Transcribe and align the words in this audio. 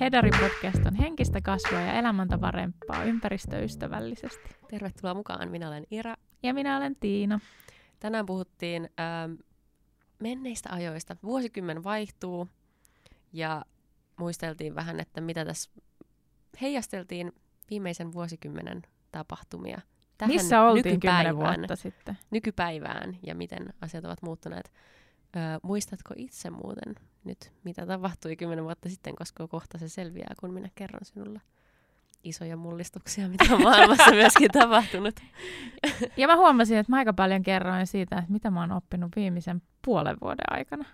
Hedari-podcast 0.00 0.86
on 0.86 0.94
henkistä 0.94 1.40
kasvua 1.40 1.80
ja 1.80 1.92
elämäntavarempaa 1.92 3.04
ympäristöystävällisesti. 3.04 4.48
Tervetuloa 4.70 5.14
mukaan, 5.14 5.50
minä 5.50 5.68
olen 5.68 5.86
Ira. 5.90 6.16
Ja 6.42 6.54
minä 6.54 6.76
olen 6.76 6.96
Tiina. 6.96 7.40
Tänään 8.00 8.26
puhuttiin 8.26 8.88
ähm, 9.00 9.32
menneistä 10.18 10.68
ajoista. 10.72 11.16
Vuosikymmen 11.22 11.84
vaihtuu 11.84 12.48
ja 13.32 13.64
muisteltiin 14.16 14.74
vähän, 14.74 15.00
että 15.00 15.20
mitä 15.20 15.44
tässä 15.44 15.70
heijasteltiin 16.60 17.32
viimeisen 17.70 18.12
vuosikymmenen 18.12 18.82
tapahtumia 19.12 19.80
tähän 20.18 20.34
Missä 20.34 20.62
oltiin 20.62 20.94
nykypäivään, 20.94 21.36
kymmenen 21.36 21.58
vuotta 21.58 21.76
sitten? 21.76 22.18
nykypäivään 22.30 23.18
ja 23.26 23.34
miten 23.34 23.74
asiat 23.80 24.04
ovat 24.04 24.22
muuttuneet. 24.22 24.72
Öö, 25.36 25.42
muistatko 25.62 26.14
itse 26.16 26.50
muuten 26.50 26.94
nyt, 27.24 27.52
mitä 27.64 27.86
tapahtui 27.86 28.36
kymmenen 28.36 28.64
vuotta 28.64 28.88
sitten, 28.88 29.16
koska 29.16 29.48
kohta 29.48 29.78
se 29.78 29.88
selviää, 29.88 30.34
kun 30.40 30.54
minä 30.54 30.68
kerron 30.74 31.04
sinulle 31.04 31.40
isoja 32.24 32.56
mullistuksia, 32.56 33.28
mitä 33.28 33.44
on 33.54 33.62
maailmassa 33.62 34.10
myöskin 34.10 34.50
tapahtunut. 34.50 35.20
Ja 36.16 36.26
mä 36.26 36.36
huomasin, 36.36 36.78
että 36.78 36.92
mä 36.92 36.96
aika 36.96 37.12
paljon 37.12 37.42
kerroin 37.42 37.86
siitä, 37.86 38.18
että 38.18 38.32
mitä 38.32 38.50
mä 38.50 38.60
oon 38.60 38.72
oppinut 38.72 39.16
viimeisen 39.16 39.62
puolen 39.84 40.16
vuoden 40.20 40.52
aikana. 40.52 40.84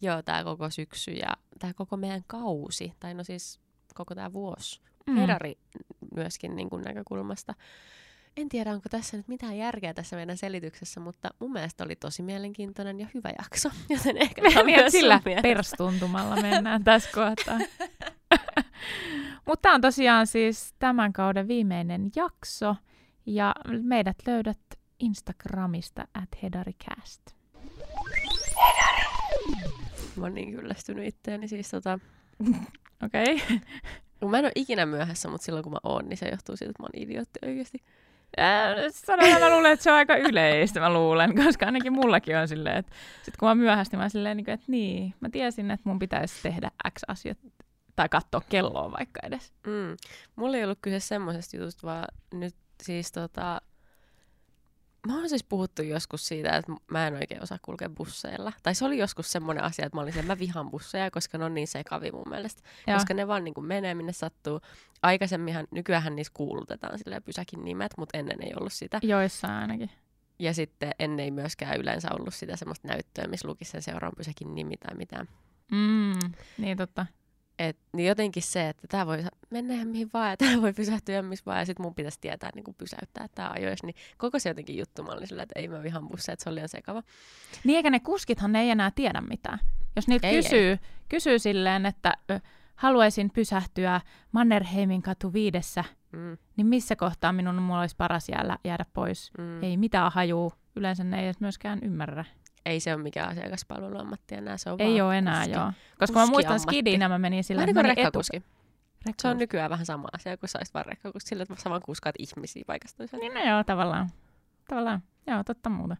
Joo, 0.00 0.22
tämä 0.22 0.44
koko 0.44 0.70
syksy 0.70 1.10
ja 1.10 1.28
tämä 1.58 1.74
koko 1.74 1.96
meidän 1.96 2.24
kausi, 2.26 2.92
tai 3.00 3.14
no 3.14 3.24
siis 3.24 3.60
koko 3.94 4.14
tämä 4.14 4.32
vuosi, 4.32 4.80
Mm. 5.06 5.16
Hedari 5.16 5.58
myöskin 6.14 6.56
niin 6.56 6.70
kuin 6.70 6.82
näkökulmasta. 6.82 7.54
En 8.36 8.48
tiedä, 8.48 8.70
onko 8.70 8.88
tässä 8.90 9.16
nyt 9.16 9.28
mitään 9.28 9.56
järkeä 9.56 9.94
tässä 9.94 10.16
meidän 10.16 10.36
selityksessä, 10.36 11.00
mutta 11.00 11.30
mun 11.38 11.52
mielestä 11.52 11.84
oli 11.84 11.96
tosi 11.96 12.22
mielenkiintoinen 12.22 13.00
ja 13.00 13.06
hyvä 13.14 13.30
jakso, 13.38 13.70
joten 13.96 14.16
ehkä 14.16 14.42
myös 14.64 14.92
sillä 14.92 15.20
perstuntumalla 15.42 16.36
mennään 16.36 16.84
tässä 16.84 17.10
kohtaa. 17.14 17.58
Mutta 19.46 19.62
tämä 19.62 19.74
on 19.74 19.80
tosiaan 19.80 20.26
siis 20.26 20.74
tämän 20.78 21.12
kauden 21.12 21.48
viimeinen 21.48 22.10
jakso. 22.16 22.76
Ja 23.26 23.54
meidät 23.82 24.16
löydät 24.26 24.58
Instagramista 24.98 26.04
at 26.14 26.42
hedaricast. 26.42 27.22
Mä 30.16 30.22
oon 30.22 30.34
niin 30.34 30.52
kyllästynyt 30.52 31.06
itteeni. 31.06 31.48
Siis 31.48 31.70
tota, 31.70 31.98
Okei. 33.04 33.34
Okay. 33.34 34.30
mä 34.30 34.38
en 34.38 34.44
ole 34.44 34.52
ikinä 34.54 34.86
myöhässä, 34.86 35.28
mutta 35.28 35.44
silloin 35.44 35.62
kun 35.62 35.72
mä 35.72 35.78
oon, 35.82 36.08
niin 36.08 36.16
se 36.16 36.28
johtuu 36.28 36.56
siitä, 36.56 36.70
että 36.70 36.82
mä 36.82 36.86
oon 36.86 37.02
idiootti 37.02 37.38
oikeasti. 37.46 37.78
Sanotaan, 38.90 39.40
mä 39.40 39.50
luulen, 39.50 39.72
että 39.72 39.82
se 39.82 39.90
on 39.90 39.96
aika 39.96 40.16
yleistä, 40.16 40.80
mä 40.80 40.92
luulen, 40.92 41.34
koska 41.44 41.66
ainakin 41.66 41.92
mullakin 41.92 42.36
on 42.36 42.48
silleen, 42.48 42.76
että 42.76 42.92
sit 43.22 43.36
kun 43.36 43.48
mä 43.48 43.54
myöhästin, 43.54 43.98
mä 43.98 44.02
oon 44.02 44.10
silleen, 44.10 44.36
niin 44.36 44.44
kuin, 44.44 44.54
että 44.54 44.66
niin, 44.68 45.14
mä 45.20 45.28
tiesin, 45.30 45.70
että 45.70 45.88
mun 45.88 45.98
pitäisi 45.98 46.42
tehdä 46.42 46.70
X 46.90 47.02
asiat, 47.08 47.38
tai 47.96 48.08
katsoa 48.08 48.42
kelloa 48.48 48.92
vaikka 48.92 49.20
edes. 49.22 49.52
Mm. 49.66 49.96
Mulla 50.36 50.56
ei 50.56 50.64
ollut 50.64 50.78
kyse 50.82 51.00
semmoisesta 51.00 51.56
jutusta, 51.56 51.86
vaan 51.86 52.04
nyt 52.34 52.54
siis 52.82 53.12
tota... 53.12 53.60
Mä 55.06 55.18
oon 55.18 55.28
siis 55.28 55.44
puhuttu 55.44 55.82
joskus 55.82 56.28
siitä, 56.28 56.56
että 56.56 56.72
mä 56.90 57.06
en 57.06 57.14
oikein 57.14 57.42
osaa 57.42 57.58
kulkea 57.62 57.88
busseilla. 57.88 58.52
Tai 58.62 58.74
se 58.74 58.84
oli 58.84 58.98
joskus 58.98 59.32
semmoinen 59.32 59.64
asia, 59.64 59.86
että 59.86 59.96
mä 59.96 60.02
olin 60.02 60.12
siellä, 60.12 60.26
mä 60.26 60.38
vihan 60.38 60.70
busseja, 60.70 61.10
koska 61.10 61.38
ne 61.38 61.44
on 61.44 61.54
niin 61.54 61.68
sekavi 61.68 62.10
mun 62.10 62.28
mielestä. 62.30 62.62
Ja, 62.86 62.94
Koska 62.94 63.14
ne 63.14 63.26
vaan 63.26 63.44
niin 63.44 63.54
kuin 63.54 63.66
menee, 63.66 63.94
minne 63.94 64.12
sattuu. 64.12 64.60
Aikaisemminhan, 65.02 65.66
nykyään 65.70 66.16
niissä 66.16 66.32
kuulutetaan 66.36 66.98
silleen 66.98 67.22
pysäkin 67.22 67.64
nimet, 67.64 67.92
mutta 67.98 68.18
ennen 68.18 68.42
ei 68.42 68.52
ollut 68.60 68.72
sitä. 68.72 68.98
joissain 69.02 69.52
ainakin. 69.52 69.90
Ja 70.38 70.54
sitten 70.54 70.90
ennen 70.98 71.24
ei 71.24 71.30
myöskään 71.30 71.80
yleensä 71.80 72.08
ollut 72.12 72.34
sitä 72.34 72.56
semmoista 72.56 72.88
näyttöä, 72.88 73.26
missä 73.26 73.48
lukisi 73.48 73.70
sen 73.70 73.82
seuraavan 73.82 74.16
pysäkin 74.16 74.54
nimi 74.54 74.76
tai 74.76 74.96
mitään. 74.96 75.28
Mm, 75.72 76.32
niin 76.58 76.76
totta. 76.76 77.06
Et, 77.58 77.76
niin 77.92 78.08
jotenkin 78.08 78.42
se, 78.42 78.68
että 78.68 78.86
tämä 78.88 79.06
voi 79.06 79.24
mennä 79.50 79.74
ihan 79.74 79.88
mihin 79.88 80.10
vaan 80.12 80.30
ja 80.30 80.36
tämä 80.36 80.62
voi 80.62 80.72
pysähtyä 80.72 81.14
ihan 81.14 81.24
missä 81.24 81.42
vaan 81.46 81.58
ja 81.58 81.64
sitten 81.66 81.82
mun 81.86 81.94
pitäisi 81.94 82.20
tietää 82.20 82.50
niin 82.54 82.64
kuin 82.64 82.74
pysäyttää 82.74 83.26
tämä 83.34 83.50
ajoissa, 83.54 83.86
niin 83.86 83.96
koko 84.18 84.38
se 84.38 84.48
jotenkin 84.48 84.78
juttu 84.78 85.02
mä 85.02 85.12
olin 85.12 85.26
sillä, 85.26 85.42
että 85.42 85.60
ei 85.60 85.68
mä 85.68 85.82
vihan 85.82 86.08
busseja, 86.08 86.32
että 86.32 86.42
se 86.42 86.48
oli 86.50 86.54
liian 86.54 86.68
sekava. 86.68 87.02
Niin 87.64 87.76
eikä 87.76 87.90
ne 87.90 88.00
kuskithan 88.00 88.52
ne 88.52 88.60
ei 88.60 88.70
enää 88.70 88.90
tiedä 88.90 89.20
mitään. 89.20 89.58
Jos 89.96 90.08
niiltä 90.08 90.28
Ei, 90.28 90.42
kysyy, 90.42 90.78
kysyy 91.08 91.38
silleen, 91.38 91.86
että 91.86 92.12
ö, 92.30 92.40
haluaisin 92.74 93.30
pysähtyä 93.30 94.00
Mannerheimin 94.32 95.02
katu 95.02 95.32
viidessä, 95.32 95.84
Mm, 96.12 96.38
niin 96.56 96.66
missä 96.66 96.96
kohtaa 96.96 97.32
minun 97.32 97.62
mulla 97.62 97.80
olisi 97.80 97.96
paras 97.96 98.28
jäädä, 98.28 98.58
jäädä 98.64 98.86
pois? 98.92 99.30
mm. 99.38 99.62
Ei 99.62 99.76
mitään 99.76 100.12
hajuu. 100.12 100.52
Yleensä 100.76 101.04
ne 101.04 101.18
ei 101.20 101.24
edes 101.24 101.40
myöskään 101.40 101.78
ymmärrä. 101.82 102.24
Ei 102.66 102.80
se 102.80 102.94
ole 102.94 103.02
mikään 103.02 103.30
asiakaspalveluammatti 103.30 104.34
enää, 104.34 104.56
se 104.56 104.70
on 104.70 104.80
Ei 104.80 105.00
ole 105.00 105.18
enää, 105.18 105.40
kuski. 105.40 105.52
joo. 105.52 105.72
Koska 105.98 106.18
mä 106.20 106.26
muistan 106.26 106.60
skidinä, 106.60 107.08
mä 107.08 107.18
menin 107.18 107.44
sillä, 107.44 107.58
Vähän 107.60 107.66
niin 107.66 107.74
kuin 107.74 107.84
rekkakuski. 107.96 108.36
Rekkakuski. 108.36 109.22
Se 109.22 109.28
on 109.28 109.38
nykyään 109.38 109.70
vähän 109.70 109.86
sama 109.86 110.08
asia, 110.12 110.36
kun 110.36 110.48
saisit 110.48 110.74
vaan 110.74 110.86
rekkakuski 110.86 111.28
sillä, 111.28 111.42
että 111.42 111.54
sä 111.62 111.70
vaan 111.70 111.82
kuskaat 111.84 112.14
ihmisiä 112.18 112.62
paikasta 112.66 112.96
toiseen. 112.98 113.20
Niin 113.20 113.34
no 113.34 113.40
joo, 113.54 113.64
tavallaan. 113.64 114.10
Tavallaan. 114.68 115.02
Joo, 115.26 115.44
totta 115.44 115.70
muuta. 115.70 115.96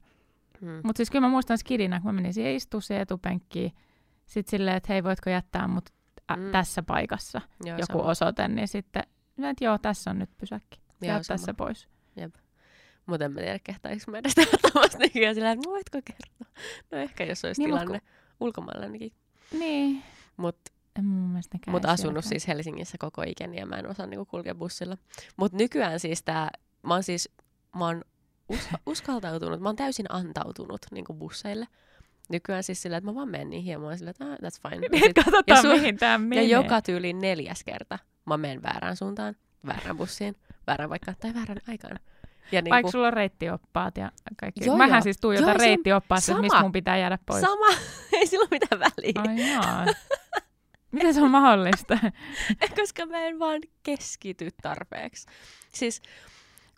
Mm. 0.60 0.69
Mutta 0.84 0.97
siis 0.97 1.10
kyllä 1.10 1.26
mä 1.26 1.30
muistan 1.30 1.58
skidinä, 1.58 2.00
kun 2.00 2.08
mä 2.08 2.12
menin 2.12 2.34
siihen 2.34 2.54
istua 2.54 2.81
siihen 2.81 3.02
etupenkkiin. 3.02 3.72
Sitten 4.26 4.50
silleen, 4.50 4.76
että 4.76 4.92
hei, 4.92 5.04
voitko 5.04 5.31
jättää 5.31 5.69
mut 5.69 5.91
ä, 6.32 6.36
Mm. 6.36 6.50
tässä 6.52 6.82
paikassa 6.82 7.41
Joo, 7.64 7.78
joku 7.78 7.98
sama. 7.98 8.10
osoite, 8.10 8.48
niin 8.48 8.69
sitten, 8.69 9.02
että 9.50 9.64
joo, 9.64 9.78
tässä 9.78 10.10
on 10.10 10.19
nyt 10.19 10.31
pysäkki. 10.38 10.81
Jää 11.00 11.20
tässä 11.28 11.54
pois. 11.54 11.88
Mutta 13.06 13.25
en 13.25 13.32
mä 13.32 13.41
tiedä, 13.41 13.59
kehtaisi 13.59 14.10
mä 14.10 14.19
edes 14.19 14.34
tämmöistä 14.72 14.98
nykyään 14.98 15.34
sillä, 15.34 15.50
että 15.50 15.69
no 15.69 15.72
voitko 15.72 15.98
kertoa? 16.04 16.62
No 16.92 16.98
ehkä 16.98 17.25
jos 17.25 17.44
olisi 17.44 17.60
Niin, 17.60 17.66
niin, 17.66 17.75
mut 17.75 17.81
tilanne 17.81 18.00
ulkomailla 18.41 18.84
ainakin. 18.84 19.12
Niin. 19.53 20.03
Mutta 20.37 20.70
mut 21.66 21.84
asunut 21.84 22.25
siis 22.25 22.48
Helsingissä 22.48 22.97
koko 23.00 23.22
ikäni 23.22 23.59
ja 23.59 23.66
mä 23.66 23.76
en 23.76 23.91
osaa 23.91 24.06
niinku 24.06 24.25
kulkea 24.25 24.54
bussilla. 24.54 24.97
Mutta 25.37 25.59
nykyään 25.59 26.00
siis 26.00 26.22
tää, 26.22 26.50
mä 26.82 26.94
oon 26.94 27.03
siis, 27.03 27.28
mä 27.76 27.84
oon 27.84 28.04
uska, 28.48 28.78
uskaltautunut, 28.87 29.60
mä 29.60 29.69
oon 29.69 29.76
täysin 29.76 30.06
antautunut 30.09 30.81
niinku 30.91 31.14
busseille. 31.14 31.66
Nykyään 32.28 32.62
siis 32.62 32.82
sillä, 32.82 32.97
että 32.97 33.10
mä 33.10 33.14
vaan 33.14 33.28
menen 33.28 33.50
niihin 33.50 33.72
ja 33.72 33.78
mä 33.78 33.87
oon 33.87 33.98
sillä, 33.98 34.10
että 34.10 34.25
ah, 34.25 34.38
that's 34.38 34.70
fine. 34.70 34.88
Niin, 34.88 35.04
sit, 35.04 35.14
katsotaan, 35.14 35.44
ja 35.47 35.62
su- 35.62 35.69
mihin 35.69 35.97
tämä 35.97 36.19
menee. 36.19 36.44
ja 36.44 36.59
joka 36.59 36.82
tyyliin 36.82 37.19
neljäs 37.19 37.64
kerta 37.64 37.98
mä 38.26 38.37
menen 38.37 38.62
väärään 38.62 38.97
suuntaan, 38.97 39.37
väärään 39.66 39.97
bussiin, 39.97 40.37
väärään 40.66 40.91
vaikka 40.91 41.14
tai 41.20 41.34
väärään 41.34 41.60
aikaan. 41.69 41.98
Ja 42.53 42.62
niinku, 42.62 42.71
Vaikka 42.71 42.91
sulla 42.93 43.06
on 43.06 43.12
reittioppaat 43.12 43.97
ja 43.97 44.12
kaikki. 44.41 44.65
Joo, 44.66 44.77
Mähän 44.77 44.97
joo. 44.99 45.03
siis 45.03 45.19
tuijotan 45.21 45.49
Joo, 45.49 45.59
se- 45.59 45.65
reittioppaasta, 45.65 46.32
että 46.32 46.43
mistä 46.43 46.55
sama. 46.56 46.62
mun 46.62 46.72
pitää 46.72 46.97
jäädä 46.99 47.19
pois. 47.27 47.41
sama, 47.41 47.66
ei 48.12 48.27
sillä 48.27 48.43
ole 48.43 48.49
mitään 48.50 48.81
väliä. 48.81 49.41
Ai 49.44 49.50
jaa. 49.53 49.87
Miten 50.93 51.15
se 51.15 51.22
on 51.22 51.31
mahdollista? 51.31 51.99
koska 52.81 53.06
mä 53.06 53.19
en 53.19 53.38
vaan 53.38 53.60
keskity 53.82 54.49
tarpeeksi. 54.62 55.27
Siis 55.72 56.03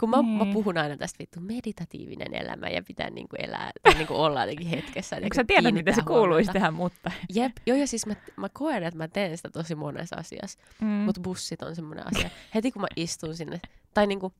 kun 0.00 0.10
mä, 0.10 0.16
Niin. 0.22 0.28
mä 0.28 0.46
puhun 0.52 0.78
aina 0.78 0.96
tästä 0.96 1.18
vittu 1.18 1.40
meditatiivinen 1.40 2.34
elämä 2.34 2.68
ja 2.68 2.82
pitää 2.82 3.10
niinku 3.10 3.36
elää 3.38 3.70
tai 3.82 3.94
niinku 3.94 4.14
olla 4.14 4.40
jotenkin 4.40 4.66
hetkessä. 4.68 5.16
Eikö 5.16 5.24
niinku 5.24 5.34
sä 5.34 5.44
tiedä, 5.46 5.62
kiinnittää 5.62 5.94
se 5.94 6.02
kuuluisi 6.02 6.52
tehdä, 6.52 6.70
mutta... 6.70 7.10
Jep, 7.34 7.52
joo 7.66 7.76
ja 7.76 7.86
siis 7.86 8.06
mä, 8.06 8.14
mä 8.36 8.48
koen, 8.52 8.82
että 8.82 8.98
mä 8.98 9.08
teen 9.08 9.36
sitä 9.36 9.50
tosi 9.50 9.74
monessa 9.74 10.16
asiassa, 10.16 10.58
Mm. 10.80 10.86
mutta 10.88 11.20
bussit 11.20 11.62
on 11.62 11.76
semmoinen 11.76 12.06
asia. 12.06 12.30
Heti 12.54 12.72
kun 12.72 12.82
mä 12.82 12.88
istun 12.96 13.34
sinne, 13.36 13.60
tai 13.94 14.06
niinku, 14.06 14.32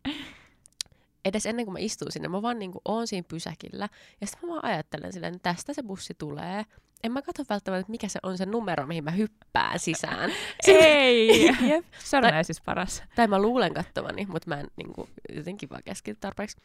edes 1.28 1.46
ennen 1.46 1.66
kuin 1.66 1.72
mä 1.72 1.78
istun 1.78 2.12
sinne, 2.12 2.28
mä 2.28 2.42
vaan 2.42 2.58
niinku 2.58 2.80
oon 2.84 3.06
siinä 3.06 3.24
pysäkillä 3.28 3.88
ja 4.20 4.26
sitten 4.26 4.48
mä 4.48 4.52
vaan 4.52 4.64
ajattelen 4.64 5.12
silleen, 5.12 5.34
että 5.34 5.52
tästä 5.54 5.72
se 5.74 5.82
bussi 5.82 6.14
tulee. 6.18 6.64
En 7.04 7.12
mä 7.12 7.22
katso 7.22 7.42
välttämättä, 7.50 7.80
että 7.80 7.90
mikä 7.90 8.08
se 8.08 8.18
on 8.22 8.38
se 8.38 8.46
numero, 8.46 8.86
mihin 8.86 9.04
mä 9.04 9.10
hyppään 9.10 9.78
sisään. 9.78 10.30
Ei! 10.66 11.46
Jep. 11.70 11.84
Se 12.04 12.16
on 12.16 12.22
Tai- 12.22 12.44
siis 12.44 12.60
paras. 12.60 13.02
Tai 13.16 13.26
mä 13.26 13.38
luulen 13.42 13.74
kattomani, 13.74 14.26
mutta 14.26 14.48
mä 14.48 14.60
en 14.60 14.66
niin 14.76 14.92
kuin, 14.92 15.08
jotenkin 15.32 15.70
vaan 15.70 15.82
keskity 15.84 16.18
tarpeeksi. 16.20 16.56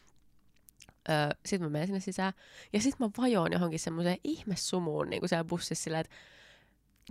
Öö, 1.08 1.14
sitten 1.46 1.66
mä 1.66 1.70
menen 1.72 1.86
sinne 1.86 2.00
sisään. 2.00 2.32
Ja 2.72 2.80
sitten 2.80 3.06
mä 3.06 3.10
vajoon 3.22 3.52
johonkin 3.52 3.78
semmoiseen 3.80 4.18
ihmessumuun 4.24 5.10
niin 5.10 5.20
kuin 5.20 5.28
siellä 5.28 5.44
bussissa 5.44 5.84
silleen, 5.84 6.00
että, 6.00 6.14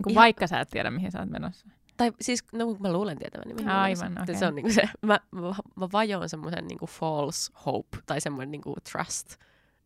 Kun 0.02 0.12
Ihan- 0.12 0.22
vaikka 0.22 0.46
sä 0.46 0.60
et 0.60 0.68
tiedä, 0.70 0.90
mihin 0.90 1.12
sä 1.12 1.20
oot 1.20 1.30
menossa. 1.30 1.66
Tai 1.96 2.12
siis, 2.20 2.44
no 2.52 2.76
mä 2.80 2.92
luulen 2.92 3.18
tietäväni. 3.18 3.54
olen 3.54 3.68
Aivan, 3.68 4.22
okei. 4.22 4.34
Se 4.34 4.46
on 4.46 4.54
niin 4.54 4.62
kuin 4.62 4.74
se, 4.74 4.82
mä, 5.02 5.20
mä, 5.30 5.54
mä 5.76 5.88
vajoon 5.92 6.28
semmoisen 6.28 6.66
niin 6.66 6.78
kuin 6.78 6.88
false 6.88 7.52
hope, 7.66 7.98
tai 8.06 8.20
semmoinen 8.20 8.50
niin 8.50 8.62
kuin 8.62 8.76
trust, 8.92 9.36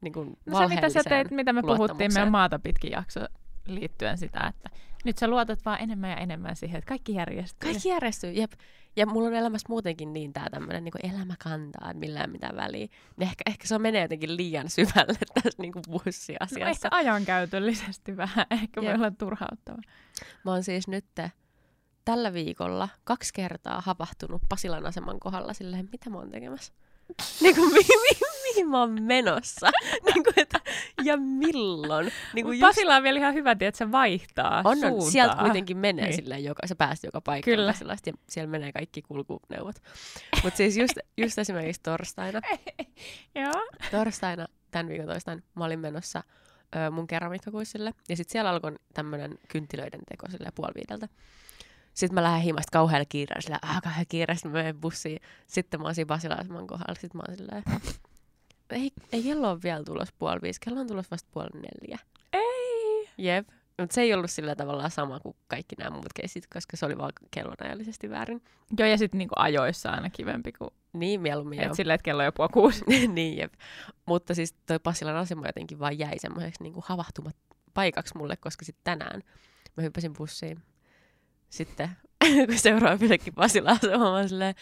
niin 0.01 0.13
kuin 0.13 0.39
No 0.47 0.59
se, 0.59 0.75
mitä 0.75 0.89
sä 0.89 1.03
teit, 1.09 1.31
mitä 1.31 1.53
me 1.53 1.63
puhuttiin 1.63 2.15
meidän 2.15 2.31
maata 2.33 2.59
pitkin 2.59 2.91
jakso 2.91 3.21
liittyen 3.67 4.19
sitä, 4.19 4.47
että 4.47 4.71
nyt 5.05 5.19
sä 5.19 5.29
luotat 5.29 5.65
vaan 5.65 5.81
enemmän 5.81 6.11
ja 6.11 6.17
enemmän 6.17 6.57
siihen, 6.57 6.79
että 6.79 6.89
kaikki 6.89 7.15
järjestyy. 7.15 7.71
Kaikki 7.71 7.89
järjestyy, 7.89 8.33
jep. 8.33 8.53
Ja 8.97 9.07
mulla 9.07 9.29
on 9.29 9.35
elämässä 9.35 9.67
muutenkin 9.69 10.13
niin 10.13 10.33
tää 10.33 10.51
tämmönen 10.51 10.85
niin 10.85 11.13
elämä 11.15 11.35
kantaa, 11.39 11.91
että 11.91 12.01
millään 12.01 12.31
mitään 12.31 12.57
väliä. 12.57 12.87
Niin 13.17 13.29
ehkä, 13.29 13.43
ehkä 13.47 13.67
se 13.67 13.79
menee 13.79 14.03
jotenkin 14.03 14.37
liian 14.37 14.71
syvälle 14.71 15.19
tässä 15.43 15.63
niin 15.63 15.73
No 15.77 15.83
bussiasiassa. 15.91 16.71
ehkä 16.71 16.89
ajankäytöllisesti 16.91 18.17
vähän, 18.17 18.47
ehkä 18.51 18.83
voi 18.83 18.91
Jep. 18.91 18.99
olla 18.99 19.11
turhauttava. 19.11 19.79
Mä 20.45 20.51
oon 20.51 20.63
siis 20.63 20.89
nyt 20.89 21.05
tällä 22.07 22.33
viikolla 22.33 22.89
kaksi 23.05 23.33
kertaa 23.35 23.81
hapahtunut 23.81 24.43
Pasilan 24.49 24.87
aseman 24.87 25.21
kohdalla 25.21 25.53
silleen, 25.53 25.89
mitä 25.93 26.11
mä 26.11 26.17
oon 26.17 26.31
tekemässä? 26.31 26.73
niin 27.43 27.55
kuin, 27.55 27.73
mi, 27.73 27.79
mi, 27.79 28.19
mihin 28.43 28.69
mä 28.69 28.81
oon 28.81 29.03
menossa? 29.03 29.71
niin 30.07 30.25
kuin, 30.25 30.35
että, 30.37 30.61
ja 31.05 31.17
milloin? 31.17 32.13
Niin 32.35 32.45
kuin 32.45 32.59
just... 32.59 32.69
Pasilla 32.69 32.97
on 32.97 33.03
vielä 33.03 33.19
ihan 33.19 33.35
hyvä, 33.35 33.51
että 33.51 33.79
se 33.79 33.93
vaihtaa 33.93 34.63
on, 34.65 34.79
suuntaa. 34.79 35.05
on, 35.05 35.11
sieltä 35.11 35.37
kuitenkin 35.41 35.77
menee 35.77 36.05
niin. 36.05 36.17
silleen, 36.17 36.45
joka, 36.45 36.67
se 36.67 36.75
päästä 36.75 37.07
joka 37.07 37.21
paikkaan. 37.21 37.57
Kyllä. 37.57 37.75
Ja 38.07 38.13
siellä 38.29 38.51
menee 38.51 38.73
kaikki 38.73 39.03
kulkuneuvot. 39.03 39.77
Mutta 40.43 40.57
siis 40.57 40.77
just, 40.77 40.95
just 41.17 41.39
esimerkiksi 41.39 41.83
torstaina. 41.83 42.41
Joo. 43.35 43.67
torstaina, 43.91 44.47
tämän 44.71 44.89
viikon 44.89 45.07
torstaina, 45.07 45.43
mä 45.55 45.65
olin 45.65 45.81
menossa 45.81 46.23
ö, 46.77 46.91
mun 46.91 47.07
keramikkakuissille. 47.07 47.95
Ja 48.09 48.17
sitten 48.17 48.33
siellä 48.33 48.51
alkoi 48.51 48.73
tämmöinen 48.95 49.39
kynttilöiden 49.49 50.01
teko 50.09 50.27
sille 50.31 50.53
puoli 50.55 50.75
viideltä. 50.75 51.09
Sitten 51.97 52.15
mä 52.15 52.23
lähden 52.23 52.43
himasta 52.43 52.71
kauhealla 52.73 53.05
kiireellä, 53.09 53.41
sillä 53.41 53.59
ah, 53.63 53.83
kauhealla 53.83 54.07
kiireellä, 54.09 54.35
sitten 54.35 54.53
mä 54.53 54.59
menen 54.59 54.81
bussiin. 54.81 55.21
Sitten 55.47 55.81
mä 55.81 55.87
oon 55.87 55.95
siinä 55.95 56.07
Basilaiseman 56.07 56.67
kohdalla, 56.67 57.01
sitten 57.01 57.19
mä 57.19 57.23
oon 57.29 57.37
silleen, 57.37 57.65
ei, 58.71 58.93
ei 59.13 59.23
kello 59.23 59.51
ole 59.51 59.63
vielä 59.63 59.85
tulos 59.85 60.13
puoli 60.13 60.43
viisi, 60.43 60.61
kello 60.61 60.81
on 60.81 60.87
tulos 60.87 61.11
vasta 61.11 61.29
puoli 61.33 61.49
neljä. 61.55 61.99
Ei. 62.33 63.09
Jep. 63.19 63.49
Mutta 63.79 63.95
se 63.95 64.01
ei 64.01 64.15
ollut 64.15 64.31
sillä 64.31 64.55
tavalla 64.57 64.89
sama 64.89 65.21
kuin 65.21 65.37
kaikki 65.49 65.77
nämä 65.79 65.91
muut 65.91 66.13
keisit, 66.15 66.47
koska 66.55 66.77
se 66.77 66.87
oli 66.87 66.99
vaan 66.99 67.13
kellonajallisesti 67.31 68.11
väärin. 68.11 68.43
Joo, 68.79 68.89
ja 68.89 68.99
sitten 68.99 69.19
niinku 69.19 69.35
ajoissa 69.39 69.91
aina 69.91 70.11
kivempi 70.11 70.53
kuin... 70.53 70.71
Niin, 70.93 71.21
mieluummin 71.21 71.61
Et 71.61 71.75
silleen, 71.75 71.95
että 71.95 72.03
kello 72.03 72.23
on 72.23 72.25
jo 72.25 72.33
puoli 72.33 72.51
kuusi. 72.53 72.85
niin, 73.09 73.39
jep. 73.39 73.53
Mutta 74.07 74.35
siis 74.35 74.55
toi 74.67 74.79
Passilan 74.79 75.17
asema 75.17 75.47
jotenkin 75.47 75.79
vaan 75.79 75.99
jäi 75.99 76.19
semmoiseksi 76.19 76.63
niinku 76.63 76.85
havahtumat 76.87 77.37
paikaksi 77.75 78.17
mulle, 78.17 78.37
koska 78.37 78.65
sitten 78.65 78.85
tänään 78.85 79.23
mä 79.77 79.83
hyppäsin 79.83 80.13
bussiin. 80.13 80.63
Sitten 81.57 81.91
kun 82.47 82.59
seuraava 82.59 82.99
pysäkki 82.99 83.31
Pasilan 83.31 83.77
asema, 83.77 84.13
mä 84.13 84.29
silleen, 84.29 84.55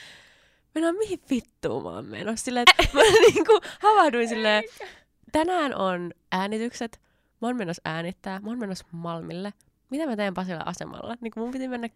mennään 0.75 0.97
mihin 0.97 1.21
vittuun 1.31 1.83
mä 1.83 1.89
oon 1.89 2.07
menossa. 2.07 2.45
Silleen, 2.45 2.65
että 2.71 2.97
mä 2.97 3.03
niinku 3.35 3.61
havahduin 3.81 4.29
silleen, 4.29 4.65
tänään 5.33 5.75
on 5.75 6.13
äänitykset, 6.33 7.01
mä 7.41 7.49
oon 7.49 7.57
menossa 7.57 7.83
äänittää, 7.85 8.41
mä 8.41 8.49
oon 8.49 8.59
menossa 8.59 8.87
Malmille. 8.93 9.53
Mitä 9.91 10.07
mä 10.07 10.17
teen 10.17 10.35
Pasilan 10.35 10.67
asemalla? 10.67 11.17
Niin 11.21 11.33
mun 11.37 11.51
piti 11.51 11.69
mennä 11.69 11.89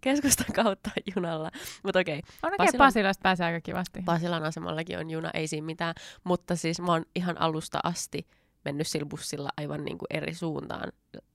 keskustan 0.00 0.54
kautta 0.64 0.90
junalla. 1.14 1.50
Mutta 1.82 1.98
okei. 1.98 2.18
Okay. 2.18 2.30
On 2.42 2.52
oikein 2.52 2.66
Pasilan, 2.66 2.86
Pasilasta 2.86 3.22
pääsee 3.22 3.46
aika 3.46 3.60
kivasti. 3.60 4.02
Pasilan 4.04 4.44
asemallakin 4.44 4.98
on 4.98 5.10
juna, 5.10 5.30
ei 5.34 5.46
siinä 5.46 5.64
mitään. 5.64 5.94
Mutta 6.24 6.56
siis 6.56 6.80
mä 6.80 6.92
oon 6.92 7.04
ihan 7.14 7.40
alusta 7.40 7.80
asti 7.84 8.26
mennyt 8.64 8.86
sillä 8.86 9.06
bussilla 9.06 9.50
aivan 9.56 9.84
niin 9.84 9.98
kuin 9.98 10.06
eri 10.10 10.34
suuntaan. 10.34 10.92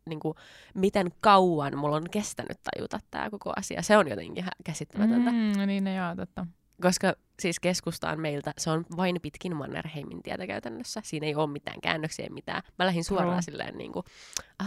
Niin 0.10 0.20
kuin, 0.20 0.36
miten 0.74 1.12
kauan 1.22 1.78
mulla 1.78 1.96
on 1.96 2.10
kestänyt 2.12 2.58
tajuta 2.64 3.00
tämä 3.12 3.30
koko 3.30 3.54
asia. 3.56 3.82
Se 3.82 3.98
on 3.98 4.08
jotenkin 4.08 4.46
käsittämätöntä. 4.64 5.32
Mm, 5.32 5.68
niin, 5.68 5.88
joo, 5.88 6.16
totta. 6.16 6.46
Koska 6.82 7.14
siis 7.42 7.60
keskustaan 7.60 8.20
meiltä, 8.20 8.54
se 8.58 8.72
on 8.72 8.86
vain 8.98 9.20
pitkin 9.22 9.56
Mannerheimin 9.56 10.24
tietä 10.24 10.48
käytännössä. 10.48 11.02
Siinä 11.04 11.28
ei 11.28 11.36
ole 11.36 11.48
mitään 11.50 11.82
käännöksiä, 11.82 12.28
mitään. 12.30 12.64
Mä 12.80 12.86
lähdin 12.86 13.04
suoraan 13.04 13.36
no. 13.36 13.42
silleen 13.42 13.78
niin 13.78 13.92
kuin 13.92 14.06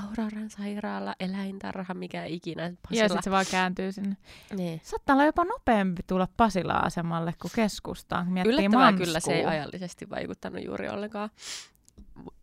Auroran 0.03 0.51
sairaala, 0.51 1.15
eläintarha, 1.21 1.95
mikä 1.95 2.25
ikinä. 2.25 2.73
Pasila. 2.83 3.03
Ja 3.03 3.09
sitten 3.09 3.23
se 3.23 3.31
vaan 3.31 3.47
kääntyy 3.51 3.93
sinne. 3.93 4.17
Niin. 4.56 4.81
Saattaa 4.85 5.15
olla 5.15 5.25
jopa 5.25 5.45
nopeampi 5.45 6.03
tulla 6.06 6.29
Pasila-asemalle 6.37 7.35
kuin 7.43 7.53
keskustaan. 7.55 8.39
Yllättävää 8.47 8.93
kyllä 8.93 9.21
se 9.21 9.33
ei 9.33 9.45
ajallisesti 9.45 10.11
vaikuttanut 10.11 10.65
juuri 10.65 10.89
ollenkaan. 10.89 11.31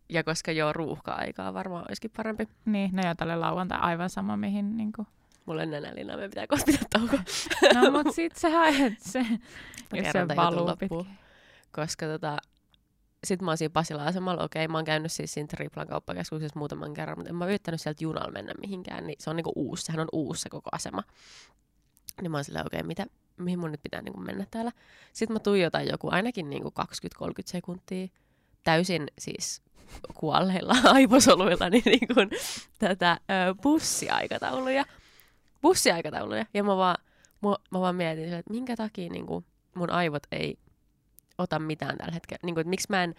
Ja 0.08 0.24
koska 0.24 0.52
joo, 0.52 0.72
ruuhka-aikaa 0.72 1.54
varmaan 1.54 1.84
olisikin 1.88 2.10
parempi. 2.16 2.48
Niin, 2.64 2.90
no 2.92 3.02
joo, 3.04 3.14
tälle 3.14 3.36
lauantai 3.36 3.78
aivan 3.80 4.10
sama, 4.10 4.36
mihin 4.36 4.76
niin 4.76 4.92
kuin 4.92 5.06
Mulla 5.48 5.62
on 5.62 5.70
nenälinaa, 5.70 6.16
me 6.16 6.28
pitää 6.28 6.46
kohta 6.46 6.64
pitää 6.66 6.88
tauko. 6.90 7.16
No 7.74 7.90
mut 7.90 8.14
sit 8.14 8.36
se 8.36 8.50
haet 8.50 9.00
se, 9.00 9.26
jos 9.92 10.06
se 10.12 10.36
valuu 10.36 10.68
Koska 11.72 12.06
tota, 12.06 12.36
sit 13.26 13.42
mä 13.42 13.50
oon 13.50 13.58
siinä 13.58 13.72
Pasila 13.72 14.04
asemalla, 14.04 14.44
okei, 14.44 14.68
mä 14.68 14.78
oon 14.78 14.84
käynyt 14.84 15.12
siis 15.12 15.34
siinä 15.34 15.46
Triplan 15.46 15.86
kauppakeskuksessa 15.86 16.58
muutaman 16.58 16.94
kerran, 16.94 17.18
mutta 17.18 17.28
en 17.28 17.36
mä 17.36 17.46
yrittänyt 17.46 17.80
sieltä 17.80 18.04
junalla 18.04 18.32
mennä 18.32 18.52
mihinkään, 18.60 19.06
niin 19.06 19.16
se 19.18 19.30
on 19.30 19.36
niinku 19.36 19.52
uusi, 19.56 19.84
sehän 19.84 20.00
on 20.00 20.08
uusi 20.12 20.40
se 20.40 20.48
koko 20.48 20.70
asema. 20.72 21.02
Niin 22.22 22.30
mä 22.30 22.36
oon 22.36 22.44
silleen, 22.44 22.66
okei, 22.66 22.82
mitä, 22.82 23.06
mihin 23.36 23.58
mun 23.58 23.70
nyt 23.70 23.82
pitää 23.82 24.02
niinku 24.02 24.20
mennä 24.20 24.46
täällä. 24.50 24.72
Sitten 25.12 25.34
mä 25.34 25.38
tuijotan 25.38 25.88
joku 25.88 26.08
ainakin 26.10 26.50
niinku 26.50 26.72
20-30 27.24 27.32
sekuntia 27.44 28.08
täysin 28.64 29.06
siis 29.18 29.62
kuolleilla 30.14 30.74
aivosoluilla 30.94 31.70
niin, 31.70 31.82
niin 31.84 32.08
kuin, 32.14 32.30
tätä 32.78 33.20
ö, 33.30 33.54
bussiaikatauluja 33.62 34.84
bussiaikatauluja. 35.62 36.46
Ja 36.54 36.64
mä 36.64 36.76
vaan, 36.76 36.96
mä, 37.42 37.48
mä 37.70 37.80
vaan 37.80 37.96
mietin, 37.96 38.32
että 38.32 38.52
minkä 38.52 38.76
takia 38.76 39.10
niin 39.10 39.26
kuin, 39.26 39.44
mun 39.74 39.90
aivot 39.90 40.22
ei 40.32 40.58
ota 41.38 41.58
mitään 41.58 41.98
tällä 41.98 42.12
hetkellä. 42.12 42.40
Niin 42.42 42.54
kuin, 42.54 42.60
että 42.60 42.70
miksi 42.70 42.86
mä 42.90 43.04
en 43.04 43.14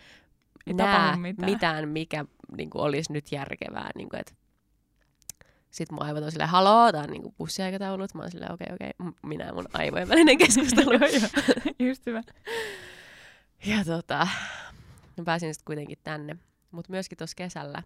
ei 0.67 0.73
näe 0.73 1.15
mitään. 1.15 1.49
mitään, 1.49 1.89
mikä 1.89 2.25
niin 2.57 2.69
kuin, 2.69 2.81
olisi 2.81 3.13
nyt 3.13 3.31
järkevää. 3.31 3.89
Niin 3.95 4.09
kuin, 4.09 4.19
että 4.19 4.33
sitten 5.71 5.95
mun 5.95 6.05
aivot 6.05 6.23
on 6.23 6.31
silleen, 6.31 6.49
haloo, 6.49 6.91
tää 6.91 7.01
on 7.01 7.09
niinku 7.09 7.31
bussiaikataulut. 7.37 8.13
Mä 8.13 8.21
oon 8.21 8.31
silleen, 8.31 8.51
okei, 8.51 8.65
okay, 8.65 8.75
okei, 8.75 8.91
okay, 8.99 9.13
minä 9.25 9.45
ja 9.45 9.53
mun 9.53 9.67
aivojen 9.73 10.09
välinen 10.09 10.37
keskustelu. 10.47 10.89
Just 11.79 12.05
hyvä. 12.05 12.23
Ja 13.65 13.85
tota, 13.85 14.27
mä 15.17 15.23
pääsin 15.23 15.53
sitten 15.53 15.65
kuitenkin 15.65 15.97
tänne. 16.03 16.37
Mutta 16.71 16.91
myöskin 16.91 17.17
tuossa 17.17 17.35
kesällä 17.35 17.83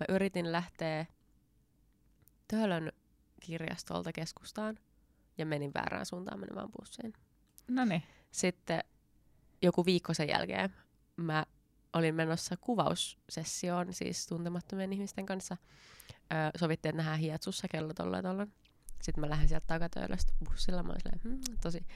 mä 0.00 0.06
yritin 0.08 0.52
lähteä 0.52 1.06
Töölön 2.48 2.92
kirjastolta 3.40 4.12
keskustaan 4.12 4.78
ja 5.38 5.46
menin 5.46 5.74
väärään 5.74 6.06
suuntaan 6.06 6.40
menemään 6.40 6.68
bussiin. 6.70 7.12
No 7.68 7.84
niin. 7.84 8.02
Sitten 8.30 8.84
joku 9.62 9.84
viikko 9.84 10.14
sen 10.14 10.28
jälkeen 10.28 10.74
mä 11.16 11.46
olin 11.92 12.14
menossa 12.14 12.56
kuvaussessioon, 12.56 13.94
siis 13.94 14.26
tuntemattomien 14.26 14.92
ihmisten 14.92 15.26
kanssa. 15.26 15.56
Öö, 16.32 16.50
sovittiin, 16.56 16.90
että 16.90 16.96
nähdään 16.96 17.18
hietsussa 17.18 17.68
kello 17.68 17.94
tolla 17.94 18.16
ja 18.16 18.22
tolla. 18.22 18.46
Sitten 19.02 19.20
mä 19.20 19.30
lähden 19.30 19.48
sieltä 19.48 19.66
takatöölöstä 19.66 20.32
bussilla. 20.44 20.82
Mä 20.82 20.90
olin 20.90 21.00
silleen, 21.00 21.20
hmm, 21.24 21.56
tosi 21.62 21.86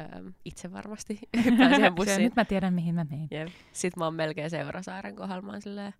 öö, 0.00 0.30
itse 0.44 0.72
varmasti 0.72 1.18
pääsin 1.58 1.94
bussiin. 1.94 2.22
nyt 2.22 2.36
mä 2.36 2.44
tiedän, 2.44 2.74
mihin 2.74 2.94
mä 2.94 3.04
menen. 3.10 3.28
Yep. 3.32 3.48
Sitten 3.72 4.00
mä 4.00 4.04
oon 4.04 4.14
melkein 4.14 4.50
Seurasaaren 4.50 5.16
kohdalla. 5.16 5.42
Mä 5.42 5.60
silleen, 5.60 5.94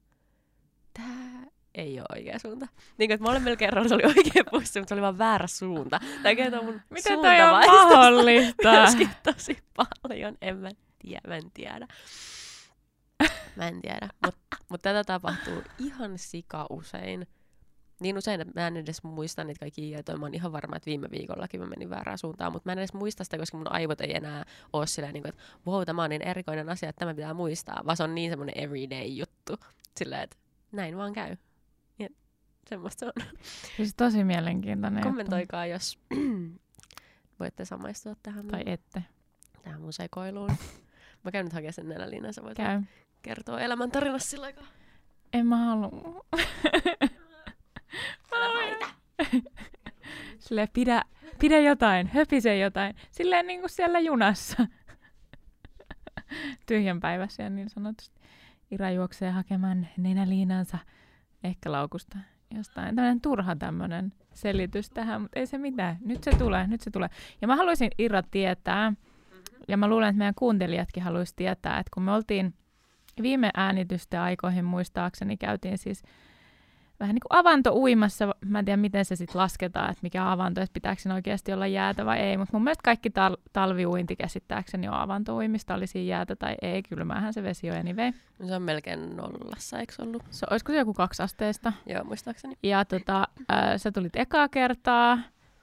tää 0.95 1.47
ei 1.75 2.00
ole 2.00 2.06
oikea 2.15 2.39
suunta. 2.39 2.67
Niin 2.99 3.09
kuin, 3.09 3.15
että 3.15 3.25
molemmilla 3.25 3.56
kerralla 3.56 3.89
se 3.89 3.95
oli 3.95 4.05
oikea 4.05 4.45
bussi, 4.50 4.81
mutta 4.81 4.89
se 4.89 4.95
oli 4.95 5.03
vaan 5.03 5.19
väärä 5.19 5.47
suunta. 5.47 6.00
Tämä 6.23 6.35
kertoo 6.35 6.62
mun 6.62 6.81
Miten 6.91 7.19
toi 7.19 7.41
on 7.41 7.50
mahdollista? 7.50 8.73
Myöskin 8.79 9.11
tosi 9.23 9.59
paljon. 9.77 10.37
En 10.43 10.56
mä 10.56 10.71
tiedä, 10.99 11.21
mä 11.29 11.37
en 11.37 11.50
tiedä. 11.55 11.87
Mä 13.56 13.69
en 13.69 13.81
tiedä. 13.81 14.09
Mutta 14.25 14.56
mut 14.69 14.83
tätä 14.83 15.05
tapahtuu 15.05 15.62
ihan 15.79 16.19
sika 16.19 16.67
usein. 16.71 17.27
Niin 18.00 18.19
usein, 18.19 18.41
että 18.41 18.61
mä 18.61 18.67
en 18.67 18.76
edes 18.76 19.02
muista 19.02 19.45
niitä 19.45 19.61
kaikki 19.61 19.90
ja 19.90 20.02
Mä 20.19 20.25
oon 20.25 20.35
ihan 20.35 20.52
varma, 20.52 20.76
että 20.76 20.87
viime 20.87 21.09
viikollakin 21.11 21.61
mä 21.61 21.67
menin 21.67 21.90
väärään 21.90 22.19
suuntaan, 22.19 22.52
mutta 22.52 22.69
mä 22.69 22.73
en 22.73 22.78
edes 22.78 22.93
muista 22.93 23.25
sitä, 23.25 23.38
koska 23.38 23.57
mun 23.57 23.73
aivot 23.73 24.00
ei 24.00 24.17
enää 24.17 24.45
ole 24.73 24.87
silleen, 24.87 25.14
niin 25.14 25.23
kuin, 25.23 25.28
että 25.28 25.43
wow, 25.67 25.83
tämä 25.87 26.02
on 26.02 26.11
niin 26.11 26.23
erikoinen 26.23 26.69
asia, 26.69 26.88
että 26.88 26.99
tämä 26.99 27.14
pitää 27.14 27.35
muistaa, 27.35 27.83
vaan 27.87 27.97
se 27.97 28.02
on 28.02 28.14
niin 28.14 28.31
semmoinen 28.31 28.59
everyday 28.59 29.07
juttu. 29.07 29.57
Silleen, 29.99 30.23
että 30.23 30.37
näin 30.73 30.97
vaan 30.97 31.12
käy. 31.12 31.37
Semmoista 32.69 33.07
on. 33.07 33.12
Siis 33.76 33.95
tosi 33.95 34.25
mielenkiintoinen. 34.25 35.02
Kommentoikaa, 35.02 35.67
juttu. 35.67 35.75
jos 35.75 35.99
voitte 37.40 37.64
samaistua 37.64 38.14
tähän. 38.23 38.47
Tai 38.47 38.61
mun, 38.64 38.73
ette. 38.73 39.05
Tähän 39.62 39.81
mun 39.81 39.93
sekoiluun. 39.93 40.50
Mä 41.25 41.31
käyn 41.31 41.47
nyt 41.47 41.52
hakemaan 41.52 41.73
sen 41.73 41.88
nenäliinan, 41.88 42.35
sä 42.35 42.43
voit 42.43 42.57
Käy. 42.57 42.83
kertoa 43.23 43.61
elämäntarinassa 43.61 44.31
sillä 44.31 44.47
aikaa. 44.47 44.67
En 45.33 45.47
mä 45.47 45.57
halua. 45.57 46.25
Sille 50.38 50.68
pidä, 50.73 51.04
pidä 51.38 51.59
jotain, 51.59 52.07
höpise 52.07 52.59
jotain. 52.59 52.95
Silleen 53.11 53.47
niin 53.47 53.61
kuin 53.61 53.71
siellä 53.71 53.99
junassa. 53.99 54.66
Tyhjänpäiväisiä 56.66 57.50
niin 57.50 57.71
sanotusti. 57.71 58.21
Ira 58.71 58.90
juoksee 58.90 59.30
hakemaan 59.30 59.88
nenäliinansa 59.97 60.78
ehkä 61.45 61.73
laukusta 61.73 62.18
jostain. 62.57 62.97
Tämmöinen 62.97 63.21
turha 63.21 63.57
tämmöinen 63.57 64.12
selitys 64.35 64.90
tähän, 64.90 65.23
mutta 65.23 65.38
ei 65.38 65.47
se 65.47 65.59
mitään. 65.59 65.99
Nyt 66.04 66.25
se 66.25 66.30
tulee, 66.30 66.66
nyt 66.66 66.80
se 66.80 66.90
tulee. 66.90 67.09
Ja 67.40 67.49
mä 67.49 67.57
haluaisin 67.57 67.90
Irra 67.99 68.23
tietää, 68.23 68.92
ja 69.68 69.76
mä 69.76 69.88
luulen, 69.88 70.09
että 70.09 70.18
meidän 70.18 70.35
kuuntelijatkin 70.35 71.02
haluaisi 71.02 71.37
tietää, 71.37 71.78
että 71.78 71.90
kun 71.95 72.02
me 72.02 72.12
oltiin 72.12 72.54
viime 73.23 73.50
äänitysten 73.57 74.21
aikoihin 74.21 74.64
muistaakseni, 74.64 75.37
käytiin 75.37 75.78
siis 75.78 76.02
vähän 77.00 77.14
niin 77.14 77.23
kuin 77.28 77.38
avanto 77.38 77.73
uimassa. 77.75 78.35
Mä 78.45 78.59
en 78.59 78.64
tiedä, 78.64 78.76
miten 78.76 79.05
se 79.05 79.17
sitten 79.17 79.40
lasketaan, 79.40 79.90
että 79.90 80.00
mikä 80.02 80.33
avanto, 80.33 80.61
että 80.61 80.75
pitääkö 80.75 81.02
sen 81.02 81.12
oikeasti 81.12 81.52
olla 81.52 81.67
jäätä 81.67 82.07
vai 82.07 82.19
ei. 82.19 82.37
Mutta 82.37 82.52
mun 82.52 82.64
mielestä 82.64 82.83
kaikki 82.83 83.09
tal- 83.09 83.43
talviuinti 83.52 84.17
käsittääkseni 84.17 84.88
on 84.88 84.95
avantouimista, 84.95 85.75
oli 85.75 85.87
siinä 85.87 86.11
jäätä 86.11 86.37
tai 86.37 86.55
ei. 86.62 86.83
Kylmähän 86.83 87.33
se 87.33 87.43
vesi 87.43 87.71
on 87.71 87.76
anyway. 87.76 88.12
No 88.38 88.49
se 88.49 88.55
on 88.55 88.62
melkein 88.62 89.17
nollassa, 89.17 89.78
eikö 89.78 89.93
ollut? 89.99 90.23
Se, 90.31 90.47
olisiko 90.50 90.73
se 90.73 90.78
joku 90.78 90.95
kaksi 90.95 91.23
asteesta? 91.23 91.73
Joo, 91.87 92.05
muistaakseni. 92.05 92.55
Ja 92.62 92.85
tota, 92.85 93.28
äh, 93.52 93.76
sä 93.76 93.93
tulit 93.93 94.17
ekaa 94.17 94.49
kertaa. 94.49 95.19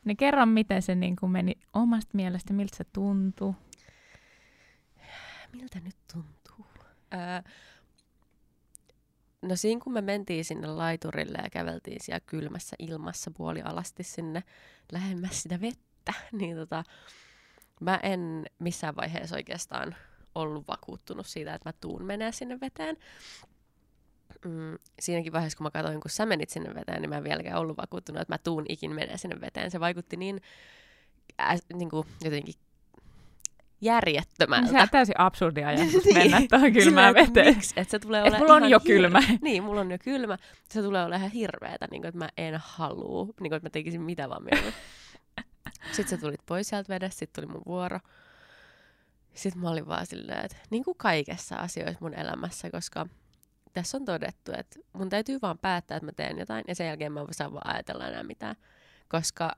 Niin 0.05 0.17
kerran, 0.17 0.49
miten 0.49 0.81
se 0.81 0.95
niin 0.95 1.15
kuin 1.15 1.31
meni 1.31 1.53
omasta 1.73 2.11
mielestä, 2.13 2.53
miltä 2.53 2.77
se 2.77 2.83
tuntui? 2.93 3.53
Miltä 5.53 5.79
nyt 5.79 5.95
tuntuu? 6.13 6.65
Öö, 7.13 7.51
no 9.47 9.55
siinä 9.55 9.81
kun 9.83 9.93
me 9.93 10.01
mentiin 10.01 10.45
sinne 10.45 10.67
laiturille 10.67 11.37
ja 11.43 11.49
käveltiin 11.49 12.03
siellä 12.03 12.19
kylmässä 12.25 12.75
ilmassa 12.79 13.31
puolialasti 13.31 14.03
sinne 14.03 14.43
lähemmäs 14.91 15.43
sitä 15.43 15.61
vettä, 15.61 16.13
niin 16.39 16.55
tota, 16.55 16.83
mä 17.81 17.99
en 18.03 18.45
missään 18.59 18.95
vaiheessa 18.95 19.35
oikeastaan 19.35 19.95
ollut 20.35 20.67
vakuuttunut 20.67 21.27
siitä, 21.27 21.53
että 21.53 21.69
mä 21.69 21.73
tuun 21.81 22.05
menee 22.05 22.31
sinne 22.31 22.59
veteen. 22.61 22.97
Mm, 24.45 24.77
siinäkin 24.99 25.33
vaiheessa, 25.33 25.57
kun 25.57 25.65
mä 25.65 25.71
katsoin, 25.71 26.01
kun 26.01 26.11
sä 26.11 26.25
menit 26.25 26.49
sinne 26.49 26.75
veteen, 26.75 27.01
niin 27.01 27.09
mä 27.09 27.17
en 27.17 27.23
vieläkään 27.23 27.59
ollut 27.59 27.77
vakuuttunut, 27.77 28.21
että 28.21 28.33
mä 28.33 28.37
tuun 28.37 28.65
ikin 28.69 28.95
menee 28.95 29.17
sinne 29.17 29.41
veteen. 29.41 29.71
Se 29.71 29.79
vaikutti 29.79 30.17
niin, 30.17 30.41
äh, 31.41 31.59
niin 31.73 31.89
kuin 31.89 32.07
jotenkin 32.23 32.53
järjettömältä. 33.81 34.71
Se 34.71 34.81
on 34.81 34.89
täysin 34.91 35.19
absurdi 35.19 35.63
ajatus 35.63 36.05
mennä 36.13 36.41
tuohon 36.49 36.73
kylmään 36.73 37.13
veteen. 37.13 37.55
Miksi? 37.55 37.73
Että 37.77 37.91
se 37.91 37.99
tulee 37.99 38.19
Et 38.19 38.27
olemaan 38.27 38.41
mulla 38.41 38.53
on 38.53 38.69
jo 38.69 38.77
hir- 38.79 38.85
kylmä. 38.85 39.19
Niin, 39.41 39.63
mulla 39.63 39.81
on 39.81 39.91
jo 39.91 39.97
kylmä. 40.03 40.37
Se 40.69 40.81
tulee 40.81 41.01
olemaan 41.01 41.21
ihan 41.21 41.31
hirveetä, 41.31 41.87
niin 41.91 42.01
kuin, 42.01 42.09
että 42.09 42.19
mä 42.19 42.29
en 42.37 42.53
halua, 42.63 43.25
niin 43.25 43.33
kuin, 43.35 43.53
että 43.53 43.65
mä 43.65 43.69
tekisin 43.69 44.01
mitä 44.01 44.29
vaan 44.29 44.43
mieluummin. 44.43 44.73
Sitten 45.91 46.07
sä 46.07 46.17
tulit 46.17 46.45
pois 46.45 46.69
sieltä 46.69 46.93
vedestä, 46.93 47.19
sitten 47.19 47.43
tuli 47.43 47.53
mun 47.53 47.63
vuoro. 47.65 47.99
Sitten 49.33 49.61
mä 49.61 49.69
olin 49.69 49.87
vaan 49.87 50.05
silleen, 50.05 50.45
että 50.45 50.57
niin 50.69 50.83
kuin 50.83 50.97
kaikessa 50.97 51.55
asioissa 51.55 51.97
mun 52.01 52.13
elämässä, 52.13 52.71
koska 52.71 53.05
tässä 53.73 53.97
on 53.97 54.05
todettu, 54.05 54.51
että 54.57 54.79
mun 54.93 55.09
täytyy 55.09 55.39
vaan 55.41 55.57
päättää, 55.57 55.97
että 55.97 56.05
mä 56.05 56.11
teen 56.11 56.37
jotain, 56.37 56.63
ja 56.67 56.75
sen 56.75 56.87
jälkeen 56.87 57.11
mä 57.11 57.19
en 57.19 57.27
saa 57.31 57.53
vaan 57.53 57.73
ajatella 57.73 58.07
enää 58.07 58.23
mitään. 58.23 58.55
Koska 59.07 59.51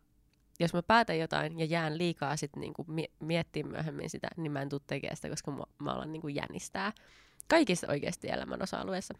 jos 0.59 0.73
mä 0.73 0.83
päätän 0.83 1.19
jotain 1.19 1.59
ja 1.59 1.65
jään 1.65 1.97
liikaa 1.97 2.37
sit 2.37 2.55
niinku 2.55 2.85
mie- 2.87 3.11
miettiä 3.19 3.63
myöhemmin 3.63 4.09
sitä, 4.09 4.27
niin 4.37 4.51
mä 4.51 4.61
en 4.61 4.69
tule 4.69 4.81
tekemään 4.87 5.15
sitä, 5.15 5.29
koska 5.29 5.51
mä, 5.51 5.63
mä 5.79 5.91
alan 5.91 6.13
niinku 6.13 6.27
jänistää. 6.27 6.93
Kaikissa 7.47 7.87
oikeasti 7.89 8.29
elämän 8.29 8.61
osa-alueissa. 8.61 9.13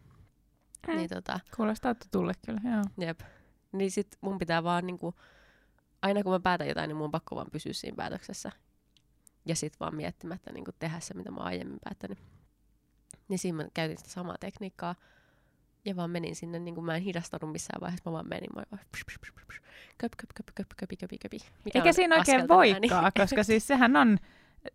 Mm. 0.87 0.95
Niin 0.95 1.09
tota, 1.09 1.39
Kuulostaa 1.55 1.95
tulle 2.11 2.33
kyllä, 2.45 2.61
joo. 2.71 2.83
jep. 3.07 3.19
Niin 3.71 3.91
sit 3.91 4.17
mun 4.21 4.37
pitää 4.37 4.63
vaan 4.63 4.87
niinku, 4.87 5.15
aina 6.01 6.23
kun 6.23 6.31
mä 6.31 6.39
päätän 6.39 6.67
jotain, 6.67 6.87
niin 6.87 6.95
mun 6.97 7.05
on 7.05 7.11
pakko 7.11 7.35
vaan 7.35 7.51
pysyä 7.51 7.73
siinä 7.73 7.95
päätöksessä. 7.95 8.51
Ja 9.45 9.55
sit 9.55 9.79
vaan 9.79 9.95
miettimättä 9.95 10.53
niinku 10.53 10.71
tehdä 10.79 10.99
se, 10.99 11.13
mitä 11.13 11.31
mä 11.31 11.37
oon 11.37 11.47
aiemmin 11.47 11.79
päättänyt. 11.83 12.17
Niin 13.27 13.39
siinä 13.39 13.55
mä 13.63 13.67
käytin 13.73 13.97
sitä 13.97 14.09
samaa 14.09 14.35
tekniikkaa. 14.39 14.95
Ja 15.87 15.95
vaan 15.95 16.09
menin 16.11 16.35
sinne, 16.35 16.59
niin 16.59 16.75
kuin 16.75 16.85
mä 16.85 16.95
en 16.95 17.01
hidastanut 17.01 17.51
missään 17.51 17.81
vaiheessa, 17.81 18.09
mä 18.09 18.13
vaan 18.13 18.27
menin. 18.29 18.49
Mä 18.55 18.63
vaan 18.71 18.81
psh, 18.91 19.05
psh, 19.05 19.19
psh, 19.21 19.33
psh, 19.47 19.61
köp, 19.97 20.11
köp, 20.17 20.29
köp, 20.35 20.45
köp, 20.55 20.67
köpi, 20.77 20.95
köpi, 20.97 21.17
köpi. 21.17 21.37
Mikä 21.65 21.79
Eikä 21.79 21.93
siinä 21.93 22.15
oikein 22.15 22.37
ääni? 22.39 22.47
voikaan, 22.47 23.11
koska 23.19 23.43
siis 23.43 23.67
sehän 23.67 23.95
on 23.95 24.17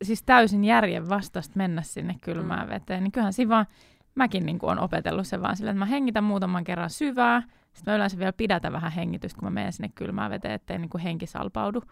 siis 0.02 0.22
täysin 0.22 0.64
järjen 0.64 1.08
vastasta 1.08 1.52
mennä 1.56 1.82
sinne 1.82 2.14
kylmään 2.20 2.66
Mm. 2.66 2.72
veteen. 2.74 3.02
Niin 3.04 3.12
kyllähän 3.12 3.32
siinä 3.32 3.48
vaan, 3.48 3.66
mäkin 4.14 4.46
niin 4.46 4.58
on 4.62 4.78
opetellut 4.78 5.26
sen 5.26 5.42
vaan 5.42 5.56
silleen, 5.56 5.74
että 5.76 5.78
mä 5.78 5.86
hengitän 5.86 6.24
muutaman 6.24 6.64
kerran 6.64 6.90
syvää, 6.90 7.42
sitten 7.72 7.92
mä 7.92 7.96
yleensä 7.96 8.18
vielä 8.18 8.32
pidätän 8.32 8.72
vähän 8.72 8.92
hengitystä, 8.92 9.38
kun 9.40 9.46
mä 9.46 9.50
menen 9.50 9.72
sinne 9.72 9.90
kylmään 9.94 10.30
veteen, 10.30 10.54
ettei 10.54 10.78
niin 10.78 10.90
kuin 10.90 11.02
henki 11.02 11.26
salpaudu. 11.26 11.82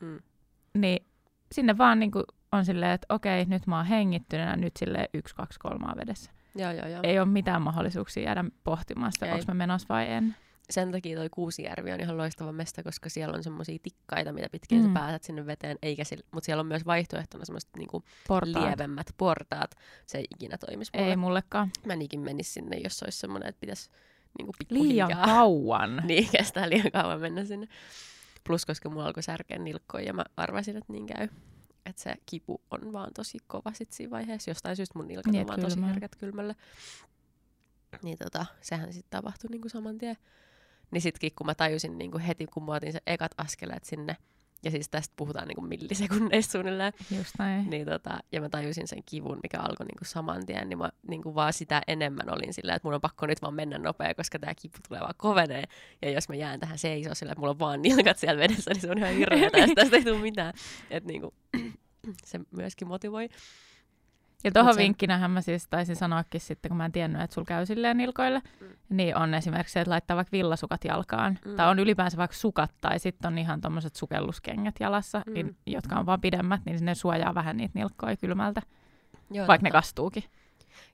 Mm. 0.00 0.18
Niin 0.74 1.06
sinne 1.52 1.78
vaan 1.78 1.98
niin 1.98 2.10
kuin 2.10 2.24
on 2.52 2.64
silleen, 2.64 2.92
että 2.92 3.14
okei, 3.14 3.44
nyt 3.44 3.66
mä 3.66 3.76
oon 3.76 3.86
hengittyneenä, 3.86 4.56
nyt 4.56 4.76
silleen 4.76 5.08
yksi, 5.14 5.34
kaksi, 5.34 5.58
kolmaa 5.60 5.94
vedessä. 5.96 6.30
Joo, 6.54 6.72
joo, 6.72 6.86
joo. 6.86 7.00
Ei 7.02 7.18
ole 7.18 7.28
mitään 7.28 7.62
mahdollisuuksia 7.62 8.22
jäädä 8.22 8.44
pohtimaan 8.64 9.12
sitä, 9.12 9.26
onko 9.26 9.44
mä 9.48 9.54
menossa 9.54 9.86
vai 9.88 10.10
en. 10.10 10.36
Sen 10.70 10.92
takia 10.92 11.16
toi 11.16 11.28
Kuusijärvi 11.30 11.92
on 11.92 12.00
ihan 12.00 12.16
loistava 12.16 12.52
mesta, 12.52 12.82
koska 12.82 13.08
siellä 13.08 13.36
on 13.36 13.42
semmoisia 13.42 13.78
tikkaita, 13.82 14.32
mitä 14.32 14.48
pitkin 14.52 14.78
mm. 14.78 14.86
Sä 14.86 14.90
pääset 14.94 15.22
sinne 15.22 15.46
veteen, 15.46 15.78
eikä 15.82 16.04
sillä, 16.04 16.24
mutta 16.30 16.44
siellä 16.44 16.60
on 16.60 16.66
myös 16.66 16.86
vaihtoehtona 16.86 17.44
semmoiset 17.44 17.70
niinku 17.76 18.04
Portaat. 18.28 18.64
lievemmät 18.64 19.06
portaat. 19.16 19.70
Se 20.06 20.18
ei 20.18 20.24
ikinä 20.34 20.58
toimisi 20.58 20.90
mulle. 20.94 21.10
Ei 21.10 21.16
mullekaan. 21.16 21.70
Mä 21.86 21.92
en 21.92 22.02
ikin 22.02 22.20
menisi 22.20 22.52
sinne, 22.52 22.76
jos 22.76 23.02
olisi 23.02 23.18
semmoinen, 23.18 23.48
että 23.48 23.60
pitäisi 23.60 23.90
niinku 24.38 24.52
Liian 24.70 25.08
pikkuhiljaa. 25.08 25.26
kauan. 25.26 26.02
niin, 26.06 26.28
kestää 26.32 26.68
liian 26.68 26.92
kauan 26.92 27.20
mennä 27.20 27.44
sinne. 27.44 27.68
Plus, 28.46 28.66
koska 28.66 28.90
mulla 28.90 29.06
alkoi 29.06 29.22
särkeä 29.22 29.58
nilkkoja 29.58 30.04
ja 30.04 30.12
mä 30.12 30.24
arvasin, 30.36 30.76
että 30.76 30.92
niin 30.92 31.06
käy. 31.06 31.28
Että 31.88 32.02
se 32.02 32.14
kipu 32.26 32.60
on 32.70 32.92
vaan 32.92 33.14
tosi 33.14 33.38
kova 33.46 33.72
sit 33.72 33.92
siinä 33.92 34.10
vaiheessa. 34.10 34.50
Jostain 34.50 34.76
syystä 34.76 34.98
mun 34.98 35.08
nilkat 35.08 35.32
Niin, 35.32 35.40
on 35.40 35.46
vaan 35.48 35.60
tosi 35.60 35.82
herkät 35.82 36.16
kylmälle. 36.16 36.56
Niin 38.02 38.18
tota, 38.18 38.46
sehän 38.60 38.92
sitten 38.92 39.10
tapahtui 39.10 39.50
niinku 39.50 39.68
saman 39.68 39.98
tien. 39.98 40.16
Niin 40.90 41.02
sitkin 41.02 41.32
kun 41.36 41.46
mä 41.46 41.54
tajusin 41.54 41.98
niinku 41.98 42.18
heti, 42.26 42.46
kun 42.46 42.64
mä 42.64 42.72
otin 42.72 42.92
se 42.92 43.00
ekat 43.06 43.32
askeleet 43.36 43.84
sinne, 43.84 44.16
ja 44.62 44.70
siis 44.70 44.88
tästä 44.88 45.12
puhutaan 45.16 45.48
niinku 45.48 45.60
millisekunneista 45.60 46.52
suunnilleen, 46.52 46.92
Just 47.16 47.30
näin. 47.38 47.70
niin 47.70 47.86
tota, 47.86 48.18
ja 48.32 48.40
mä 48.40 48.48
tajusin 48.48 48.88
sen 48.88 49.02
kivun, 49.06 49.38
mikä 49.42 49.58
alkoi 49.60 49.86
niinku 49.86 50.04
saman 50.04 50.46
tien, 50.46 50.68
niin 50.68 50.78
mä 50.78 50.90
niinku 51.08 51.34
vaan 51.34 51.52
sitä 51.52 51.82
enemmän 51.86 52.34
olin 52.34 52.54
sillä, 52.54 52.74
että 52.74 52.88
mun 52.88 52.94
on 52.94 53.00
pakko 53.00 53.26
nyt 53.26 53.42
vaan 53.42 53.54
mennä 53.54 53.78
nopea, 53.78 54.14
koska 54.14 54.38
tämä 54.38 54.54
kipu 54.54 54.78
tulee 54.88 55.00
vaan 55.00 55.14
kovenee. 55.16 55.64
Ja 56.02 56.10
jos 56.10 56.28
mä 56.28 56.34
jään 56.34 56.60
tähän 56.60 56.78
seisoo 56.78 57.14
sillä, 57.14 57.32
että 57.32 57.40
mulla 57.40 57.50
on 57.50 57.58
vaan 57.58 57.82
nilkat 57.82 58.18
siellä 58.18 58.40
vedessä, 58.40 58.70
niin 58.70 58.80
se 58.80 58.90
on 58.90 58.98
ihan 58.98 59.14
hirveetä, 59.14 59.58
ja 59.58 59.66
sit 59.66 59.74
tästä 59.74 59.96
ei 59.96 60.04
tule 60.04 60.18
mitään. 60.18 60.54
Että 60.90 61.06
niinku, 61.06 61.34
se 62.24 62.40
myöskin 62.50 62.88
motivoi. 62.88 63.28
Ja 64.44 64.52
tuohon 64.52 64.68
Mut 64.68 64.74
se- 64.76 64.82
vinkkinähän 64.82 65.30
mä 65.30 65.40
siis 65.40 65.66
taisin 65.70 65.96
sanoakin 65.96 66.40
sitten, 66.40 66.68
kun 66.68 66.76
mä 66.76 66.84
en 66.84 66.92
tiennyt, 66.92 67.22
että 67.22 67.34
sulla 67.34 67.46
käy 67.46 67.66
silleen 67.66 67.96
nilkoille, 67.96 68.42
Mm. 68.60 68.66
niin 68.88 69.16
on 69.16 69.34
esimerkiksi 69.34 69.72
se, 69.72 69.80
että 69.80 69.90
laittaa 69.90 70.16
vaikka 70.16 70.32
villasukat 70.32 70.84
jalkaan. 70.84 71.38
Mm. 71.44 71.56
Tai 71.56 71.68
on 71.70 71.78
ylipäänsä 71.78 72.16
vaikka 72.16 72.36
sukat, 72.36 72.70
tai 72.80 72.98
sitten 72.98 73.32
on 73.32 73.38
ihan 73.38 73.60
tommoset 73.60 73.96
sukelluskengät 73.96 74.74
jalassa, 74.80 75.22
Mm. 75.26 75.32
niin, 75.34 75.56
jotka 75.66 75.96
on 75.98 76.06
vaan 76.06 76.20
pidemmät, 76.20 76.60
niin 76.64 76.84
ne 76.84 76.94
suojaa 76.94 77.34
vähän 77.34 77.56
niitä 77.56 77.78
nilkkoja 77.78 78.16
kylmältä, 78.16 78.62
Joo, 79.30 79.46
vaikka 79.46 79.62
ne 79.64 79.70
totta. 79.70 79.78
kastuukin. 79.78 80.24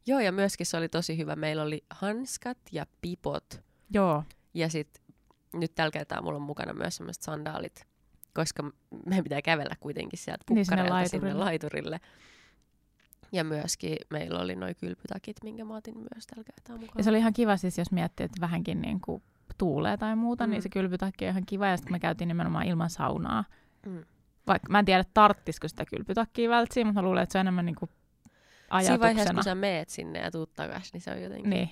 Joo, 0.06 0.20
ja 0.20 0.32
myöskin 0.32 0.66
se 0.66 0.76
oli 0.76 0.88
tosi 0.88 1.18
hyvä. 1.18 1.36
Meillä 1.36 1.62
oli 1.62 1.84
hanskat 1.90 2.58
ja 2.72 2.86
pipot. 3.00 3.62
Joo, 3.90 4.24
Ja 4.54 4.68
sit 4.68 5.02
nyt 5.54 5.74
tällä 5.74 5.90
kertaa 5.90 6.22
mulla 6.22 6.36
on 6.36 6.42
mukana 6.42 6.72
myös 6.74 6.96
semmoiset 6.96 7.22
sandaalit, 7.22 7.86
koska 8.34 8.70
meidän 9.06 9.24
pitää 9.24 9.42
kävellä 9.42 9.74
kuitenkin 9.80 10.18
sieltä 10.18 10.44
Niin, 10.50 10.64
sinne 10.64 10.82
pukkareilta 10.82 11.10
sinne, 11.10 11.34
laiturille. 11.34 12.00
Ja 13.32 13.44
myöskin 13.44 13.96
meillä 14.10 14.38
oli 14.40 14.56
noi 14.56 14.74
kylpytakit, 14.74 15.36
minkä 15.44 15.64
mä 15.64 15.76
otin 15.76 15.94
myös 15.98 16.26
tällä 16.26 16.44
kertaa 16.44 16.76
mukaan. 16.76 16.98
ja 16.98 17.04
se 17.04 17.10
oli 17.10 17.18
ihan 17.18 17.32
kiva 17.32 17.56
siis, 17.56 17.78
jos 17.78 17.92
miettii, 17.92 18.24
että 18.24 18.40
vähänkin 18.40 18.80
niin 18.82 19.00
kuin 19.00 19.22
tuulee 19.58 19.96
tai 19.96 20.16
muuta, 20.16 20.44
Mm. 20.44 20.48
mm. 20.48 20.50
niin 20.50 20.62
se 20.62 20.68
kylpytakki 20.68 21.24
on 21.24 21.30
ihan 21.30 21.46
kiva, 21.46 21.66
ja 21.66 21.76
sitten 21.76 21.92
me 21.92 21.98
käytiin 22.00 22.28
nimenomaan 22.28 22.66
ilman 22.66 22.90
saunaa. 22.90 23.44
Mm. 23.86 24.04
Vaikka 24.46 24.72
mä 24.72 24.78
en 24.78 24.84
tiedä, 24.84 25.04
tarttisiko 25.14 25.68
sitä 25.68 25.84
kylpytakkia 25.84 26.50
vältsiä, 26.50 26.84
mutta 26.84 27.00
mä 27.00 27.06
luulen, 27.06 27.22
että 27.22 27.32
se 27.32 27.38
on 27.38 27.40
enemmän 27.40 27.66
niin 27.66 27.76
kuin 27.76 27.90
Siinä 27.90 28.70
vaiheessa, 28.70 28.92
ajatuksena. 29.06 29.34
kun 29.34 29.44
sä 29.44 29.54
meet 29.54 29.88
sinne 29.88 30.18
ja 30.18 30.30
tuut 30.30 30.54
takas, 30.54 30.92
niin 30.92 31.00
se 31.00 31.10
on 31.10 31.22
jotenkin... 31.22 31.50
Niin, 31.50 31.70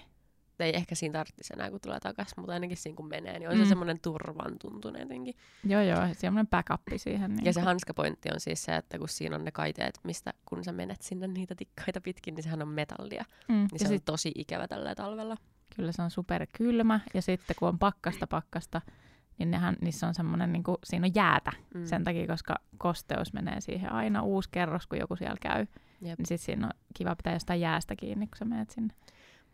Ei 0.62 0.76
ehkä 0.76 0.94
siinä 0.94 1.12
tarvitsisi 1.12 1.52
enää, 1.56 1.70
kun 1.70 1.80
tulee 1.80 2.00
takas, 2.00 2.36
mutta 2.36 2.52
ainakin 2.52 2.76
siinä 2.76 2.96
kun 2.96 3.08
menee, 3.08 3.38
niin 3.38 3.48
on 3.50 3.56
se 3.56 3.62
Mm. 3.62 3.68
semmoinen 3.68 4.00
turvan 4.00 4.58
tuntunen 4.58 5.00
jotenkin. 5.02 5.34
joo 5.64 5.80
joo, 5.82 6.00
semmoinen 6.12 6.46
backup 6.46 6.80
siihen. 6.96 7.30
Niin 7.36 7.44
Ja 7.46 7.52
se 7.52 7.60
kuin- 7.60 7.64
hanskapointti 7.66 8.28
on 8.34 8.40
siis 8.40 8.64
se, 8.64 8.76
että 8.76 8.98
kun 8.98 9.08
siinä 9.08 9.36
on 9.36 9.44
ne 9.44 9.50
kaiteet, 9.50 9.98
mistä 10.04 10.32
kun 10.46 10.64
sä 10.64 10.72
menet 10.72 11.02
sinne 11.02 11.26
niitä 11.26 11.54
tikkaita 11.54 12.00
pitkin, 12.00 12.34
niin 12.34 12.42
sehän 12.42 12.62
on 12.62 12.68
metallia. 12.68 13.24
Mm. 13.48 13.54
Niin 13.54 13.68
ja 13.72 13.78
se 13.78 13.84
on 13.84 13.88
sit, 13.88 14.04
tosi 14.04 14.32
ikävä 14.34 14.68
tällä 14.68 14.94
talvella. 14.94 15.36
kyllä 15.76 15.92
se 15.92 16.02
on 16.02 16.10
super 16.10 16.46
kylmä, 16.58 17.00
ja 17.14 17.22
sitten 17.22 17.56
kun 17.58 17.68
on 17.68 17.78
pakkasta 17.78 18.26
pakkasta, 18.26 18.80
niin 19.38 19.50
nehän, 19.50 19.76
niissä 19.80 20.06
on 20.06 20.14
semmoinen, 20.14 20.52
niin 20.52 20.62
kuin, 20.62 20.76
siinä 20.84 21.06
on 21.06 21.14
jäätä 21.14 21.52
Mm. 21.74 21.86
sen 21.86 22.04
takia, 22.04 22.26
koska 22.26 22.54
kosteus 22.78 23.32
menee 23.32 23.60
siihen 23.60 23.92
aina 23.92 24.22
uusi 24.22 24.48
kerros, 24.52 24.86
kun 24.86 24.98
joku 24.98 25.16
siellä 25.16 25.36
käy. 25.42 25.60
Jep. 25.60 26.18
Niin 26.18 26.26
sitten 26.26 26.38
siinä 26.38 26.66
on 26.66 26.72
kiva 26.94 27.16
pitää 27.16 27.32
jostain 27.32 27.60
jäästä 27.60 27.96
kiinni, 27.96 28.26
kun 28.26 28.36
sä 28.38 28.44
menet 28.44 28.70
sinne 28.70 28.94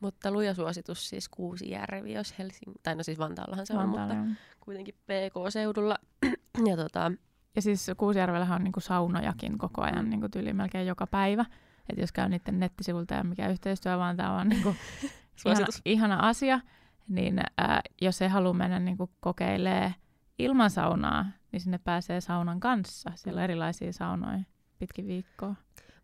Mutta 0.01 0.31
luja 0.31 0.55
suositus 0.55 1.09
siis 1.09 1.29
Kuusijärvi, 1.29 2.13
jos 2.13 2.39
Helsing... 2.39 2.75
Tai 2.83 2.95
no 2.95 3.03
siis 3.03 3.19
Vantaallahan 3.19 3.67
se 3.67 3.73
on, 3.75 3.79
Vantaalle. 3.79 4.15
mutta 4.15 4.37
kuitenkin 4.61 4.95
PK-seudulla. 4.95 5.99
ja 6.69 6.77
tota, 6.77 7.13
Ja 7.57 7.63
siis 7.63 7.91
Kuusijärvellähän 7.97 8.57
on 8.57 8.65
niinku 8.65 8.81
saunojakin 8.81 9.59
koko 9.59 9.83
ajan 9.83 10.05
Mm. 10.05 10.11
niinku 10.11 10.29
tyyli 10.29 10.53
melkein 10.53 10.87
joka 10.87 11.07
päivä. 11.07 11.45
Että 11.91 12.01
jos 12.03 12.13
käy 12.13 12.29
niiden 12.29 12.61
nettisivulta 12.61 13.15
ja 13.15 13.25
mikä 13.25 13.49
yhteistyö, 13.49 13.99
vaan 13.99 14.17
tämä 14.17 14.37
on 14.41 14.49
niinku 14.49 14.75
ihana, 15.47 15.67
ihana 15.85 16.17
asia, 16.29 16.61
niin 17.09 17.41
ää, 17.59 17.81
jos 18.01 18.23
ei 18.23 18.29
halua 18.29 18.53
mennä 18.55 18.79
niinku 18.79 19.11
kokeilee 19.21 19.95
ilman 20.39 20.71
saunaa, 20.71 21.27
niin 21.53 21.61
sinne 21.61 21.79
pääsee 21.79 22.21
saunan 22.21 22.61
kanssa. 22.61 23.11
Siellä 23.15 23.39
on 23.39 23.45
erilaisia 23.45 23.93
saunoja 23.93 24.39
pitkin 24.79 25.07
viikkoa. 25.07 25.55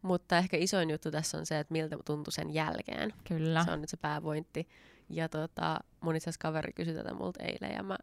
Mutta 0.05 0.39
ehkä 0.39 0.57
isoin 0.57 0.91
juttu 0.91 1.11
tässä 1.11 1.39
on 1.39 1.47
se, 1.47 1.59
että 1.59 1.73
miltä 1.73 1.97
tuntui 2.05 2.33
sen 2.33 2.55
jälkeen. 2.55 3.13
Kyllä. 3.29 3.65
Se 3.65 3.71
on 3.71 3.81
nyt 3.81 3.91
se 3.91 3.97
pääpointti. 3.97 4.69
Ja 5.11 5.29
tota, 5.29 5.81
mun 6.01 6.17
itse 6.17 6.31
asiassa 6.31 6.43
kaveri 6.43 6.73
kysyi 6.73 6.95
tätä 6.95 7.15
multa 7.15 7.43
eilen 7.43 7.75
ja 7.77 7.83
mä 7.83 7.99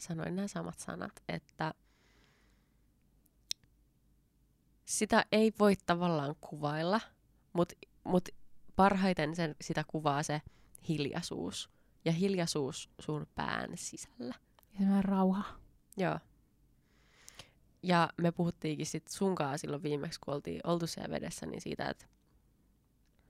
sanoin 0.00 0.36
nämä 0.36 0.48
samat 0.48 0.78
sanat, 0.78 1.22
että 1.28 1.74
sitä 4.84 5.24
ei 5.32 5.52
voi 5.58 5.76
tavallaan 5.86 6.34
kuvailla, 6.40 7.00
mutta 7.52 7.74
mut 8.04 8.28
parhaiten 8.76 9.36
sen, 9.36 9.56
sitä 9.60 9.84
kuvaa 9.86 10.22
se 10.22 10.42
hiljaisuus. 10.88 11.70
Ja 12.04 12.12
hiljaisuus 12.12 12.90
sun 12.98 13.26
pään 13.34 13.70
sisällä. 13.74 14.34
Ja 14.80 15.02
rauha. 15.02 15.44
Joo. 15.96 16.18
Ja 17.82 18.08
me 18.16 18.32
puhuttiinkin 18.32 18.86
sit 18.86 19.08
sunkaan 19.08 19.58
silloin 19.58 19.82
viimeksi, 19.82 20.20
kun 20.20 20.34
oltiin 20.34 20.60
oltu 20.64 20.86
siellä 20.86 21.10
vedessä, 21.10 21.46
niin 21.46 21.60
siitä, 21.60 21.88
että 21.88 22.06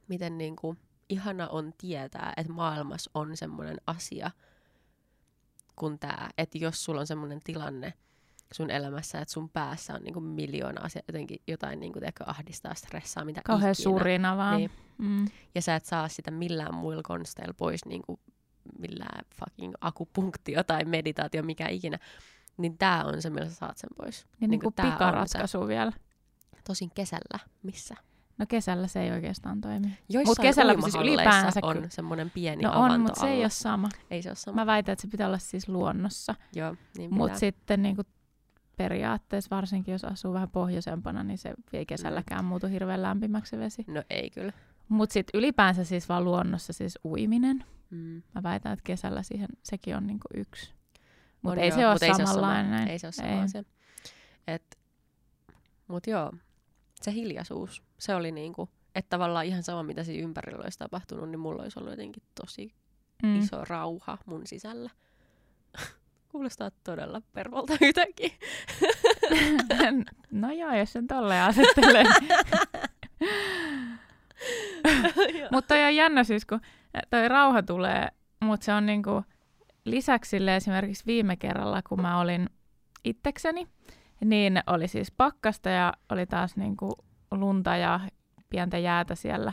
miten 0.08 0.38
niinku 0.38 0.76
ihana 1.08 1.48
on 1.48 1.72
tietää, 1.78 2.32
että 2.36 2.52
maailmassa 2.52 3.10
on 3.14 3.36
semmoinen 3.36 3.76
asia 3.86 4.30
kuin 5.76 5.98
tämä, 5.98 6.30
että 6.38 6.58
jos 6.58 6.84
sulla 6.84 7.00
on 7.00 7.06
semmoinen 7.06 7.40
tilanne 7.44 7.92
sun 8.52 8.70
elämässä, 8.70 9.20
että 9.20 9.32
sun 9.32 9.48
päässä 9.48 9.94
on 9.94 10.02
niinku 10.02 10.20
miljoona 10.20 10.80
asiaa, 10.80 11.02
jotenkin 11.08 11.38
jotain 11.46 11.80
niinku, 11.80 11.98
tiedätkö, 11.98 12.24
ahdistaa, 12.26 12.74
stressaa, 12.74 13.24
mitä 13.24 13.40
Kauhean 13.44 13.72
ikinä. 13.72 13.82
surina 13.82 14.36
vaan. 14.36 14.56
Niin. 14.56 14.70
Mm. 14.98 15.26
Ja 15.54 15.62
sä 15.62 15.74
et 15.76 15.84
saa 15.84 16.08
sitä 16.08 16.30
millään 16.30 16.74
muilla 16.74 17.02
konsteilla 17.02 17.54
pois, 17.54 17.84
niinku 17.84 18.20
millään 18.78 19.24
fucking 19.34 19.74
akupunktio 19.80 20.64
tai 20.64 20.84
meditaatio, 20.84 21.42
mikä 21.42 21.68
ikinä. 21.68 21.98
Niin 22.60 22.78
tää 22.78 23.04
on 23.04 23.22
se, 23.22 23.30
millä 23.30 23.48
sä 23.48 23.54
saat 23.54 23.78
sen 23.78 23.90
pois. 23.96 24.26
Ja 24.40 24.48
Niinku 24.48 24.50
niinku 24.50 24.70
tää 24.70 24.86
on 24.86 24.92
pikaratkaisu 24.92 25.66
vielä. 25.66 25.92
Tosin 26.66 26.90
kesällä. 26.94 27.38
Missä? 27.62 27.94
No 28.38 28.46
kesällä 28.48 28.86
se 28.86 29.02
ei 29.02 29.10
oikeastaan 29.10 29.60
toimi. 29.60 29.98
Joissain 30.08 30.48
kesällä 30.48 30.74
siis 30.82 30.94
ylipäänsä 30.94 31.60
on 31.62 31.86
semmoinen 31.88 32.30
pieni 32.30 32.62
No 32.62 32.72
on, 32.74 33.00
mutta 33.00 33.20
se 33.20 33.26
ei 33.26 33.40
ole 33.40 33.50
sama. 33.50 33.88
Ei 34.10 34.22
se 34.22 34.28
ole 34.28 34.36
sama. 34.36 34.54
Mä 34.54 34.66
väitän, 34.66 34.92
että 34.92 35.02
se 35.02 35.08
pitää 35.08 35.26
olla 35.26 35.38
siis 35.38 35.68
luonnossa. 35.68 36.34
Joo, 36.54 36.76
niin 36.98 37.14
Mutta 37.14 37.38
sitten 37.38 37.82
niinku 37.82 38.02
periaatteessa, 38.76 39.56
varsinkin 39.56 39.92
jos 39.92 40.04
asuu 40.04 40.32
vähän 40.32 40.50
pohjoisempana, 40.50 41.22
niin 41.24 41.38
se 41.38 41.54
ei 41.72 41.86
kesälläkään 41.86 42.44
muutu 42.44 42.66
hirveän 42.66 43.02
lämpimäksi 43.02 43.58
vesi. 43.58 43.84
No 43.88 44.02
ei 44.10 44.30
kyllä. 44.30 44.52
Mutta 44.88 45.12
sitten 45.12 45.38
ylipäänsä 45.38 45.84
siis 45.84 46.08
vaan 46.08 46.24
luonnossa 46.24 46.72
siis 46.72 46.98
uiminen. 47.04 47.64
Mm. 47.90 48.22
Mä 48.34 48.42
väitän, 48.42 48.72
että 48.72 48.82
kesällä 48.84 49.22
siihen 49.22 49.48
sekin 49.62 49.96
on 49.96 50.06
niinku 50.06 50.28
yksi. 50.34 50.74
Mutta 51.42 51.60
ei 51.60 51.70
se 51.70 51.86
ole 51.86 51.94
mut 51.94 52.02
ei 52.02 52.14
se 52.14 52.22
oo 52.22 52.26
samanlainen. 52.26 52.78
Sama. 52.78 52.90
Ei 52.90 52.98
se 52.98 53.06
ole 53.06 53.12
sama 53.12 53.42
asia. 53.42 53.62
Et, 54.46 54.78
mut 55.88 56.06
joo, 56.06 56.32
se 57.02 57.12
hiljaisuus, 57.12 57.82
se 57.98 58.14
oli 58.14 58.32
niinku, 58.32 58.68
että 58.94 59.08
tavallaan 59.10 59.46
ihan 59.46 59.62
sama 59.62 59.82
mitä 59.82 60.04
siinä 60.04 60.24
ympärillä 60.24 60.62
olisi 60.62 60.78
tapahtunut, 60.78 61.30
niin 61.30 61.40
mulla 61.40 61.62
olisi 61.62 61.78
ollut 61.78 61.92
jotenkin 61.92 62.22
tosi 62.40 62.74
Mm. 63.22 63.38
iso 63.38 63.64
rauha 63.64 64.18
mun 64.26 64.46
sisällä. 64.46 64.90
Kuulostaa 66.32 66.70
todella 66.84 67.22
pervolta 67.32 67.72
yhtäkkiä. 67.82 68.30
no 70.30 70.52
joo, 70.52 70.74
jos 70.74 70.92
sen 70.92 71.06
tolleen 71.06 71.42
asettelee. 71.42 72.04
mutta 75.52 75.68
toi 75.74 75.84
on 75.84 75.94
jännä 75.96 76.24
siis, 76.24 76.44
kun 76.44 76.60
toi 77.10 77.28
rauha 77.28 77.62
tulee, 77.62 78.08
mutta 78.40 78.64
se 78.64 78.72
on 78.72 78.86
niinku 78.86 79.24
lisäksi 79.84 80.28
sille 80.28 80.56
esimerkiksi 80.56 81.06
viime 81.06 81.36
kerralla, 81.36 81.82
kun 81.82 82.02
mä 82.02 82.20
olin 82.20 82.50
itsekseni, 83.04 83.66
niin 84.24 84.60
oli 84.66 84.88
siis 84.88 85.10
pakkasta 85.12 85.70
ja 85.70 85.92
oli 86.12 86.26
taas 86.26 86.56
niinku 86.56 86.92
lunta 87.30 87.76
ja 87.76 88.00
pientä 88.50 88.78
jäätä 88.78 89.14
siellä 89.14 89.52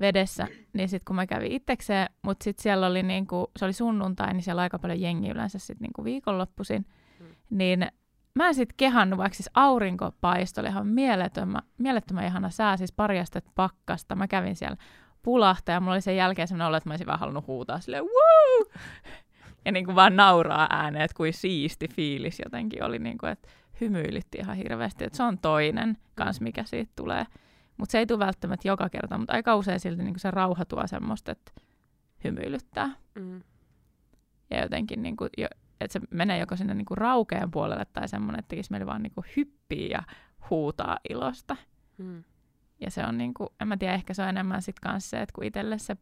vedessä, 0.00 0.46
niin 0.72 0.88
sitten 0.88 1.04
kun 1.04 1.16
mä 1.16 1.26
kävin 1.26 1.52
itsekseen, 1.52 2.06
mutta 2.22 2.44
sitten 2.44 2.62
siellä 2.62 2.86
oli 2.86 3.02
niinku, 3.02 3.50
se 3.58 3.64
oli 3.64 3.72
sunnuntai, 3.72 4.32
niin 4.32 4.42
siellä 4.42 4.60
oli 4.60 4.64
aika 4.64 4.78
paljon 4.78 5.00
jengi 5.00 5.28
yleensä 5.30 5.58
sitten 5.58 5.82
niinku 5.84 6.04
viikonloppuisin, 6.04 6.86
Mm. 7.20 7.26
niin 7.50 7.86
mä 8.34 8.48
en 8.48 8.54
sitten 8.54 8.74
kehannut, 8.76 9.18
vaikka 9.18 9.36
siis 9.36 9.50
aurinko 9.54 10.10
paistoi, 10.20 10.62
oli 10.62 10.68
ihan 10.68 10.86
mielettömän, 10.86 11.62
mielettömän 11.78 12.24
ihana 12.24 12.50
sää, 12.50 12.76
siis 12.76 12.92
pari 12.92 13.20
astetta 13.20 13.50
pakkasta. 13.54 14.14
Mä 14.16 14.28
kävin 14.28 14.56
siellä 14.56 14.76
pulahta 15.22 15.72
ja 15.72 15.80
mulla 15.80 15.92
oli 15.92 16.00
sen 16.00 16.16
jälkeen 16.16 16.48
sellainen 16.48 16.68
olo, 16.68 16.76
että 16.76 16.88
mä 16.88 16.92
olisin 16.92 17.06
vaan 17.06 17.18
halunnut 17.18 17.46
huutaa 17.46 17.80
silleen 17.80 18.04
Woo! 18.04 18.72
Ja 19.68 19.72
niin 19.72 19.84
kuin 19.84 19.94
vaan 19.94 20.16
nauraa 20.16 20.66
ääneen, 20.70 21.04
että 21.04 21.16
kuin 21.16 21.32
siisti 21.32 21.88
fiilis 21.88 22.40
jotenkin 22.44 22.84
oli, 22.84 22.98
niin 22.98 23.18
kuin, 23.18 23.30
että 23.30 23.48
hymyilytti 23.80 24.38
ihan 24.38 24.56
hirveästi. 24.56 25.04
Että 25.04 25.16
se 25.16 25.22
on 25.22 25.38
toinen 25.38 25.98
kans, 26.14 26.40
mikä 26.40 26.64
siitä 26.64 26.92
tulee. 26.96 27.26
Mutta 27.76 27.92
se 27.92 27.98
ei 27.98 28.06
tule 28.06 28.18
välttämättä 28.18 28.68
joka 28.68 28.88
kerta, 28.88 29.18
mutta 29.18 29.32
aika 29.32 29.56
usein 29.56 29.80
silti 29.80 30.02
niin 30.02 30.14
kuin 30.14 30.20
se 30.20 30.30
rauha 30.30 30.64
tuo 30.64 30.86
semmoista, 30.86 31.32
että 31.32 31.52
hymyilyttää. 32.24 32.90
Mm. 33.14 33.42
Ja 34.50 34.62
jotenkin, 34.62 35.02
niin 35.02 35.16
kuin, 35.16 35.30
jo, 35.38 35.48
että 35.80 35.92
se 35.92 36.00
menee 36.10 36.38
joko 36.38 36.56
sinne 36.56 36.74
niin 36.74 36.86
kuin 36.86 36.98
raukeen 36.98 37.50
puolelle 37.50 37.84
tai 37.92 38.08
semmoinen, 38.08 38.38
että 38.38 38.48
tekisi 38.48 38.70
meille 38.70 38.86
vaan 38.86 39.02
niin 39.02 39.14
kuin 39.14 39.26
hyppii 39.36 39.90
ja 39.90 40.02
huutaa 40.50 40.98
ilosta. 41.10 41.56
Mm. 41.98 42.24
Ja 42.80 42.90
se 42.90 43.06
on 43.06 43.18
niin 43.18 43.34
kuin, 43.34 43.48
en 43.60 43.68
mä 43.68 43.76
tiedä, 43.76 43.94
ehkä 43.94 44.14
se 44.14 44.22
on 44.22 44.28
enemmän 44.28 44.62
sitten 44.62 44.90
kanssa 44.90 45.10
se, 45.10 45.22
että 45.22 45.32
kun 45.32 45.44
itselle 45.44 45.78
se 45.78 45.96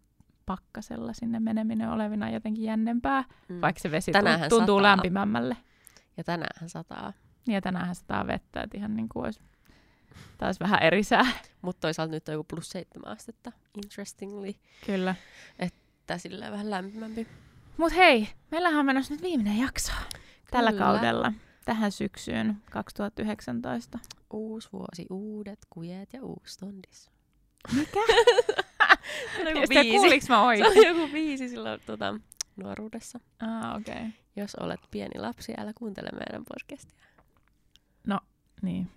pakkasella 0.47 1.13
sinne 1.13 1.41
meneminen 1.41 1.91
olevina 1.91 2.31
jotenkin 2.31 2.65
jännempää, 2.65 3.25
Mm. 3.49 3.61
vaikka 3.61 3.81
se 3.81 3.91
vesi 3.91 4.13
Tänäänhän 4.13 4.49
tuntuu, 4.51 4.79
sataa. 4.79 4.83
lämpimämmälle. 4.83 5.57
Ja 6.17 6.25
tänään 6.25 6.69
sataa. 6.69 7.13
Ja 7.49 7.61
tänään 7.61 7.95
sataa 7.95 8.27
vettä, 8.27 8.61
että 8.63 8.79
ihan 8.79 8.97
niin 8.97 9.09
kuin 9.09 9.25
olisi 9.25 9.41
taas 10.39 10.61
vähän 10.61 10.83
eri 10.83 11.03
sää. 11.03 11.27
Mutta 11.63 11.81
toisaalta 11.81 12.13
nyt 12.13 12.29
on 12.29 12.33
joku 12.33 12.45
plus 12.45 12.69
seitsemän 12.71 13.13
astetta. 13.13 13.53
Interestingly. 13.85 14.55
Kyllä. 14.87 15.15
Tää 16.07 16.19
silleen 16.19 16.53
vähän 16.53 16.71
lämpimämpi. 16.71 17.27
Mut 17.77 17.93
hei, 17.97 18.29
meillähän 18.51 18.81
on 18.81 18.87
menossa 18.87 19.15
nyt 19.15 19.23
viimeinen 19.23 19.59
jakso 19.59 19.93
tällä 20.51 20.71
Kyllä. 20.73 20.85
kaudella, 20.85 21.33
tähän 21.65 21.93
syksyyn 21.93 22.57
2019. 22.71 23.99
Uusi 24.33 24.69
vuosi, 24.73 25.07
uudet 25.11 25.59
kujet 25.71 26.13
ja 26.13 26.23
uusi 26.23 26.59
tondis. 26.59 27.11
Mikä? 27.77 28.01
Se 29.37 29.40
on 29.40 29.49
joku 29.49 29.66
biisi. 29.69 29.97
kuuliks 29.97 30.29
mä 30.29 30.35
Se 30.37 30.40
oikein? 30.40 30.66
on 30.66 30.87
joku 30.99 31.12
biisi 31.12 31.49
silloin 31.49 31.81
tota, 31.87 32.14
nuoruudessa. 32.57 33.21
Ah, 33.40 33.77
okei. 33.77 33.95
Okay. 33.95 34.07
Jos 34.37 34.55
olet 34.55 34.81
pieni 34.90 35.21
lapsi, 35.21 35.55
älä 35.59 35.73
kuuntele 35.75 36.09
meidän 36.12 36.45
podcastia. 36.45 37.07
Niin, 38.62 38.90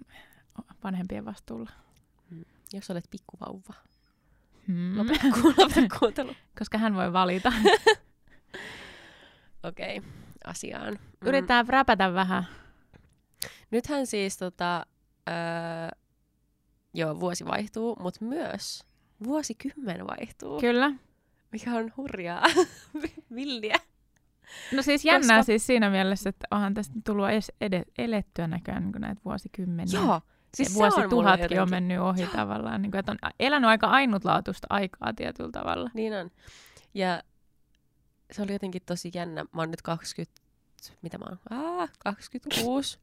vanhempien 0.83 1.25
vastuulla. 1.25 1.69
Jos 2.73 2.89
olet 2.89 3.05
pikkuvauva, 3.11 3.73
Hmm. 4.67 4.97
lopeta, 4.97 5.27
lopeta 5.57 5.97
kuuntelu. 5.99 6.35
Koska 6.59 6.77
hän 6.77 6.95
voi 6.95 7.13
valita. 7.13 7.53
Okei, 9.63 9.97
okay, 9.97 10.09
asiaan. 10.45 10.93
Mm. 10.93 11.27
Yritetään 11.27 11.67
räpätä 11.67 12.13
vähän. 12.13 12.47
Nythän 13.71 14.07
siis 14.07 14.37
tota, 14.37 14.85
öö, 15.29 15.35
joo, 16.93 17.19
vuosi 17.19 17.45
vaihtuu, 17.45 17.95
mutta 18.01 18.25
myös 18.25 18.83
vuosikymmen 19.23 20.07
vaihtuu, 20.07 20.59
Kyllä. 20.59 20.91
mikä 21.51 21.73
on 21.73 21.93
hurjaa, 21.97 22.43
villiä. 23.35 23.75
No 24.75 24.81
siis 24.81 25.05
jännää 25.05 25.37
Koska- 25.37 25.45
siis 25.45 25.67
siinä 25.67 25.89
mielessä, 25.89 26.29
että 26.29 26.47
onhan 26.51 26.73
tästä 26.73 26.95
tullut 27.05 27.29
edes 27.29 27.51
ed- 27.61 27.91
elettyä 27.97 28.47
näköjään 28.47 28.83
niin 28.83 29.01
näitä 29.01 29.21
vuosikymmeniä. 29.25 29.99
Joo, 29.99 30.21
Siis 30.55 30.69
on 30.69 30.75
vuosituhatkin 30.75 31.45
on, 31.45 31.51
jotenkin- 31.51 31.69
mennyt 31.69 31.99
ohi 31.99 32.21
Joo. 32.21 32.31
tavallaan. 32.31 32.81
Niin 32.81 32.91
kuin, 32.91 32.99
että 32.99 33.11
on 33.11 33.17
elänyt 33.39 33.67
aika 33.69 33.87
ainutlaatuista 33.87 34.67
aikaa 34.69 35.13
tietyllä 35.13 35.51
tavalla. 35.51 35.89
Niin 35.93 36.13
on. 36.13 36.29
Ja 36.93 37.23
se 38.31 38.41
oli 38.41 38.51
jotenkin 38.53 38.81
tosi 38.85 39.11
jännä. 39.13 39.43
Mä 39.43 39.61
oon 39.61 39.71
nyt 39.71 39.81
20, 39.81 40.41
mitä 41.01 41.17
mä 41.17 41.25
oon? 41.29 41.39
Ah, 41.49 41.89
26. 42.03 42.99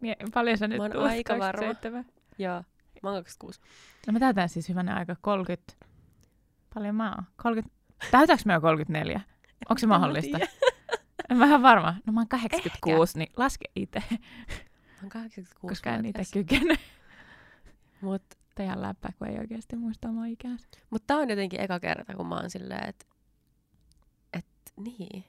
Mie- 0.00 0.16
Paljon 0.34 0.58
sä 0.58 0.68
nyt 0.68 0.80
oon 0.80 0.90
tulet? 0.90 1.10
aika 1.10 1.32
varma. 1.38 1.62
27? 1.62 2.04
Joo, 2.38 2.62
mä 3.02 3.10
oon 3.10 3.22
26. 3.22 3.60
No 4.06 4.12
mä 4.12 4.18
täytän 4.18 4.48
siis 4.48 4.68
hyvänä 4.68 4.96
aika 4.96 5.16
30. 5.20 5.72
Paljon 6.74 6.94
mä 6.94 7.10
oon? 7.14 7.24
30. 7.36 7.74
Täytääkö 8.10 8.42
mä 8.46 8.52
jo 8.52 8.60
34? 8.60 9.20
Onko 9.68 9.78
se 9.78 9.86
mahdollista? 9.86 10.38
En 11.30 11.36
mä 11.36 11.46
ihan 11.46 11.62
varma. 11.62 11.94
No 12.06 12.12
mä 12.12 12.20
oon 12.20 12.28
86, 12.28 13.18
niin 13.18 13.32
laske 13.36 13.64
itse, 13.76 14.02
Mä 14.10 14.16
oon 15.02 15.08
86 15.08 15.68
koska 15.68 15.90
en 15.94 16.06
itse 16.06 16.22
kykene. 16.32 16.78
Mut, 18.00 18.22
Teidän 18.54 18.82
läppä, 18.82 19.08
kun 19.18 19.28
ei 19.28 19.38
oikeasti 19.38 19.76
muista 19.76 20.08
omaa 20.08 20.26
ikäänsä. 20.26 20.68
mut 20.90 21.06
tää 21.06 21.16
on 21.16 21.30
jotenkin 21.30 21.60
eka 21.60 21.80
kerta, 21.80 22.14
kun 22.14 22.26
mä 22.26 22.34
oon 22.34 22.50
silleen, 22.50 22.88
että 22.88 23.06
et, 24.32 24.46
niin. 24.76 25.24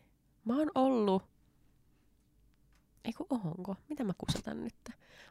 Mä 0.45 0.57
oon 0.57 0.71
ollut 0.75 1.23
Eiku 3.05 3.27
onko? 3.29 3.75
Mitä 3.89 4.03
mä 4.03 4.13
kusetan 4.17 4.63
nyt? 4.63 4.75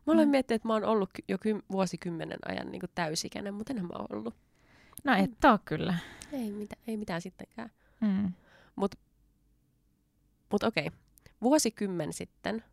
Mä 0.07 0.13
aloin 0.13 0.29
Mm. 0.29 0.31
miettiä, 0.31 0.55
että 0.55 0.69
mä 0.69 0.75
oon 0.75 0.85
ollut 0.85 1.11
ky- 1.13 1.25
jo 1.29 1.37
kym- 1.37 1.63
vuosikymmenen 1.73 2.39
ajan 2.49 2.73
niin 2.73 2.83
täysikäinen, 2.95 3.55
mutta 3.55 3.73
enhän 3.73 3.87
mä 3.87 3.93
oon 3.99 4.07
ollut. 4.13 4.35
No 5.05 5.15
et 5.15 5.45
oo 5.45 5.59
kyllä. 5.65 5.95
Ei, 6.33 6.53
mitä, 6.53 6.77
ei 6.87 6.97
mitään 6.97 7.21
sittenkään. 7.21 7.71
Mm. 8.01 8.33
Mutta 10.51 10.67
okei, 10.67 10.91
vuosikymmen 11.43 12.13
sitten, 12.13 12.65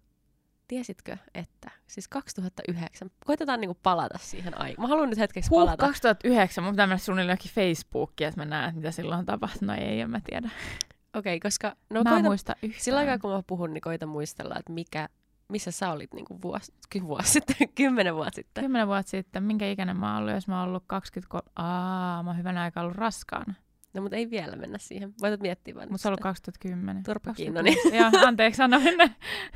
tiesitkö, 0.67 1.17
että 1.33 1.71
siis 1.88 2.07
2009, 2.07 3.12
koitetaan 3.25 3.62
niinku 3.62 3.77
palata 3.83 4.17
siihen 4.21 4.62
aikaan. 4.62 4.83
Mä 4.83 4.88
haluan 4.88 5.09
nyt 5.09 5.19
hetkeksi 5.19 5.49
Huh, 5.49 5.59
palata. 5.59 5.85
2009. 5.85 6.63
Mun 6.63 6.73
pitää 6.73 6.88
mennä 6.88 6.97
suunnilleen 6.97 7.38
Facebookiin, 7.49 8.27
että 8.27 8.41
mä 8.41 8.45
näen, 8.45 8.75
mitä 8.75 8.91
silloin 8.91 9.25
tapahtui. 9.25 9.67
No 9.67 9.73
ei, 9.73 10.01
en 10.01 10.09
mä 10.09 10.21
tiedä. 10.29 10.49
Okei, 11.15 11.39
koska 11.39 11.67
mä 11.67 11.75
no 11.89 11.99
en 11.99 12.05
koita, 12.05 12.23
muista 12.23 12.55
yhtään. 12.63 12.83
sillä 12.83 12.99
aikaa 12.99 13.17
kun 13.19 13.31
mä 13.31 13.43
puhun, 13.47 13.73
niin 13.73 13.81
koita 13.81 14.05
muistella, 14.05 14.55
että 14.59 14.73
mikä, 14.73 15.09
missä 15.49 15.71
sä 15.71 15.91
olit 15.91 16.13
niinku 16.13 16.41
vuosi, 16.41 16.73
ky- 16.89 17.01
vuosi 17.03 17.31
sitten, 17.31 17.55
kymmenen 17.75 18.15
vuotta 18.15 18.35
sitten. 18.35 18.63
Kymmenen 18.63 18.87
vuotta 18.87 19.09
sitten, 19.09 19.43
minkä 19.43 19.71
ikäinen 19.71 19.97
mä 19.97 20.13
oon 20.13 20.21
ollut, 20.21 20.33
jos 20.35 20.47
mä 20.47 20.59
oon 20.59 20.69
ollut 20.69 20.83
23... 20.87 21.51
Aa, 21.55 22.23
mä 22.23 22.29
oon 22.29 22.37
hyvän 22.37 22.57
aikaa 22.57 22.83
ollut 22.83 22.95
raskaana. 22.97 23.53
No 23.93 24.01
mutta 24.01 24.15
ei 24.17 24.29
vielä 24.29 24.55
mennä 24.55 24.77
siihen. 24.77 25.13
Voitat 25.21 25.39
miettiä 25.41 25.75
vaan. 25.75 25.87
Mutta 25.91 26.01
se 26.01 26.07
on 26.07 26.09
ollut 26.09 26.19
2010. 26.21 27.03
Turpa 27.03 27.29
2006. 27.33 27.95
Joo, 27.97 28.11
anteeksi, 28.27 28.61
anna 28.61 28.79
mennä. 28.79 29.09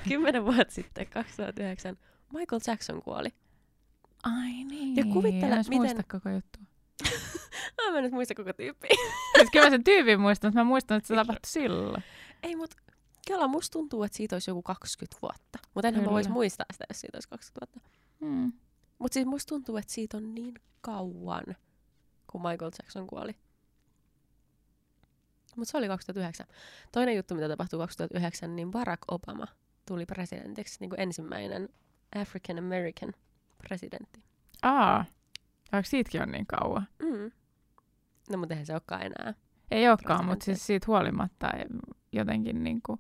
Kymmenen 0.08 0.46
vuotta 0.46 0.74
sitten, 0.74 1.08
2009, 1.08 1.98
Michael 2.34 2.62
Jackson 2.68 3.02
kuoli. 3.02 3.30
Ai 4.24 4.52
niin. 4.64 4.96
Ja 4.96 5.04
kuvittele, 5.06 5.56
en 5.56 5.64
miten- 5.70 6.04
koko 6.12 6.30
juttu. 6.30 6.60
Mä 7.92 7.98
en 7.98 8.04
nyt 8.04 8.14
muista 8.14 8.36
koko 8.36 8.54
tyyppiä. 8.54 8.90
Siis 9.38 9.50
kyllä 9.52 9.66
mä 9.66 9.70
sen 9.70 9.84
tyypin 9.84 10.20
muistan, 10.20 10.50
mutta 10.50 10.60
mä 10.60 10.64
muistan, 10.64 10.98
että 10.98 11.08
se 11.08 11.16
tapahtui 11.16 11.50
silloin. 11.50 12.04
Ei, 12.44 12.56
mut 12.56 12.76
kyllä 13.28 13.48
musta 13.48 13.74
tuntuu, 13.74 14.04
että 14.04 14.18
siitä 14.18 14.36
olisi 14.36 14.52
joku 14.52 14.62
20 14.62 15.18
vuotta. 15.22 15.60
Mutta 15.74 15.88
enhän 15.88 16.04
mä 16.04 16.08
Kyllä. 16.08 16.14
vois 16.14 16.30
muistaa 16.30 16.66
sitä, 16.74 16.86
jos 16.90 17.02
siitä 17.02 17.18
olisi 17.18 17.30
20 17.30 17.60
vuotta. 17.62 17.90
Hmm. 18.20 18.54
Mutta 19.00 19.14
siis 19.14 19.26
musta 19.26 19.50
tuntuu, 19.50 19.78
että 19.78 19.94
siitä 19.94 20.18
on 20.18 20.36
niin 20.36 20.54
kauan, 20.82 21.44
kun 22.28 22.42
Michael 22.42 22.72
Jackson 22.82 23.08
kuoli. 23.08 23.36
Mutta 25.56 25.72
se 25.72 25.78
oli 25.78 25.88
2009. 25.88 26.48
Toinen 26.92 27.16
juttu, 27.16 27.36
mitä 27.36 27.48
tapahtui 27.48 27.80
2009, 27.80 28.56
niin 28.56 28.72
Barack 28.72 29.02
Obama 29.08 29.48
tuli 29.86 30.06
presidentiksi, 30.06 30.78
niin 30.80 30.90
kuin 30.90 31.00
ensimmäinen 31.00 31.70
African 32.16 32.58
American 32.58 33.14
presidentti. 33.58 34.24
Aa, 34.62 35.06
vaikka 35.74 35.90
siitäkin 35.90 36.22
on 36.22 36.32
niin 36.32 36.46
kauan. 36.48 36.88
Mm. 37.02 37.32
No, 38.30 38.38
mutta 38.38 38.54
eihän 38.54 38.66
se 38.66 38.74
olekaan 38.74 39.02
enää. 39.02 39.34
Ei 39.72 39.90
olekaan, 39.90 40.26
mutta 40.26 40.46
siis 40.46 40.66
siitä 40.68 40.86
huolimatta 40.88 41.52
jotenkin 42.12 42.64
niin 42.64 42.82
kuin... 42.86 43.00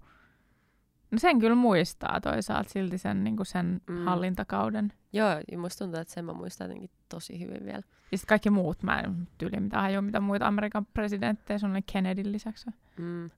No 1.11 1.19
sen 1.19 1.39
kyllä 1.39 1.55
muistaa 1.55 2.21
toisaalta 2.21 2.69
silti 2.69 2.97
sen, 2.97 3.23
niin 3.23 3.35
kuin 3.37 3.45
sen 3.45 3.81
Mm. 3.87 3.95
hallintakauden. 4.05 4.93
Joo, 5.13 5.29
ja 5.51 5.57
musta 5.57 5.85
tuntuu, 5.85 6.01
että 6.01 6.13
sen 6.13 6.25
mä 6.25 6.33
muistan 6.33 6.65
jotenkin 6.65 6.89
tosi 7.09 7.39
hyvin 7.39 7.65
vielä. 7.65 7.81
Ja 8.11 8.17
sitten 8.17 8.27
kaikki 8.29 8.49
muut, 8.49 8.83
mä 8.83 8.99
en 8.99 9.27
tyyli 9.37 9.59
mitään 9.59 9.83
hajua, 9.83 10.01
mitä 10.01 10.19
muita 10.19 10.47
Amerikan 10.47 10.85
presidenttejä, 10.85 11.57
se 11.57 11.65
on 11.65 11.83
Kennedyn 11.93 12.31
lisäksi. 12.31 12.69
Mm. 12.97 13.29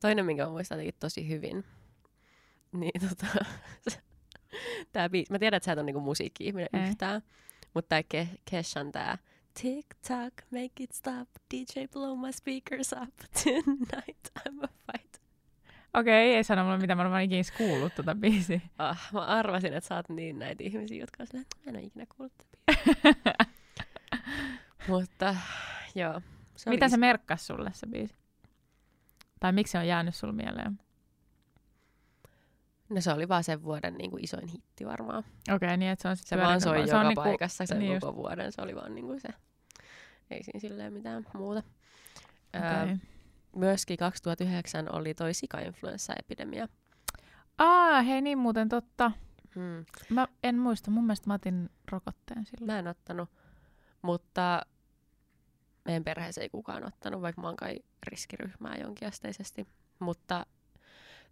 Toinen, 0.00 0.26
minkä 0.26 0.44
mä 0.44 0.50
muistan 0.50 0.76
jotenkin 0.78 1.00
tosi 1.00 1.28
hyvin, 1.28 1.64
niin 2.72 3.08
tota, 3.08 3.26
tää 4.92 5.08
biisi, 5.08 5.32
mä 5.32 5.38
tiedän, 5.38 5.56
että 5.56 5.64
sä 5.64 5.72
et 5.72 5.78
ole 5.78 5.86
niinku 5.86 6.00
musiikki-ihminen 6.00 6.68
Ei. 6.72 6.88
yhtään, 6.88 7.22
mutta 7.74 7.88
tää 7.88 8.00
Ke- 8.24 8.38
Keshan 8.50 8.92
tää 8.92 9.18
Tick 9.62 9.86
tock, 10.08 10.34
make 10.50 10.72
it 10.80 10.92
stop, 10.92 11.28
DJ 11.54 11.84
blow 11.92 12.18
my 12.18 12.32
speakers 12.32 12.92
up, 12.92 13.14
tonight 13.44 14.28
I'm 14.38 14.64
a 14.64 14.68
fight. 14.92 15.16
Okei, 15.94 16.34
ei 16.34 16.44
sano 16.44 16.64
mulle 16.64 16.78
mitä 16.78 16.94
mä 16.94 17.02
en 17.02 17.08
ole 17.08 17.24
ikinä 17.24 17.42
kuullut 17.58 17.94
tuota 17.94 18.14
biisiä. 18.14 18.60
Ah, 18.78 19.08
mä 19.12 19.20
arvasin, 19.20 19.72
että 19.74 19.88
sä 19.88 19.96
oot 19.96 20.08
niin 20.08 20.38
näitä 20.38 20.64
ihmisiä, 20.64 21.00
jotka 21.00 21.22
on 21.22 21.26
silleen, 21.26 21.42
että 21.42 21.56
mä 21.56 21.70
en 21.70 21.76
ole 21.76 21.84
ikinä 21.86 22.06
kuullut 22.16 22.32
tätä. 22.38 23.44
Mutta 24.88 25.36
joo. 25.94 26.20
Se 26.56 26.70
mitä 26.70 26.86
is- 26.86 26.92
se 26.92 26.96
merkkasi 26.98 27.44
sulle 27.44 27.70
se 27.74 27.86
biisi? 27.86 28.14
Tai 29.40 29.52
miksi 29.52 29.70
se 29.70 29.78
on 29.78 29.86
jäänyt 29.86 30.14
sulle 30.14 30.32
mieleen? 30.34 30.78
No 32.94 33.00
se 33.00 33.12
oli 33.12 33.28
vaan 33.28 33.44
sen 33.44 33.62
vuoden 33.62 33.94
niin 33.94 34.10
kuin 34.10 34.24
isoin 34.24 34.48
hitti 34.48 34.86
varmaan. 34.86 35.24
Okei, 35.54 35.76
niin 35.76 35.90
että 35.90 36.02
se 36.02 36.08
on 36.08 36.16
sit 36.16 36.26
Se 36.26 36.36
vaan 36.36 36.60
soi 36.60 36.78
se 36.78 36.84
joka 36.84 37.00
on 37.00 37.08
niinku- 37.08 37.22
paikassa 37.22 37.66
sen 37.66 37.78
niin 37.78 38.00
koko 38.00 38.16
vuoden. 38.16 38.52
Se 38.52 38.62
oli 38.62 38.74
vaan 38.74 38.94
niinku 38.94 39.18
se. 39.20 39.28
Ei 40.30 40.42
siinä 40.42 40.60
silleen 40.60 40.92
mitään 40.92 41.26
muuta. 41.34 41.62
Öö, 42.56 42.82
Okei. 42.82 42.96
myöskin 43.56 43.96
2009 43.96 44.94
oli 44.94 45.14
toi 45.14 45.34
sika-influenssaepidemia. 45.34 46.68
Aa, 47.58 48.02
hei 48.02 48.20
niin 48.20 48.38
muuten 48.38 48.68
totta. 48.68 49.10
Hmm. 49.54 49.84
Mä 50.10 50.28
en 50.42 50.58
muista, 50.58 50.90
mun 50.90 51.04
mielestä 51.04 51.28
mä 51.30 51.34
otin 51.34 51.70
rokotteen 51.92 52.46
silloin. 52.46 52.66
Mä 52.66 52.78
en 52.78 52.86
ottanut, 52.88 53.28
mutta 54.02 54.62
meidän 55.84 56.04
perheessä 56.04 56.40
ei 56.40 56.48
kukaan 56.48 56.84
ottanut, 56.86 57.22
vaikka 57.22 57.42
mä 57.42 57.48
oon 57.48 57.56
kai 57.56 57.76
riskiryhmää 58.06 58.76
jonkinasteisesti. 58.76 59.66
Mutta 59.98 60.46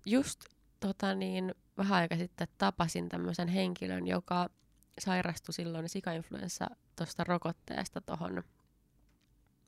just 0.07 0.41
tota 0.81 1.15
niin, 1.15 1.55
vähän 1.77 1.99
aika 1.99 2.17
sitten 2.17 2.49
tapasin 2.59 3.09
tämmöisen 3.09 3.49
henkilön, 3.49 4.07
joka 4.07 4.51
sairastui 4.99 5.53
silloin 5.53 5.89
sika-influenssa 5.89 6.67
tuosta 6.97 7.25
rokotteesta 7.25 8.01
tuohon 8.01 8.43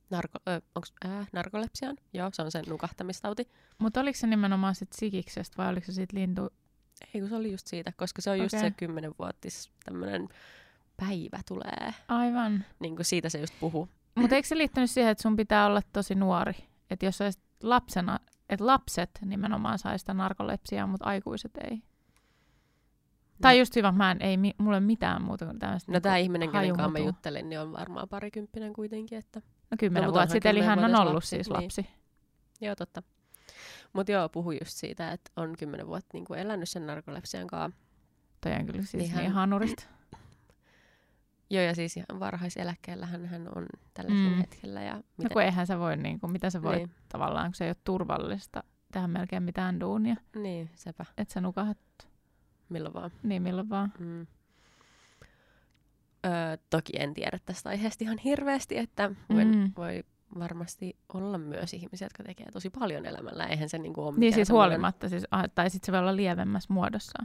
narko, 0.09 0.39
ö, 0.47 0.61
onks, 0.75 0.93
äh, 1.05 1.27
narkolepsiaan. 1.33 1.97
Joo, 2.13 2.29
se 2.33 2.41
on 2.41 2.51
sen 2.51 2.65
nukahtamistauti. 2.67 3.47
Mutta 3.77 4.01
oliko 4.01 4.17
se 4.17 4.27
nimenomaan 4.27 4.75
sit 4.75 4.93
sikiksestä 4.93 5.57
vai 5.57 5.69
oliko 5.69 5.85
se 5.85 5.93
sit 5.93 6.13
lintu? 6.13 6.53
Ei 7.13 7.21
kun 7.21 7.29
se 7.29 7.35
oli 7.35 7.51
just 7.51 7.67
siitä, 7.67 7.93
koska 7.97 8.21
se 8.21 8.29
on 8.29 8.39
just 8.39 8.53
Okei. 8.53 8.69
se 8.69 8.75
kymmenenvuotis 8.77 9.71
tämmöinen 9.85 10.29
päivä 10.97 11.39
tulee. 11.47 11.93
Aivan. 12.07 12.65
Niin 12.79 12.95
kuin 12.95 13.05
siitä 13.05 13.29
se 13.29 13.39
just 13.39 13.53
puhuu. 13.59 13.89
Mutta 14.15 14.35
eikö 14.35 14.47
se 14.47 14.57
liittynyt 14.57 14.91
siihen, 14.91 15.11
että 15.11 15.21
sun 15.21 15.35
pitää 15.35 15.65
olla 15.65 15.81
tosi 15.93 16.15
nuori? 16.15 16.55
Että 16.89 17.05
jos 17.05 17.21
olisit 17.21 17.43
lapsena, 17.63 18.19
että 18.53 18.65
lapset 18.65 19.09
nimenomaan 19.25 19.79
sai 19.79 19.99
sitä 19.99 20.13
narkolepsiaa, 20.13 20.87
mutta 20.87 21.05
aikuiset 21.05 21.51
ei. 21.57 21.83
Tai 23.41 23.59
just 23.59 23.75
hyvä, 23.75 23.91
mä 23.91 24.11
en, 24.11 24.21
ei 24.21 24.37
mulle 24.57 24.79
mitään 24.79 25.21
muuta 25.21 25.45
kuin 25.45 25.59
tämmöistä. 25.59 25.91
No 25.91 25.99
tämä 25.99 26.17
ihminen, 26.17 26.49
kenen 26.51 26.75
kanssa 26.75 26.89
mä 26.89 26.99
juttelin, 26.99 27.49
niin 27.49 27.59
on 27.59 27.71
varmaan 27.71 28.09
parikymppinen 28.09 28.73
kuitenkin, 28.73 29.17
että 29.17 29.41
No 29.71 29.77
kymmenen 29.79 30.07
No, 30.07 30.11
no, 30.11 30.13
vuotta 30.13 30.31
sitten, 30.31 30.49
eli 30.49 30.61
hän 30.61 30.79
on 30.79 30.95
ollut 30.95 31.13
lapsi, 31.13 31.29
siis 31.29 31.49
niin. 31.49 31.63
lapsi. 31.63 31.87
joo 32.61 32.75
totta. 32.75 33.03
Mutta 33.93 34.11
joo, 34.11 34.29
puhu 34.29 34.51
just 34.51 34.67
siitä, 34.71 35.11
että 35.11 35.31
on 35.35 35.55
kymmenen 35.59 35.87
vuotta 35.87 36.09
niin 36.13 36.25
kuin 36.25 36.39
elänyt 36.39 36.69
sen 36.69 36.87
narkolepsian 36.87 37.47
kanssa. 37.47 37.79
Toi 38.41 38.51
on 38.53 38.65
kyllä 38.65 38.81
siis 38.81 38.93
Niin 38.93 38.99
niin, 39.01 39.11
hän- 39.11 39.23
niin 39.23 39.31
hanurista. 39.31 39.83
Joo, 41.53 41.63
ja 41.63 41.75
siis 41.75 41.97
ihan 41.97 42.19
varhaiseläkkeellähän 42.19 43.25
hän 43.25 43.47
on 43.55 43.65
tälläkin 43.93 44.31
Mm. 44.31 44.37
hetkellä. 44.37 44.81
Ja 44.81 44.95
No 44.95 45.03
miten, 45.17 45.33
kun 45.33 45.41
eihän 45.41 45.67
sä 45.67 45.79
voi, 45.79 45.97
niin 45.97 46.19
kuin, 46.19 46.31
mitä 46.31 46.49
sä 46.49 46.61
voit 46.61 46.77
niin, 46.77 46.91
tavallaan, 47.09 47.45
kun 47.47 47.55
se 47.55 47.63
ei 47.65 47.69
ole 47.69 47.75
turvallista 47.83 48.63
tehdä 48.91 49.07
melkein 49.07 49.43
mitään 49.43 49.79
duunia. 49.79 50.15
niin, 50.35 50.69
sepä, 50.75 51.05
Että 51.17 51.33
sä 51.33 51.41
nukahat 51.41 51.77
milloin 52.69 52.93
vaan. 52.93 53.11
niin 53.23 53.41
milloin 53.41 53.69
vaan. 53.69 53.93
Mm. 53.99 54.27
Öö, 56.25 56.57
toki 56.69 56.93
en 56.99 57.13
tiedä 57.13 57.39
tästä 57.45 57.69
aiheesta 57.69 58.03
ihan 58.03 58.17
hirveästi, 58.17 58.77
että 58.77 59.11
voi, 59.33 59.45
Mm. 59.45 59.71
voi 59.77 60.03
varmasti 60.39 60.97
olla 61.13 61.37
myös 61.37 61.73
ihmisiä, 61.73 62.05
jotka 62.05 62.23
tekee 62.23 62.51
tosi 62.51 62.69
paljon 62.69 63.05
elämällä. 63.05 63.45
Eihän 63.45 63.69
se 63.69 63.77
niinku 63.77 64.01
ole 64.07 64.15
Niin 64.17 64.33
siis 64.33 64.49
huolimatta, 64.49 65.09
siis, 65.09 65.23
tai 65.55 65.69
sitten 65.69 65.85
se 65.85 65.91
voi 65.91 65.99
olla 65.99 66.15
lievemmässä 66.15 66.73
muodossa. 66.73 67.23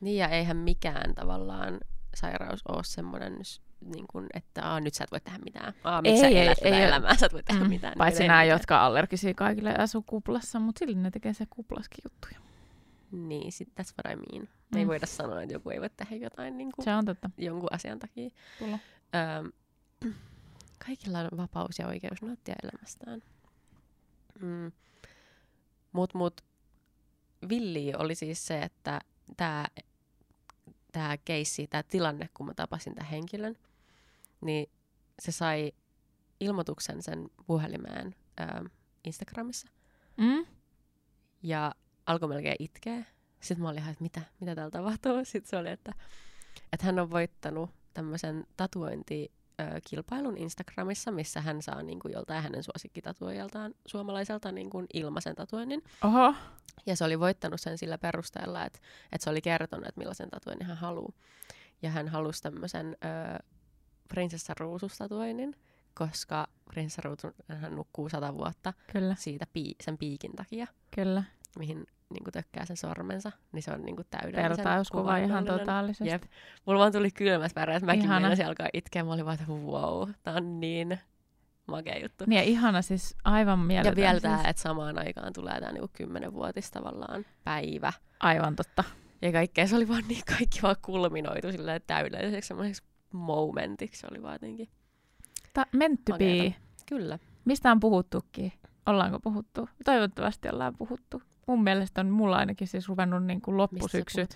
Niin 0.00 0.16
ja 0.18 0.28
eihän 0.28 0.56
mikään 0.56 1.14
tavallaan 1.14 1.78
sairaus 2.16 2.62
ole 2.68 2.84
semmoinen, 2.84 3.36
niin 3.80 4.04
kuin, 4.12 4.26
että 4.34 4.64
Aa, 4.72 4.80
nyt 4.80 4.94
sä 4.94 5.04
et 5.04 5.10
voi 5.12 5.20
tehdä 5.20 5.38
mitään. 5.44 5.72
Aa, 5.84 6.02
miksi 6.02 6.20
sä 6.20 6.26
Ei, 6.26 6.38
elät 6.38 6.58
ei, 6.62 6.72
ei 6.72 6.82
elämää, 6.82 7.16
sä 7.16 7.26
et 7.26 7.32
voi 7.32 7.42
tehdä 7.42 7.60
Mm, 7.64 7.68
mitään. 7.68 7.94
Paitsi 7.98 8.22
Ei 8.22 8.28
nämä, 8.28 8.40
mitään. 8.40 8.54
jotka 8.58 8.84
allergisia 8.86 9.34
kaikille 9.34 9.70
ja 9.70 9.82
asuu 9.82 10.02
kuplassa, 10.06 10.58
mutta 10.60 10.78
silti 10.78 10.94
ne 10.94 11.10
tekee 11.10 11.34
se 11.34 11.46
kuplaskin 11.50 11.98
juttuja. 12.04 12.40
Niin, 13.12 13.52
sit 13.52 13.68
that's 13.68 13.92
what 14.04 14.12
I 14.18 14.32
mean. 14.32 14.48
Me 14.72 14.78
ei 14.78 14.84
Mm. 14.84 14.88
voida 14.88 15.06
sanoa, 15.06 15.42
että 15.42 15.52
joku 15.54 15.70
ei 15.70 15.80
voi 15.80 15.90
tehdä 15.96 16.16
jotain 16.16 16.58
niin 16.58 16.72
kuin, 16.72 16.84
Se 16.84 16.94
on 16.94 17.04
totta. 17.04 17.30
jonkun 17.38 17.68
asian 17.72 17.98
takia. 17.98 18.30
Öö, 18.62 19.50
kaikilla 20.86 21.18
on 21.18 21.28
vapaus 21.36 21.78
ja 21.78 21.86
oikeus 21.86 22.22
nauttia 22.22 22.54
elämästään. 22.62 23.22
Mm. 24.40 24.72
Mut, 25.92 26.14
mut 26.14 26.40
villi 27.48 27.92
oli 27.98 28.14
siis 28.14 28.46
se, 28.46 28.62
että 28.62 29.00
tämä 29.36 29.64
tää 30.96 31.16
keissi, 31.24 31.66
tämä 31.66 31.82
tilanne, 31.82 32.28
kun 32.34 32.46
mä 32.46 32.54
tapasin 32.54 32.94
tämän 32.94 33.10
henkilön, 33.10 33.56
niin 34.40 34.70
se 35.18 35.32
sai 35.32 35.72
ilmoituksen 36.40 37.02
sen 37.02 37.30
puhelimeen 37.46 38.14
öö, 38.40 38.64
Instagramissa 39.04 39.68
Mm? 40.16 40.46
ja 41.42 41.74
alkoi 42.06 42.28
melkein 42.28 42.56
itkeä. 42.58 43.04
Sitten 43.40 43.62
mä 43.62 43.68
olin 43.68 43.78
ihan, 43.78 43.92
että 43.92 44.02
mitä, 44.02 44.20
mitä 44.40 44.54
täällä 44.54 44.70
tapahtuu. 44.70 45.24
Sitten 45.24 45.50
se 45.50 45.56
oli, 45.56 45.70
että, 45.70 45.92
että 46.72 46.86
hän 46.86 46.98
on 46.98 47.10
voittanut 47.10 47.70
tämmöisen 47.94 48.46
tatuointikilpailun 49.56 50.36
Instagramissa, 50.38 51.10
missä 51.10 51.40
hän 51.40 51.62
saa 51.62 51.82
niin 51.82 51.98
kuin 52.00 52.12
joltain 52.12 52.42
hänen 52.42 52.62
suosikkitatuojaltaan 52.62 53.74
suomalaiselta 53.86 54.52
niin 54.52 54.70
kuin 54.70 54.86
ilmaisen 54.94 55.34
tatuoinnin. 55.36 55.82
Oho. 56.04 56.34
Ja 56.86 56.96
se 56.96 57.04
oli 57.04 57.20
voittanut 57.20 57.60
sen 57.60 57.78
sillä 57.78 57.98
perusteella, 57.98 58.64
että, 58.64 58.78
että 59.12 59.24
se 59.24 59.30
oli 59.30 59.40
kertonut, 59.40 59.86
että 59.86 59.98
millaisen 59.98 60.30
tatuoinnin 60.30 60.66
hän 60.68 60.76
haluaa. 60.76 61.12
Ja 61.82 61.90
hän 61.90 62.08
halusi 62.08 62.42
tämmöisen 62.42 62.96
ö, 63.04 63.44
prinsessa 64.08 64.54
ruusustatuoinnin, 64.60 65.56
koska 65.94 66.46
prinsessa 66.64 67.02
ruusu 67.04 67.28
hän 67.48 67.74
nukkuu 67.74 68.08
sata 68.08 68.34
vuotta 68.34 68.72
Kyllä, 68.92 69.14
siitä 69.18 69.46
pii, 69.52 69.74
sen 69.80 69.98
piikin 69.98 70.32
takia 70.32 70.66
kyllä. 70.94 71.22
mihin 71.58 71.86
niin 72.10 72.24
kuin 72.24 72.32
tökkää 72.32 72.64
sen 72.64 72.76
sormensa, 72.76 73.32
niin 73.52 73.62
se 73.62 73.72
on 73.72 73.82
niin 73.82 73.96
kuin 73.96 74.06
täydellisen 74.10 74.50
Vertauskuva 74.50 75.16
ihan 75.16 75.44
totaalisesti. 75.44 76.08
Jep. 76.08 76.22
Mulla 76.66 76.80
vaan 76.80 76.92
tuli 76.92 77.10
kylmät 77.10 77.56
väreet, 77.56 77.82
mäkin 77.82 78.04
Ihana. 78.04 78.20
meinasin 78.20 78.46
alkaa 78.46 78.68
itkeä, 78.72 79.04
mä 79.04 79.12
olin 79.12 79.24
vaan, 79.24 79.38
että 79.40 79.52
wow, 79.52 80.10
tää 80.22 80.34
on 80.34 80.60
niin 80.60 80.98
makea 81.66 81.98
juttu. 82.02 82.24
Niin 82.26 82.36
ja 82.36 82.42
ihana 82.42 82.82
siis 82.82 83.16
aivan 83.24 83.58
mieletön. 83.58 83.92
ja 83.92 83.96
vielä 83.96 84.20
tää, 84.20 84.36
siis. 84.36 84.48
että 84.48 84.62
samaan 84.62 84.98
aikaan 84.98 85.32
tulee 85.32 85.60
tää 85.60 85.72
niinku 85.72 85.90
kymmenenvuotis 85.92 86.70
tavallaan 86.70 87.24
päivä. 87.44 87.92
Aivan 88.20 88.56
totta. 88.56 88.84
Ja 89.22 89.32
kaikkea, 89.32 89.66
se 89.66 89.76
oli 89.76 89.88
vaan 89.88 90.04
niin, 90.08 90.22
kaikki 90.38 90.58
vaan 90.62 90.76
kulminoitu 90.82 91.52
silleen 91.52 91.80
täydelliseksi 91.86 92.48
semmoiseksi 92.48 92.82
momentiksi. 93.12 94.00
Se 94.00 94.06
oli 94.10 94.22
vaan 94.22 94.34
jotenkin, 94.34 94.68
Ta- 95.52 95.66
meant 95.72 96.00
to 96.04 96.18
be. 96.18 96.34
Makeeta. 96.36 96.56
kyllä. 96.86 97.18
Mistä 97.44 97.72
on 97.72 97.80
puhuttukin? 97.80 98.52
Ollaanko 98.86 99.20
puhuttu? 99.20 99.68
Toivottavasti 99.84 100.48
ollaan 100.48 100.76
puhuttu. 100.76 101.22
Mun 101.46 101.62
mielestä 101.62 102.00
on 102.00 102.10
mulla 102.10 102.36
ainakin 102.36 102.68
siis 102.68 102.88
ruvennut 102.88 103.24
niin 103.24 103.40
kuin 103.40 103.56
loppusyksy 103.56 104.26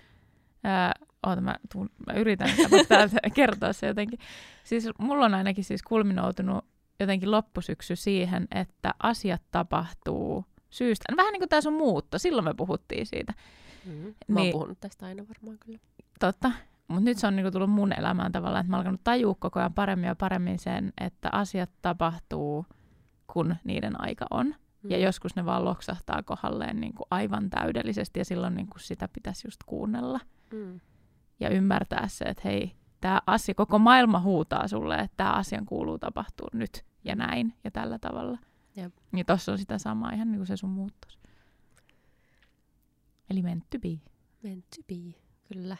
ää, 0.64 0.92
oota 1.26 1.40
mä, 1.40 1.54
tuun, 1.72 1.90
mä 2.06 2.12
yritän 2.12 2.50
täältä 2.88 3.18
kertoa 3.34 3.72
se 3.72 3.86
jotenkin. 3.86 4.18
Siis 4.64 4.88
mulla 4.98 5.24
on 5.24 5.34
ainakin 5.34 5.64
siis 5.64 5.82
kulminoutunut 5.82 6.64
jotenkin 7.00 7.30
loppusyksy 7.30 7.96
siihen, 7.96 8.48
että 8.54 8.94
asiat 9.02 9.42
tapahtuu 9.50 10.44
syystä. 10.70 11.04
Vähän 11.16 11.32
niin 11.32 11.40
kuin 11.40 11.48
tämä 11.48 11.60
sun 11.60 11.72
muutto, 11.74 12.18
silloin 12.18 12.44
me 12.44 12.54
puhuttiin 12.54 13.06
siitä. 13.06 13.34
Mm-hmm. 13.86 14.02
Mä 14.28 14.34
oon 14.34 14.42
Niin. 14.42 14.52
puhunut 14.52 14.80
tästä 14.80 15.06
aina 15.06 15.24
varmaan 15.28 15.58
kyllä. 15.58 15.78
Totta. 16.20 16.52
Mutta 16.88 17.04
nyt 17.04 17.18
se 17.18 17.26
on 17.26 17.36
niinku 17.36 17.50
tullut 17.50 17.70
mun 17.70 17.92
elämään 17.98 18.32
tavallaan, 18.32 18.60
että 18.60 18.70
mä 18.70 18.76
oon 18.76 18.80
alkanut 18.80 19.00
tajua 19.04 19.34
koko 19.38 19.58
ajan 19.60 19.74
paremmin 19.74 20.06
ja 20.08 20.14
paremmin 20.16 20.58
sen, 20.58 20.92
että 21.00 21.28
asiat 21.32 21.70
tapahtuu, 21.82 22.66
kun 23.26 23.56
niiden 23.64 24.00
aika 24.00 24.26
on. 24.30 24.54
Mm. 24.82 24.90
Ja 24.90 24.98
joskus 24.98 25.36
ne 25.36 25.44
vaan 25.44 25.64
loksahtaa 25.64 26.22
kohdalleen 26.22 26.80
niinku 26.80 27.06
aivan 27.10 27.50
täydellisesti 27.50 28.20
ja 28.20 28.24
silloin 28.24 28.54
niinku 28.54 28.78
sitä 28.78 29.08
pitäisi 29.08 29.46
just 29.46 29.60
kuunnella. 29.66 30.20
Mm. 30.52 30.80
Ja 31.40 31.48
ymmärtää 31.48 32.08
se, 32.08 32.24
että 32.24 32.42
hei, 32.44 32.76
tämä 33.00 33.20
asia, 33.26 33.54
koko 33.54 33.78
maailma 33.78 34.20
huutaa 34.20 34.68
sulle, 34.68 34.94
että 34.94 35.16
tämä 35.16 35.32
asian 35.32 35.66
kuuluu 35.66 35.98
tapahtua 35.98 36.48
nyt 36.52 36.84
ja 37.04 37.14
näin 37.14 37.54
ja 37.64 37.70
tällä 37.70 37.98
tavalla. 37.98 38.38
Jep. 38.76 38.94
Niin 39.12 39.26
tossa 39.26 39.52
on 39.52 39.58
sitä 39.58 39.78
samaa, 39.78 40.12
ihan 40.12 40.30
niin 40.30 40.38
kuin 40.38 40.46
se 40.46 40.56
sun 40.56 40.70
muuttos. 40.70 41.18
Eli 43.30 43.42
meant 43.42 43.70
to 43.70 43.78
be. 43.78 43.88
Meant 44.42 44.64
to 44.76 44.82
be, 44.88 45.20
kyllä. 45.48 45.76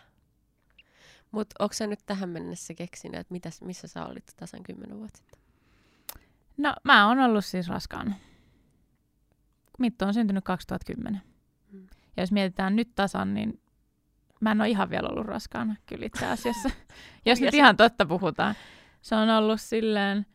Mutta 1.30 1.54
onko 1.58 1.72
sä 1.72 1.86
nyt 1.86 2.00
tähän 2.06 2.28
mennessä 2.28 2.74
keksinyt, 2.74 3.20
että 3.20 3.32
mitäs, 3.32 3.62
missä 3.62 3.88
sä 3.88 4.06
olit 4.06 4.32
tasan 4.36 4.62
kymmenen 4.62 4.98
vuotta 4.98 5.18
sitten? 5.18 5.40
No, 6.56 6.74
mä 6.84 7.08
oon 7.08 7.18
ollut 7.18 7.44
siis 7.44 7.68
raskaana. 7.68 8.14
Mitto 9.80 10.06
on 10.06 10.14
syntynyt 10.14 10.44
2010. 10.44 11.22
Mm. 11.72 11.86
Ja 12.16 12.22
jos 12.22 12.32
mietitään 12.32 12.76
nyt 12.76 12.88
tasan, 12.94 13.34
niin 13.34 13.60
mä 14.40 14.52
en 14.52 14.60
ole 14.60 14.68
ihan 14.68 14.90
vielä 14.90 15.08
ollut 15.08 15.26
raskaana 15.26 15.76
kyllä 15.86 16.06
itse 16.06 16.26
asiassa. 16.26 16.70
jos 17.26 17.40
nyt 17.40 17.54
ihan 17.54 17.76
totta 17.76 18.06
puhutaan. 18.06 18.54
Se 19.02 19.14
on 19.14 19.30
ollut 19.30 19.60
silleen, 19.60 20.26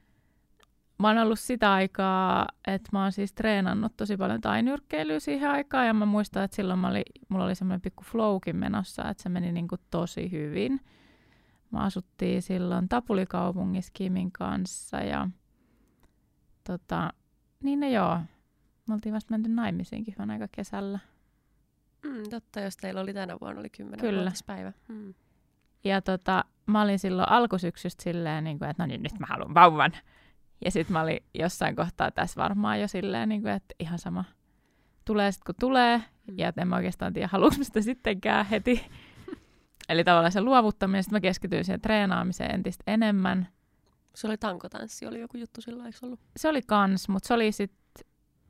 mä 0.97 1.07
oon 1.07 1.17
ollut 1.17 1.39
sitä 1.39 1.73
aikaa, 1.73 2.47
että 2.67 2.89
mä 2.91 3.01
oon 3.01 3.11
siis 3.11 3.33
treenannut 3.33 3.97
tosi 3.97 4.17
paljon 4.17 4.41
tainyrkkeilyä 4.41 5.19
siihen 5.19 5.49
aikaan. 5.49 5.87
Ja 5.87 5.93
mä 5.93 6.05
muistan, 6.05 6.43
että 6.43 6.55
silloin 6.55 6.79
mä 6.79 6.87
oli, 6.87 7.03
mulla 7.29 7.45
oli 7.45 7.55
semmoinen 7.55 7.81
pikku 7.81 8.03
flowkin 8.03 8.55
menossa, 8.55 9.09
että 9.09 9.23
se 9.23 9.29
meni 9.29 9.51
niinku 9.51 9.75
tosi 9.91 10.31
hyvin. 10.31 10.81
Mä 11.71 11.79
asuttiin 11.79 12.41
silloin 12.41 12.89
Tapulikaupungissa 12.89 13.91
Kimin 13.93 14.31
kanssa 14.31 14.97
ja 14.97 15.29
tota, 16.63 17.13
niin 17.63 17.79
no 17.79 17.87
joo, 17.87 18.19
me 18.87 18.93
oltiin 18.93 19.13
vasta 19.15 19.31
menty 19.31 19.49
naimisiinkin 19.49 20.13
hyvän 20.17 20.31
aika 20.31 20.47
kesällä. 20.51 20.99
Mm, 22.03 22.23
totta, 22.29 22.59
jos 22.59 22.77
teillä 22.77 23.01
oli 23.01 23.13
tänä 23.13 23.37
vuonna 23.41 23.59
oli 23.59 23.69
kymmenen 23.69 23.99
Kyllä. 23.99 24.21
vuotispäivä. 24.21 24.73
Mm. 24.87 25.13
Ja 25.83 26.01
tota, 26.01 26.45
mä 26.65 26.81
olin 26.81 26.99
silloin 26.99 27.29
alkusyksystä 27.29 28.03
silleen, 28.03 28.43
niin 28.43 28.59
kuin, 28.59 28.69
että 28.69 28.83
no 28.83 28.87
niin, 28.87 29.03
nyt 29.03 29.19
mä 29.19 29.25
haluan 29.29 29.53
vauvan. 29.53 29.91
Ja 30.65 30.71
sitten 30.71 30.93
mä 30.93 31.01
olin 31.01 31.19
jossain 31.33 31.75
kohtaa 31.75 32.11
tässä 32.11 32.41
varmaan 32.41 32.81
jo 32.81 32.87
silleen, 32.87 33.29
niin 33.29 33.41
kuin, 33.41 33.53
että 33.53 33.75
ihan 33.79 33.99
sama. 33.99 34.23
Tulee 35.05 35.31
sitten 35.31 35.45
kun 35.45 35.59
tulee, 35.59 36.01
Mm. 36.27 36.39
ja 36.39 36.53
en 36.57 36.67
mä 36.67 36.75
oikeastaan 36.75 37.13
tiedä, 37.13 37.27
haluanko 37.31 37.63
sitä 37.63 37.81
sittenkään 37.81 38.45
heti. 38.45 38.85
Eli 39.89 40.03
tavallaan 40.03 40.31
se 40.31 40.41
luovuttaminen, 40.41 41.03
sitten 41.03 41.15
mä 41.15 41.21
keskityin 41.21 41.65
siihen 41.65 41.81
treenaamiseen 41.81 42.55
entistä 42.55 42.83
enemmän. 42.87 43.47
Se 44.15 44.27
oli 44.27 44.37
tankotanssi, 44.37 45.05
oli 45.07 45.19
joku 45.19 45.37
juttu 45.37 45.61
silloin, 45.61 45.85
eikö 45.85 45.97
ollut? 46.03 46.19
Se 46.37 46.49
oli 46.49 46.61
kans, 46.61 47.09
mutta 47.09 47.27
se 47.27 47.33
oli 47.33 47.51
sitten, 47.51 47.84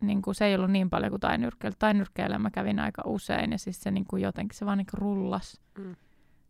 niin 0.08 0.22
kuin, 0.22 0.36
se 0.36 0.46
ei 0.46 0.56
ollut 0.56 0.72
niin 0.72 0.89
paljon 0.89 1.10
kuin 1.10 1.20
tainyrkkeily. 1.20 1.76
Tainyrkkeillä 1.80 2.39
mä 2.39 2.52
kävin 2.52 2.80
aika 2.80 3.02
usein, 3.06 3.52
ja 3.52 3.58
siis 3.60 3.82
se 3.82 3.91
niin 3.91 4.06
kuin 4.06 4.22
jotenkin, 4.24 4.58
se 4.58 4.65
vaan 4.65 4.78
niin 4.78 4.88
kuin 4.91 5.02
rullas 5.02 5.62
Mm. 5.78 5.96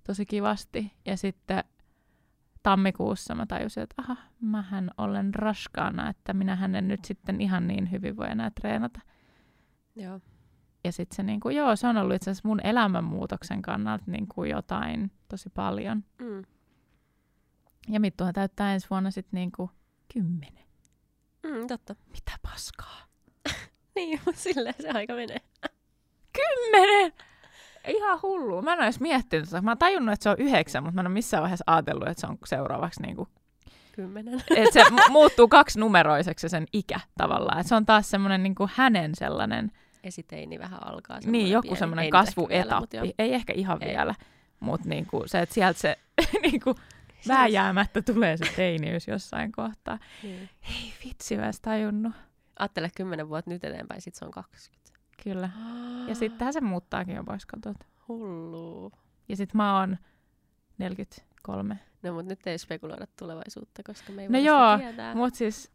tosi 0.03 0.25
kivasti. 0.25 0.93
Ja 1.05 1.17
sitten 1.17 1.63
tammikuussa 2.63 3.35
mä 3.35 3.45
tajusin, 3.45 3.83
että 3.83 3.95
aha, 4.01 4.17
mähän 4.41 4.91
olen 4.97 5.35
raskaana, 5.35 6.09
että 6.09 6.33
minähän 6.33 6.75
en 6.75 6.87
nyt 6.87 7.05
sitten 7.05 7.41
ihan 7.41 7.67
niin 7.67 7.91
hyvin 7.91 8.17
voi 8.17 8.31
enää 8.31 8.51
treenata. 8.61 8.99
Joo. 9.95 10.19
Ja 10.83 10.91
sitten 10.91 11.15
se 11.15 11.23
niin 11.23 11.39
kuin, 11.39 11.55
joo, 11.55 11.75
se 11.75 11.87
on 11.87 11.97
ollut 11.97 12.15
itse 12.15 12.31
asiassa 12.31 12.47
mun 12.47 12.59
elämänmuutoksen 12.63 13.61
kannalta 13.61 14.03
niin 14.07 14.27
kuin 14.27 14.49
jotain 14.49 15.11
tosi 15.27 15.49
paljon. 15.49 16.03
Mm. 16.21 16.43
Ja 17.89 17.99
Mittuhan 17.99 18.33
täyttää 18.33 18.73
ensi 18.73 18.87
vuonna 18.89 19.11
sitten 19.11 19.37
niin 19.37 19.51
kuin 19.51 19.69
kymmenen. 20.13 20.65
Mm, 21.43 21.67
totta. 21.67 21.95
Mitä 22.11 22.31
paskaa? 22.41 23.04
Niin, 24.05 24.19
mutta 24.25 24.41
silleen 24.41 24.75
se 24.81 24.89
aika 24.89 25.13
menee. 25.13 25.37
Kymmenen! 26.37 27.13
Ihan 27.87 28.19
hullu. 28.21 28.61
Mä 28.61 28.73
en 28.73 28.79
ole 28.79 28.85
edes 28.85 28.99
miettinyt. 28.99 29.49
Mä 29.61 29.71
oon 29.71 29.77
tajunnut, 29.77 30.13
että 30.13 30.23
se 30.23 30.29
on 30.29 30.35
yhdeksän, 30.39 30.83
mutta 30.83 30.95
mä 30.95 31.01
en 31.01 31.07
ole 31.07 31.13
missään 31.13 31.41
vaiheessa 31.41 31.63
ajatellut, 31.67 32.07
että 32.07 32.21
se 32.21 32.27
on 32.27 32.37
seuraavaksi 32.45 33.01
niin 33.01 33.15
kuin 33.15 33.29
Kymmenen. 33.91 34.33
että 34.57 34.71
se 34.73 34.83
mu- 34.83 35.09
muuttuu 35.11 35.47
kaksinumeroiseksi 35.47 36.41
se 36.41 36.49
sen 36.49 36.65
ikä 36.73 36.99
tavallaan. 37.17 37.59
Et 37.59 37.67
se 37.67 37.75
on 37.75 37.85
taas 37.85 38.09
semmoinen 38.09 38.43
niin 38.43 38.55
kuin 38.55 38.69
hänen 38.73 39.15
sellainen, 39.15 39.71
Esiteini 40.03 40.59
vähän 40.59 40.87
alkaa. 40.87 41.19
niin 41.25 41.51
joku 41.51 41.75
semmoinen 41.75 42.03
vielä, 42.03 42.11
kasvuetappi. 42.11 42.97
joo. 42.97 43.05
Ei 43.19 43.33
ehkä 43.33 43.53
ihan 43.53 43.83
Ei. 43.83 43.89
vielä, 43.89 44.15
mutta 44.59 44.89
niin 44.89 45.05
kuin 45.05 45.29
se, 45.29 45.39
että 45.41 45.55
sieltä 45.55 45.79
se 45.79 45.97
niin 46.41 46.59
kuin 46.59 46.75
vääjäämättä 47.27 48.01
tulee 48.01 48.37
se 48.37 48.45
teiniys 48.55 49.07
jossain 49.07 49.51
kohtaa. 49.51 49.99
Niin. 50.23 50.49
Ei 50.69 50.93
vitsi, 51.05 51.37
mä 51.37 51.51
tajunnut. 51.61 52.13
Ajattele 52.59 52.89
kymmenen 52.95 53.29
vuotta 53.29 53.51
nyt 53.51 53.63
eteenpäin, 53.63 54.01
sit 54.01 54.15
se 54.15 54.25
on 54.25 54.31
20. 54.31 54.99
Kyllä. 55.23 55.49
Ja 56.07 56.15
sittenhän 56.15 56.53
se 56.53 56.61
muuttaakin 56.61 57.15
jo 57.15 57.23
pois 57.23 57.45
katot. 57.45 57.77
Hullu. 58.07 58.91
Ja 59.29 59.35
sit 59.35 59.53
mä 59.53 59.79
oon 59.79 59.97
43. 60.77 61.79
No 62.03 62.13
mutta 62.13 62.29
nyt 62.29 62.47
ei 62.47 62.57
spekuloida 62.57 63.07
tulevaisuutta, 63.19 63.83
koska 63.83 64.11
me 64.11 64.21
ei 64.21 64.29
No 64.29 64.39
joo, 64.39 64.77
tietää. 64.77 65.15
Mut 65.15 65.35
siis, 65.35 65.71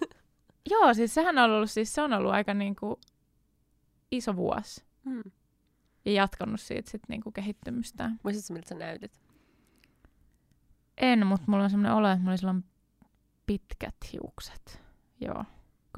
joo, 0.70 0.94
siis 0.94 1.14
sehän 1.14 1.38
on 1.38 1.50
ollut, 1.50 1.70
siis 1.70 1.94
se 1.94 2.02
on 2.02 2.12
ollut 2.12 2.32
aika 2.32 2.54
niinku 2.54 3.00
iso 4.10 4.36
vuosi. 4.36 4.88
Mm. 5.04 5.30
ja 6.04 6.12
jatkanut 6.12 6.60
siitä 6.60 6.90
sit 6.90 7.02
niinku 7.08 7.32
kehittymystään. 7.32 8.20
Muistatko, 8.22 8.52
miltä 8.52 8.68
sä 8.68 8.74
näytit? 8.74 9.20
En, 10.96 11.26
mutta 11.26 11.44
mulla 11.48 11.64
on 11.64 11.70
semmoinen 11.70 11.92
olo, 11.92 12.08
että 12.08 12.18
mulla 12.18 12.30
oli 12.30 12.38
silloin 12.38 12.64
pitkät 13.46 13.94
hiukset. 14.12 14.82
Joo. 15.20 15.44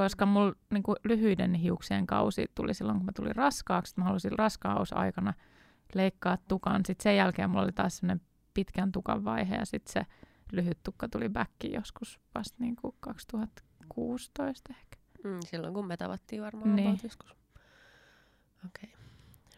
Koska 0.00 0.26
mulla 0.26 0.54
niinku, 0.70 0.94
lyhyiden 1.04 1.54
hiuksien 1.54 2.06
kausi 2.06 2.46
tuli 2.54 2.74
silloin, 2.74 2.98
kun 2.98 3.06
mä 3.06 3.12
tulin 3.16 3.36
raskaaksi. 3.36 3.94
Mä 3.96 4.04
halusin 4.04 4.38
raskausaikana 4.38 5.34
leikkaa 5.94 6.38
tukan. 6.48 6.82
Sitten 6.86 7.02
sen 7.02 7.16
jälkeen 7.16 7.50
mulla 7.50 7.62
oli 7.62 7.72
taas 7.72 7.96
semmoinen 7.96 8.26
pitkän 8.54 8.92
tukan 8.92 9.24
vaihe 9.24 9.54
ja 9.54 9.64
sitten 9.64 9.92
se 9.92 10.06
lyhyt 10.52 10.78
tukka 10.82 11.08
tuli 11.08 11.28
backiin 11.28 11.72
joskus 11.72 12.20
vasta 12.34 12.56
niinku 12.58 12.96
2016 13.00 14.74
ehkä. 14.80 14.96
Mm, 15.24 15.38
silloin 15.46 15.74
kun 15.74 15.86
me 15.86 15.96
tavattiin 15.96 16.42
varmaan 16.42 16.76
Niin. 16.76 16.86
niin. 16.86 17.00
joskus. 17.02 17.30
Okei. 18.66 18.90
Okay. 18.94 19.00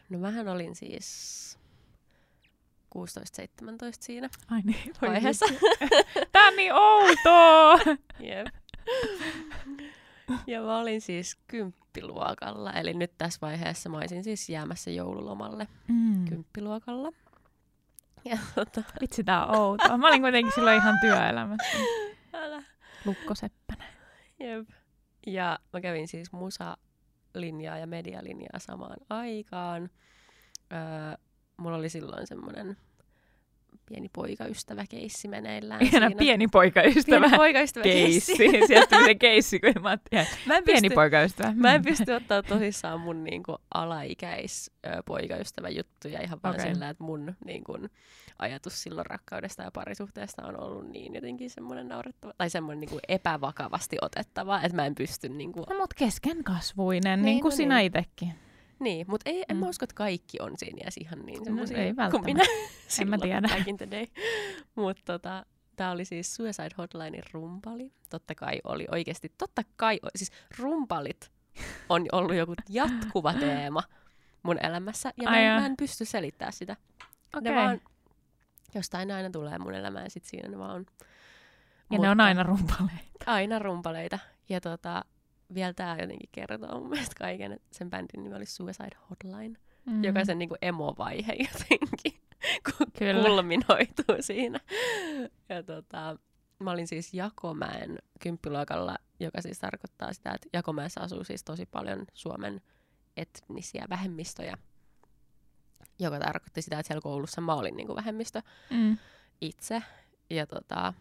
No 0.09 0.19
mähän 0.19 0.47
olin 0.47 0.75
siis 0.75 1.59
16-17 2.97 2.97
siinä 3.99 4.29
Ai 4.51 4.61
niin, 4.61 4.93
vaiheessa. 5.01 5.45
Tää 6.31 6.47
on 6.47 6.55
niin 6.55 6.73
outoa! 6.73 7.95
Jep. 8.29 8.47
Ja 10.47 10.61
mä 10.61 10.77
olin 10.79 11.01
siis 11.01 11.35
kymppiluokalla, 11.47 12.71
eli 12.73 12.93
nyt 12.93 13.11
tässä 13.17 13.39
vaiheessa 13.41 13.89
mä 13.89 13.97
olisin 13.97 14.23
siis 14.23 14.49
jäämässä 14.49 14.91
joululomalle 14.91 15.67
Mm. 15.87 16.25
kymppiluokalla. 16.25 17.09
Ja 18.25 18.37
tota, 18.55 18.83
Vitsi, 19.01 19.23
tää 19.23 19.45
on 19.45 19.55
outoa. 19.55 19.97
Mä 19.97 20.07
olin 20.07 20.21
kuitenkin 20.21 20.51
silloin 20.55 20.77
ihan 20.77 20.95
työelämässä. 21.01 21.77
älä. 22.33 22.63
Lukko 23.05 23.35
Seppänen. 23.35 23.87
Jep. 24.39 24.69
Ja 25.27 25.59
mä 25.73 25.81
kävin 25.81 26.07
siis 26.07 26.31
musalinjaa 26.31 27.77
ja 27.77 27.87
medialinjaa 27.87 28.59
samaan 28.59 28.97
aikaan. 29.09 29.89
Öö, 30.73 30.79
mulla 31.57 31.77
oli 31.77 31.89
silloin 31.89 32.27
semmoinen 32.27 32.77
pieni 33.85 34.09
poikaystävä 34.13 34.83
keissi 34.89 35.27
meneillään 35.27 35.81
Ihana 35.81 36.07
siinä. 36.07 36.19
pieni 36.19 36.47
poikaystävä. 36.47 37.19
pieni 37.19 37.37
poikaystävä 37.37 37.83
keissi. 37.83 38.35
Sieltä 38.67 38.95
tuli 38.95 39.05
se 39.05 39.15
keissi, 39.15 39.59
kun 39.59 39.73
mä 39.81 39.89
ajattelin, 39.89 40.27
Mä 40.45 40.57
en 40.57 40.63
pieni 40.63 40.81
pysty, 40.81 40.95
poikaystävä. 40.95 41.53
Mä 41.55 41.73
en 41.73 41.83
pysty 41.83 42.11
ottaa 42.11 42.43
tosissaan 42.43 42.99
mun 42.99 43.23
niinku 43.23 43.55
alaikäis 43.73 44.71
ö, 44.85 45.03
poikaystävän 45.05 45.75
juttuja 45.75 46.21
ihan 46.21 46.39
vaan 46.43 46.55
okay. 46.55 46.67
sillä, 46.73 46.89
että 46.89 47.03
mun 47.03 47.35
niinku, 47.45 47.77
ajatus 48.39 48.83
silloin 48.83 49.05
rakkaudesta 49.05 49.63
ja 49.63 49.71
parisuhteesta 49.71 50.45
on 50.47 50.59
ollut 50.59 50.89
niin 50.89 51.13
jotenkin 51.15 51.49
semmoinen 51.49 51.87
naurettava, 51.87 52.33
tai 52.37 52.49
semmoinen 52.49 52.79
niinku 52.79 52.99
epävakavasti 53.07 53.97
otettava, 54.01 54.61
että 54.61 54.75
mä 54.75 54.85
en 54.85 54.95
pysty 54.95 55.29
niinku, 55.29 55.59
No 55.69 55.75
mut 55.79 55.93
keskenkasvuinen, 55.93 57.19
niin, 57.19 57.25
Niin, 57.25 57.33
niin 57.33 57.41
kuin 57.41 57.51
no 57.51 57.55
sinä 57.55 57.75
niin. 57.77 57.85
itsekin. 57.87 58.33
Niin, 58.83 59.05
mutta 59.09 59.29
ei, 59.29 59.45
en 59.49 59.55
Mm. 59.57 59.59
mä 59.59 59.69
usko, 59.69 59.83
että 59.85 59.95
kaikki 59.95 60.37
on 60.41 60.51
siinä 60.57 60.77
iässä 60.83 61.01
ihan 61.03 61.19
niin 61.25 61.39
No, 61.39 61.45
semmoisia 61.45 61.77
ei 61.77 61.89
kuin 61.89 61.95
välttämättä. 61.97 62.25
minä 62.33 62.43
En 63.01 63.09
mä 63.09 63.17
tiedä. 63.17 63.47
Mutta 64.75 65.03
tota, 65.05 65.45
tää 65.75 65.91
oli 65.91 66.05
siis 66.05 66.35
Suicide 66.35 66.69
Hotlinein 66.77 67.23
rumpali. 67.31 67.91
Totta 68.09 68.35
kai 68.35 68.59
oli 68.63 68.85
oikeasti, 68.91 69.31
totta 69.37 69.61
kai, 69.75 69.99
siis 70.15 70.31
rumpalit 70.59 71.31
on 71.89 72.05
ollut 72.11 72.35
joku 72.35 72.53
jatkuva 72.69 73.33
teema 73.33 73.83
mun 74.43 74.65
elämässä. 74.65 75.13
Ja 75.17 75.29
mä 75.29 75.39
en, 75.39 75.59
mä 75.61 75.65
en 75.65 75.77
pysty 75.77 76.05
selittämään 76.05 76.53
sitä. 76.53 76.75
Okei. 77.37 77.51
Ne 77.51 77.61
vaan 77.61 77.81
Jostain 78.75 79.11
aina 79.11 79.29
tulee 79.29 79.57
mun 79.57 79.73
elämään, 79.75 80.11
sit 80.11 80.25
siinä 80.25 80.49
ne 80.49 80.57
vaan 80.59 80.71
on. 80.75 80.85
Ja 81.91 81.99
ne 81.99 82.09
on 82.09 82.21
aina 82.21 82.43
rumpaleita. 82.43 83.03
Aina 83.25 83.59
rumpaleita. 83.59 84.19
Ja 84.49 84.61
tota, 84.61 85.05
vielä 85.53 85.73
tää 85.73 85.97
jotenkin 86.01 86.29
kertoo 86.31 86.79
mun 86.79 86.89
mielestä 86.89 87.15
kaiken, 87.19 87.51
että 87.51 87.67
sen 87.71 87.89
bändin 87.89 88.23
nimi 88.23 88.35
oli 88.35 88.45
Suicide 88.45 88.97
Hotline, 89.09 89.59
Mm. 89.85 90.03
joka 90.03 90.25
sen 90.25 90.39
niinku 90.39 90.55
emo-vaihe 90.61 91.33
jotenkin 91.33 92.21
Kyllä. 92.99 93.23
kulminoituu 93.23 94.15
siinä. 94.19 94.59
Ja 95.49 95.63
tota, 95.63 96.17
mä 96.59 96.71
olin 96.71 96.87
siis 96.87 97.13
Jakomäen 97.13 97.99
kymppiluokalla, 98.19 98.95
joka 99.19 99.41
siis 99.41 99.59
tarkoittaa 99.59 100.13
sitä, 100.13 100.31
että 100.31 100.47
Jakomäessä 100.53 101.01
asuu 101.01 101.23
siis 101.23 101.43
tosi 101.43 101.65
paljon 101.65 102.05
Suomen 102.13 102.61
etnisiä 103.17 103.85
vähemmistöjä, 103.89 104.57
joka 105.99 106.19
tarkoitti 106.19 106.61
sitä, 106.61 106.79
että 106.79 106.87
siellä 106.87 107.01
koulussa 107.01 107.41
mä 107.41 107.53
olin 107.53 107.75
niinku 107.77 107.95
vähemmistö 107.95 108.41
Mm. 108.69 108.97
itse. 109.41 109.83
Ja 110.29 110.47
tota, 110.47 110.93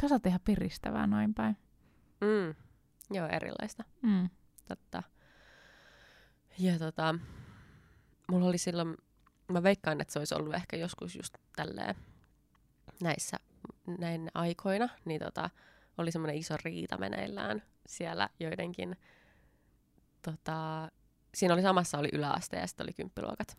Toisaalta 0.00 0.28
ihan 0.28 0.40
piristävää 0.44 1.06
noin 1.06 1.34
päin. 1.34 1.56
mm, 2.20 2.54
joo, 3.10 3.28
erilaista. 3.28 3.84
Mm. 4.02 4.28
Totta. 4.68 5.02
Ja 6.58 6.78
tota, 6.78 7.14
mulla 8.30 8.46
oli 8.46 8.58
silloin, 8.58 8.96
mä 9.48 9.62
veikkaan, 9.62 10.00
että 10.00 10.12
se 10.12 10.18
olisi 10.18 10.34
ollut 10.34 10.54
ehkä 10.54 10.76
joskus 10.76 11.16
just 11.16 11.34
tälleen 11.56 11.94
näissä 13.02 13.36
näin 13.98 14.30
aikoina, 14.34 14.88
niin 15.04 15.20
tota, 15.20 15.50
oli 15.98 16.12
semmoinen 16.12 16.36
iso 16.36 16.54
riita 16.64 16.98
meneillään 16.98 17.62
siellä 17.86 18.28
joidenkin, 18.40 18.96
tota, 20.22 20.88
siinä 21.34 21.54
oli 21.54 21.62
samassa 21.62 21.98
oli 21.98 22.08
yläaste 22.12 22.56
ja 22.56 22.66
sitten 22.66 22.84
oli 22.84 22.92
kymppiluokat. 22.92 23.58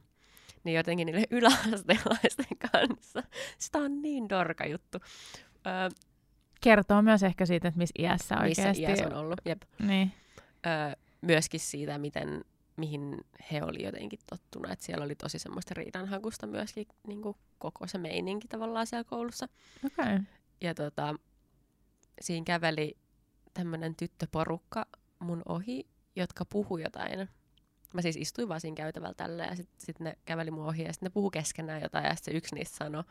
Niin 0.64 0.76
jotenkin 0.78 1.06
niille 1.06 1.24
yläastelaisten 1.38 2.58
kanssa. 2.72 3.24
Sitä 3.58 3.78
on 3.78 4.02
niin 4.02 4.30
dorka 4.30 4.66
juttu. 4.66 4.98
Öö, 5.68 5.90
Kertoo 6.62 7.02
myös 7.02 7.24
ehkä 7.24 7.46
siitä, 7.46 7.68
että 7.68 7.78
missä 7.78 7.94
iässä 8.00 8.36
missä 8.36 8.64
oikeasti. 8.64 8.82
iässä 8.82 9.08
on 9.08 9.14
ollut. 9.14 9.42
Jep. 9.46 9.62
Niin. 9.80 10.12
öö, 10.66 10.92
myöskin 11.22 11.60
siitä, 11.60 11.98
miten, 11.98 12.46
mihin 12.78 13.18
he 13.52 13.64
oli 13.64 13.84
jotenkin 13.84 14.20
tottunut. 14.30 14.72
Että 14.72 14.86
siellä 14.86 15.06
oli 15.06 15.16
tosi 15.16 15.40
semmoista 15.40 15.74
riidanhakusta 15.74 16.48
myöskin 16.48 16.88
niin 17.08 17.22
kuin 17.22 17.38
koko 17.58 17.88
se 17.88 17.98
meininki 17.98 18.48
tavallaan 18.48 18.88
siellä 18.88 19.04
koulussa. 19.04 19.48
Okay. 19.86 20.20
Ja 20.62 20.76
tota, 20.76 21.16
siinä 22.22 22.44
käveli 22.44 22.98
tämmöinen 23.54 23.96
tyttöporukka 23.96 24.86
mun 25.20 25.42
ohi, 25.46 25.88
jotka 26.16 26.46
puhui 26.46 26.84
jotain. 26.84 27.30
Mä 27.94 28.02
siis 28.02 28.16
istuin 28.16 28.50
vaan 28.50 28.62
siinä 28.62 28.76
käytävällä 28.76 29.14
tällä 29.14 29.44
ja 29.44 29.56
sitten 29.56 29.86
sit 29.86 30.00
ne 30.00 30.18
käveli 30.26 30.52
mun 30.52 30.66
ohi 30.66 30.84
ja 30.84 30.94
sitten 30.94 31.08
ne 31.08 31.12
puhu 31.14 31.30
keskenään 31.30 31.82
jotain 31.82 32.06
ja 32.06 32.16
sitten 32.16 32.34
se 32.34 32.38
yksi 32.38 32.56
niistä 32.56 32.78
sanoi, 32.78 33.04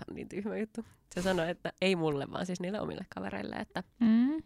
tämä 0.00 0.12
on 0.12 0.16
niin 0.16 0.28
tyhmä 0.28 0.56
juttu, 0.56 0.84
se 1.14 1.22
sanoi, 1.22 1.50
että 1.50 1.72
ei 1.80 1.96
mulle, 1.96 2.26
vaan 2.30 2.46
siis 2.46 2.60
niille 2.60 2.80
omille 2.80 3.06
kavereille, 3.14 3.56
että 3.56 3.82
Mm. 4.00 4.42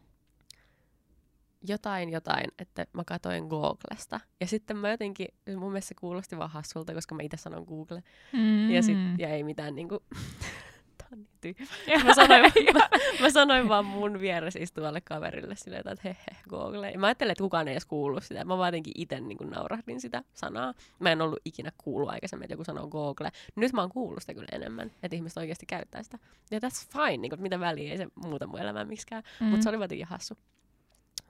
jotain 1.68 2.10
jotain, 2.10 2.46
että 2.58 2.86
mä 2.92 3.02
katoin 3.06 3.44
Googlesta. 3.46 4.20
Ja 4.40 4.46
sitten 4.46 4.76
mä 4.76 4.90
jotenkin, 4.90 5.28
mun 5.56 5.72
mielestä 5.72 5.88
se 5.88 5.94
kuulosti 6.00 6.38
vaan 6.38 6.50
hassulta, 6.50 6.94
koska 6.94 7.14
mä 7.14 7.22
itse 7.22 7.36
sanon 7.36 7.64
Google. 7.64 8.02
Mm. 8.32 8.70
Ja, 8.70 8.82
sit, 8.82 8.96
ja 9.18 9.28
ei 9.28 9.42
mitään 9.44 9.74
niinku, 9.74 9.98
on 11.12 11.18
niin 11.18 11.28
tyhmä. 11.40 12.04
Mä 12.04 12.14
sanoin, 12.14 12.42
mä, 12.74 12.88
mä 13.20 13.30
sanoin 13.30 13.68
vaan 13.68 13.84
mun 13.84 14.20
vieressä 14.20 14.58
istuvalle 14.62 15.00
kaverille 15.00 15.56
silleen, 15.56 15.88
että 15.88 16.08
he 16.08 16.16
he, 16.30 16.36
Google. 16.48 16.90
Ja 16.90 16.98
mä 16.98 17.06
ajattelin, 17.06 17.32
että 17.32 17.42
kukaan 17.42 17.68
ei 17.68 17.74
edes 17.74 17.86
kuullut 17.86 18.24
sitä. 18.24 18.44
Mä 18.44 18.58
vaan 18.58 18.68
jotenkin 18.68 18.92
itse 18.96 19.20
niin 19.20 19.50
naurahdin 19.50 20.00
sitä 20.00 20.22
sanaa. 20.34 20.74
Mä 20.98 21.12
en 21.12 21.22
ollut 21.22 21.38
ikinä 21.44 21.72
kuullut 21.78 22.10
aikaisemmin, 22.10 22.44
että 22.44 22.52
joku 22.52 22.64
sanoo 22.64 22.88
Google. 22.88 23.30
Nyt 23.56 23.72
mä 23.72 23.80
oon 23.80 23.90
kuullut 23.90 24.20
sitä 24.20 24.34
kyllä 24.34 24.48
enemmän, 24.52 24.92
että 25.02 25.16
ihmiset 25.16 25.38
oikeasti 25.38 25.66
käyttää 25.66 26.02
sitä. 26.02 26.18
Ja 26.50 26.58
that's 26.58 26.88
fine, 26.92 27.16
niin 27.16 27.30
kuin, 27.30 27.42
mitä 27.42 27.60
väliä, 27.60 27.92
ei 27.92 27.98
se 27.98 28.06
muuta 28.14 28.46
mun 28.46 28.60
elämää 28.60 28.84
miksikään. 28.84 29.22
Mm. 29.40 29.46
Mutta 29.46 29.62
se 29.62 29.68
oli 29.68 29.78
vaan 29.78 29.84
jotenkin 29.84 30.06
hassu 30.06 30.38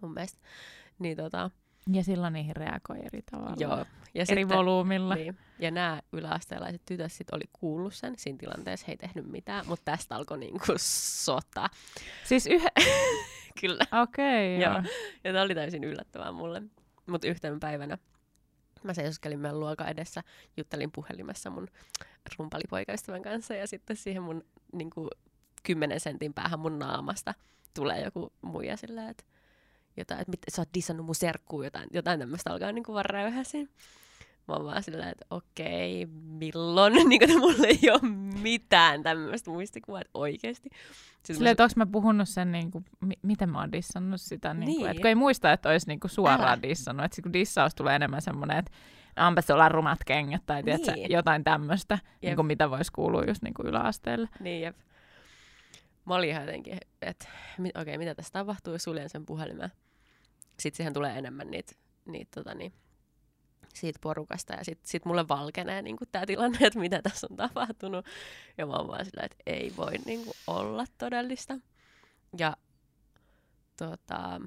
mun 0.00 0.14
mielestä. 0.14 0.38
Niin 0.98 1.16
tota, 1.16 1.50
Ja 1.92 2.04
silloin 2.04 2.32
niihin 2.32 2.56
reagoi 2.56 2.98
eri 3.06 3.22
tavalla. 3.30 3.56
joo. 3.58 3.86
Ja 4.14 4.24
Eri 4.28 4.42
sitten, 4.42 4.48
volyymilla. 4.58 5.14
niin, 5.14 5.38
ja 5.58 5.70
nämä 5.70 6.02
yläasteelaiset 6.12 6.82
tytöt 6.86 7.12
sit 7.12 7.30
oli 7.32 7.44
kuullut 7.52 7.94
sen. 7.94 8.14
Siinä 8.16 8.38
tilanteessa 8.38 8.86
he 8.86 8.92
ei 8.92 8.96
tehnyt 8.96 9.26
mitään, 9.26 9.66
mutta 9.66 9.92
tästä 9.92 10.16
alkoi 10.16 10.38
niinku 10.38 10.64
sota. 11.24 11.68
Siis 12.24 12.46
yhä... 12.46 12.68
Kyllä. 13.60 13.84
Okei, 14.02 14.56
okay, 14.56 14.64
Joo. 14.64 14.72
joo. 14.72 14.92
Ja 15.24 15.32
tämä 15.32 15.42
oli 15.42 15.54
täysin 15.54 15.84
yllättävää 15.84 16.32
mulle. 16.32 16.62
Mutta 17.06 17.28
yhtenä 17.28 17.56
päivänä 17.60 17.98
mä 18.84 18.94
seisoskelin 18.94 19.40
meidän 19.40 19.60
luokan 19.60 19.88
edessä, 19.88 20.22
juttelin 20.56 20.90
puhelimessa 20.92 21.50
mun 21.50 21.68
rumpalipoikaystävän 22.38 23.22
kanssa 23.22 23.54
ja 23.54 23.66
sitten 23.66 23.96
siihen 23.96 24.22
mun 24.22 24.44
niin 24.72 24.90
kuin, 24.90 25.08
kymmenen 25.62 26.00
sentin 26.00 26.34
päähän 26.34 26.60
mun 26.60 26.78
naamasta 26.78 27.34
tulee 27.74 28.00
joku 28.04 28.32
muija 28.42 28.76
silleen, 28.76 29.08
että 29.08 29.24
jotain, 29.96 30.20
että 30.20 30.30
mit, 30.30 30.40
sä 30.50 30.62
oot 30.62 30.68
dissannut 30.74 31.06
mun 31.06 31.14
serkkuun, 31.14 31.64
jotain, 31.64 31.88
jotain 31.92 32.20
tämmöistä 32.20 32.52
alkaa 32.52 32.72
niin 32.72 32.84
kuin 32.84 32.94
vaan. 32.94 33.04
Mä 34.48 34.54
oon 34.54 34.64
vaan 34.64 34.82
silleen, 34.82 35.08
että 35.08 35.26
okei, 35.30 36.06
milloin? 36.22 36.92
niin 37.08 37.20
kuin, 37.20 37.22
että 37.30 37.38
mulla 37.38 37.66
ei 37.66 37.90
ole 37.90 38.10
mitään 38.42 39.02
tämmöistä 39.02 39.50
muistikuvaa, 39.50 40.00
että 40.00 40.10
oikeesti. 40.14 40.68
Sitten 40.72 41.36
Silleen, 41.36 41.52
että 41.52 41.62
onko 41.64 41.72
mä 41.76 41.86
puhunut 41.86 42.28
sen, 42.28 42.52
niin 42.52 42.70
kuin, 42.70 42.84
mi- 43.00 43.18
miten 43.22 43.50
mä 43.50 43.60
oon 43.60 43.72
dissannut 43.72 44.20
sitä, 44.20 44.54
niin 44.54 44.64
kuin, 44.66 44.76
Niin. 44.76 44.86
että 44.90 45.00
kun 45.00 45.08
ei 45.08 45.14
muista, 45.14 45.52
että 45.52 45.68
olisi 45.68 45.86
niin 45.88 46.00
kuin 46.00 46.10
suoraan 46.10 46.48
Älä. 46.52 46.62
dissannut, 46.62 47.04
että 47.04 47.22
kun 47.22 47.32
dissaus 47.32 47.74
tulee 47.74 47.96
enemmän 47.96 48.22
semmoinen, 48.22 48.56
että 48.58 48.72
onpa 49.26 49.40
sulla 49.42 49.68
rumat 49.68 49.98
kengät 50.06 50.42
tai 50.46 50.62
tiedätkö, 50.62 50.92
Niin. 50.92 51.12
jotain 51.12 51.44
tämmöistä, 51.44 51.98
niin 52.22 52.36
kuin 52.36 52.46
mitä 52.46 52.70
voisi 52.70 52.92
kuulua 52.92 53.24
just 53.24 53.42
niin 53.42 53.54
kuin 53.54 53.66
yläasteelle. 53.68 54.28
Niin, 54.40 54.62
jep. 54.62 54.76
Mä 56.04 56.14
olin 56.14 56.28
ihan 56.30 56.42
jotenkin, 56.42 56.78
että 57.02 57.28
okei, 57.58 57.82
okay, 57.82 57.98
mitä 57.98 58.14
tässä 58.14 58.32
tapahtuu, 58.32 58.72
ja 58.72 58.78
suljen 58.78 59.08
sen 59.10 59.26
puhelimen. 59.26 59.72
Sitten 60.60 60.76
siihen 60.76 60.92
tulee 60.92 61.18
enemmän 61.18 61.50
niitä, 61.50 61.72
niitä 62.04 62.30
tota, 62.34 62.54
niin, 62.54 62.72
siitä 63.74 63.98
porukasta, 64.02 64.54
ja 64.54 64.64
sitten 64.64 64.88
sit 64.88 65.04
mulle 65.04 65.28
valkenee 65.28 65.82
niin 65.82 65.96
tämä 66.12 66.26
tilanne, 66.26 66.58
että 66.60 66.78
mitä 66.78 67.02
tässä 67.02 67.26
on 67.30 67.36
tapahtunut. 67.36 68.06
Ja 68.58 68.66
mä 68.66 68.72
oon 68.72 68.88
vaan 68.88 69.04
sillä, 69.04 69.22
että 69.22 69.36
ei 69.46 69.72
voi 69.76 69.92
niin 70.06 70.24
kuin, 70.24 70.34
olla 70.46 70.84
todellista. 70.98 71.58
Ja 72.38 72.56
tota, 73.76 74.40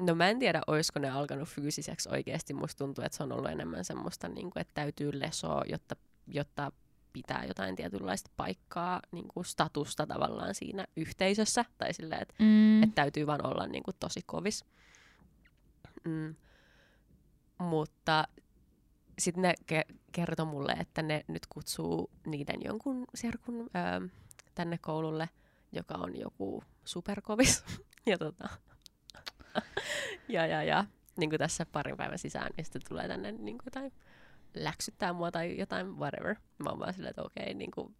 no 0.00 0.14
mä 0.14 0.28
en 0.28 0.38
tiedä, 0.38 0.62
olisiko 0.66 0.98
ne 0.98 1.10
alkanut 1.10 1.48
fyysiseksi 1.48 2.08
oikeasti. 2.12 2.54
Musta 2.54 2.78
tuntuu, 2.84 3.04
että 3.04 3.16
se 3.16 3.22
on 3.22 3.32
ollut 3.32 3.50
enemmän 3.50 3.84
semmoista, 3.84 4.28
niin 4.28 4.50
kuin, 4.50 4.60
että 4.60 4.74
täytyy 4.74 5.20
lesoa, 5.20 5.62
jotta, 5.66 5.96
jotta 6.26 6.72
pitää 7.12 7.44
jotain 7.44 7.76
tietynlaista 7.76 8.30
paikkaa, 8.36 9.00
niin 9.12 9.28
kuin 9.28 9.44
statusta 9.44 10.06
tavallaan 10.06 10.54
siinä 10.54 10.86
yhteisössä. 10.96 11.64
Tai 11.78 11.92
silleen, 11.94 12.22
että 12.22 12.34
Mm. 12.38 12.82
että 12.82 12.94
täytyy 12.94 13.26
vaan 13.26 13.46
olla 13.46 13.66
niin 13.66 13.82
kuin, 13.82 13.96
tosi 14.00 14.20
kovis. 14.26 14.64
Mm. 16.08 16.34
Mutta 17.58 18.24
sitten 19.18 19.42
ne 19.42 19.54
ke- 19.72 19.94
kertoi 20.12 20.46
mulle, 20.46 20.72
että 20.72 21.02
ne 21.02 21.24
nyt 21.28 21.46
kutsuu 21.46 22.10
niiden 22.26 22.62
jonkun 22.64 23.04
serkun 23.14 23.60
ö, 23.60 24.08
tänne 24.54 24.78
koululle, 24.78 25.28
joka 25.72 25.94
on 25.94 26.16
joku 26.16 26.62
superkovis. 26.84 27.64
ja, 28.06 28.18
tota, 28.18 28.48
ja, 30.28 30.46
ja, 30.46 30.62
ja 30.62 30.84
niin 31.16 31.30
kuin 31.30 31.38
tässä 31.38 31.66
parin 31.66 31.96
päivän 31.96 32.18
sisään, 32.18 32.50
niin 32.56 32.64
sitten 32.64 32.82
tulee 32.88 33.08
tänne 33.08 33.32
niin 33.32 33.58
kuin 33.58 33.66
jotain 33.66 33.92
läksyttää 34.54 35.12
mua 35.12 35.30
tai 35.30 35.58
jotain 35.58 35.96
whatever. 35.96 36.36
Mä 36.64 36.70
oon 36.70 36.78
vaan 36.78 36.94
silleen, 36.94 37.10
että 37.10 37.22
okei, 37.22 37.54
niin 37.54 37.70
kuin, 37.70 37.96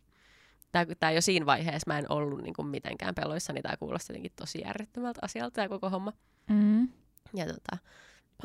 Tämä 0.98 1.12
jo 1.12 1.20
siinä 1.20 1.46
vaiheessa 1.46 1.84
mä 1.86 1.98
en 1.98 2.12
ollut 2.12 2.42
niin 2.42 2.54
kuin 2.54 2.68
mitenkään 2.68 3.14
peloissani. 3.14 3.62
Tämä 3.62 3.76
kuulosti 3.76 4.12
jotenkin 4.12 4.32
tosi 4.36 4.60
järjettömältä 4.60 5.20
asialta 5.22 5.54
tämä 5.54 5.68
koko 5.68 5.90
homma. 5.90 6.12
Mm. 6.50 6.88
Ja 7.34 7.46
tota, 7.46 7.78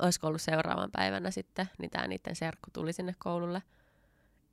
olisiko 0.01 0.27
ollut 0.27 0.41
seuraavan 0.41 0.91
päivänä 0.91 1.31
sitten, 1.31 1.69
niin 1.79 1.91
tämä 1.91 2.07
niiden 2.07 2.35
serkku 2.35 2.69
tuli 2.73 2.93
sinne 2.93 3.15
koululle. 3.19 3.63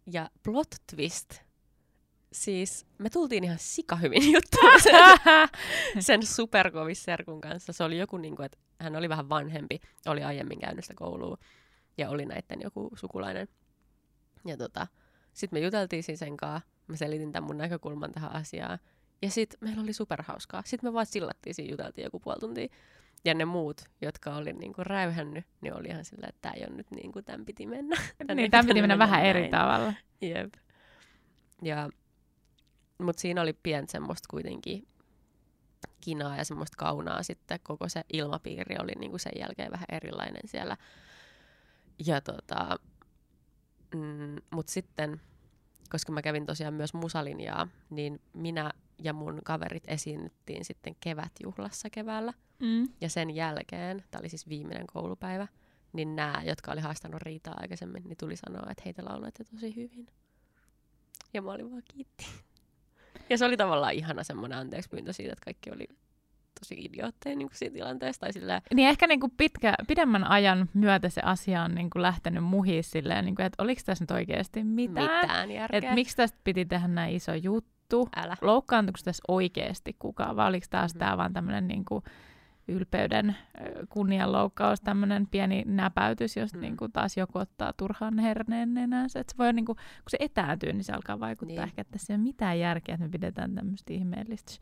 Ja 0.06 0.30
plot 0.42 0.74
twist. 0.94 1.34
Siis 2.32 2.86
me 2.98 3.10
tultiin 3.10 3.44
ihan 3.44 3.58
sika 3.60 3.96
hyvin 3.96 4.22
juttuun 4.34 4.80
sen, 4.82 4.94
sen 6.06 6.26
superkovis 6.26 7.04
serkun 7.04 7.40
kanssa. 7.40 7.72
Se 7.72 7.84
oli 7.84 7.98
joku, 7.98 8.16
niin 8.16 8.36
kuin, 8.36 8.46
että 8.46 8.58
hän 8.80 8.96
oli 8.96 9.08
vähän 9.08 9.28
vanhempi, 9.28 9.80
oli 10.06 10.24
aiemmin 10.24 10.58
käynyt 10.58 10.84
sitä 10.84 10.94
koulua 10.96 11.36
ja 11.98 12.10
oli 12.10 12.26
näiden 12.26 12.60
joku 12.62 12.90
sukulainen. 12.94 13.48
Ja 14.46 14.56
tota, 14.56 14.86
sitten 15.32 15.56
me 15.56 15.64
juteltiin 15.64 16.02
siis 16.02 16.18
sen 16.18 16.36
kanssa. 16.36 16.68
Mä 16.86 16.96
selitin 16.96 17.32
tämän 17.32 17.46
mun 17.46 17.58
näkökulman 17.58 18.12
tähän 18.12 18.32
asiaan. 18.32 18.78
Ja 19.22 19.30
sitten 19.30 19.58
meillä 19.60 19.82
oli 19.82 19.92
superhauskaa. 19.92 20.62
Sitten 20.66 20.90
me 20.90 20.94
vaan 20.94 21.06
sillattiin 21.06 21.54
siinä, 21.54 21.70
juteltiin 21.70 22.04
joku 22.04 22.20
puoli 22.20 22.38
tuntia. 22.40 22.68
Ja 23.24 23.34
ne 23.34 23.44
muut, 23.44 23.80
jotka 24.00 24.36
oli 24.36 24.52
niinku 24.52 24.84
räyhännyt, 24.84 25.44
niin 25.60 25.74
oli 25.74 25.88
ihan 25.88 26.04
sillä, 26.04 26.26
että 26.28 26.38
tämä 26.42 26.52
ei 26.52 26.64
ole 26.68 26.76
nyt 26.76 26.90
niin 26.90 27.12
kuin 27.12 27.24
tämän 27.24 27.44
piti 27.44 27.66
mennä. 27.66 27.96
Tän 28.26 28.26
niin, 28.26 28.38
ei 28.38 28.50
tämä 28.50 28.62
piti 28.62 28.68
pitänyt 28.68 28.82
mennä 28.82 28.98
vähän 28.98 29.24
eri 29.24 29.40
näin. 29.40 29.50
tavalla. 29.50 29.94
Jep. 30.20 30.54
Ja, 31.62 31.90
mutta 32.98 33.20
siinä 33.20 33.42
oli 33.42 33.52
pientä 33.52 33.92
semmoista 33.92 34.26
kuitenkin 34.30 34.88
kinaa 36.00 36.36
ja 36.36 36.44
semmoista 36.44 36.76
kaunaa 36.76 37.22
sitten. 37.22 37.60
Koko 37.62 37.88
se 37.88 38.04
ilmapiiri 38.12 38.76
oli 38.80 38.92
niinku 38.98 39.18
sen 39.18 39.32
jälkeen 39.38 39.72
vähän 39.72 39.86
erilainen 39.92 40.42
siellä. 40.44 40.76
Ja 42.06 42.20
tota, 42.20 42.78
mm, 43.94 44.36
mutta 44.50 44.72
sitten 44.72 45.20
koska 45.90 46.12
mä 46.12 46.22
kävin 46.22 46.46
tosiaan 46.46 46.74
myös 46.74 46.94
musalinjaa, 46.94 47.68
niin 47.90 48.20
minä 48.32 48.70
ja 49.02 49.12
mun 49.12 49.40
kaverit 49.44 49.84
esiinnyttiin 49.86 50.64
sitten 50.64 50.96
kevätjuhlassa 51.00 51.90
keväällä. 51.90 52.32
Mm. 52.58 52.88
Ja 53.00 53.08
sen 53.08 53.30
jälkeen, 53.30 54.04
tämä 54.10 54.20
oli 54.20 54.28
siis 54.28 54.48
viimeinen 54.48 54.86
koulupäivä, 54.86 55.48
niin 55.92 56.16
nämä, 56.16 56.42
jotka 56.44 56.72
oli 56.72 56.80
haastanut 56.80 57.22
riitaa 57.22 57.54
aikaisemmin, 57.56 58.02
niin 58.04 58.16
tuli 58.16 58.36
sanoa, 58.36 58.70
että 58.70 58.82
heitä 58.84 59.04
laulatte 59.04 59.44
tosi 59.44 59.76
hyvin. 59.76 60.06
Ja 61.34 61.42
mä 61.42 61.52
olin 61.52 61.70
vaan 61.70 61.82
kiitti. 61.94 62.26
Ja 63.30 63.38
se 63.38 63.44
oli 63.44 63.56
tavallaan 63.56 63.94
ihana 63.94 64.24
semmoinen 64.24 64.58
anteeksi 64.58 64.90
pyyntö 64.90 65.12
siitä, 65.12 65.32
että 65.32 65.44
kaikki 65.44 65.70
oli 65.70 65.88
tosi 66.60 66.74
idiootteja 66.84 67.36
niin 67.36 67.48
siinä 67.52 67.72
tilanteessa. 67.72 68.20
Tai 68.20 68.32
sillä... 68.32 68.62
Niin 68.74 68.88
ehkä 68.88 69.06
niin 69.06 69.20
kuin 69.20 69.32
pitkä, 69.36 69.74
pidemmän 69.88 70.24
ajan 70.24 70.68
myötä 70.74 71.08
se 71.08 71.20
asia 71.24 71.62
on 71.62 71.74
niin 71.74 71.90
kuin 71.90 72.02
lähtenyt 72.02 72.44
muhiin 72.44 72.84
silleen, 72.84 73.24
niin 73.24 73.34
kuin, 73.34 73.46
että 73.46 73.62
oliko 73.62 73.80
tässä 73.84 74.02
nyt 74.02 74.10
oikeasti 74.10 74.64
mitään? 74.64 75.20
Mitään 75.20 75.50
järkeä. 75.50 75.78
Että 75.78 75.94
miksi 75.94 76.16
tästä 76.16 76.38
piti 76.44 76.64
tehdä 76.64 76.88
näin 76.88 77.16
iso 77.16 77.34
juttu? 77.34 77.79
Älä. 78.16 78.36
Loukkaantuiko 78.40 78.98
tässä 79.04 79.22
oikeasti 79.28 79.96
kukaan, 79.98 80.36
vai 80.36 80.48
oliko 80.48 80.66
taas 80.70 80.94
Mhm. 80.94 80.98
tämä 80.98 81.16
vaan 81.16 81.32
tämmöinen 81.32 81.68
niin 81.68 81.84
kuin 81.84 82.04
ylpeyden 82.68 83.36
kunnianloukkaus, 83.88 84.80
tämmöinen 84.80 85.26
pieni 85.26 85.62
näpäytys, 85.66 86.36
jos 86.36 86.54
Mm. 86.54 86.60
niin 86.60 86.76
kuin 86.76 86.92
taas 86.92 87.16
joku 87.16 87.38
ottaa 87.38 87.72
turhaan 87.72 88.18
herneen 88.18 88.74
nenänsä. 88.74 89.20
Että 89.20 89.32
se 89.32 89.38
voi 89.38 89.52
niin 89.52 89.66
kuin, 89.66 89.76
kun 89.76 90.10
se 90.10 90.16
etääntyy, 90.20 90.72
niin 90.72 90.84
se 90.84 90.92
alkaa 90.92 91.20
vaikuttaa 91.20 91.56
Niin. 91.56 91.62
ehkä, 91.62 91.80
että 91.82 91.92
tässä 91.92 92.12
ei 92.12 92.16
ole 92.16 92.22
mitään 92.22 92.58
järkeä, 92.58 92.94
että 92.94 93.04
me 93.06 93.10
pidetään 93.10 93.54
tämmöistä 93.54 93.92
ihmeellistä. 93.92 94.52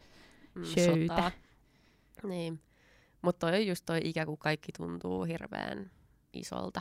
Mm, 0.55 0.65
showtä. 0.65 1.01
sotaa. 1.07 1.31
Niin. 2.23 2.61
Mutta 3.23 3.47
toi 3.47 3.59
on 3.61 3.67
just 3.67 3.87
toi 3.87 4.01
ikä, 4.05 4.27
kun 4.27 4.39
kaikki 4.39 4.73
tuntuu 4.77 5.25
hirveän 5.25 5.91
isolta. 6.33 6.81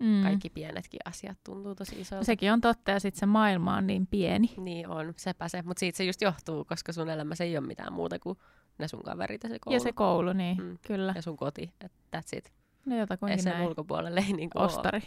Mm. 0.00 0.22
Kaikki 0.22 0.50
pienetkin 0.50 1.00
asiat 1.04 1.38
tuntuu 1.44 1.74
tosi 1.74 2.00
isolta. 2.00 2.24
Sekin 2.24 2.52
on 2.52 2.60
totta, 2.60 2.90
ja 2.90 3.00
sitten 3.00 3.20
se 3.20 3.26
maailma 3.26 3.76
on 3.76 3.86
niin 3.86 4.06
pieni. 4.06 4.54
Niin 4.56 4.88
on, 4.88 5.14
sepä 5.16 5.48
se. 5.48 5.62
Mutta 5.62 5.80
siitä 5.80 5.96
se 5.96 6.04
just 6.04 6.22
johtuu, 6.22 6.64
koska 6.64 6.92
sun 6.92 7.10
elämässä 7.10 7.44
ei 7.44 7.58
ole 7.58 7.66
mitään 7.66 7.92
muuta 7.92 8.18
kuin 8.18 8.38
ne 8.78 8.88
sun 8.88 9.02
kaverit 9.02 9.42
ja 9.44 9.48
se 9.48 9.58
koulu. 9.58 9.74
Ja 9.76 9.80
se 9.80 9.92
koulu, 9.92 10.32
niin 10.32 10.62
Mm. 10.62 10.78
kyllä. 10.86 11.12
ja 11.16 11.22
sun 11.22 11.36
koti. 11.36 11.70
Et 11.80 11.92
that's 12.16 12.36
it. 12.38 12.52
No 12.84 12.96
jotakuinkin 12.98 13.42
sen 13.42 13.52
näin. 13.52 13.68
ulkopuolelle 13.68 14.20
ei 14.28 14.48
oo. 14.54 14.64
Ostari. 14.64 15.02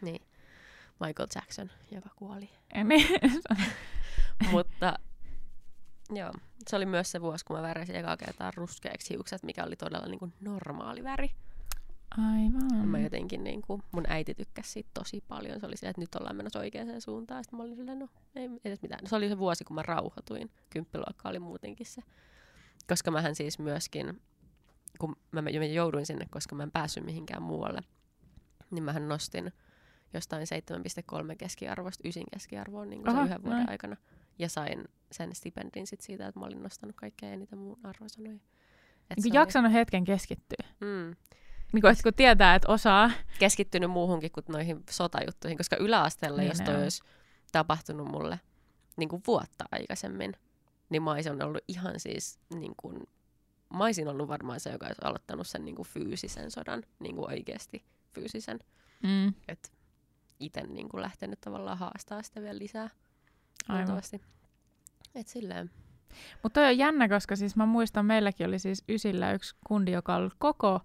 Niin. 0.00 0.22
Michael 1.06 1.28
Jackson, 1.34 1.70
joka 1.90 2.08
kuoli. 2.16 2.50
Niin. 2.84 3.06
Mutta 4.52 4.98
joo, 6.14 6.30
se 6.68 6.76
oli 6.76 6.86
myös 6.86 7.10
se 7.10 7.20
vuosi, 7.20 7.44
kun 7.44 7.56
mä 7.56 7.62
väräsin 7.62 7.96
ekaa 7.96 8.16
kertaa 8.16 8.50
ruskeaksi 8.56 9.14
hiukset, 9.14 9.42
mikä 9.42 9.64
oli 9.64 9.76
todella 9.76 10.06
niin 10.06 10.18
kuin 10.18 10.32
normaali 10.40 11.04
väri. 11.04 11.30
Aivan. 12.18 12.88
Mä 12.88 12.98
jotenkin, 12.98 13.44
niin 13.44 13.62
kuin, 13.62 13.82
mun 13.92 14.04
äiti 14.08 14.34
tykkäsi 14.34 14.70
siitä 14.70 14.90
tosi 14.94 15.24
paljon. 15.28 15.60
Se 15.60 15.66
oli 15.66 15.76
silleen, 15.76 15.90
että 15.90 16.00
nyt 16.00 16.14
ollaan 16.14 16.36
menossa 16.36 16.58
oikeaan 16.58 17.00
suuntaan. 17.00 17.44
Sitten 17.44 17.56
mä 17.56 17.62
olin 17.62 17.76
silleen, 17.76 17.98
no 17.98 18.08
ei 18.36 18.48
edes 18.64 18.82
mitään. 18.82 19.06
Se 19.06 19.16
oli 19.16 19.28
se 19.28 19.38
vuosi, 19.38 19.64
kun 19.64 19.74
mä 19.74 19.82
rauhoituin. 19.82 20.50
Kymppiluokka 20.70 21.28
oli 21.28 21.38
muutenkin 21.38 21.86
se. 21.86 22.02
Koska 22.88 23.10
mähän 23.10 23.34
siis 23.34 23.58
myöskin, 23.58 24.20
kun 24.98 25.16
mä, 25.32 25.42
mä 25.42 25.50
jouduin 25.50 26.06
sinne, 26.06 26.26
koska 26.30 26.54
mä 26.54 26.62
en 26.62 26.70
päässyt 26.70 27.04
mihinkään 27.04 27.42
muualle, 27.42 27.80
niin 28.70 28.84
mähän 28.84 29.08
nostin 29.08 29.52
jostain 30.14 30.46
7,3 31.22 31.36
keskiarvosta 31.38 32.02
9 32.04 32.22
keskiarvoon 32.32 32.90
niin 32.90 33.02
kuin 33.02 33.10
Aha, 33.10 33.24
yhden 33.24 33.42
vuoden 33.42 33.56
näin. 33.58 33.70
aikana. 33.70 33.96
Ja 34.38 34.48
sain 34.48 34.84
sen 35.12 35.34
stipendin 35.34 35.86
sit 35.86 36.00
siitä, 36.00 36.26
että 36.26 36.40
mä 36.40 36.46
olin 36.46 36.62
nostanut 36.62 36.96
kaikkea 36.96 37.30
eniten 37.30 37.58
mun 37.58 37.78
arvosanoja. 37.82 38.38
Et 39.10 39.24
niin 39.24 39.34
jaksanut 39.34 39.72
hetken 39.72 40.04
keskittyä. 40.04 40.68
Oli, 40.82 40.90
mm, 40.90 41.16
Niin 41.72 41.80
kuin, 41.80 41.92
että 41.92 42.02
kun 42.02 42.14
tietää, 42.14 42.54
että 42.54 42.72
osaa. 42.72 43.10
keskittynyt 43.38 43.90
muuhunkin 43.90 44.32
kuin 44.32 44.44
noihin 44.48 44.84
sotajuttuihin, 44.90 45.56
koska 45.56 45.76
yläasteella, 45.76 46.38
Niin 46.38 46.48
jos 46.48 46.60
toi 46.60 46.82
olisi 46.82 47.02
tapahtunut 47.52 48.08
mulle 48.08 48.40
niin 48.96 49.08
kuin 49.08 49.22
vuotta 49.26 49.64
aikaisemmin, 49.72 50.32
niin 50.90 51.02
mä 51.02 51.10
olisin 51.10 51.42
ollut 51.42 51.64
ihan 51.68 52.00
siis, 52.00 52.38
niin 52.54 52.72
kuin, 52.76 53.08
mä 53.74 53.84
olisin 53.84 54.08
ollut 54.08 54.28
varmaan 54.28 54.60
se, 54.60 54.70
joka 54.70 54.86
olisi 54.86 55.00
aloittanut 55.04 55.46
sen 55.46 55.64
niin 55.64 55.76
kuin 55.76 55.88
fyysisen 55.88 56.50
sodan, 56.50 56.82
niin 56.98 57.16
kuin 57.16 57.30
oikeasti 57.30 57.84
fyysisen. 58.12 58.58
Mm. 59.02 59.28
Että 59.48 59.68
itse 60.40 60.62
niin 60.62 60.88
kuin 60.88 61.02
lähtenyt 61.02 61.40
tavallaan 61.40 61.78
haastaa 61.78 62.22
sitä 62.22 62.42
vielä 62.42 62.58
lisää. 62.58 62.90
Aivan. 63.68 64.02
Et 65.14 65.28
silleen. 65.28 65.70
Mutta 66.42 66.60
toi 66.60 66.68
on 66.68 66.78
jännä, 66.78 67.08
koska 67.08 67.36
siis 67.36 67.56
mä 67.56 67.66
muistan, 67.66 68.06
meilläkin 68.06 68.46
oli 68.46 68.58
siis 68.58 68.84
ysillä 68.88 69.32
yksi 69.32 69.56
kundi, 69.66 69.92
joka 69.92 70.16
oli 70.16 70.30
koko 70.38 70.80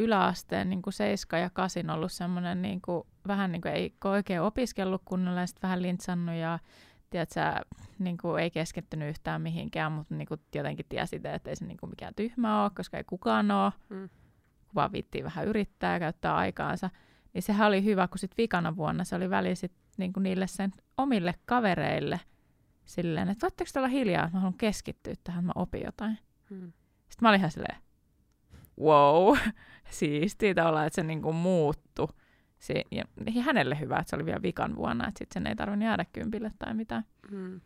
yläasteen 0.00 0.70
niin 0.70 0.82
kuin 0.82 0.94
7 0.94 1.42
ja 1.42 1.50
8 1.50 1.90
ollut 1.90 2.12
semmoinen 2.12 2.62
niin 2.62 2.82
kuin, 2.82 3.06
vähän 3.26 3.52
niin 3.52 3.62
kuin 3.62 3.72
ei 3.74 3.94
oikein 4.04 4.40
opiskellut 4.40 5.02
kunnolla 5.04 5.40
ja 5.40 5.46
sitten 5.46 5.62
vähän 5.68 5.82
lintsannut 5.82 6.34
ja 6.34 6.58
tiedätkö, 7.10 7.40
niin 7.98 8.18
kuin 8.18 8.42
ei 8.42 8.50
keskittynyt 8.50 9.08
yhtään 9.08 9.42
mihinkään, 9.42 9.92
mutta 9.92 10.14
niin 10.14 10.28
kuin 10.28 10.40
jotenkin 10.54 10.86
tiesi, 10.88 11.16
että 11.16 11.50
ei 11.50 11.56
se 11.56 11.66
niin 11.66 11.76
kuin 11.76 11.90
mikään 11.90 12.14
tyhmä 12.14 12.62
ole, 12.62 12.70
koska 12.76 12.96
ei 12.96 13.04
kukaan 13.04 13.50
ole, 13.50 13.72
Mm. 13.88 14.08
vaan 14.74 14.92
viittiin 14.92 15.24
vähän 15.24 15.46
yrittää 15.46 15.92
ja 15.92 15.98
käyttää 15.98 16.36
aikaansa. 16.36 16.90
Niin 17.34 17.42
sehän 17.42 17.68
oli 17.68 17.84
hyvä, 17.84 18.08
kun 18.08 18.18
sitten 18.18 18.42
vikana 18.42 18.76
vuonna 18.76 19.04
se 19.04 19.16
oli 19.16 19.30
väli 19.30 19.56
sit 19.56 19.72
niin 19.96 20.12
kuin 20.12 20.22
niille 20.22 20.46
sen 20.46 20.72
omille 20.96 21.34
kavereille 21.46 22.20
silleen, 22.84 23.28
että 23.28 23.44
voitteko 23.44 23.70
te 23.72 23.78
olla 23.78 23.88
hiljaa, 23.88 24.30
mä 24.32 24.40
haluan 24.40 24.58
keskittyä 24.58 25.14
tähän, 25.24 25.44
mä 25.44 25.52
opin 25.54 25.82
jotain. 25.84 26.18
Mm. 26.50 26.72
Sitten 26.98 27.22
mä 27.22 27.28
olin 27.28 27.38
ihan 27.38 27.50
silleen, 27.50 27.76
wow, 28.80 29.36
siistiä 29.90 30.54
tavallaan, 30.54 30.86
että 30.86 30.94
se 30.94 31.02
niinku 31.02 31.32
muuttu. 31.32 32.10
Se, 32.58 32.84
ja 32.90 33.04
ja 33.34 33.42
hänelle 33.42 33.80
hyvä, 33.80 33.96
että 33.98 34.10
se 34.10 34.16
oli 34.16 34.24
vielä 34.26 34.42
vikan 34.42 34.76
vuonna, 34.76 35.08
että 35.08 35.18
sitten 35.18 35.42
sen 35.42 35.46
ei 35.46 35.56
tarvinnut 35.56 35.86
jäädä 35.86 36.04
kympille 36.12 36.52
tai 36.58 36.74
mitään. 36.74 37.04
Mm. 37.30 37.60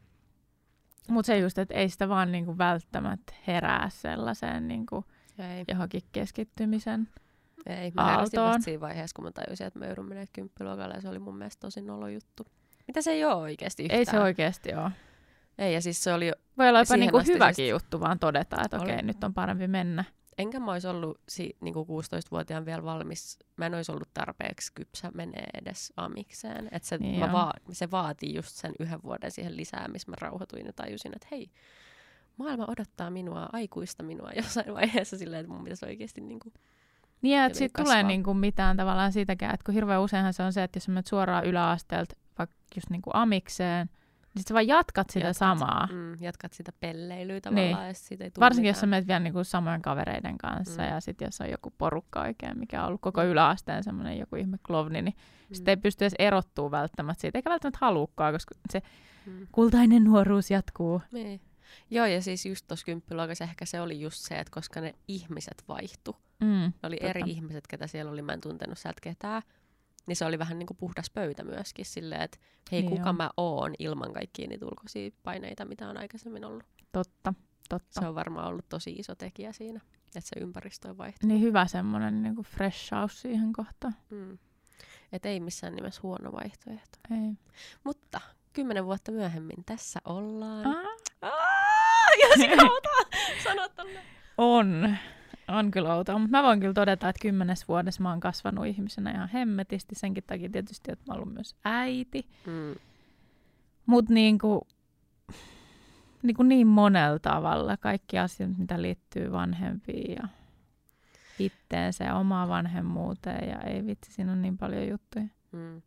Mutta 1.08 1.26
se 1.26 1.38
just, 1.38 1.58
että 1.58 1.74
ei 1.74 1.88
sitä 1.88 2.08
vaan 2.08 2.32
niinku 2.32 2.58
välttämättä 2.58 3.32
herää 3.46 3.88
sellaiseen 3.90 4.68
niinku 4.68 5.04
Ei, 5.38 5.64
johonkin 5.68 6.02
keskittymisen. 6.12 7.08
ei. 7.66 7.92
Mä 7.94 8.10
heräsin 8.10 8.40
vasta 8.40 8.62
siinä 8.62 8.80
vaiheessa, 8.80 9.14
kun 9.16 9.24
mä 9.24 9.30
tajusin, 9.32 9.66
että 9.66 9.78
mä 9.78 9.86
joudun 9.86 10.04
menemään 10.04 10.26
kymppiluokalle 10.32 10.94
ja 10.94 11.00
se 11.00 11.08
oli 11.08 11.18
mun 11.18 11.36
mielestä 11.36 11.60
tosi 11.60 11.80
nolo 11.82 12.08
juttu. 12.08 12.46
Mitä 12.86 13.02
se 13.02 13.10
ei 13.10 13.24
ole 13.24 13.34
oikeasti 13.34 13.82
yhtään. 13.82 13.98
Ei 13.98 14.04
se 14.04 14.20
oikeasti 14.20 14.74
ole. 14.74 14.90
Ei, 15.58 15.74
ja 15.74 15.80
siis 15.80 16.04
se 16.04 16.12
oli 16.14 16.32
Voi 16.58 16.68
olla 16.68 16.78
jopa 16.80 16.96
niinku 16.96 17.18
hyväkin 17.26 17.54
siis- 17.54 17.70
juttu 17.70 18.00
vaan 18.00 18.18
todeta, 18.18 18.56
että 18.64 18.76
okei, 18.80 19.02
nyt 19.02 19.24
on 19.24 19.34
parempi 19.34 19.66
mennä. 19.68 20.04
Enkä 20.38 20.60
mä 20.60 20.72
olisi 20.72 20.88
ollut 20.88 21.20
si, 21.28 21.56
niin 21.60 21.74
kuin 21.74 21.86
16-vuotiaan 21.88 22.64
vielä 22.66 22.84
valmis, 22.84 23.38
mä 23.56 23.66
en 23.66 23.74
olisi 23.74 23.92
ollut 23.92 24.08
tarpeeksi 24.14 24.72
kypsä 24.74 25.10
menee 25.14 25.46
edes 25.54 25.92
amikseen. 25.96 26.68
Et 26.72 26.82
se, 26.84 26.98
Niin 26.98 27.20
mä 27.20 27.32
va, 27.32 27.52
se 27.72 27.90
vaatii 27.90 28.34
just 28.34 28.48
sen 28.56 28.72
yhden 28.80 29.02
vuoden 29.02 29.30
siihen 29.30 29.56
lisää, 29.56 29.88
missä 29.88 30.10
mä 30.10 30.16
rauhoituin 30.20 30.66
ja 30.66 30.72
tajusin, 30.72 31.12
että 31.16 31.28
hei, 31.30 31.50
maailma 32.36 32.64
odottaa 32.68 33.10
minua, 33.10 33.48
aikuista 33.52 34.02
minua 34.02 34.30
jossain 34.42 34.74
vaiheessa 34.74 35.18
silleen, 35.18 35.40
että 35.40 35.52
mun 35.52 35.64
pitäisi 35.64 35.86
oikeasti 35.86 36.20
niin 36.20 36.40
kuin, 36.40 36.54
Niin, 37.22 37.40
että 37.40 37.58
siitä 37.58 37.72
kasvaa. 37.72 37.84
tulee 37.84 38.02
niinku 38.02 38.34
mitään 38.34 38.76
tavallaan 38.76 39.12
siitäkään, 39.12 39.54
että 39.54 39.64
kun 39.64 39.74
hirveän 39.74 40.00
useinhan 40.02 40.32
se 40.32 40.42
on 40.42 40.52
se, 40.52 40.62
että 40.62 40.76
jos 40.76 40.88
menet 40.88 41.06
suoraan 41.06 41.44
yläasteelta 41.44 42.16
vaikka 42.38 42.56
just 42.76 42.90
niinku 42.90 43.10
amikseen, 43.14 43.90
niin 44.34 44.40
sit 44.40 44.46
sä 44.48 44.54
vaan 44.54 44.66
jatkat 44.66 45.10
sitä 45.10 45.26
Jatkat. 45.26 45.36
samaa. 45.36 45.88
mm, 45.92 46.16
jatkat 46.20 46.52
sitä 46.52 46.72
pelleilyä 46.80 47.40
tavallaan 47.40 47.84
Niin. 47.84 47.94
sit 47.94 48.04
siitä 48.06 48.24
ei 48.24 48.30
tule 48.30 48.44
Varsinkin 48.44 48.68
jos 48.68 48.76
sä 48.80 48.86
mitään. 48.86 48.90
menet 48.90 49.06
vielä 49.06 49.20
niinku 49.20 49.44
samojen 49.44 49.82
kavereiden 49.82 50.38
kanssa 50.38 50.82
Mm. 50.82 50.88
ja 50.88 51.00
sitten 51.00 51.26
jos 51.26 51.40
on 51.40 51.50
joku 51.50 51.72
porukka 51.78 52.20
oikein, 52.20 52.58
mikä 52.58 52.80
on 52.82 52.86
ollut 52.88 53.00
koko 53.00 53.24
yläasteen 53.24 53.84
semmoinen 53.84 54.18
joku 54.18 54.36
ihme 54.36 54.56
klovni, 54.66 55.02
niin 55.02 55.14
Mm, 55.48 55.54
sitten 55.54 55.72
ei 55.72 55.76
pysty 55.76 56.04
edes 56.04 56.14
erottuu 56.18 56.70
välttämättä 56.70 57.20
siitä, 57.20 57.38
eikä 57.38 57.50
välttämättä 57.50 57.78
halukkaan, 57.80 58.32
koska 58.32 58.54
se 58.70 58.82
mm. 59.26 59.46
kultainen 59.52 60.04
nuoruus 60.04 60.50
jatkuu. 60.50 61.02
Niin. 61.12 61.40
Joo, 61.90 62.06
ja 62.06 62.22
siis 62.22 62.46
just 62.46 62.64
tuossa 62.68 62.84
kymppiluokassa 62.86 63.44
ehkä 63.44 63.64
se 63.64 63.80
oli 63.80 64.00
just 64.00 64.18
se, 64.18 64.34
että 64.34 64.50
koska 64.50 64.80
ne 64.80 64.94
ihmiset 65.08 65.64
vaihtu, 65.68 66.16
Mm, 66.40 66.48
ne 66.48 66.72
oli 66.82 66.96
Totta. 66.96 67.08
eri 67.08 67.20
ihmiset, 67.26 67.66
ketä 67.66 67.86
siellä 67.86 68.10
oli, 68.12 68.22
mä 68.22 68.32
en 68.32 68.40
tuntenut 68.40 68.78
sieltä 68.78 69.00
ketään, 69.02 69.42
niin 70.06 70.16
se 70.16 70.24
oli 70.24 70.38
vähän 70.38 70.58
niin 70.58 70.66
kuin 70.66 70.76
puhdas 70.76 71.10
pöytä 71.10 71.44
myöskin 71.44 71.84
silleen, 71.84 72.20
että 72.22 72.38
hei, 72.72 72.82
Niin 72.82 72.90
kuka 72.96 73.10
on. 73.10 73.16
mä 73.16 73.30
oon 73.36 73.74
ilman 73.78 74.12
kaikkia 74.12 74.48
niitä 74.48 74.66
ulkoisia 74.66 75.10
paineita, 75.22 75.64
mitä 75.64 75.88
on 75.88 75.96
aikaisemmin 75.96 76.44
ollut. 76.44 76.64
totta, 76.92 77.34
totta. 77.68 78.00
Se 78.00 78.06
on 78.08 78.14
varmaan 78.14 78.46
ollut 78.48 78.68
tosi 78.68 78.90
iso 78.92 79.14
tekijä 79.14 79.52
siinä, 79.52 79.80
että 80.06 80.20
se 80.28 80.40
ympäristö 80.40 80.88
on 80.88 80.98
vaihtunut. 80.98 81.32
Niin 81.32 81.42
hyvä 81.42 81.66
semmoinen 81.66 82.22
niinku 82.22 82.42
freshaus 82.42 83.22
siihen 83.22 83.52
kohtaan. 83.52 83.96
Mm. 84.10 84.38
Et 85.12 85.26
ei 85.26 85.40
missään 85.40 85.74
nimessä 85.74 86.00
huono 86.02 86.32
vaihtoehto. 86.32 86.98
Ei. 87.10 87.32
Mutta 87.84 88.20
kymmenen 88.52 88.84
vuotta 88.84 89.12
myöhemmin 89.12 89.64
tässä 89.66 90.00
ollaan. 90.04 90.66
Ah, 91.22 91.34
sinä 92.36 92.56
sanot 93.44 93.74
tolle. 93.76 94.00
on. 94.38 94.96
On 95.48 95.70
kyllä 95.70 95.94
outoa, 95.94 96.18
mutta 96.18 96.36
mä 96.36 96.42
voin 96.42 96.60
kyllä 96.60 96.74
todeta, 96.74 97.08
että 97.08 97.22
kymmenes 97.22 97.68
vuodessa 97.68 98.02
mä 98.02 98.10
oon 98.10 98.20
kasvanut 98.20 98.66
ihmisenä 98.66 99.10
ihan 99.10 99.28
hemmetisti. 99.28 99.94
Senkin 99.94 100.24
takia 100.26 100.50
tietysti, 100.50 100.92
että 100.92 101.04
mä 101.06 101.14
oon 101.14 101.22
ollut 101.22 101.34
myös 101.34 101.56
äiti. 101.64 102.26
Mm. 102.46 102.74
Mutta 103.86 104.12
niinku, 104.12 104.66
niinku 106.22 106.42
niin 106.42 106.66
monella 106.66 107.18
tavalla 107.18 107.76
kaikki 107.76 108.18
asiat, 108.18 108.58
mitä 108.58 108.82
liittyy 108.82 109.32
vanhempiin 109.32 110.16
ja 110.22 110.28
itteensä 111.38 112.04
ja 112.04 112.14
omaan 112.14 112.48
vanhemmuuteen. 112.48 113.48
Ja 113.48 113.60
ei 113.60 113.86
vitsi, 113.86 114.12
siinä 114.12 114.32
on 114.32 114.42
niin 114.42 114.58
paljon 114.58 114.88
juttuja. 114.88 115.24
Mm. 115.52 115.82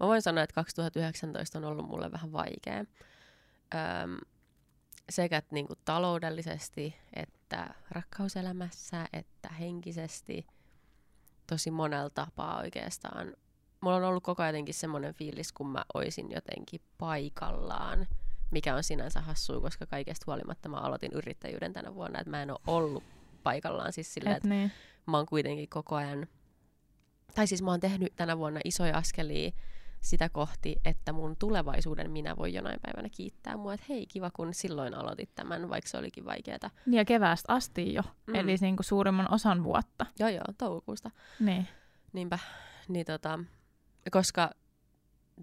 Mä 0.00 0.06
voin 0.06 0.22
sanoa, 0.22 0.44
että 0.44 0.54
2019 0.54 1.58
on 1.58 1.64
ollut 1.64 1.86
mulle 1.86 2.12
vähän 2.12 2.32
vaikea. 2.32 2.78
Öm, 3.74 4.16
sekä 5.10 5.42
niinku 5.50 5.74
taloudellisesti, 5.84 6.96
että 7.16 7.37
rakkauselämässä, 7.90 9.08
että 9.12 9.48
henkisesti. 9.48 10.46
Tosi 11.46 11.70
monella 11.70 12.10
tapaa 12.10 12.58
oikeastaan. 12.58 13.36
Mulla 13.80 13.96
on 13.96 14.04
ollut 14.04 14.22
koko 14.22 14.42
ajan 14.42 14.54
jotenkin 14.54 14.74
semmoinen 14.74 15.14
fiilis, 15.14 15.52
kun 15.52 15.68
mä 15.68 15.84
oisin 15.94 16.30
jotenkin 16.30 16.80
paikallaan, 16.98 18.06
mikä 18.50 18.74
on 18.74 18.84
sinänsä 18.84 19.20
hassua, 19.20 19.60
koska 19.60 19.86
kaikesta 19.86 20.24
huolimatta 20.26 20.68
mä 20.68 20.76
aloitin 20.76 21.12
yrittäjyyden 21.12 21.72
tänä 21.72 21.94
vuonna, 21.94 22.20
että 22.20 22.30
mä 22.30 22.42
en 22.42 22.50
ole 22.50 22.58
ollut 22.66 23.04
paikallaan 23.42 23.92
siis 23.92 24.14
sillä, 24.14 24.30
Et 24.30 24.36
että 24.36 24.48
niin. 24.48 24.72
mä 25.06 25.16
oon 25.16 25.26
kuitenkin 25.26 25.68
koko 25.68 25.94
ajan, 25.94 26.26
tai 27.34 27.46
siis 27.46 27.62
mä 27.62 27.70
oon 27.70 27.80
tehnyt 27.80 28.16
tänä 28.16 28.38
vuonna 28.38 28.60
isoja 28.64 28.96
askelia 28.96 29.50
sitä 30.00 30.28
kohti, 30.28 30.76
että 30.84 31.12
mun 31.12 31.36
tulevaisuuden 31.36 32.10
minä 32.10 32.36
voi 32.36 32.54
jonain 32.54 32.80
päivänä 32.82 33.08
kiittää 33.08 33.56
mua, 33.56 33.74
että 33.74 33.86
hei 33.88 34.06
kiva 34.06 34.30
kun 34.30 34.54
silloin 34.54 34.94
aloitit 34.94 35.30
tämän, 35.34 35.68
vaikka 35.70 35.90
se 35.90 35.98
olikin 35.98 36.24
vaikeeta. 36.24 36.70
Niin 36.86 36.96
ja 36.98 37.04
keväästä 37.04 37.52
asti 37.52 37.94
jo, 37.94 38.02
Mm. 38.26 38.34
eli 38.34 38.56
niin 38.60 38.76
kuin 38.76 38.84
suurimman 38.84 39.32
osan 39.34 39.64
vuotta. 39.64 40.06
Joo 40.18 40.28
joo, 40.28 40.44
toukokuusta. 40.58 41.10
Niin. 41.40 41.68
Niinpä, 42.12 42.38
niin 42.88 43.06
tota, 43.06 43.38
koska 44.10 44.50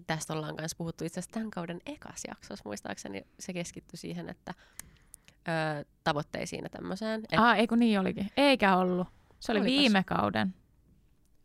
tästä 0.06 0.32
ollaan 0.32 0.54
myös 0.60 0.74
puhuttu 0.74 1.04
itse 1.04 1.20
asiassa 1.20 1.34
tämän 1.34 1.50
kauden 1.50 1.80
ekas 1.86 2.22
jaksossa, 2.28 2.62
muistaakseni 2.64 3.22
se 3.40 3.52
keskittyi 3.52 3.96
siihen, 3.98 4.28
että 4.28 4.54
ö, 5.48 5.84
tavoitteisiin 6.04 6.62
ja 6.64 6.70
tämmöiseen. 6.70 7.20
Et, 7.32 7.38
Ah, 7.40 7.58
eikö 7.58 7.76
niin 7.76 8.00
olikin? 8.00 8.30
Eikä 8.36 8.76
ollut. 8.76 9.08
Se 9.40 9.52
oli 9.52 9.60
Olipas. 9.60 9.78
viime 9.78 10.04
kauden. 10.04 10.54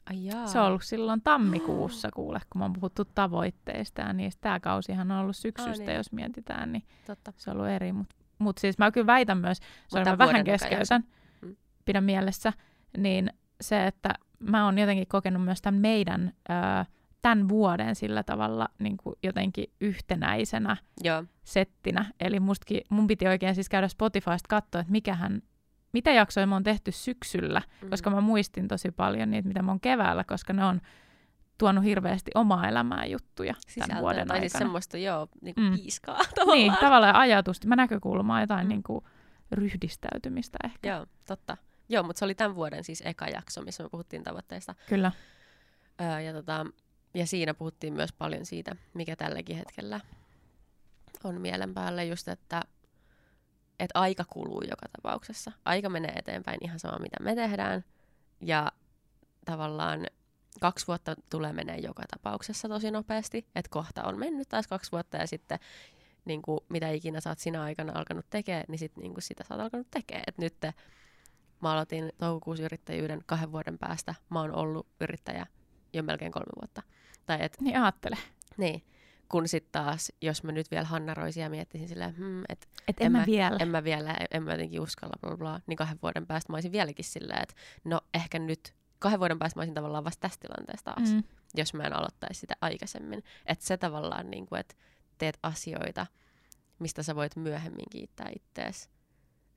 Ai 0.09 0.25
jaa. 0.25 0.47
Se 0.47 0.59
on 0.59 0.65
ollut 0.67 0.83
silloin 0.83 1.21
tammikuussa 1.21 2.09
kuule, 2.15 2.39
kun 2.49 2.61
me 2.61 2.65
on 2.65 2.73
puhuttu 2.73 3.05
tavoitteista 3.05 4.01
ja 4.01 4.13
niistä. 4.13 4.41
Tämä 4.41 4.59
kausihan 4.59 5.11
on 5.11 5.19
ollut 5.19 5.35
syksystä, 5.35 5.85
niin. 5.85 5.95
jos 5.95 6.11
mietitään, 6.11 6.71
niin 6.71 6.83
Totta. 7.07 7.33
se 7.37 7.49
on 7.51 7.57
ollut 7.57 7.69
eri. 7.69 7.91
Mutta 7.93 8.15
mut 8.39 8.57
siis 8.57 8.77
mä 8.77 8.91
kyllä 8.91 9.07
väitän 9.07 9.37
myös, 9.37 9.57
tämän 9.91 10.07
mä 10.07 10.17
vähän 10.17 10.43
keskeytän, 10.43 11.03
Mm. 11.41 11.55
pidän 11.85 12.03
mielessä, 12.03 12.53
niin 12.97 13.29
se, 13.61 13.87
että 13.87 14.09
mä 14.39 14.65
oon 14.65 14.77
jotenkin 14.77 15.07
kokenut 15.07 15.43
myös 15.43 15.61
tämän 15.61 15.81
meidän, 15.81 16.33
ö, 16.49 16.85
tämän 17.21 17.49
vuoden 17.49 17.95
sillä 17.95 18.23
tavalla 18.23 18.67
niin 18.79 18.97
kuin 18.97 19.15
jotenkin 19.23 19.65
yhtenäisenä 19.81 20.77
Joo, 21.03 21.23
settinä. 21.43 22.05
Eli 22.19 22.39
mustakin, 22.39 22.81
mun 22.89 23.07
piti 23.07 23.27
oikein 23.27 23.55
siis 23.55 23.69
käydä 23.69 23.87
Spotifysta 23.87 24.47
katsoa, 24.49 24.81
että 24.81 24.91
mikähän, 24.91 25.41
mitä 25.93 26.11
jaksoja 26.11 26.47
mä 26.47 26.55
oon 26.55 26.63
tehty 26.63 26.91
syksyllä, 26.91 27.61
mm. 27.81 27.89
koska 27.89 28.09
mä 28.09 28.21
muistin 28.21 28.67
tosi 28.67 28.91
paljon 28.91 29.31
niitä, 29.31 29.47
mitä 29.47 29.61
mä 29.61 29.71
oon 29.71 29.79
keväällä, 29.79 30.23
koska 30.23 30.53
ne 30.53 30.65
on 30.65 30.81
tuonut 31.57 31.83
hirveästi 31.83 32.31
omaa 32.35 32.67
elämää 32.67 33.05
juttuja 33.05 33.53
tämän 33.53 33.63
Sisältöä, 33.67 33.99
vuoden 34.01 34.27
tai 34.27 34.35
aikana. 34.35 34.49
siis 34.49 34.59
semmoista, 34.59 34.97
joo, 34.97 35.27
niin 35.41 35.55
kuin 35.55 35.67
Mm. 35.69 35.75
piiskaa 35.75 36.17
tavallaan. 36.35 36.57
niin, 36.57 36.73
tavallaan 36.81 37.15
ajatusta, 37.15 37.67
mä 37.67 37.75
näkökulmaa, 37.75 38.41
jotain 38.41 38.65
mm. 38.65 38.69
niin 38.69 38.83
kuin 38.83 39.05
ryhdistäytymistä 39.51 40.57
ehkä. 40.63 40.89
Joo, 40.89 41.05
totta. 41.27 41.57
Joo, 41.89 42.03
mutta 42.03 42.19
se 42.19 42.25
oli 42.25 42.35
tämän 42.35 42.55
vuoden 42.55 42.83
siis 42.83 43.03
eka 43.05 43.27
jakso, 43.27 43.61
missä 43.61 43.83
me 43.83 43.89
puhuttiin 43.89 44.23
tavoitteista. 44.23 44.75
Kyllä. 44.89 45.11
Öö, 46.01 46.19
ja, 46.19 46.33
tota, 46.33 46.65
ja 47.13 47.27
siinä 47.27 47.53
puhuttiin 47.53 47.93
myös 47.93 48.13
paljon 48.13 48.45
siitä, 48.45 48.75
mikä 48.93 49.15
tälläkin 49.15 49.55
hetkellä 49.57 49.99
on 51.23 51.41
mielen 51.41 51.73
päällä, 51.73 52.03
just 52.03 52.27
että, 52.27 52.61
että 53.84 53.99
aika 53.99 54.23
kuluu 54.29 54.61
joka 54.61 54.88
tapauksessa. 54.95 55.51
Aika 55.65 55.89
menee 55.89 56.11
eteenpäin 56.15 56.57
ihan 56.61 56.79
sama, 56.79 56.99
mitä 56.99 57.17
me 57.23 57.36
tehdään. 57.36 57.84
Ja 58.41 58.71
tavallaan 59.45 60.07
kaksi 60.59 60.88
vuotta 60.88 61.15
tulee 61.29 61.53
menee 61.53 61.77
joka 61.77 62.03
tapauksessa 62.11 62.69
tosi 62.69 62.91
nopeasti. 62.91 63.47
Että 63.55 63.69
kohta 63.69 64.03
on 64.03 64.19
mennyt 64.19 64.49
taas 64.49 64.67
kaksi 64.67 64.91
vuotta 64.91 65.17
ja 65.17 65.27
sitten 65.27 65.59
niin 66.25 66.41
kuin, 66.41 66.59
mitä 66.69 66.89
ikinä 66.89 67.21
sä 67.21 67.29
oot 67.29 67.39
sinä 67.39 67.63
aikana 67.63 67.93
alkanut 67.95 68.25
tekemään, 68.29 68.65
niin 68.67 68.79
sit, 68.79 68.97
niin 68.97 69.13
kuin 69.13 69.23
sitä 69.23 69.43
sä 69.43 69.53
oot 69.53 69.61
alkanut 69.63 69.88
tekemään. 69.91 70.23
Et 70.27 70.38
nyt 70.38 70.55
mä 71.61 71.71
aloitin 71.71 72.11
toukokuussa 72.17 72.63
yrittäjyyden 72.65 73.21
kahden 73.25 73.51
vuoden 73.51 73.77
päästä. 73.77 74.15
Mä 74.29 74.41
oon 74.41 74.55
ollut 74.55 74.88
yrittäjä 75.01 75.47
jo 75.93 76.03
melkein 76.03 76.32
kolme 76.32 76.51
vuotta. 76.61 76.82
Tai 77.25 77.38
et, 77.41 77.57
Niin 77.61 77.82
ajattele. 77.82 78.17
niin. 78.57 78.84
Kun 79.32 79.47
sitten 79.47 79.71
taas, 79.84 80.11
jos 80.21 80.43
mä 80.43 80.51
nyt 80.51 80.71
vielä 80.71 80.86
hannaroisin 80.86 81.43
ja 81.43 81.49
miettisin 81.49 81.88
silleen, 81.88 82.17
hmm, 82.17 82.43
että 82.49 82.67
Et 82.88 82.95
En 82.99 83.05
en, 83.05 83.11
mä- 83.11 83.17
mä 83.19 83.25
vielä. 83.25 83.57
en 83.59 83.67
mä 83.67 83.84
vielä, 83.84 84.15
en 84.32 84.43
mä 84.43 84.51
jotenkin 84.51 84.82
uskalla, 84.82 85.13
bla 85.21 85.38
bla, 85.38 85.59
niin 85.67 85.77
kahden 85.77 85.99
vuoden 86.01 86.27
päästä 86.27 86.53
mä 86.53 86.55
olisin 86.55 86.71
vieläkin 86.71 87.05
silleen, 87.05 87.41
että 87.43 87.55
no 87.84 88.01
ehkä 88.13 88.39
nyt, 88.39 88.73
kahden 88.99 89.19
vuoden 89.19 89.39
päästä 89.39 89.59
mä 89.59 89.61
olisin 89.61 89.75
tavallaan 89.75 90.03
vasta 90.03 90.21
tässä 90.21 90.39
tilanteessa 90.39 90.84
taas, 90.86 91.09
mm. 91.09 91.15
Mm. 91.15 91.23
jos 91.55 91.73
mä 91.73 91.84
en 91.84 91.95
aloittaisi 91.95 92.39
sitä 92.39 92.53
aikaisemmin. 92.61 93.23
Että 93.45 93.65
se 93.65 93.77
tavallaan, 93.77 94.32
niin 94.32 94.45
kuin, 94.45 94.59
että 94.59 94.75
teet 95.17 95.38
asioita, 95.43 96.07
mistä 96.79 97.03
sä 97.03 97.15
voit 97.15 97.36
myöhemmin 97.36 97.86
kiittää 97.91 98.29
ittees. 98.36 98.89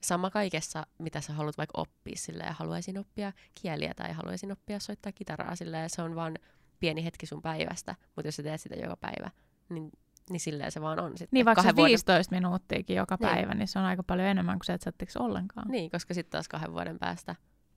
Sama 0.03 0.29
kaikessa, 0.29 0.87
mitä 0.99 1.21
sä 1.21 1.33
haluat 1.33 1.57
vaikka 1.57 1.81
oppia 1.81 2.15
silleen, 2.17 2.53
haluaisin 2.53 2.97
oppia 2.97 3.33
kieliä 3.61 3.93
tai 3.95 4.13
haluaisin 4.13 4.51
oppia 4.51 4.79
soittaa 4.79 5.11
kitaraa 5.11 5.55
silleen, 5.55 5.89
se 5.89 6.01
on 6.01 6.15
vaan 6.15 6.35
pieni 6.79 7.05
hetki 7.05 7.25
sun 7.25 7.41
päivästä, 7.41 7.95
mutta 8.15 8.27
jos 8.27 8.35
sä 8.35 8.43
teet 8.43 8.61
sitä 8.61 8.75
joka 8.75 8.97
päivä, 8.97 9.29
niin, 9.69 9.91
niin 10.29 10.39
silleen 10.39 10.71
se 10.71 10.81
vaan 10.81 10.99
on 10.99 11.11
sitten. 11.11 11.29
Niin 11.31 11.45
vaikka 11.45 11.61
Kahden 11.61 11.75
vuoden 11.75 11.89
15 11.89 12.35
minuuttiakin 12.35 12.95
joka 12.95 13.17
Niin. 13.19 13.29
päivä, 13.29 13.53
niin 13.53 13.67
se 13.67 13.79
on 13.79 13.85
aika 13.85 14.03
paljon 14.03 14.27
enemmän 14.27 14.59
kuin 14.59 14.65
se, 14.65 14.73
että 14.73 14.83
sä 14.83 14.89
et 14.99 15.15
ollenkaan. 15.19 15.67
Niin, 15.71 15.91
koska 15.91 16.13
sitten 16.13 16.31
taas 16.31 16.47
kahden 16.47 16.73
vuoden 16.73 16.99
päästä 16.99 17.35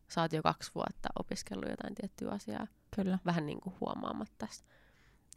sä 0.08 0.22
oot 0.22 0.32
jo 0.32 0.42
kaksi 0.42 0.70
vuotta 0.74 1.08
opiskellut 1.18 1.70
jotain 1.70 1.94
tiettyä 1.94 2.30
asiaa, 2.30 2.66
Kyllä. 2.96 3.18
vähän 3.26 3.46
niin 3.46 3.60
kuin 3.60 3.74
huomaamatta. 3.80 4.46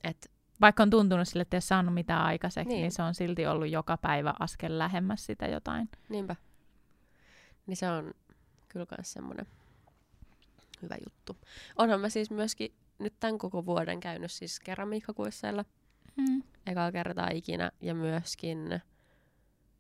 Et, 0.04 0.32
Vaikka 0.62 0.84
on 0.84 0.90
tuntunut 0.90 1.28
sille, 1.28 1.42
että 1.42 1.58
ei 1.58 1.62
saanut 1.62 1.94
mitään 1.94 2.24
aikaiseksi, 2.26 2.70
Niin. 2.70 2.82
niin. 2.82 2.92
se 2.92 3.04
on 3.04 3.16
silti 3.16 3.48
ollut 3.48 3.70
joka 3.70 3.98
päivä 3.98 4.34
askel 4.40 4.78
lähemmäs 4.80 5.26
sitä 5.26 5.48
jotain. 5.48 5.90
niinpä. 6.10 6.36
Niin 7.68 7.78
se 7.78 7.90
on 7.90 8.14
kyllä 8.70 8.86
myös 8.98 9.14
semmoinen 9.14 9.46
hyvä 10.82 10.96
juttu. 11.06 11.38
Onhan 11.76 12.02
mä 12.02 12.10
siis 12.10 12.32
myöskin 12.32 12.74
nyt 13.00 13.14
tämän 13.20 13.38
koko 13.38 13.66
vuoden 13.66 14.00
käynyt 14.00 14.32
siis 14.32 14.60
keramiikkakuisseilla 14.60 15.66
Mm. 16.18 16.44
ekaa 16.68 16.92
kertaa 16.92 17.30
ikinä 17.34 17.72
ja 17.82 17.96
myöskin 17.96 18.82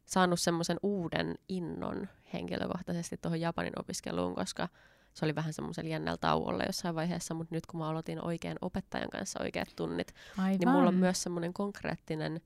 saanut 0.06 0.40
semmoisen 0.40 0.78
uuden 0.84 1.36
innon 1.50 2.08
henkilökohtaisesti 2.34 3.18
tuohon 3.18 3.42
Japanin 3.42 3.80
opiskeluun, 3.80 4.36
koska 4.36 4.70
se 5.14 5.26
oli 5.26 5.36
vähän 5.36 5.54
semmoisella 5.54 5.90
jännällä 5.90 6.18
tauolla 6.18 6.64
jossain 6.64 6.96
vaiheessa, 6.96 7.34
mutta 7.34 7.56
nyt 7.56 7.66
kun 7.66 7.80
mä 7.80 7.90
aloitin 7.90 8.26
oikean 8.26 8.58
opettajan 8.62 9.10
kanssa 9.10 9.44
oikeat 9.44 9.68
tunnit, 9.76 10.14
Aivan. 10.38 10.60
niin 10.60 10.70
mulla 10.70 10.88
on 10.88 10.96
myös 10.96 11.24
semmoinen 11.24 11.54
konkreettinen 11.54 12.42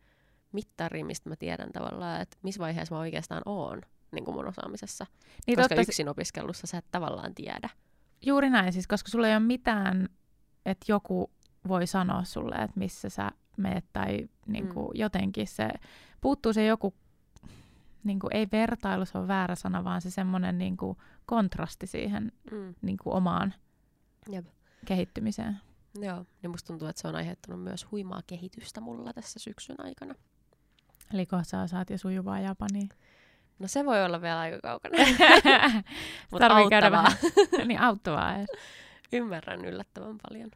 mittari, 0.52 1.04
mistä 1.04 1.30
mä 1.30 1.36
tiedän 1.36 1.72
tavallaan, 1.72 2.22
että 2.22 2.38
missä 2.42 2.60
vaiheessa 2.60 2.96
mä 2.96 3.00
oikeastaan 3.00 3.42
oon 3.46 3.82
niin 4.12 4.26
kuin 4.26 4.36
mun 4.36 4.48
osaamisessa. 4.48 5.06
niin 5.48 5.56
koska 5.56 5.76
totta, 5.76 5.82
yksin 5.82 6.10
opiskelussa 6.10 6.68
sä 6.68 6.78
et 6.78 6.86
tavallaan 6.92 7.36
tiedä. 7.36 7.70
Juuri 8.26 8.50
näin, 8.50 8.74
siis 8.74 8.88
koska 8.88 9.10
sulla 9.10 9.28
ei 9.28 9.34
ole 9.34 9.44
mitään, 9.44 10.10
että 10.66 10.86
joku 10.88 11.32
voi 11.68 11.88
sanoa 11.88 12.24
sulle, 12.24 12.56
että 12.56 12.80
missä 12.80 13.10
sä 13.10 13.32
meet 13.58 13.86
tai 13.94 14.30
niin 14.48 14.68
kuin 14.68 14.88
mm. 14.88 14.92
jotenkin 15.00 15.48
se, 15.48 15.70
puuttuu 16.22 16.54
se 16.54 16.66
joku, 16.66 16.94
niin 18.04 18.20
kuin, 18.20 18.36
ei 18.36 18.48
vertailu, 18.52 19.06
se 19.06 19.18
on 19.18 19.28
väärä 19.28 19.56
sana, 19.56 19.84
vaan 19.84 20.02
se 20.02 20.10
semmoinen 20.10 20.58
niin 20.58 20.78
kuin 20.78 20.98
kontrasti 21.26 21.88
siihen 21.88 22.32
Mm. 22.52 22.76
niin 22.82 22.98
kuin 23.04 23.14
omaan 23.14 23.54
Jep. 24.30 24.46
kehittymiseen. 24.86 25.58
Joo, 26.02 26.26
niin 26.42 26.52
musta 26.52 26.68
tuntuu, 26.68 26.88
että 26.88 27.02
se 27.02 27.08
on 27.08 27.16
aiheuttanut 27.16 27.64
myös 27.64 27.92
huimaa 27.92 28.22
kehitystä 28.28 28.82
mulla 28.82 29.14
tässä 29.14 29.40
syksyn 29.40 29.76
aikana. 29.80 30.16
Eli 31.14 31.26
kohta 31.26 31.44
sä 31.44 31.62
osaat 31.62 31.90
jo 31.90 31.98
sujuvaa 31.98 32.40
japania. 32.40 32.88
No 33.60 33.68
se 33.68 33.86
voi 33.86 34.06
olla 34.06 34.22
vielä 34.22 34.40
aika 34.40 34.60
kaukana, 34.62 34.98
mutta 36.32 36.48
käydä 36.70 36.88
auttavaa. 36.88 37.04
vähän 37.04 37.68
niin 37.68 37.82
auttavaa 37.82 38.36
edes. 38.36 38.50
Ymmärrän 39.14 39.66
yllättävän 39.66 40.18
paljon. 40.30 40.52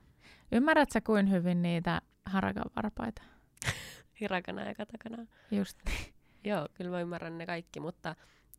Ymmärrät 0.52 0.92
sä 0.92 1.02
kuin 1.02 1.32
hyvin 1.32 1.62
niitä 1.62 2.02
harakan 2.30 2.64
varpaita? 2.76 3.22
Hirakana 4.22 4.62
ja 4.64 4.76
katakana. 4.76 5.26
Just. 5.52 5.78
Joo, 6.44 6.68
kyllä 6.74 6.92
mä 6.92 7.02
ymmärrän 7.02 7.38
ne 7.38 7.46
kaikki, 7.46 7.80
mutta 7.80 8.16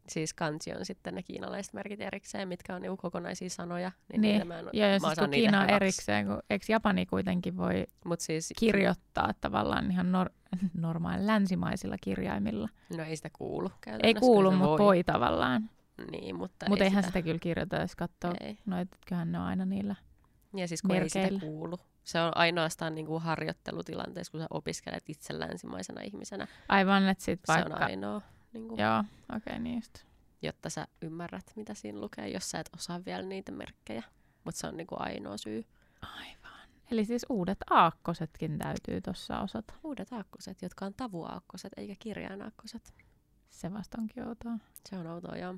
siis 0.08 0.34
kansi 0.34 0.72
on 0.74 0.84
sitten 0.86 1.14
ne 1.14 1.22
kiinalaiset 1.22 1.74
merkit 1.74 2.00
erikseen, 2.00 2.48
mitkä 2.48 2.74
on 2.74 2.82
niinku 2.82 2.96
kokonaisia 2.96 3.50
sanoja. 3.50 3.92
Niin, 4.12 4.20
Niin, 4.20 4.46
mä 4.46 4.58
en, 4.58 4.66
Ja, 4.72 4.86
mä 4.86 4.98
siis 4.98 5.18
kun 5.18 5.30
Kiina 5.30 5.60
on 5.60 5.70
erikseen, 5.70 6.26
kun 6.26 6.42
eikö 6.50 6.64
Japani 6.68 7.06
kuitenkin 7.06 7.56
voi 7.56 7.86
Mut 8.04 8.20
siis, 8.20 8.52
kirjoittaa 8.58 9.30
tavallaan 9.40 9.90
ihan 9.90 10.06
nor- 10.12 10.58
normaali 10.74 11.26
länsimaisilla 11.26 11.96
kirjaimilla. 12.00 12.68
No 12.96 13.02
ei 13.04 13.16
sitä 13.16 13.30
kuulu 13.32 13.70
Ei 14.02 14.14
kuulu, 14.14 14.50
mutta 14.50 14.68
voi. 14.68 14.78
voi 14.78 15.04
tavallaan. 15.04 15.70
Niin, 16.10 16.36
mutta 16.36 16.66
Mutta 16.68 16.84
ei 16.84 16.88
eihän 16.88 17.02
sitä. 17.02 17.10
sitä 17.18 17.22
kyllä 17.24 17.38
kirjoita, 17.38 17.76
jos 17.76 17.96
katsoo 17.96 18.34
Ei. 18.40 18.58
noita, 18.66 18.96
kyllähän 19.06 19.32
ne 19.32 19.38
on 19.38 19.44
aina 19.44 19.64
niillä. 19.64 19.94
Ja 20.56 20.68
siis 20.68 20.82
kun 20.82 20.90
ei 20.90 21.00
merkeillä. 21.00 21.28
sitä 21.28 21.46
kuulu. 21.46 21.78
Se 22.10 22.20
on 22.20 22.36
ainoastaan 22.36 22.94
niinku 22.94 23.18
harjoittelutilanteessa, 23.18 24.30
kun 24.30 24.40
sä 24.40 24.46
opiskelet 24.50 25.04
itse 25.08 25.38
länsimaisena 25.38 26.00
ihmisenä. 26.00 26.46
Aivan, 26.68 27.08
että 27.08 27.24
sit 27.24 27.40
Se 27.46 27.52
on 27.52 27.58
vaikka... 27.58 27.84
ainoa, 27.84 28.22
niinku, 28.52 28.76
Joo, 28.76 28.98
okei, 28.98 29.36
okay, 29.36 29.58
niin 29.58 29.74
just. 29.74 30.04
jotta 30.42 30.70
sä 30.70 30.86
ymmärrät, 31.02 31.52
mitä 31.56 31.74
siinä 31.74 32.00
lukee, 32.00 32.28
jos 32.28 32.50
sä 32.50 32.60
et 32.60 32.70
osaa 32.74 33.04
vielä 33.04 33.22
niitä 33.22 33.52
merkkejä. 33.52 34.02
Mutta 34.44 34.60
se 34.60 34.66
on 34.66 34.76
niinku 34.76 34.96
ainoa 34.98 35.36
syy. 35.36 35.64
Aivan. 36.02 36.68
Eli 36.90 37.04
siis 37.04 37.26
uudet 37.28 37.58
aakkosetkin 37.70 38.58
täytyy 38.58 39.00
tuossa 39.00 39.40
osata. 39.40 39.74
Uudet 39.84 40.12
aakkoset, 40.12 40.62
jotka 40.62 40.86
on 40.86 40.94
tavuaakkoset 40.94 41.72
eikä 41.76 41.94
kirjainaakkoset. 41.98 42.94
Se 43.48 43.72
vasta 43.72 43.98
onkin 44.00 44.28
outoa. 44.28 44.58
Se 44.88 44.98
on 44.98 45.06
outoa, 45.06 45.36
joo. 45.36 45.54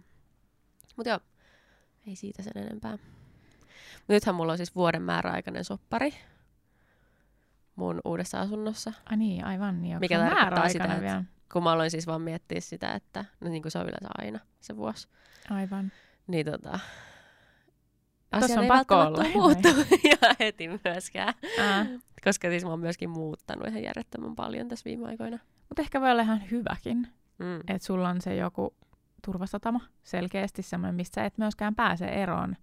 Mutta 0.96 1.09
joo, 1.09 1.20
ei 2.07 2.16
siitä 2.16 2.42
sen 2.42 2.59
enempää. 2.59 2.98
Nythän 4.09 4.34
mulla 4.34 4.53
on 4.53 4.59
siis 4.59 4.74
vuoden 4.74 5.03
määräaikainen 5.03 5.64
soppari 5.64 6.14
mun 7.82 8.00
uudessa 8.04 8.40
asunnossa. 8.40 8.92
Ai 9.10 9.16
niin, 9.16 9.44
aivan 9.44 9.82
niin. 9.82 9.98
Mikä 10.00 10.18
tarkoittaa 10.18 10.68
sitä, 10.68 10.84
että- 10.84 11.00
vielä? 11.00 11.24
Kun 11.52 11.62
mä 11.62 11.72
aloin 11.72 11.90
siis 11.90 12.06
vaan 12.06 12.22
miettiä 12.22 12.60
sitä, 12.60 12.92
että 12.92 13.24
no 13.40 13.48
niin 13.50 13.62
kuin 13.62 13.72
se 13.72 13.78
on 13.78 13.84
yleensä 13.88 14.08
aina 14.18 14.38
se 14.60 14.76
vuosi. 14.76 15.08
Aivan. 15.50 15.92
Niin 16.26 16.46
tota... 16.46 16.78
Asiat 18.32 18.58
on 18.58 18.66
pakko 18.66 19.00
olla. 19.00 19.24
tuu 19.24 19.32
muuttuu 19.32 19.72
ja 20.10 20.34
heti 20.40 20.68
myöskään. 20.84 21.34
Ää. 21.58 21.86
Koska 22.24 22.48
siis 22.48 22.64
mä 22.64 22.70
oon 22.70 22.80
myöskin 22.80 23.10
muuttanut 23.10 23.66
ihan 23.66 23.82
järjettömän 23.82 24.34
paljon 24.36 24.68
tässä 24.68 24.84
viime 24.84 25.06
aikoina. 25.06 25.38
Mutta 25.68 25.82
ehkä 25.82 26.00
voi 26.00 26.10
olla 26.10 26.22
ihan 26.22 26.50
hyväkin, 26.50 27.08
Mm. 27.38 27.60
että 27.68 27.86
sulla 27.86 28.08
on 28.08 28.20
se 28.20 28.36
joku 28.36 28.74
turvasatama 29.24 29.80
selkeästi 30.02 30.62
semmoinen, 30.62 30.94
mistä 30.94 31.14
sä 31.14 31.24
et 31.24 31.38
myöskään 31.38 31.74
pääse 31.74 32.04
eroon, 32.06 32.56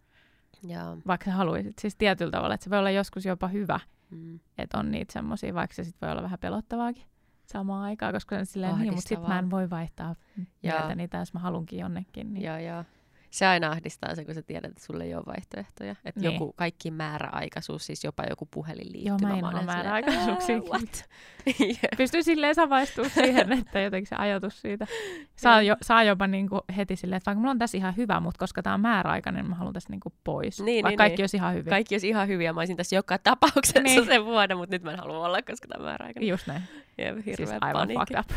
Ja, 0.68 0.98
vaikka 1.08 1.26
sä 1.26 1.32
haluaisit. 1.32 1.80
Siis 1.80 1.96
tietyllä 1.96 2.32
tavalla, 2.32 2.56
että 2.56 2.64
se 2.64 2.70
voi 2.70 2.80
olla 2.80 2.90
joskus 2.90 3.26
jopa 3.26 3.48
hyvä, 3.48 3.80
mm. 4.10 4.40
että 4.58 4.78
on 4.78 4.92
niitä 4.92 5.14
semmoisia, 5.14 5.54
vaikka 5.54 5.76
se 5.76 5.84
sit 5.84 6.02
voi 6.02 6.12
olla 6.12 6.24
vähän 6.24 6.40
pelottavaakin 6.40 7.04
samaan 7.46 7.84
aikaan, 7.84 8.14
koska 8.14 8.36
se 8.36 8.40
on 8.40 8.46
silleen, 8.46 8.80
niin, 8.80 8.94
mutta 8.94 9.10
sit 9.10 9.28
mä 9.28 9.40
en 9.40 9.50
voi 9.50 9.70
vaihtaa 9.70 10.16
Joo. 10.38 10.46
mieltä 10.78 10.96
niitä, 10.96 11.18
jos 11.18 11.34
mä 11.34 11.40
halunkin 11.40 11.80
jonnekin. 11.80 12.34
Niin. 12.34 12.46
Joo, 12.46 12.58
joo. 12.58 12.84
Se 13.30 13.46
aina 13.46 13.72
ahdistaa 13.72 14.16
se, 14.16 14.26
kun 14.26 14.36
sä 14.36 14.42
tiedät, 14.42 14.72
että 14.72 14.84
sulle 14.86 15.04
ei 15.04 15.16
ole 15.16 15.24
vaihtoehtoja. 15.26 15.96
Että 16.06 16.22
Niin. 16.22 16.34
joku 16.34 16.54
kaikki 16.54 16.92
määräaikaisuus, 16.92 17.86
siis 17.86 18.04
jopa 18.04 18.24
joku 18.30 18.48
puhelinliittymä. 18.52 19.30
Joo, 19.30 19.30
mä 19.30 19.38
en 19.38 19.44
oo 19.46 19.50
ihan 19.50 19.62
silleen, 19.62 19.78
määräaikaisuuksia. 19.78 20.56
"Ää, 20.56 20.62
What? 20.62 21.06
Jep. 21.84 21.98
Pystyy 21.98 22.24
silleen 22.24 22.56
samaistumaan 22.56 23.12
siihen, 23.26 23.52
että 23.52 23.80
jotenkin 23.80 24.08
se 24.10 24.16
ajatus 24.16 24.62
siitä 24.62 24.88
saa, 25.36 25.62
jo, 25.62 25.76
saa 25.82 26.04
jopa 26.04 26.28
niinku 26.28 26.62
heti 26.78 26.96
silleen, 26.96 27.18
että 27.18 27.26
vaikka 27.32 27.40
mulla 27.40 27.52
on 27.52 27.60
tässä 27.60 27.78
ihan 27.78 27.98
hyvä, 27.98 28.20
mutta 28.20 28.40
koska 28.40 28.64
tämä 28.64 28.74
on 28.74 28.82
määräaikainen, 28.82 29.42
niin 29.44 29.50
mä 29.50 29.56
haluan 29.56 29.74
tässä 29.74 29.90
niinku 29.90 30.14
pois. 30.24 30.62
Niin, 30.62 30.84
vaikka 30.84 30.90
niin, 30.90 30.98
kaikki 30.98 31.18
niin. 31.18 31.24
olisi 31.24 31.38
ihan 31.38 31.54
hyviä. 31.54 31.70
Kaikki 31.70 31.96
olisi 31.96 32.10
ihan 32.10 32.28
hyviä. 32.28 32.54
Mä 32.54 32.60
olisin 32.62 32.78
tässä 32.78 32.96
joka 32.96 33.18
tapauksessa 33.18 33.80
Niin. 33.80 34.06
sen 34.06 34.26
vuoden, 34.26 34.58
mutta 34.58 34.76
nyt 34.76 34.84
mä 34.84 34.92
en 34.92 35.00
halua 35.00 35.26
olla, 35.26 35.42
koska 35.42 35.68
tämä 35.68 35.86
määräaikainen. 35.86 36.30
Just 36.30 36.48
näin. 36.48 36.62
Jep, 36.98 37.16
hirveä 37.16 37.36
Siis 37.36 37.50
aivan 37.50 37.72
paniikki. 37.74 38.14
fucked 38.14 38.20
up. 38.20 38.30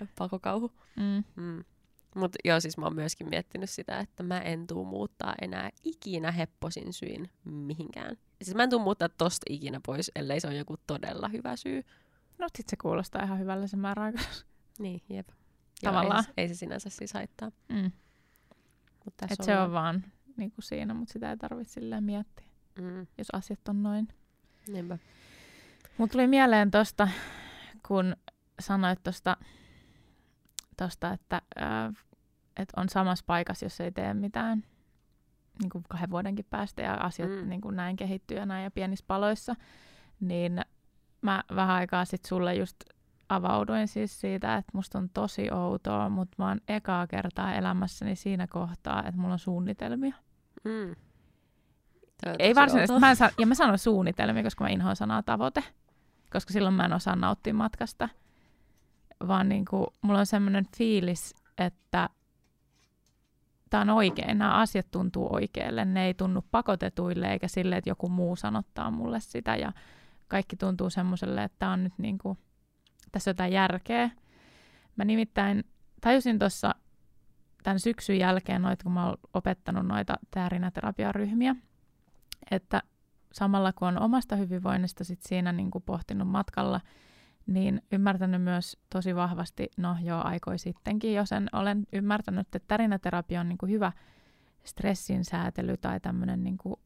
Ja 0.00 0.06
pakokauhu. 0.18 0.72
Mm. 0.96 1.24
Mm. 1.36 1.64
Mutta 2.14 2.38
joo, 2.44 2.60
siis 2.60 2.78
mä 2.78 2.84
oon 2.86 2.94
myöskin 2.94 3.28
miettinyt 3.28 3.70
sitä, 3.70 3.98
että 3.98 4.22
mä 4.22 4.40
en 4.40 4.66
tuu 4.66 4.84
muuttaa 4.84 5.34
enää 5.42 5.70
ikinä 5.84 6.30
hepposin 6.32 6.92
syin 6.92 7.30
mihinkään. 7.44 8.16
Siis 8.42 8.54
mä 8.56 8.62
en 8.62 8.70
tuu 8.70 8.78
muuttaa 8.78 9.08
tosta 9.08 9.46
ikinä 9.50 9.80
pois, 9.86 10.10
ellei 10.14 10.40
se 10.40 10.46
ole 10.48 10.56
joku 10.56 10.74
todella 10.86 11.28
hyvä 11.28 11.56
syy. 11.56 11.82
No 12.38 12.46
sit 12.56 12.68
se 12.68 12.76
kuulostaa 12.82 13.22
ihan 13.24 13.38
hyvällä 13.38 13.66
se 13.66 13.76
määräaikaisuus. 13.76 14.46
Niin, 14.78 15.02
jep. 15.08 15.28
Tavallaan. 15.84 16.24
Joo, 16.28 16.34
ei, 16.36 16.42
ei 16.42 16.48
se 16.48 16.54
sinänsä 16.54 16.90
siis 16.90 17.12
haittaa. 17.14 17.50
Mm. 17.68 17.92
Mut 19.04 19.16
tässä 19.16 19.34
Et 19.40 19.42
se 19.46 19.58
on 19.58 19.72
vaan 19.72 20.04
niinku 20.36 20.62
siinä, 20.62 20.94
mutta 20.94 21.12
sitä 21.12 21.30
ei 21.30 21.36
tarvitse 21.36 21.72
silleen 21.72 22.04
miettiä, 22.04 22.46
Mm, 22.80 23.06
jos 23.18 23.26
asiat 23.32 23.68
on 23.68 23.82
noin. 23.82 24.08
niinpä. 24.68 24.98
Mut 25.98 26.10
tuli 26.10 26.26
mieleen 26.26 26.70
tosta, 26.70 27.08
kun 27.88 28.16
sanoit 28.60 29.02
tosta, 29.02 29.36
tosta 30.78 31.12
että, 31.12 31.42
ää, 31.56 31.92
et 32.56 32.68
on 32.76 32.88
samassa 32.88 33.24
paikassa, 33.26 33.64
jos 33.66 33.80
ei 33.80 33.92
tee 33.92 34.14
mitään 34.14 34.64
niin 35.60 35.70
kuin 35.70 35.84
kahden 35.88 36.10
vuodenkin 36.10 36.46
päästä 36.50 36.82
ja 36.82 36.94
asiat 36.94 37.30
Mm. 37.30 37.48
niin 37.48 37.60
kuin 37.60 37.76
näin 37.76 37.96
kehittyy 37.96 38.36
ja 38.36 38.46
näin 38.46 38.64
ja 38.64 38.70
pienissä 38.70 39.04
paloissa, 39.08 39.54
niin 40.20 40.60
mä 41.22 41.42
vähän 41.54 41.76
aikaa 41.76 42.04
sitten 42.04 42.28
sulle 42.28 42.54
just 42.54 42.76
avauduin 43.28 43.88
siis 43.88 44.20
siitä, 44.20 44.56
että 44.56 44.70
musta 44.74 44.98
on 44.98 45.08
tosi 45.14 45.50
outoa, 45.52 46.08
mutta 46.08 46.34
mä 46.38 46.48
oon 46.48 46.60
ekaa 46.68 47.06
kertaa 47.06 47.54
elämässäni 47.54 48.16
siinä 48.16 48.46
kohtaa, 48.46 49.00
että 49.06 49.20
mulla 49.20 49.32
on 49.32 49.38
suunnitelmia. 49.38 50.14
Mm. 50.64 50.94
Ei 52.38 52.54
varsinaisesti, 52.54 53.00
mä 53.00 53.10
en 53.10 53.16
sa- 53.16 53.30
ja 53.38 53.46
mä 53.46 53.54
sanon 53.54 53.78
suunnitelmia, 53.78 54.42
koska 54.42 54.64
mä 54.64 54.70
inhoan 54.70 54.96
sanaa 54.96 55.22
tavoite, 55.22 55.64
koska 56.32 56.52
silloin 56.52 56.74
mä 56.74 56.84
en 56.84 56.92
osaa 56.92 57.16
nauttia 57.16 57.54
matkasta, 57.54 58.08
vaan 59.26 59.48
niin 59.48 59.64
kuin, 59.64 59.86
mulla 60.02 60.18
on 60.18 60.26
semmoinen 60.26 60.66
fiilis, 60.76 61.34
että 61.58 62.08
tämä 63.70 63.80
on 63.80 63.90
oikein, 63.90 64.38
nämä 64.38 64.54
asiat 64.54 64.86
tuntuu 64.90 65.34
oikealle, 65.34 65.84
ne 65.84 66.06
ei 66.06 66.14
tunnu 66.14 66.44
pakotetuille 66.50 67.32
eikä 67.32 67.48
sille, 67.48 67.76
että 67.76 67.90
joku 67.90 68.08
muu 68.08 68.36
sanottaa 68.36 68.90
mulle 68.90 69.20
sitä 69.20 69.56
ja 69.56 69.72
kaikki 70.28 70.56
tuntuu 70.56 70.90
semmoiselle, 70.90 71.44
että 71.44 71.56
tää 71.58 71.70
on 71.70 71.84
nyt 71.84 71.98
niin 71.98 72.18
kuin, 72.18 72.38
tässä 73.12 73.30
jotain 73.30 73.52
järkeä. 73.52 74.10
Mä 74.96 75.04
nimittäin 75.04 75.64
tajusin 76.00 76.38
tuossa 76.38 76.74
tämän 77.62 77.80
syksyn 77.80 78.18
jälkeen, 78.18 78.62
noita, 78.62 78.82
kun 78.82 78.92
mä 78.92 79.06
oon 79.06 79.16
opettanut 79.34 79.86
noita 79.86 80.18
täärinäterapiaryhmiä, 80.30 81.56
että 82.50 82.82
samalla 83.32 83.72
kun 83.72 83.88
on 83.88 84.02
omasta 84.02 84.36
hyvinvoinnista 84.36 85.04
sit 85.04 85.22
siinä 85.22 85.52
niin 85.52 85.70
kuin 85.70 85.84
pohtinut 85.84 86.28
matkalla, 86.28 86.80
niin 87.48 87.82
ymmärtänyt 87.92 88.42
myös 88.42 88.76
tosi 88.90 89.16
vahvasti, 89.16 89.70
no 89.76 89.96
joo, 90.02 90.22
aikoi 90.24 90.58
sittenkin 90.58 91.14
jo 91.14 91.26
sen 91.26 91.48
olen 91.52 91.86
ymmärtänyt, 91.92 92.40
että 92.40 92.58
tärinäterapia 92.68 93.40
on 93.40 93.48
niin 93.48 93.58
kuin 93.58 93.72
hyvä 93.72 93.92
stressin 94.64 95.24
säätely 95.24 95.76
tai 95.76 96.00
tämmöinen 96.00 96.44
niin 96.44 96.58
kuin 96.58 96.76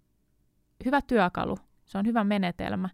hyvä 0.85 1.01
työkalu. 1.03 1.57
Se 1.85 1.99
on 1.99 2.07
hyvä 2.07 2.25
menetelmä, 2.25 2.89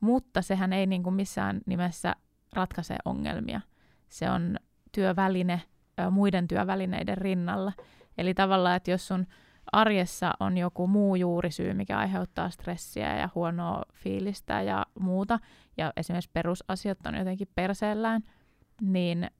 mutta 0.00 0.42
sehän 0.42 0.72
ei 0.72 0.86
niin 0.86 1.02
kuin 1.02 1.14
missään 1.14 1.60
nimessä 1.66 2.16
ratkaise 2.52 2.96
ongelmia. 3.04 3.60
Se 4.08 4.30
on 4.30 4.56
työväline 4.92 5.62
muiden 6.10 6.48
työvälineiden 6.48 7.18
rinnalla. 7.18 7.72
Eli 8.18 8.34
tavallaan, 8.34 8.76
että 8.76 8.90
jos 8.90 9.08
sun 9.08 9.26
arjessa 9.72 10.32
on 10.40 10.58
joku 10.58 10.86
muu 10.86 11.16
juurisyy, 11.16 11.74
mikä 11.74 11.98
aiheuttaa 11.98 12.50
stressiä 12.50 13.16
ja 13.16 13.28
huonoa 13.34 13.82
fiilistä 13.94 14.62
ja 14.62 14.86
muuta, 15.00 15.38
ja 15.76 15.92
esimerkiksi 15.96 16.30
perusasiat 16.32 17.06
on 17.06 17.14
jotenkin 17.14 17.48
perseellään, 17.54 18.22
niin 18.80 19.30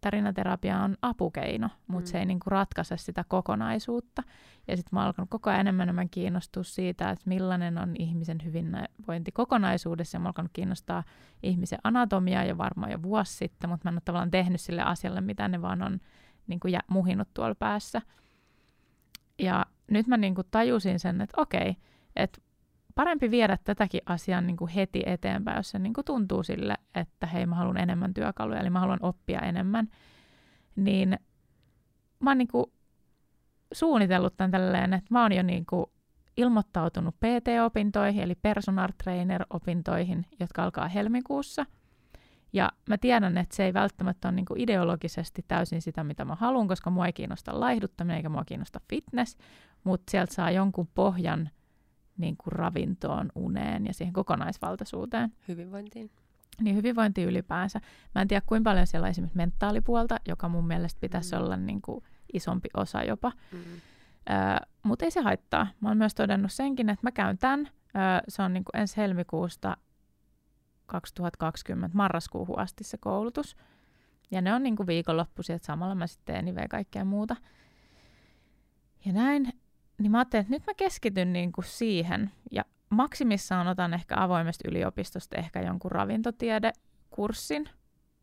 tarinaterapia 0.00 0.80
on 0.80 0.96
apukeino, 1.02 1.68
mutta 1.86 1.92
Mm. 1.92 1.98
mm. 1.98 2.06
se 2.06 2.18
ei 2.18 2.26
niinku 2.26 2.50
ratkaise 2.50 2.96
sitä 2.96 3.24
kokonaisuutta. 3.28 4.22
Ja 4.68 4.76
sitten 4.76 4.88
mä 4.92 5.00
oon 5.00 5.06
alkanut 5.06 5.30
koko 5.30 5.50
ajan 5.50 5.60
enemmän 5.60 5.82
enemmän 5.82 6.10
kiinnostua 6.10 6.62
siitä, 6.62 7.10
että 7.10 7.24
millainen 7.26 7.78
on 7.78 7.94
ihmisen 7.98 8.38
hyvinvointi 8.44 9.32
kokonaisuudessa. 9.32 10.16
Ja 10.16 10.20
mä 10.20 10.24
oon 10.24 10.28
alkanut 10.28 10.52
kiinnostaa 10.52 11.02
ihmisen 11.42 11.78
anatomiaa 11.84 12.44
jo 12.44 12.58
varmaan 12.58 12.92
jo 12.92 13.02
vuosi 13.02 13.36
sitten, 13.36 13.70
mutta 13.70 13.84
mä 13.84 13.88
en 13.90 13.94
ole 13.94 14.02
tavallaan 14.04 14.30
tehnyt 14.30 14.60
sille 14.60 14.82
asialle, 14.82 15.20
mitä 15.20 15.48
ne 15.48 15.62
vaan 15.62 15.82
on 15.82 16.00
niinku 16.46 16.68
jä, 16.68 16.80
muhinut 16.90 17.28
tuolla 17.34 17.54
päässä. 17.54 18.02
Ja 19.38 19.66
nyt 19.90 20.06
mä 20.06 20.16
niinku 20.16 20.42
tajusin 20.50 20.98
sen, 20.98 21.20
että 21.20 21.40
okei, 21.40 21.76
että 22.16 22.40
parempi 22.94 23.30
viedä 23.30 23.58
tätäkin 23.64 24.00
asiaa 24.06 24.40
niinku 24.40 24.68
heti 24.74 25.02
eteenpäin, 25.06 25.56
jos 25.56 25.70
se 25.70 25.78
niinku 25.78 26.02
tuntuu 26.02 26.42
sille, 26.42 26.74
että 26.94 27.26
hei 27.26 27.46
mä 27.46 27.54
haluan 27.54 27.76
enemmän 27.76 28.14
työkaluja, 28.14 28.60
eli 28.60 28.70
mä 28.70 28.80
haluan 28.80 29.02
oppia 29.02 29.40
enemmän, 29.40 29.88
niin 30.76 31.18
mä 32.20 32.30
oon 32.30 32.38
niinku 32.38 32.72
suunnitellut 33.72 34.36
tämän 34.36 34.50
tälleen, 34.50 34.92
että 34.92 35.08
mä 35.10 35.22
oon 35.22 35.32
jo 35.32 35.42
niinku 35.42 35.92
ilmoittautunut 36.36 37.14
PT-opintoihin, 37.14 38.22
eli 38.22 38.34
personal 38.34 38.88
trainer-opintoihin, 39.04 40.26
jotka 40.40 40.64
alkaa 40.64 40.88
helmikuussa. 40.88 41.66
Ja 42.54 42.72
mä 42.88 42.98
tiedän, 42.98 43.38
että 43.38 43.56
se 43.56 43.64
ei 43.64 43.74
välttämättä 43.74 44.28
ole 44.28 44.34
niinku 44.34 44.54
ideologisesti 44.56 45.44
täysin 45.48 45.82
sitä, 45.82 46.04
mitä 46.04 46.24
mä 46.24 46.34
haluan, 46.34 46.68
koska 46.68 46.90
mua 46.90 47.06
ei 47.06 47.12
kiinnosta 47.12 47.60
laihduttaminen 47.60 48.16
eikä 48.16 48.28
mua 48.28 48.44
kiinnosta 48.44 48.80
fitness, 48.88 49.36
mutta 49.84 50.10
sieltä 50.10 50.34
saa 50.34 50.50
jonkun 50.50 50.88
pohjan 50.94 51.50
niin 52.18 52.36
kuin 52.36 52.52
ravintoon, 52.52 53.32
uneen 53.34 53.86
ja 53.86 53.94
siihen 53.94 54.12
kokonaisvaltaisuuteen. 54.12 55.32
Hyvinvointiin. 55.48 56.10
Niin 56.60 56.76
hyvinvointi 56.76 57.22
ylipäänsä. 57.22 57.80
Mä 58.14 58.22
en 58.22 58.28
tiedä, 58.28 58.42
kuinka 58.46 58.70
paljon 58.70 58.86
siellä 58.86 59.04
on 59.04 59.10
esimerkiksi 59.10 59.36
mentaalipuolta, 59.36 60.16
joka 60.28 60.48
mun 60.48 60.66
mielestä 60.66 61.00
pitäisi 61.00 61.34
mm. 61.34 61.42
olla 61.42 61.56
niin 61.56 61.82
kuin 61.82 62.04
isompi 62.32 62.68
osa 62.76 63.02
jopa. 63.02 63.32
Mm. 63.52 63.58
Öö, 64.30 64.66
Mutta 64.82 65.04
ei 65.04 65.10
se 65.10 65.20
haittaa. 65.20 65.66
Mä 65.80 65.88
oon 65.88 65.98
myös 65.98 66.14
todennut 66.14 66.52
senkin, 66.52 66.90
että 66.90 67.06
mä 67.06 67.12
käyn 67.12 67.38
tämän. 67.38 67.60
Öö, 67.60 68.02
se 68.28 68.42
on 68.42 68.52
niin 68.52 68.64
kuin 68.64 68.80
ensi 68.80 68.96
helmikuusta 68.96 69.76
2020 70.86 71.96
marraskuuhun 71.96 72.58
asti 72.58 72.84
se 72.84 72.98
koulutus. 72.98 73.56
Ja 74.30 74.40
ne 74.40 74.54
on 74.54 74.62
niin 74.62 74.76
kuin 74.76 74.86
viikonloppuisin, 74.86 75.56
että 75.56 75.66
samalla 75.66 75.94
mä 75.94 76.06
sitten 76.06 76.34
teen 76.34 76.44
niveä 76.44 76.68
kaikkea 76.68 77.04
muuta. 77.04 77.36
Ja 79.04 79.12
näin, 79.12 79.52
niin 79.98 80.12
mä 80.12 80.18
ajattelin, 80.18 80.42
että 80.42 80.54
nyt 80.54 80.66
mä 80.66 80.74
keskityn 80.74 81.32
niin 81.32 81.52
kuin 81.52 81.64
siihen. 81.64 82.30
Ja 82.50 82.64
maksimissaan 82.90 83.68
otan 83.68 83.94
ehkä 83.94 84.14
avoimesta 84.18 84.68
yliopistosta 84.68 85.36
ehkä 85.36 85.60
jonkun 85.60 85.92
ravintotiedekurssin 85.92 87.68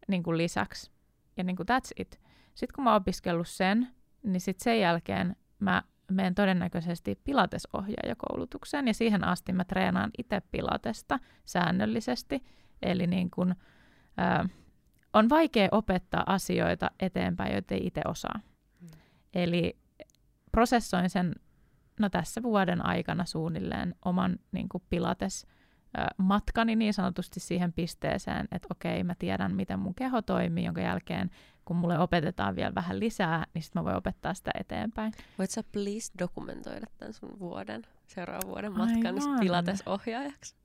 niin 0.07 0.23
kuin 0.23 0.37
lisäksi. 0.37 0.91
Ja 1.37 1.43
niin 1.43 1.55
kuin 1.55 1.67
that's 1.71 1.91
it. 1.97 2.19
Sitten 2.55 2.75
kun 2.75 2.83
mä 2.83 2.89
oon 2.89 3.01
opiskellut 3.01 3.47
sen, 3.47 3.87
niin 4.23 4.41
sitten 4.41 4.63
sen 4.63 4.79
jälkeen 4.79 5.35
mä 5.59 5.83
menen 6.13 6.35
todennäköisesti 6.35 7.19
pilatesohjaajakoulutukseen 7.23 8.87
ja 8.87 8.93
siihen 8.93 9.23
asti 9.23 9.53
mä 9.53 9.65
treenaan 9.65 10.11
itse 10.17 10.41
pilatesta 10.51 11.19
säännöllisesti. 11.45 12.43
Eli 12.81 13.07
niin 13.07 13.31
kun, 13.31 13.55
ää, 14.17 14.49
on 15.13 15.29
vaikea 15.29 15.67
opettaa 15.71 16.23
asioita 16.25 16.91
eteenpäin, 16.99 17.53
joita 17.53 17.73
ei 17.73 17.87
itse 17.87 18.01
osaa. 18.05 18.39
Mm. 18.81 18.87
Eli 19.33 19.77
prosessoin 20.51 21.09
sen 21.09 21.35
no 21.99 22.09
tässä 22.09 22.43
vuoden 22.43 22.85
aikana 22.85 23.25
suunnilleen 23.25 23.95
oman 24.05 24.39
niin 24.51 24.69
kuin 24.69 24.83
pilates 24.89 25.47
matkani 26.17 26.75
niin 26.75 26.93
sanotusti 26.93 27.39
siihen 27.39 27.73
pisteeseen, 27.73 28.47
että 28.51 28.67
okei, 28.71 29.03
mä 29.03 29.15
tiedän, 29.19 29.55
miten 29.55 29.79
mun 29.79 29.95
keho 29.95 30.21
toimii, 30.21 30.65
jonka 30.65 30.81
jälkeen, 30.81 31.29
kun 31.71 31.79
mulle 31.79 31.99
opetetaan 31.99 32.55
vielä 32.55 32.75
vähän 32.75 32.99
lisää, 32.99 33.45
niin 33.53 33.61
sitten 33.63 33.79
mä 33.79 33.85
voin 33.85 33.95
opettaa 33.95 34.33
sitä 34.33 34.51
eteenpäin. 34.59 35.13
Voit 35.37 35.49
sä 35.49 35.63
please 35.71 36.11
dokumentoida 36.19 36.87
tämän 36.97 37.13
sun 37.13 37.39
vuoden, 37.39 37.81
seuraavan 38.07 38.49
vuoden 38.49 38.77
matkan 38.77 39.15
pilatesohjaajaksi? 39.39 40.55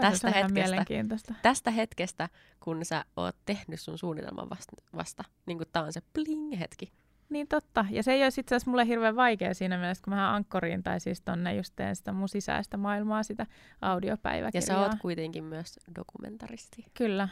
tästä 0.00 0.30
hetkestä, 0.30 1.34
tästä 1.42 1.70
hetkestä, 1.70 2.28
kun 2.60 2.84
sä 2.84 3.04
oot 3.16 3.36
tehnyt 3.44 3.80
sun 3.80 3.98
suunnitelman 3.98 4.50
vasta, 4.50 4.76
vasta 4.96 5.24
niin 5.46 5.58
kuin 5.58 5.68
tää 5.72 5.82
on 5.82 5.92
se 5.92 6.00
bling-hetki. 6.00 6.92
Niin 7.28 7.48
totta. 7.48 7.84
Ja 7.90 8.02
se 8.02 8.12
ei 8.12 8.22
ole 8.22 8.26
itse 8.26 8.40
asiassa 8.40 8.70
mulle 8.70 8.86
hirveän 8.86 9.16
vaikea 9.16 9.54
siinä 9.54 9.78
mielessä, 9.78 10.04
kun 10.04 10.14
mä 10.14 10.34
ankkoriin 10.34 10.82
tai 10.82 11.00
siis 11.00 11.20
tonne 11.20 11.54
just 11.54 11.72
teen 11.76 11.96
sitä 11.96 12.12
mun 12.12 12.28
sisäistä 12.28 12.76
maailmaa, 12.76 13.22
sitä 13.22 13.46
audiopäiväkirjaa. 13.80 14.62
Ja 14.62 14.66
sä 14.66 14.78
oot 14.78 14.98
kuitenkin 15.00 15.44
myös 15.44 15.78
dokumentaristi. 15.96 16.84
Kyllä. 16.94 17.28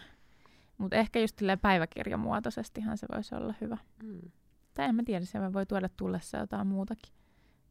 Mutta 0.79 0.97
ehkä 0.97 1.21
just 1.21 1.41
päiväkirjamuotoisestihan 1.63 2.99
se 2.99 3.07
voisi 3.15 3.35
olla 3.35 3.55
hyvä. 3.61 3.79
Mm. 4.03 4.31
Tai 4.75 4.87
en 4.87 4.95
mä 4.95 5.03
tiedä, 5.07 5.25
se 5.25 5.53
voi 5.53 5.67
tuoda 5.67 5.89
tullessa 5.89 6.39
jotain 6.39 6.67
muutakin. 6.67 7.13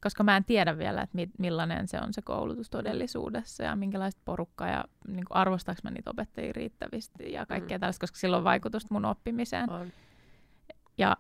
Koska 0.04 0.24
mä 0.24 0.38
en 0.38 0.46
tiedä 0.46 0.78
vielä, 0.78 1.02
että 1.02 1.16
mi- 1.16 1.32
millainen 1.40 1.88
se 1.88 2.00
on 2.02 2.14
se 2.14 2.22
koulutus 2.22 2.70
todellisuudessa 2.70 3.64
ja 3.64 3.76
minkälaista 3.76 4.22
porukkaa 4.26 4.68
ja 4.68 4.86
niin 5.08 5.26
arvostaako 5.30 5.82
mä 5.84 5.92
niitä 5.92 6.10
opettajia 6.10 6.54
riittävästi 6.54 7.32
ja 7.32 7.46
kaikkea 7.46 7.78
mm. 7.78 7.80
tällaista, 7.80 8.04
koska 8.04 8.18
sillä 8.18 8.38
on 8.38 8.44
vaikutusta 8.44 8.94
mun 8.94 9.06
oppimiseen. 9.06 9.70
On. 9.70 9.92
Ja 10.98 11.18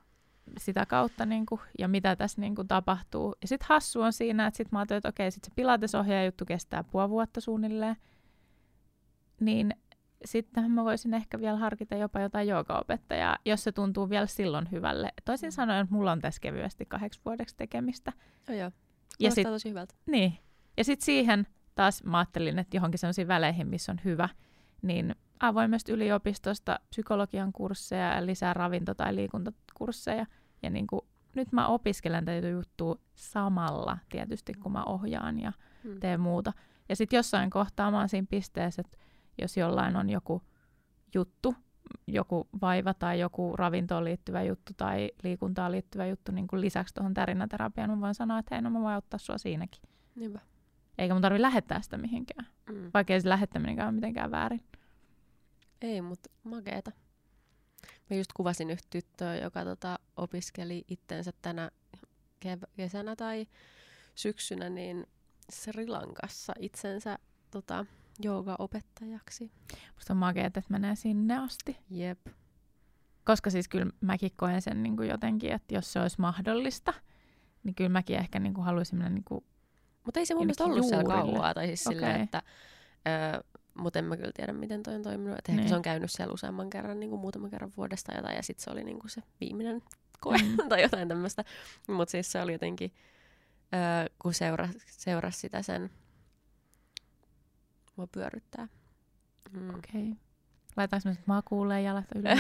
sitä 0.58 0.86
kautta 0.86 1.26
niin 1.26 1.46
kuin, 1.46 1.62
ja 1.80 1.88
mitä 1.88 2.16
tässä 2.16 2.42
niin 2.42 2.56
kuin, 2.56 2.68
tapahtuu. 2.68 3.36
Ja 3.42 3.48
sitten 3.48 3.68
hassu 3.70 4.02
on 4.02 4.14
siinä, 4.14 4.48
että 4.48 4.58
sitten 4.58 4.70
mä 4.72 4.80
ajattelin, 4.80 4.98
että 4.98 5.10
okei, 5.10 5.32
sitten 5.32 5.52
se 5.52 5.56
pilatesohjaaja 5.56 6.26
juttu 6.26 6.46
kestää 6.46 6.84
puoli 6.84 7.10
vuotta 7.10 7.42
suunnilleen. 7.42 7.96
Niin 9.40 9.76
sitten 10.26 10.72
mä 10.72 10.84
voisin 10.84 11.14
ehkä 11.14 11.40
vielä 11.40 11.58
harkita 11.58 11.96
jopa 11.96 12.20
jotain 12.20 12.48
joogaopettajaa, 12.48 13.38
jos 13.46 13.64
se 13.64 13.72
tuntuu 13.72 14.10
vielä 14.10 14.28
silloin 14.28 14.72
hyvälle. 14.72 15.14
Toisin 15.26 15.48
mm. 15.48 15.52
sanoen, 15.52 15.82
että 15.84 15.96
mulla 15.96 16.12
on 16.12 16.20
tässä 16.20 16.42
kevyesti 16.42 16.86
kahdeksi 16.86 17.20
vuodeksi 17.26 17.56
tekemistä. 17.56 18.14
Oh 18.50 18.56
joo, 18.56 18.72
ja 19.20 19.32
sit, 19.32 19.48
tosi 19.48 19.70
hyvältä. 19.70 19.96
Niin. 20.06 20.34
Ja 20.78 20.84
sitten 20.84 21.06
siihen 21.06 21.48
taas 21.76 22.04
mä 22.04 22.18
ajattelin, 22.18 22.60
että 22.60 22.78
johonkin 22.78 23.00
sellaisiin 23.00 23.28
väleihin, 23.28 23.68
missä 23.68 23.92
on 23.92 24.00
hyvä, 24.06 24.30
niin 24.82 25.16
avoimesta 25.40 25.92
yliopistosta 25.92 26.80
psykologian 26.90 27.54
kursseja 27.54 28.16
ja 28.16 28.26
lisää 28.26 28.54
ravinto- 28.54 28.96
tai 28.98 29.16
liikuntakursseja. 29.16 30.26
Ja 30.64 30.70
niin 30.70 30.88
kuin, 30.88 31.02
nyt 31.36 31.52
mä 31.52 31.68
opiskelen 31.68 32.26
tätä 32.26 32.48
juttua 32.48 32.96
samalla 33.16 33.98
tietysti, 34.10 34.54
kun 34.54 34.72
mä 34.72 34.84
ohjaan 34.84 35.40
ja 35.40 35.52
hmm. 35.84 36.00
teen 36.00 36.20
muuta. 36.20 36.54
Ja 36.90 36.96
sitten 36.96 37.18
jossain 37.18 37.50
kohtaa 37.50 37.92
mä 37.92 38.00
oon 38.00 38.10
siinä 38.10 38.28
pisteessä, 38.30 38.82
että 38.86 38.98
jos 39.42 39.58
jollain 39.58 39.96
on 39.96 40.10
joku 40.10 40.42
juttu, 41.14 41.56
joku 42.08 42.48
vaiva 42.62 42.94
tai 42.94 43.20
joku 43.20 43.56
ravintoon 43.56 44.04
liittyvä 44.04 44.44
juttu 44.44 44.74
tai 44.78 45.12
liikuntaan 45.24 45.72
liittyvä 45.72 46.06
juttu 46.06 46.32
niin 46.32 46.48
kuin 46.48 46.62
lisäksi 46.62 46.94
tuohon 46.94 47.14
tärinäterapiaan, 47.14 47.90
mä 47.90 48.00
voin 48.00 48.16
sanoa, 48.16 48.40
että 48.40 48.56
hei, 48.56 48.62
no 48.62 48.70
mä 48.70 48.82
voin 48.82 48.96
auttaa 48.96 49.18
sua 49.18 49.38
siinäkin. 49.38 49.82
Niinpä. 50.16 50.40
Eikä 50.98 51.14
mun 51.14 51.22
tarvi 51.22 51.42
lähettää 51.42 51.82
sitä 51.82 51.98
mihinkään, 51.98 52.48
mm. 52.72 52.92
vaikka 52.94 53.14
ei 53.14 53.22
se 53.22 53.30
lähettäminenkään 53.30 53.88
ole 53.88 53.96
mitenkään 53.96 54.32
väärin. 54.32 54.62
Ei, 55.82 56.02
mutta 56.02 56.30
makeeta. 56.44 56.92
Mä 58.10 58.18
just 58.18 58.32
kuvasin 58.34 58.70
yhtä 58.70 58.88
tyttöä, 58.90 59.36
joka 59.36 59.64
tota, 59.64 60.00
opiskeli 60.18 60.86
itteensä 60.88 61.32
tänä 61.42 61.72
kev- 62.46 62.70
kesänä 62.78 63.16
tai 63.16 63.48
syksynä 64.16 64.70
niin 64.70 65.08
Sri 65.52 65.88
Lankassa 65.88 66.54
itsensä 66.60 67.20
tota, 67.52 67.86
opettajaksi. 68.60 69.52
Musta 69.96 70.14
on 70.14 70.18
makeeta, 70.18 70.60
että 70.60 70.72
menee 70.72 70.96
sinne 70.96 71.38
asti. 71.38 71.78
Jep. 71.90 72.28
Koska 73.26 73.50
siis 73.50 73.68
kyllä 73.68 73.92
mäkin 74.02 74.32
koen 74.36 74.62
sen 74.62 74.84
niin 74.84 74.98
kuin 74.98 75.10
jotenkin, 75.10 75.52
että 75.52 75.76
jos 75.76 75.94
se 75.94 76.00
olisi 76.00 76.22
mahdollista, 76.22 76.94
niin 77.64 77.76
kyllä 77.76 77.90
mäkin 77.90 78.18
ehkä 78.18 78.40
niin 78.40 78.54
kuin 78.54 78.66
haluaisin 78.66 78.98
mennä 78.98 79.10
niin 79.10 79.24
kuin 79.24 79.46
Mutta 80.06 80.20
ei 80.20 80.26
se 80.26 80.34
mun 80.34 80.44
mielestä 80.44 80.64
ollut 80.64 80.78
juurille. 80.78 81.04
siellä 81.04 81.24
kauaa. 81.24 81.54
Tai 81.54 81.68
siis 81.68 81.88
okay. 81.88 82.00
silleen, 82.00 82.22
että 82.22 82.42
ö, 83.38 83.44
mutta 83.74 84.00
en 84.00 84.06
mä 84.06 84.18
kyllä 84.18 84.32
tiedä, 84.34 84.54
miten 84.54 84.84
toi 84.84 84.96
on 84.96 85.04
toiminut. 85.04 85.40
Et 85.40 85.50
ehkä 85.50 85.62
niin. 85.62 85.70
se 85.70 85.76
on 85.76 85.82
käynyt 85.82 86.12
siellä 86.12 86.34
useamman 86.34 86.70
kerran, 86.70 87.00
niin 87.00 87.10
kuin 87.10 87.20
muutaman 87.20 87.50
kerran 87.50 87.72
vuodesta 87.78 88.16
jotain, 88.16 88.36
ja 88.36 88.44
sitten 88.44 88.64
se 88.64 88.72
oli 88.72 88.84
niin 88.84 89.00
kuin 89.00 89.12
se 89.12 89.24
viimeinen 89.42 89.82
koe 90.20 90.38
mm. 90.38 90.58
tai 90.70 90.82
jotain 90.82 91.08
tämmöistä. 91.08 91.44
Mutta 91.88 92.12
siis 92.12 92.32
se 92.32 92.42
oli 92.42 92.52
jotenkin, 92.52 92.94
öö, 93.74 94.16
kun 94.20 94.34
seurasi 94.34 94.80
seuras 94.88 95.42
sitä 95.42 95.62
sen, 95.62 95.90
mua 97.96 98.08
pyörryttää. 98.08 98.68
Mm. 99.52 99.70
Okei. 99.70 100.02
Okay. 100.02 100.16
Laitaanko 100.78 101.10
me 101.10 101.18
makuuleen 101.26 101.84
jalat 101.84 102.06
ylös? 102.16 102.40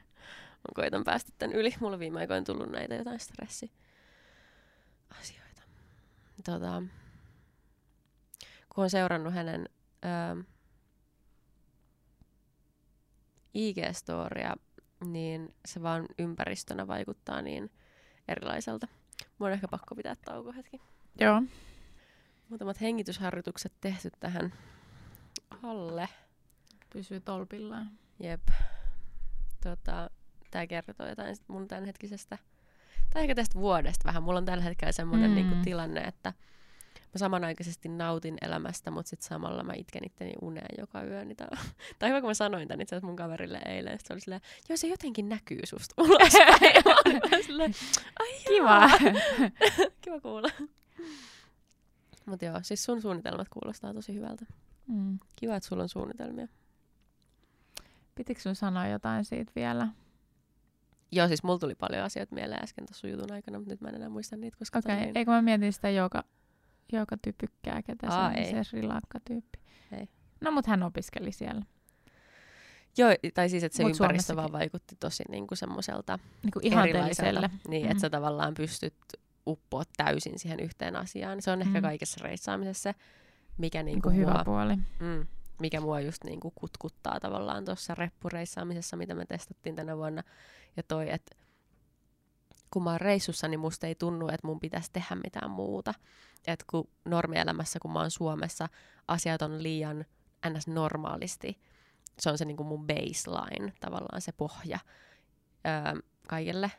mä 0.62 0.74
koitan 0.74 1.04
päästä 1.04 1.32
tän 1.38 1.52
yli. 1.52 1.74
Mulla 1.80 1.94
on 1.94 2.00
viime 2.00 2.20
aikoina 2.20 2.44
tullut 2.44 2.70
näitä 2.70 2.94
jotain 2.94 3.20
stressi 3.20 3.72
asioita. 5.20 5.62
Tota, 6.44 6.82
kun 8.74 8.84
on 8.84 8.90
seurannut 8.90 9.34
hänen 9.34 9.68
öö, 10.04 10.42
IG-storia, 13.54 14.56
niin 15.04 15.54
se 15.66 15.82
vaan 15.82 16.06
ympäristönä 16.18 16.86
vaikuttaa 16.86 17.42
niin 17.42 17.70
erilaiselta. 18.28 18.88
Mun 19.38 19.46
on 19.46 19.52
ehkä 19.52 19.68
pakko 19.68 19.94
pitää 19.94 20.14
tauko 20.24 20.52
hetki. 20.52 20.80
Joo. 21.20 21.42
Muutamat 22.48 22.80
hengitysharjoitukset 22.80 23.72
tehty 23.80 24.10
tähän 24.20 24.52
alle. 25.62 26.08
Pysyy 26.92 27.20
tolpillaan. 27.20 27.90
Jep. 28.18 28.48
Tota, 29.62 30.10
tää 30.50 30.66
kertoo 30.66 31.08
jotain 31.08 31.36
mun 31.48 31.68
tämänhetkisestä, 31.68 32.38
tai 33.12 33.22
ehkä 33.22 33.34
tästä 33.34 33.58
vuodesta 33.58 34.04
vähän. 34.04 34.22
Mulla 34.22 34.38
on 34.38 34.44
tällä 34.44 34.64
hetkellä 34.64 34.92
semmoinen 34.92 35.30
mm. 35.30 35.34
niinku, 35.34 35.56
tilanne, 35.64 36.00
että 36.00 36.32
mä 36.94 37.18
samanaikaisesti 37.18 37.88
nautin 37.88 38.36
elämästä, 38.42 38.90
mutta 38.90 39.08
sitten 39.10 39.28
samalla 39.28 39.62
mä 39.62 39.72
itken 39.76 40.06
itteni 40.06 40.32
uneen 40.42 40.74
joka 40.78 41.02
yö. 41.02 41.24
Niin 41.24 41.36
tää, 41.36 41.48
tai 41.98 42.08
hyvä, 42.08 42.20
kun 42.20 42.30
mä 42.30 42.34
sanoin 42.34 42.68
tän 42.68 42.80
itse 42.80 43.00
mun 43.00 43.16
kaverille 43.16 43.60
eilen, 43.64 43.98
sit 43.98 44.06
se 44.06 44.12
oli 44.12 44.20
silleen, 44.20 44.40
joo 44.68 44.76
se 44.76 44.86
jotenkin 44.86 45.28
näkyy 45.28 45.60
susta 45.64 45.94
ulospäin. 46.02 47.44
silleen, 47.46 47.74
Ai 48.20 48.38
Kiva. 48.46 48.90
Kiva 50.02 50.20
kuulla. 50.20 50.48
Mutta 52.26 52.44
joo, 52.44 52.58
siis 52.62 52.84
sun 52.84 53.02
suunnitelmat 53.02 53.48
kuulostaa 53.48 53.94
tosi 53.94 54.14
hyvältä. 54.14 54.46
Mm. 54.90 55.18
Kiva, 55.36 55.56
että 55.56 55.68
sulla 55.68 55.82
on 55.82 55.88
suunnitelmia. 55.88 56.48
Pitikö 58.14 58.40
sun 58.40 58.54
sanoa 58.54 58.86
jotain 58.86 59.24
siitä 59.24 59.52
vielä? 59.56 59.88
Joo, 61.12 61.28
siis 61.28 61.42
mulla 61.42 61.58
tuli 61.58 61.74
paljon 61.74 62.04
asioita 62.04 62.34
mieleen 62.34 62.62
äsken 62.62 62.86
tuossa 62.86 63.08
jutun 63.08 63.32
aikana, 63.32 63.58
mutta 63.58 63.72
nyt 63.72 63.80
mä 63.80 63.88
en 63.88 63.94
enää 63.94 64.08
muista 64.08 64.36
niitä, 64.36 64.56
koska... 64.58 64.78
Okei, 64.78 64.94
okay. 64.94 65.04
niin... 65.04 65.18
eikö 65.18 65.30
mä 65.30 65.42
mietin 65.42 65.72
sitä 65.72 65.90
joka 65.90 66.24
joka 66.92 67.16
typykkää, 67.22 67.82
ketä 67.82 68.06
Aa, 68.08 68.32
se 68.32 68.38
on, 68.38 68.44
ei. 68.44 68.50
se 68.50 68.64
Sri 68.64 68.82
Lanka-tyyppi. 68.82 69.58
Ei. 69.92 70.08
No, 70.40 70.50
mutta 70.50 70.70
hän 70.70 70.82
opiskeli 70.82 71.32
siellä. 71.32 71.62
Joo, 72.98 73.10
tai 73.34 73.48
siis, 73.48 73.64
että 73.64 73.76
se 73.76 73.82
Mut 73.82 73.92
ympäristö 73.92 74.36
vaan 74.36 74.52
vaikutti 74.52 74.96
tosi 75.00 75.24
niinku 75.28 75.56
semmoiselta 75.56 76.18
niinku 76.42 76.60
ihanteelliselle. 76.62 77.50
Niin, 77.68 77.82
mm-hmm. 77.82 77.90
että 77.90 78.00
sä 78.00 78.10
tavallaan 78.10 78.54
pystyt 78.54 78.94
uppoa 79.46 79.82
täysin 79.96 80.38
siihen 80.38 80.60
yhteen 80.60 80.96
asiaan. 80.96 81.42
Se 81.42 81.50
on 81.50 81.62
ehkä 81.62 81.78
mm. 81.80 81.82
kaikessa 81.82 82.20
reissaamisessa 82.24 82.94
mikä 83.60 83.82
niinku, 83.82 84.08
niinku 84.08 84.26
mua, 84.26 84.32
hyvä 84.32 84.44
puoli. 84.44 84.76
Mm, 84.76 85.26
mikä 85.60 85.80
mua 85.80 86.00
just 86.00 86.24
niinku 86.24 86.52
kutkuttaa 86.54 87.20
tavallaan 87.20 87.64
tuossa 87.64 87.94
reppureissaamisessa, 87.94 88.96
mitä 88.96 89.14
me 89.14 89.26
testattiin 89.26 89.76
tänä 89.76 89.96
vuonna. 89.96 90.22
Ja 90.76 90.82
toi, 90.82 91.10
että 91.10 91.36
kun 92.70 92.82
mä 92.82 92.90
oon 92.90 93.00
reissussa, 93.00 93.48
niin 93.48 93.60
musta 93.60 93.86
ei 93.86 93.94
tunnu, 93.94 94.28
että 94.28 94.46
mun 94.46 94.60
pitäisi 94.60 94.90
tehdä 94.92 95.16
mitään 95.24 95.50
muuta. 95.50 95.94
Että 96.46 96.64
kun 96.70 96.88
normielämässä, 97.04 97.78
kun 97.82 97.92
mä 97.92 98.00
oon 98.00 98.10
Suomessa, 98.10 98.68
asiat 99.08 99.42
on 99.42 99.62
liian 99.62 100.04
ns. 100.48 100.66
normaalisti. 100.66 101.58
Se 102.18 102.30
on 102.30 102.38
se 102.38 102.44
niin 102.44 102.56
kuin 102.56 102.66
mun 102.66 102.86
baseline, 102.86 103.72
tavallaan 103.80 104.20
se 104.20 104.32
pohja 104.32 104.78
öö, 105.66 106.00
kaikille. 106.28 106.70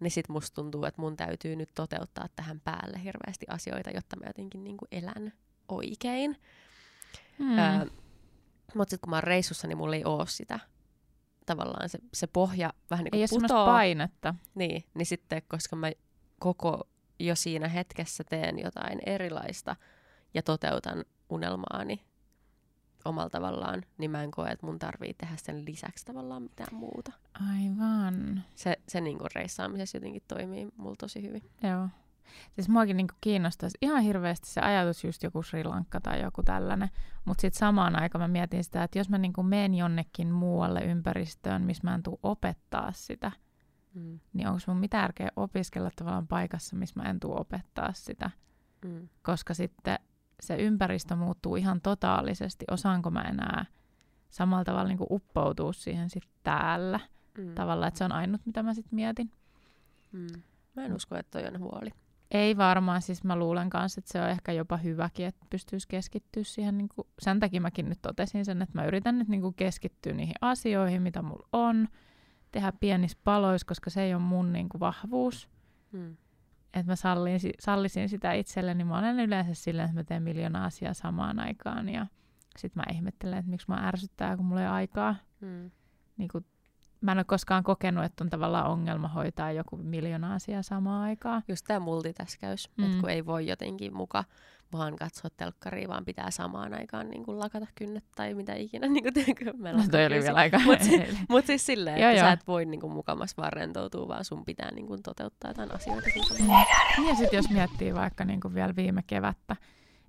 Niin 0.00 0.10
sit 0.10 0.28
musta 0.28 0.54
tuntuu, 0.54 0.84
että 0.84 1.00
mun 1.00 1.16
täytyy 1.16 1.56
nyt 1.56 1.70
toteuttaa 1.74 2.28
tähän 2.36 2.60
päälle 2.60 3.04
hirveästi 3.04 3.46
asioita, 3.48 3.90
jotta 3.90 4.16
mä 4.16 4.26
jotenkin 4.26 4.64
niin 4.64 4.76
kuin 4.76 4.88
elän 4.92 5.32
oikein. 5.68 6.36
Hmm. 7.38 7.58
Öö, 7.58 7.86
mutta 8.74 8.90
sitten 8.90 9.00
kun 9.00 9.10
mä 9.10 9.16
oon 9.16 9.24
reissussa, 9.24 9.68
niin 9.68 9.78
mulla 9.78 9.96
ei 9.96 10.04
oo 10.04 10.26
sitä 10.26 10.60
tavallaan 11.46 11.88
se, 11.88 11.98
se 12.14 12.26
pohja 12.26 12.72
vähän 12.90 13.04
niin 13.04 13.10
kuin 13.10 13.20
Ei 13.20 13.26
putoo. 13.30 13.66
painetta. 13.66 14.34
Niin, 14.54 14.84
niin 14.94 15.06
sitten 15.06 15.42
koska 15.48 15.76
mä 15.76 15.92
koko 16.40 16.88
jo 17.18 17.36
siinä 17.36 17.68
hetkessä 17.68 18.24
teen 18.24 18.58
jotain 18.58 18.98
erilaista 19.06 19.76
ja 20.34 20.42
toteutan 20.42 21.04
unelmaani 21.28 22.04
omalla 23.04 23.30
tavallaan, 23.30 23.82
niin 23.98 24.10
mä 24.10 24.22
en 24.22 24.30
koe, 24.30 24.50
että 24.50 24.66
mun 24.66 24.78
tarvii 24.78 25.14
tehdä 25.14 25.34
sen 25.36 25.64
lisäksi 25.64 26.04
tavallaan 26.04 26.42
mitään 26.42 26.74
muuta. 26.74 27.12
Aivan. 27.52 28.42
Se, 28.54 28.76
se 28.88 29.00
niinku 29.00 29.24
reissaamisessa 29.34 29.96
jotenkin 29.96 30.22
toimii 30.28 30.68
mulla 30.76 30.96
tosi 30.98 31.22
hyvin. 31.22 31.42
Joo. 31.62 31.88
Siis 32.54 32.68
muakin 32.68 32.96
niinku 32.96 33.14
kiinnostaisi 33.20 33.78
ihan 33.82 34.02
hirveästi 34.02 34.48
se 34.48 34.60
ajatus 34.60 35.04
just 35.04 35.22
joku 35.22 35.42
Sri 35.42 35.64
Lanka 35.64 36.00
tai 36.00 36.22
joku 36.22 36.42
tällainen, 36.42 36.88
mutta 37.24 37.40
sitten 37.40 37.58
samaan 37.58 38.02
aikaan 38.02 38.22
mä 38.22 38.28
mietin 38.28 38.64
sitä, 38.64 38.82
että 38.84 38.98
jos 38.98 39.08
mä 39.08 39.18
niinku 39.18 39.42
menen 39.42 39.74
jonnekin 39.74 40.30
muualle 40.30 40.80
ympäristöön, 40.80 41.62
missä 41.62 41.84
mä 41.88 41.94
en 41.94 42.02
tule 42.02 42.18
opettaa 42.22 42.92
sitä, 42.92 43.32
Mm. 43.94 44.20
niin 44.32 44.48
onko 44.48 44.60
mun 44.66 44.76
mitään 44.76 45.02
järkeä 45.02 45.28
opiskella 45.36 45.90
tavallaan 45.96 46.26
paikassa, 46.28 46.76
missä 46.76 47.00
mä 47.02 47.10
en 47.10 47.20
tule 47.20 47.40
opettaa 47.40 47.92
sitä, 47.92 48.30
Mm. 48.84 49.08
koska 49.22 49.54
sitten 49.54 49.98
se 50.40 50.56
ympäristö 50.56 51.16
muuttuu 51.16 51.56
ihan 51.56 51.80
totaalisesti. 51.80 52.64
Osaanko 52.70 53.10
mä 53.10 53.22
enää 53.22 53.64
samalla 54.28 54.64
tavalla 54.64 54.88
niinku 54.88 55.06
uppoutua 55.10 55.72
siihen 55.72 56.10
sitten 56.10 56.32
täällä 56.42 57.00
Mm. 57.38 57.54
tavalla, 57.54 57.86
että 57.86 57.98
se 57.98 58.04
on 58.04 58.12
ainut, 58.12 58.40
mitä 58.46 58.62
mä 58.62 58.74
sitten 58.74 58.94
mietin. 58.96 59.30
Mm. 60.12 60.42
Mä 60.76 60.84
en 60.84 60.92
usko, 60.94 61.16
että 61.16 61.40
toi 61.40 61.48
on 61.54 61.60
huoli. 61.60 61.90
Ei 62.32 62.56
varmaan, 62.56 63.02
siis 63.02 63.24
mä 63.24 63.36
luulen 63.36 63.70
kanssa, 63.70 63.98
että 63.98 64.12
se 64.12 64.22
on 64.22 64.28
ehkä 64.28 64.52
jopa 64.52 64.76
hyväkin, 64.76 65.26
että 65.26 65.46
pystyisi 65.50 65.88
keskittyä 65.88 66.44
siihen. 66.44 66.78
Niin 66.78 66.88
kuin, 66.88 67.06
sen 67.18 67.40
takia 67.40 67.60
mäkin 67.60 67.88
nyt 67.88 67.98
totesin 68.02 68.44
sen, 68.44 68.62
että 68.62 68.78
mä 68.78 68.84
yritän 68.84 69.18
nyt 69.18 69.28
niin 69.28 69.40
kuin 69.40 69.54
keskittyä 69.54 70.12
niihin 70.12 70.34
asioihin, 70.40 71.02
mitä 71.02 71.22
mulla 71.22 71.48
on, 71.52 71.88
tehdä 72.52 72.72
pienissä 72.80 73.18
paloissa, 73.24 73.66
koska 73.66 73.90
se 73.90 74.02
ei 74.02 74.14
ole 74.14 74.22
mun 74.22 74.52
niin 74.52 74.68
kuin 74.68 74.80
vahvuus. 74.80 75.48
Mm. 75.92 76.16
Että 76.74 76.92
mä 76.92 76.96
sallin, 76.96 77.40
sallisin 77.60 78.08
sitä 78.08 78.32
itselleni. 78.32 78.84
Mä 78.84 78.98
olen 78.98 79.20
yleensä 79.20 79.54
silleen, 79.54 79.84
että 79.84 80.00
mä 80.00 80.04
teen 80.04 80.22
miljoona 80.22 80.64
asiaa 80.64 80.94
samaan 80.94 81.38
aikaan 81.38 81.88
ja 81.88 82.06
sitten 82.58 82.80
mä 82.80 82.94
ihmettelen, 82.94 83.38
että 83.38 83.50
miksi 83.50 83.66
mä 83.68 83.88
ärsyttää, 83.88 84.36
kun 84.36 84.46
mulla 84.46 84.60
ei 84.60 84.66
ole 84.66 84.74
aikaa. 84.74 85.16
Mm. 85.40 85.70
Niin 86.16 86.28
kuin, 86.28 86.44
mä 87.02 87.12
en 87.12 87.18
ole 87.18 87.24
koskaan 87.24 87.62
kokenut, 87.64 88.04
että 88.04 88.24
on 88.24 88.30
tavallaan 88.30 88.66
ongelma 88.70 89.08
hoitaa 89.08 89.52
joku 89.52 89.76
miljoona 89.76 90.34
asiaa 90.34 90.62
samaan 90.62 91.02
aikaan. 91.02 91.42
Just 91.48 91.64
tämä 91.68 91.80
multitäskäys, 91.80 92.70
Mm. 92.76 92.84
että 92.84 92.96
kun 93.00 93.10
ei 93.10 93.26
voi 93.26 93.46
jotenkin 93.46 93.96
muka 93.96 94.24
vaan 94.72 94.96
katsoa 94.96 95.30
telkkaria, 95.36 95.88
vaan 95.88 96.04
pitää 96.04 96.30
samaan 96.30 96.74
aikaan 96.74 97.08
niin 97.08 97.24
kuin 97.24 97.38
lakata 97.38 97.66
kynnet 97.74 98.04
tai 98.14 98.34
mitä 98.34 98.54
ikinä. 98.54 98.86
Niin 98.92 99.04
kuin, 99.04 99.60
mä 99.60 99.72
No 99.72 99.82
toi 99.90 100.06
oli 100.06 100.22
vielä 100.22 100.38
aika 100.38 100.58
Mutta 100.58 100.84
mut 101.28 101.46
siis 101.46 101.66
silleen, 101.66 101.96
että 101.96 102.10
joo. 102.12 102.20
sä 102.20 102.32
et 102.32 102.46
voi 102.46 102.64
niin 102.64 102.80
kuin, 102.80 102.92
mukamas 102.92 103.36
vaan 103.36 103.52
rentoutua, 103.52 104.08
vaan 104.08 104.24
sun 104.24 104.44
pitää 104.44 104.70
niin 104.74 104.86
kuin, 104.86 105.02
toteuttaa 105.02 105.50
jotain 105.50 105.74
asioita. 105.74 106.08
samalla. 106.28 106.64
Ja 107.08 107.14
sitten 107.14 107.36
jos 107.36 107.50
miettii 107.50 107.94
vaikka 107.94 108.24
niin 108.24 108.40
kuin 108.40 108.54
vielä 108.54 108.76
viime 108.76 109.02
kevättä, 109.06 109.56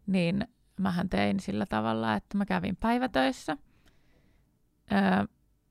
niin 0.08 0.48
mähän 0.80 1.10
tein 1.10 1.40
sillä 1.40 1.66
tavalla, 1.66 2.14
että 2.16 2.38
mä 2.38 2.46
kävin 2.46 2.76
päivätöissä 2.76 3.58
öö, 4.92 5.00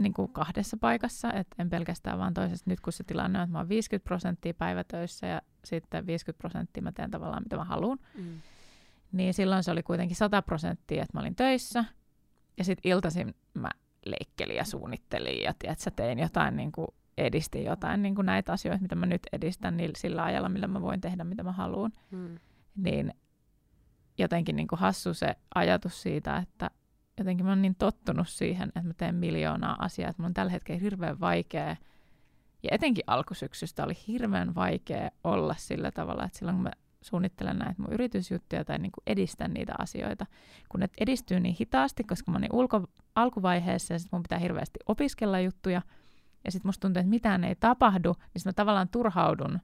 niin 0.02 0.14
kuin 0.14 0.32
kahdessa 0.32 0.76
paikassa, 0.76 1.32
että 1.32 1.56
en 1.58 1.70
pelkästään 1.70 2.18
vaan 2.18 2.34
toisessa. 2.34 2.64
Nyt 2.68 2.80
kun 2.80 2.92
se 2.92 3.04
tilanne 3.04 3.38
on, 3.38 3.42
että 3.44 3.52
mä 3.52 3.58
oon 3.58 3.68
50 3.68 4.04
prosenttia 4.08 4.54
päivätöissä 4.54 5.26
ja 5.26 5.42
sitten 5.64 6.06
50 6.06 6.38
prosenttia 6.38 6.82
mä 6.82 6.92
teen 6.92 7.10
tavallaan 7.10 7.42
mitä 7.42 7.56
mä 7.56 7.64
haluan, 7.64 7.98
Mm. 8.18 8.40
niin 9.12 9.34
silloin 9.34 9.62
se 9.62 9.70
oli 9.70 9.82
kuitenkin 9.82 10.16
100 10.16 10.42
prosenttia, 10.42 11.02
että 11.02 11.16
mä 11.18 11.20
olin 11.20 11.36
töissä. 11.36 11.84
Ja 12.58 12.64
sitten 12.64 12.90
iltaisin 12.92 13.34
mä 13.54 13.70
leikkelin 14.06 14.56
ja 14.56 14.64
suunnittelin 14.64 15.42
ja 15.42 15.54
tiedätkö, 15.58 15.90
tein 15.90 16.18
jotain, 16.18 16.56
niin 16.56 16.72
kuin, 16.72 16.88
edistin 17.18 17.64
jotain 17.64 18.02
niin 18.02 18.14
kuin 18.14 18.26
näitä 18.26 18.52
asioita, 18.52 18.82
mitä 18.82 18.94
mä 18.94 19.06
nyt 19.06 19.22
edistän 19.32 19.76
niin 19.76 19.90
sillä 19.96 20.24
ajalla, 20.24 20.48
millä 20.48 20.66
mä 20.66 20.80
voin 20.80 21.00
tehdä, 21.00 21.24
mitä 21.24 21.42
mä 21.42 21.52
haluan. 21.52 21.92
Mm. 22.10 22.38
Niin 22.76 23.14
jotenkin 24.18 24.56
niin 24.56 24.68
kuin 24.68 24.78
hassu 24.78 25.14
se 25.14 25.36
ajatus 25.54 26.02
siitä, 26.02 26.36
että 26.36 26.70
jotenkin 27.18 27.46
mä 27.46 27.52
oon 27.52 27.62
niin 27.62 27.74
tottunut 27.74 28.28
siihen, 28.28 28.68
että 28.68 28.82
mä 28.82 28.94
teen 28.94 29.14
miljoonaa 29.14 29.76
asiaa, 29.78 30.10
että 30.10 30.22
mun 30.22 30.26
on 30.26 30.34
tällä 30.34 30.52
hetkellä 30.52 30.80
hirveän 30.80 31.20
vaikea. 31.20 31.76
Ja 32.62 32.68
etenkin 32.70 33.04
alkusyksystä 33.06 33.84
oli 33.84 33.94
hirveän 34.08 34.54
vaikea 34.54 35.10
olla 35.24 35.54
sillä 35.58 35.90
tavalla, 35.90 36.24
että 36.24 36.38
silloin 36.38 36.56
kun 36.56 36.62
mä 36.62 36.70
suunnittelen 37.02 37.58
näitä 37.58 37.82
mun 37.82 37.92
yritysjuttuja 37.92 38.64
tai 38.64 38.78
niin 38.78 38.92
kuin 38.92 39.02
edistän 39.06 39.54
niitä 39.54 39.74
asioita, 39.78 40.26
kun 40.68 40.80
ne 40.80 40.88
edistyy 41.00 41.40
niin 41.40 41.56
hitaasti, 41.60 42.04
koska 42.04 42.30
mä 42.30 42.34
oon 42.34 42.42
niin 42.42 42.54
ulko, 42.54 42.86
alkuvaiheessa 43.14 43.94
ja 43.94 43.98
sitten 43.98 44.16
mun 44.16 44.22
pitää 44.22 44.38
hirveästi 44.38 44.78
opiskella 44.86 45.40
juttuja 45.40 45.82
ja 46.44 46.52
sitten 46.52 46.68
musta 46.68 46.80
tuntuu, 46.80 47.00
että 47.00 47.10
mitään 47.10 47.44
ei 47.44 47.54
tapahdu, 47.54 48.14
niin 48.18 48.42
mä 48.44 48.52
tavallaan 48.52 48.88
turhaudun 48.88 49.60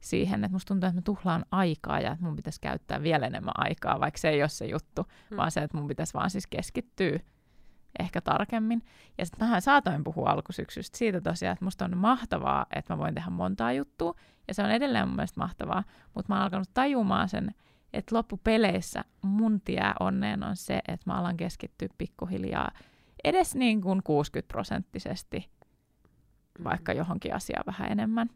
siihen, 0.00 0.44
että 0.44 0.54
musta 0.54 0.68
tuntuu, 0.68 0.86
että 0.88 0.98
mä 0.98 1.02
tuhlaan 1.02 1.44
aikaa 1.50 2.00
ja 2.00 2.12
että 2.12 2.24
mun 2.24 2.36
pitäisi 2.36 2.60
käyttää 2.60 3.02
vielä 3.02 3.26
enemmän 3.26 3.54
aikaa, 3.56 4.00
vaikka 4.00 4.18
se 4.18 4.28
ei 4.28 4.42
ole 4.42 4.48
se 4.48 4.66
juttu, 4.66 5.06
Mm. 5.30 5.36
vaan 5.36 5.50
se, 5.50 5.60
että 5.60 5.76
mun 5.76 5.88
pitäisi 5.88 6.14
vaan 6.14 6.30
siis 6.30 6.46
keskittyä 6.46 7.18
ehkä 7.98 8.20
tarkemmin. 8.20 8.82
Ja 9.18 9.26
sitten 9.26 9.48
mä 9.48 9.60
saatoin 9.60 10.04
puhua 10.04 10.30
alkusyksystä 10.30 10.98
siitä 10.98 11.20
tosiaan, 11.20 11.52
että 11.52 11.64
musta 11.64 11.84
on 11.84 11.96
mahtavaa, 11.98 12.66
että 12.76 12.94
mä 12.94 12.98
voin 12.98 13.14
tehdä 13.14 13.30
montaa 13.30 13.72
juttua, 13.72 14.14
ja 14.48 14.54
se 14.54 14.62
on 14.62 14.70
edelleen 14.70 15.08
mun 15.08 15.16
mielestä 15.16 15.40
mahtavaa, 15.40 15.84
mutta 16.14 16.32
mä 16.32 16.36
oon 16.36 16.42
alkanut 16.44 16.70
tajumaan 16.74 17.28
sen, 17.28 17.54
että 17.92 18.16
loppupeleissä 18.16 19.04
mun 19.22 19.60
tie 19.60 19.92
onneen 20.00 20.42
on 20.42 20.56
se, 20.56 20.76
että 20.88 21.10
mä 21.10 21.14
alan 21.18 21.36
keskittyä 21.36 21.88
pikkuhiljaa 21.98 22.70
edes 23.24 23.54
niin 23.54 23.80
kuin 23.80 24.02
60 24.02 24.52
prosenttisesti 24.52 25.50
vaikka 26.64 26.92
johonkin 26.92 27.34
asiaan 27.34 27.64
vähän 27.66 27.92
enemmän. 27.92 28.30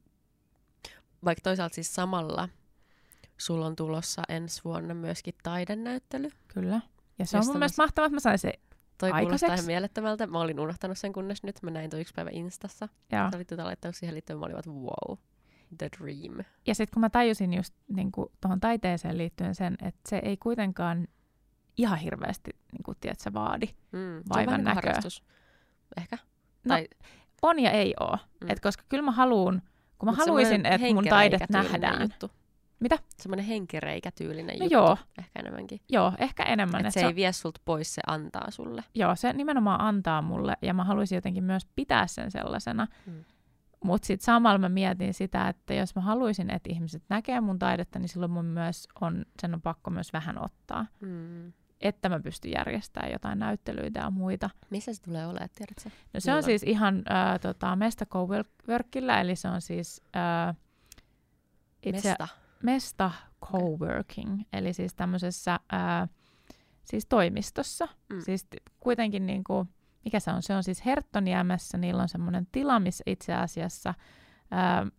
Vaikka 1.25 1.43
toisaalta 1.43 1.75
siis 1.75 1.95
samalla 1.95 2.49
sulla 3.39 3.67
on 3.67 3.77
tulossa 3.77 4.23
ensi 4.29 4.65
vuonna 4.65 4.95
myöskin 4.95 5.35
taidenäyttely. 5.43 6.31
Kyllä. 6.49 6.81
Ja 7.19 7.27
se 7.27 7.39
on 7.39 7.47
mun 7.47 7.59
mielestä 7.59 7.83
mahtavaa, 7.83 8.07
että 8.07 8.17
mä 8.17 8.21
sain 8.21 8.39
se. 8.39 8.53
Toi 8.99 9.11
kuulostaa 9.13 9.55
ihan 9.55 9.67
mielettömältä. 9.67 10.27
Mä 10.27 10.41
olin 10.41 10.61
unohtanut 10.61 10.99
sen 10.99 11.13
kunnes 11.13 11.43
nyt. 11.43 11.63
Mä 11.63 11.71
näin 11.71 11.91
toi 11.91 12.01
yksi 12.01 12.15
päivä 12.15 12.31
Instassa. 12.33 12.89
Ja, 13.13 13.29
Sä 13.31 13.37
olit 13.37 13.49
tota 13.49 13.65
laittanut 13.65 13.97
siihen 13.97 14.15
liittyen. 14.15 14.39
Mä 14.39 14.45
olin 14.47 14.55
vaan, 14.55 14.77
wow, 14.77 15.19
the 15.79 15.89
dream. 15.99 16.45
ja 16.67 16.75
sitten 16.75 16.95
kun 16.95 17.01
mä 17.01 17.11
tajusin 17.11 17.55
just 17.55 17.75
niin 17.89 18.13
tuohon 18.41 18.61
taiteeseen 18.61 19.19
liittyen 19.19 19.55
sen, 19.55 19.77
että 19.83 20.01
se 20.09 20.17
ei 20.17 20.37
kuitenkaan 20.37 21.09
ihan 21.77 21.99
hirveästi, 21.99 22.51
niin 22.73 22.83
kuin, 22.83 22.97
tiedätkö, 23.01 23.33
vaadi. 23.33 23.67
Mm. 23.93 24.01
Vaivan 24.01 24.47
vähän 24.47 24.65
niin 24.65 24.83
kuin 24.83 24.85
näköä. 24.85 25.11
Ehkä. 25.97 26.19
No, 26.65 26.69
tai, 26.69 26.89
On 27.43 27.59
ja 27.59 27.71
ei 27.71 27.95
ole. 28.01 28.19
Mm. 28.41 28.51
Et 28.51 28.61
koska 28.61 28.85
kyllä 28.89 29.03
mä 29.03 29.11
haluun, 29.11 29.63
kun 30.03 30.07
mä 30.09 30.13
mut 30.13 30.19
haluaisin, 30.19 30.67
että 30.67 30.95
mun 30.95 31.05
taidet 31.09 31.43
nähdään. 31.51 32.03
Juttu. 32.03 32.31
Mitä? 32.81 32.99
Semmoinen 33.17 33.45
henkereikätyylinen 33.47 34.59
No 34.59 34.65
juttu. 34.65 34.75
joo. 34.75 34.97
Ehkä 35.19 35.41
enemmänkin. 35.41 35.81
Joo, 35.89 36.13
ehkä 36.19 36.43
enemmän. 36.43 36.81
Että 36.81 36.89
et 36.89 36.95
se 36.95 37.01
se 37.01 37.07
ei 37.07 37.15
vie 37.15 37.33
sulta 37.33 37.61
pois, 37.65 37.95
se 37.95 38.03
antaa 38.07 38.51
sulle. 38.51 38.85
Joo, 38.95 39.17
se 39.17 39.33
nimenomaan 39.33 39.81
antaa 39.81 40.23
mulle 40.23 40.57
ja 40.63 40.75
mä 40.75 40.85
haluaisin 40.85 41.17
jotenkin 41.17 41.45
myös 41.45 41.67
pitää 41.77 42.07
sen 42.07 42.31
sellaisena. 42.31 42.87
Mm. 43.07 43.25
Mutta 43.85 44.07
sitten 44.07 44.25
samalla 44.25 44.59
mä 44.59 44.69
mietin 44.69 45.15
sitä, 45.15 45.49
että 45.49 45.75
jos 45.75 45.95
mä 45.95 46.03
haluaisin, 46.03 46.51
että 46.51 46.71
ihmiset 46.73 47.03
näkee 47.09 47.41
mun 47.41 47.59
taidetta, 47.59 47.99
niin 47.99 48.09
silloin 48.09 48.33
mun 48.33 48.45
myös 48.45 48.89
on, 49.01 49.25
sen 49.43 49.55
on 49.55 49.63
pakko 49.63 49.91
myös 49.91 50.13
vähän 50.13 50.45
ottaa. 50.45 50.87
Mm. 51.01 51.53
Että 51.83 52.09
mä 52.09 52.21
pystyn 52.21 52.53
järjestämään 52.53 53.13
jotain 53.13 53.39
näyttelyitä 53.39 54.01
ja 54.01 54.11
muita. 54.11 54.51
Missä 54.71 54.95
se 54.95 55.03
tulee 55.03 55.27
olemaan, 55.27 55.49
tiedätkö? 55.55 55.91
No 56.15 56.21
se 56.21 56.31
on 56.31 56.37
Milloin? 56.37 56.45
siis 56.45 56.63
ihan 56.63 56.97
äh, 56.97 57.41
tota, 57.41 57.77
Mesta 57.77 58.07
Coworkilla, 58.07 59.21
eli 59.21 59.37
se 59.37 59.49
on 59.49 59.61
siis 59.61 60.03
äh, 60.17 60.57
itse, 61.83 62.09
Mesta. 62.09 62.29
Mesta 62.63 63.11
Coworking, 63.45 64.43
eli 64.53 64.73
siis 64.73 64.95
tämmöisessä 64.95 65.53
äh, 65.55 66.09
siis 66.85 67.07
toimistossa. 67.07 67.89
Mm. 68.13 68.21
Siis 68.21 68.47
kuitenkin 68.81 69.27
niin 69.27 69.45
kuin, 69.45 69.69
mikä 70.05 70.21
se 70.21 70.31
on? 70.31 70.43
Se 70.43 70.55
on 70.55 70.63
siis 70.63 70.85
Herttoniemessä, 70.85 71.79
niillä 71.79 72.03
on 72.03 72.09
semmoinen 72.09 72.47
tila, 72.53 72.81
missä 72.81 73.03
itse 73.07 73.35
asiassa 73.35 73.95
äh, 74.53 74.93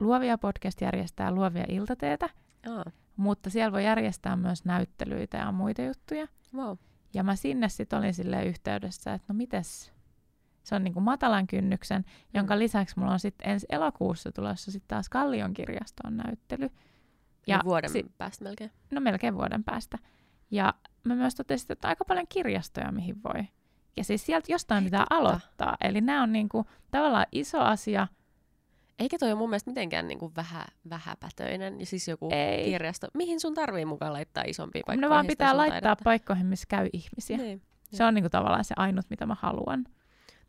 Luovia 0.00 0.38
podcast 0.38 0.80
järjestää 0.80 1.30
luovia 1.30 1.64
iltateitä, 1.68 2.28
Aa, 2.70 2.84
mutta 3.16 3.50
siellä 3.50 3.72
voi 3.72 3.84
järjestää 3.84 4.36
myös 4.36 4.64
näyttelyitä 4.64 5.36
ja 5.36 5.52
muita 5.52 5.82
juttuja. 5.82 6.26
wow. 6.54 6.76
Ja 7.14 7.22
mä 7.22 7.36
sinne 7.36 7.68
sitten 7.68 7.98
olin 7.98 8.14
sille 8.14 8.44
yhteydessä, 8.44 9.14
että 9.14 9.32
no 9.32 9.34
mites, 9.36 9.92
se 10.62 10.74
on 10.74 10.84
niinku 10.84 11.00
matalan 11.00 11.46
kynnyksen, 11.46 12.04
jonka 12.34 12.58
lisäksi 12.58 12.98
mulla 12.98 13.12
on 13.12 13.20
sitten 13.20 13.48
ensi 13.50 13.66
elokuussa 13.70 14.32
tulossa 14.32 14.70
sitten 14.72 14.88
taas 14.88 15.08
Kallion 15.08 15.54
kirjaston 15.54 16.16
näyttely. 16.16 16.70
Ja 17.46 17.60
vuoden 17.64 17.90
si- 17.90 18.12
päästä 18.18 18.44
melkein. 18.44 18.70
no 18.90 19.00
melkein 19.00 19.34
vuoden 19.34 19.64
päästä. 19.64 19.98
Ja 20.50 20.74
mä 21.04 21.14
myös 21.14 21.34
totesin, 21.34 21.72
että 21.72 21.88
on 21.88 21.90
aika 21.90 22.04
paljon 22.04 22.26
kirjastoja, 22.28 22.92
mihin 22.92 23.22
voi. 23.22 23.44
Ja 23.96 24.04
siis 24.04 24.26
sieltä 24.26 24.52
jostain 24.52 24.84
Ei 24.84 24.84
pitää 24.84 25.00
totta. 25.00 25.14
aloittaa. 25.16 25.76
Eli 25.80 26.00
nämä 26.00 26.22
on 26.22 26.32
niinku 26.32 26.66
tavallaan 26.90 27.26
iso 27.32 27.60
asia. 27.60 28.06
Eikä 28.98 29.18
toi 29.18 29.28
ole 29.32 29.38
mun 29.38 29.50
mielestä 29.50 29.70
mitenkään 29.70 30.08
niinku 30.08 30.32
vähä, 30.36 30.64
vähäpätöinen. 30.90 31.80
Ja 31.80 31.86
siis 31.86 32.08
joku 32.08 32.28
Ei. 32.32 32.64
kirjasto. 32.64 33.06
Mihin 33.14 33.40
sun 33.40 33.54
tarvii 33.54 33.84
mukaan 33.84 34.12
laittaa 34.12 34.44
isompia 34.46 34.78
Ne 34.80 34.82
paikkoja? 34.86 35.10
vaan 35.10 35.26
pitää 35.26 35.56
laittaa 35.56 35.96
paikkoihin, 36.04 36.46
missä 36.46 36.66
käy 36.68 36.88
ihmisiä. 36.92 37.36
Niin. 37.36 37.62
Se 37.92 38.04
on 38.04 38.14
niinku 38.14 38.30
tavallaan 38.30 38.64
se 38.64 38.74
ainut, 38.78 39.06
mitä 39.10 39.26
mä 39.26 39.36
haluan. 39.40 39.84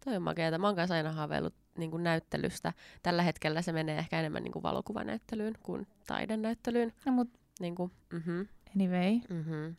Toi 0.06 0.16
on 0.16 0.22
makeeta. 0.22 0.58
Mä 0.58 0.68
oon 0.68 0.76
kanssa 0.76 0.96
aina 0.96 1.12
haaveillut 1.12 1.54
niin 1.78 1.92
kuin 1.92 2.04
näyttelystä. 2.04 2.74
Tällä 3.04 3.24
hetkellä 3.24 3.62
se 3.62 3.72
menee 3.72 3.98
ehkä 3.98 4.20
enemmän 4.20 4.44
niin 4.44 4.52
kuin 4.52 4.64
valokuvanäyttelyyn 4.64 5.54
kuin 5.64 5.88
taidenäyttelyyn. 6.08 6.94
No, 7.06 7.12
mut 7.12 7.30
Niin 7.60 7.76
kuin, 7.76 7.92
mm-hmm, 8.14 8.48
anyway. 8.76 9.20
mm-hmm. 9.30 9.76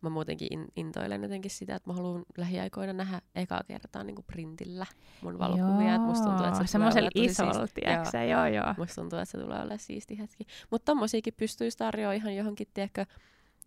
Mä 0.00 0.08
muutenkin 0.08 0.48
in, 0.50 0.66
intoilen 0.76 1.22
jotenkin 1.22 1.50
sitä, 1.50 1.74
että 1.74 1.90
mä 1.90 1.94
haluan 1.94 2.24
lähiaikoina 2.36 2.92
nähdä 2.92 3.20
ekaa 3.34 3.62
kertaa 3.66 4.04
niin 4.04 4.14
kuin 4.14 4.24
printillä 4.24 4.86
mun 5.22 5.38
valokuvia. 5.38 5.94
Että 5.94 6.06
musta 6.06 6.24
tuntuu, 6.24 6.44
että 6.46 6.54
se 6.54 6.56
tulee 6.56 6.66
semmoisella 6.66 7.10
isolla, 7.14 7.68
tiedätkö 7.74 8.18
Joo, 8.18 8.46
joo. 8.46 8.74
Musta 8.78 8.94
tuntuu, 8.94 9.18
että 9.18 9.32
se 9.32 9.38
tulee 9.38 9.58
olemaan 9.58 9.78
siisti 9.78 10.18
hetki. 10.18 10.44
Mutta 10.70 10.84
tommosiakin 10.84 11.34
pystyisi 11.36 11.78
tarjoamaan 11.78 12.16
ihan 12.16 12.36
johonkin, 12.36 12.66
tiedätkö, 12.74 13.04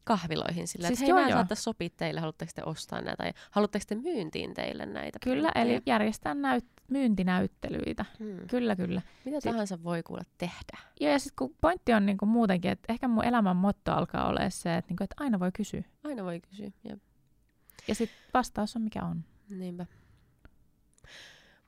kahviloihin 0.03 0.67
sillä, 0.67 0.87
Siis 0.87 0.99
että 0.99 1.05
hei, 1.05 1.09
joo, 1.09 1.17
nämä 1.19 1.29
joo. 1.29 1.37
saattaisi 1.37 1.63
sopia 1.63 1.89
teille, 1.97 2.19
haluatteko 2.19 2.51
te 2.55 2.61
ostaa 2.65 3.01
näitä, 3.01 3.17
tai 3.23 3.33
haluatteko 3.51 3.85
te 3.87 3.95
myyntiin 3.95 4.53
teille 4.53 4.85
näitä 4.85 5.19
Kyllä, 5.23 5.51
eli 5.55 5.69
printtejä? 5.69 5.93
järjestää 5.95 6.33
näyt- 6.33 6.80
myyntinäyttelyitä. 6.91 8.05
Hmm. 8.19 8.47
Kyllä, 8.47 8.75
kyllä. 8.75 9.01
Mitä 9.25 9.39
Si- 9.39 9.49
tahansa 9.49 9.83
voi 9.83 10.03
kuulla 10.03 10.23
tehdä. 10.37 10.77
Joo, 10.99 11.11
ja 11.11 11.19
sitten 11.19 11.35
kun 11.35 11.55
pointti 11.61 11.93
on 11.93 12.05
niinku 12.05 12.25
muutenkin, 12.25 12.71
että 12.71 12.93
ehkä 12.93 13.07
mun 13.07 13.25
elämän 13.25 13.55
motto 13.55 13.91
alkaa 13.93 14.27
olla 14.27 14.49
se, 14.49 14.75
että, 14.77 14.89
niinku, 14.91 15.03
että 15.03 15.15
aina 15.19 15.39
voi 15.39 15.51
kysyä. 15.51 15.83
Aina 16.03 16.23
voi 16.23 16.39
kysyä. 16.39 16.71
Ja 16.83 16.97
Ja 17.87 17.95
sitten 17.95 18.17
vastaus 18.33 18.75
on 18.75 18.81
mikä 18.81 19.03
on. 19.03 19.23
niinpä. 19.49 19.85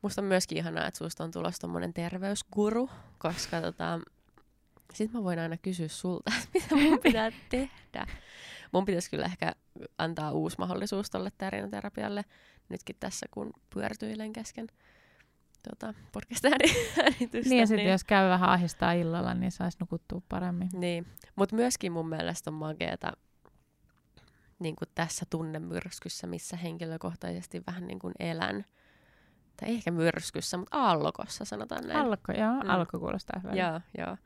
Musta 0.01 0.21
on 0.21 0.25
myöskin 0.25 0.57
ihanaa, 0.57 0.87
että 0.87 0.97
susta 0.97 1.23
on 1.23 1.31
tulossa 1.31 1.61
tommonen 1.61 1.93
terveysguru, 1.93 2.89
koska 3.17 3.61
tota, 3.61 3.99
sit 4.93 5.13
mä 5.13 5.23
voin 5.23 5.39
aina 5.39 5.57
kysyä 5.57 5.87
sulta, 5.87 6.31
että 6.37 6.49
mitä 6.75 6.75
mun 6.89 6.99
pitää 6.99 7.31
tehdä. 7.49 8.07
Mun 8.71 8.85
pitäisi 8.85 9.09
kyllä 9.09 9.25
ehkä 9.25 9.51
antaa 9.97 10.31
uusi 10.31 10.55
mahdollisuus 10.59 11.09
tolle 11.09 11.31
tärinäterapialle 11.37 12.25
nytkin 12.69 12.95
tässä, 12.99 13.25
kun 13.31 13.53
pyörtyilen 13.73 14.33
kesken 14.33 14.67
tota, 15.69 15.93
podcast-äänitystä. 16.11 17.49
Niin, 17.49 17.59
ja 17.59 17.67
sitten 17.67 17.87
jos 17.91 18.03
käy 18.03 18.29
vähän 18.29 18.49
ahistaa 18.49 18.91
illalla, 18.91 19.33
niin 19.33 19.51
saisi 19.51 19.77
nukuttua 19.79 20.21
paremmin. 20.29 20.69
Niin, 20.73 21.07
mutta 21.35 21.55
myöskin 21.55 21.91
mun 21.91 22.09
mielestä 22.09 22.49
on 22.49 22.53
makeeta 22.53 23.11
niin 24.59 24.75
kuin 24.75 24.89
tässä 24.95 25.25
tunnemyrskyssä, 25.29 26.27
missä 26.27 26.57
henkilökohtaisesti 26.57 27.63
vähän 27.67 27.87
niin 27.87 27.99
kuin 27.99 28.13
elän. 28.19 28.65
Tai 29.59 29.69
ehkä 29.69 29.91
myrskyssä, 29.91 30.57
mutta 30.57 30.77
aallokossa 30.77 31.45
sanotaan 31.45 31.87
näin. 31.87 31.99
Alko, 31.99 32.31
joo, 32.31 32.63
Mm. 32.63 32.69
alko 32.69 32.99
kuulostaa 32.99 33.39
hyvältä. 33.43 33.59
Joo, 33.61 33.81
joo. 33.97 34.17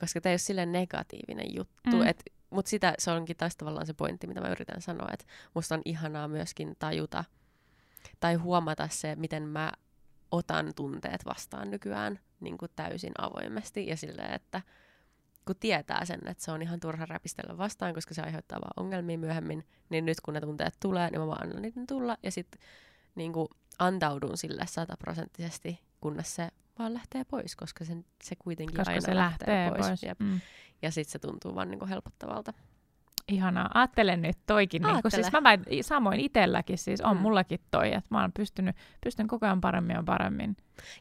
Koska 0.00 0.20
tämä 0.20 0.30
ei 0.30 0.32
ole 0.32 0.38
silleen 0.38 0.72
negatiivinen 0.72 1.54
juttu. 1.56 1.90
Mm. 1.96 1.98
Mm. 1.98 2.14
Mutta 2.50 2.68
sitä, 2.68 2.94
se 2.98 3.10
onkin 3.10 3.36
taas 3.36 3.56
tavallaan 3.56 3.86
se 3.86 3.94
pointti, 3.94 4.26
mitä 4.26 4.40
mä 4.40 4.48
yritän 4.48 4.82
sanoa. 4.82 5.08
Että 5.12 5.24
musta 5.54 5.74
on 5.74 5.82
ihanaa 5.84 6.28
myöskin 6.28 6.76
tajuta 6.78 7.24
tai 8.20 8.34
huomata 8.34 8.88
se, 8.90 9.16
miten 9.16 9.42
mä 9.42 9.72
otan 10.30 10.72
tunteet 10.76 11.24
vastaan 11.24 11.70
nykyään 11.70 12.18
niin 12.40 12.58
kuin 12.58 12.70
täysin 12.76 13.12
avoimesti. 13.18 13.86
Ja 13.86 13.96
silleen, 13.96 14.34
että 14.34 14.62
kun 15.44 15.56
tietää 15.60 16.04
sen, 16.04 16.20
että 16.26 16.44
se 16.44 16.52
on 16.52 16.62
ihan 16.62 16.80
turha 16.80 17.06
räpistellä 17.06 17.58
vastaan, 17.58 17.94
koska 17.94 18.14
se 18.14 18.22
aiheuttaa 18.22 18.60
vaan 18.60 18.84
ongelmia 18.86 19.18
myöhemmin, 19.18 19.66
niin 19.90 20.06
nyt 20.06 20.20
kun 20.20 20.34
ne 20.34 20.40
tunteet 20.40 20.74
tulee, 20.80 21.10
niin 21.10 21.20
mä 21.20 21.26
vaan 21.26 21.42
annan 21.42 21.62
niiden 21.62 21.86
tulla. 21.86 22.16
Ja 22.22 22.30
sitten 22.30 22.60
niin 23.14 23.32
kuin 23.32 23.48
antaudun 23.78 24.36
sille 24.38 24.66
sataprosenttisesti, 24.66 25.80
kunnes 26.00 26.34
se 26.34 26.48
vaan 26.78 26.94
lähtee 26.94 27.24
pois, 27.24 27.56
koska 27.56 27.84
sen, 27.84 28.04
se 28.22 28.36
kuitenkin 28.36 28.76
Koska 28.76 28.90
aina 28.90 29.00
se 29.00 29.14
lähtee 29.14 29.70
pois. 29.70 29.86
pois. 29.86 30.02
Jep. 30.02 30.20
Mm. 30.20 30.40
Ja 30.82 30.90
sitten 30.90 31.12
se 31.12 31.18
tuntuu 31.18 31.54
vaan 31.54 31.70
niin 31.70 31.78
kuin 31.78 31.88
helpottavalta. 31.88 32.52
Ihanaa. 33.28 33.70
Ajattelen 33.74 34.22
nyt 34.22 34.38
toikin. 34.46 34.82
Niin 34.82 35.02
kun, 35.02 35.10
siis 35.10 35.24
Aattele. 35.26 35.40
mä 35.40 35.48
väit, 35.48 35.60
samoin 35.86 36.20
itselläkin 36.20 36.78
siis 36.78 37.00
on 37.00 37.16
Mm. 37.16 37.22
mullakin 37.22 37.60
toi, 37.70 37.88
että 37.88 38.08
mä 38.10 38.20
oon 38.20 38.32
pystynyt, 38.32 38.76
pystyn 39.04 39.26
koko 39.28 39.46
ajan 39.46 39.60
paremmin 39.60 39.94
ja 39.96 40.02
paremmin 40.02 40.56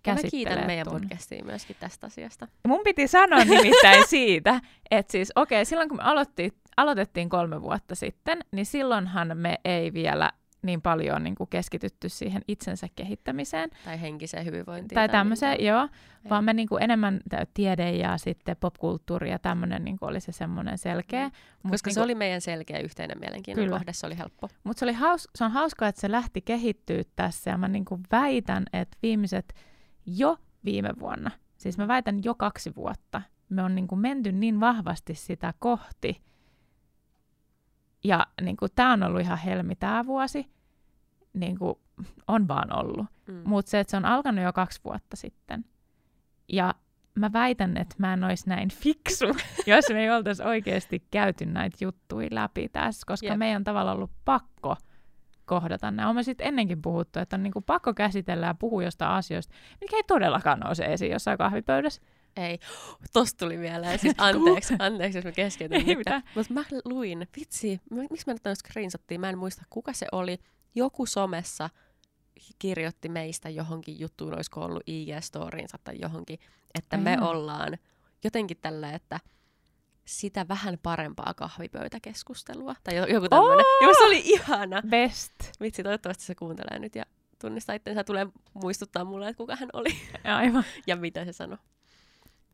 Ja 0.07 0.13
mä 0.13 0.19
kiitän 0.31 0.65
meidän 0.65 0.87
tunne. 0.87 0.99
podcastia 0.99 1.45
myöskin 1.45 1.75
tästä 1.79 2.07
asiasta. 2.07 2.47
Mun 2.67 2.81
piti 2.83 3.07
sanoa 3.07 3.43
nimittäin 3.43 4.07
siitä, 4.17 4.61
että 4.91 5.11
siis 5.11 5.31
okei, 5.35 5.57
okay, 5.57 5.65
silloin 5.65 5.89
kun 5.89 5.97
me 5.97 6.03
aloitti, 6.03 6.53
aloitettiin 6.77 7.29
kolme 7.29 7.61
vuotta 7.61 7.95
sitten, 7.95 8.39
niin 8.51 8.65
silloinhan 8.65 9.37
me 9.37 9.59
ei 9.65 9.93
vielä 9.93 10.31
niin 10.61 10.81
paljon 10.81 11.23
niin 11.23 11.35
kuin 11.35 11.49
keskitytty 11.49 12.09
siihen 12.09 12.41
itsensä 12.47 12.87
kehittämiseen. 12.95 13.69
Tai 13.85 14.01
henkiseen 14.01 14.45
hyvinvointiin. 14.45 14.95
Tai 14.95 15.09
tämmöiseen, 15.09 15.51
mihinkään. 15.51 15.75
joo. 15.77 15.89
Ei. 16.23 16.29
Vaan 16.29 16.43
me 16.43 16.53
niin 16.53 16.67
kuin 16.67 16.83
enemmän 16.83 17.21
tiede 17.53 17.91
ja 17.91 18.17
sitten 18.17 18.57
popkulttuuri 18.59 19.31
ja 19.31 19.39
tämmöinen 19.39 19.83
niin 19.85 19.97
kuin 19.99 20.09
oli 20.09 20.19
se 20.19 20.31
semmoinen 20.31 20.77
selkeä. 20.77 21.27
Mm. 21.27 21.31
Mut 21.63 21.71
Koska 21.71 21.87
niin 21.87 21.93
se 21.93 21.99
kuin- 21.99 22.03
oli 22.05 22.15
meidän 22.15 22.41
selkeä 22.41 22.79
yhteinen 22.79 23.19
mielenkiinnon 23.19 23.65
Kyllä. 23.65 23.77
kohde, 23.77 23.93
se 23.93 24.05
oli 24.07 24.17
helppo. 24.17 24.49
Mutta 24.63 24.79
se, 24.79 24.85
oli 24.85 24.93
haus, 24.93 25.27
se 25.35 25.43
on 25.43 25.51
hauskaa, 25.51 25.87
että 25.87 26.01
se 26.01 26.11
lähti 26.11 26.41
kehittyä 26.41 27.03
tässä 27.15 27.49
ja 27.51 27.57
mä 27.57 27.67
niinku 27.67 27.99
väitän, 28.11 28.65
että 28.73 28.97
viimeiset 29.03 29.53
jo 30.05 30.37
viime 30.65 30.89
vuonna, 30.99 31.31
siis 31.57 31.77
mä 31.77 31.87
väitän 31.87 32.23
jo 32.23 32.35
kaksi 32.35 32.75
vuotta, 32.75 33.21
me 33.49 33.63
on 33.63 33.75
niinku 33.75 33.95
menty 33.95 34.31
niin 34.31 34.59
vahvasti 34.59 35.15
sitä 35.15 35.53
kohti. 35.59 36.21
Ja 38.03 38.27
niinku, 38.41 38.69
tämä 38.69 38.93
on 38.93 39.03
ollut 39.03 39.21
ihan 39.21 39.37
helmi 39.37 39.75
tämä 39.75 40.05
vuosi, 40.05 40.51
niinku, 41.33 41.81
on 42.27 42.47
vaan 42.47 42.79
ollut. 42.79 43.05
Mm. 43.27 43.41
Mutta 43.45 43.69
se, 43.69 43.79
että 43.79 43.91
se 43.91 43.97
on 43.97 44.05
alkanut 44.05 44.43
jo 44.43 44.53
kaksi 44.53 44.81
vuotta 44.83 45.15
sitten. 45.15 45.65
Ja 46.47 46.75
mä 47.15 47.33
väitän, 47.33 47.77
että 47.77 47.95
mä 47.97 48.13
en 48.13 48.23
olisi 48.23 48.49
näin 48.49 48.69
fiksu, 48.69 49.25
jos 49.67 49.85
me 49.89 50.03
ei 50.03 50.09
oltaisi 50.09 50.43
oikeasti 50.43 51.07
käyty 51.11 51.45
näitä 51.45 51.77
juttuja 51.81 52.27
läpi 52.31 52.69
tässä, 52.69 53.03
koska 53.07 53.27
Jep. 53.27 53.37
meidän 53.37 53.59
on 53.59 53.63
tavallaan 53.63 53.97
ollut 53.97 54.11
pakko 54.25 54.75
kohdata 55.45 55.91
nämä. 55.91 56.07
Olemme 56.07 56.23
sitten 56.23 56.47
ennenkin 56.47 56.81
puhuttu, 56.81 57.19
että 57.19 57.35
on 57.35 57.43
niinku 57.43 57.61
pakko 57.61 57.93
käsitellä 57.93 58.45
ja 58.47 58.53
puhua 58.53 58.83
jostain 58.83 59.11
asioista, 59.11 59.55
mikä 59.81 59.95
ei 59.95 60.03
todellakaan 60.03 60.59
nouse 60.59 60.85
esiin 60.85 61.11
jossain 61.11 61.37
kahvipöydässä. 61.37 62.01
Ei, 62.37 62.59
tosta 63.13 63.45
tuli 63.45 63.57
mieleen. 63.57 63.99
Siis 63.99 64.15
anteeksi, 64.27 64.73
anteeksi, 64.79 65.17
jos 65.17 65.25
mä 65.25 65.31
keskeytyn. 65.31 65.89
Ei 65.89 65.95
mitään. 65.95 66.23
Mutta 66.35 66.53
mä 66.53 66.63
luin, 66.85 67.27
vitsi, 67.39 67.81
mä- 67.91 68.01
miksi 68.11 68.23
mä 68.27 68.33
nyt 68.33 68.47
oon 68.47 68.55
screenshottia, 68.55 69.19
mä 69.19 69.29
en 69.29 69.37
muista 69.37 69.61
kuka 69.69 69.93
se 69.93 70.07
oli. 70.11 70.37
Joku 70.75 71.05
somessa 71.05 71.69
kirjoitti 72.59 73.09
meistä 73.09 73.49
johonkin 73.49 73.99
juttuun, 73.99 74.33
olisiko 74.35 74.61
ollut 74.61 74.83
IG-storiinsa 74.89 75.77
tai 75.83 75.95
johonkin, 76.01 76.39
että 76.75 76.97
me 76.97 77.11
Aivan. 77.11 77.27
ollaan 77.27 77.77
jotenkin 78.23 78.57
tällä, 78.61 78.91
että 78.91 79.19
sitä 80.05 80.45
vähän 80.47 80.77
parempaa 80.83 81.33
kahvipöytäkeskustelua. 81.33 82.75
Tai 82.83 82.95
jo- 82.95 83.05
joku 83.05 83.29
tämmöinen. 83.29 83.65
Joo, 83.81 83.93
se 83.93 84.03
oli 84.03 84.21
ihana. 84.25 84.81
Best. 84.89 85.31
Vitsi, 85.61 85.83
toivottavasti 85.83 86.23
se 86.23 86.35
kuuntelee 86.35 86.79
nyt 86.79 86.95
ja 86.95 87.03
tunnistaa 87.41 87.75
itsensä. 87.75 88.03
Tulee 88.03 88.27
muistuttaa 88.53 89.03
mulle, 89.05 89.27
että 89.29 89.37
kuka 89.37 89.55
hän 89.55 89.69
oli 89.73 89.89
Aivan. 90.23 90.63
ja 90.87 90.95
mitä 90.95 91.25
se 91.25 91.33
sanoi. 91.33 91.57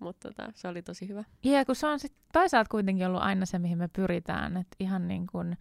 Mutta 0.04 0.28
tota, 0.30 0.52
se 0.56 0.68
oli 0.68 0.82
tosi 0.82 1.08
hyvä. 1.08 1.24
Ja 1.44 1.66
kun 1.66 1.76
se 1.76 1.88
on 1.88 2.00
sit 2.00 2.14
toisaalta 2.34 2.70
kuitenkin 2.70 3.08
ollut 3.08 3.22
aina 3.22 3.46
se, 3.46 3.60
mihin 3.60 3.78
me 3.78 3.88
pyritään, 3.88 4.58
että 4.58 4.76
ihan 4.80 5.08
niin 5.08 5.28
kuin 5.28 5.58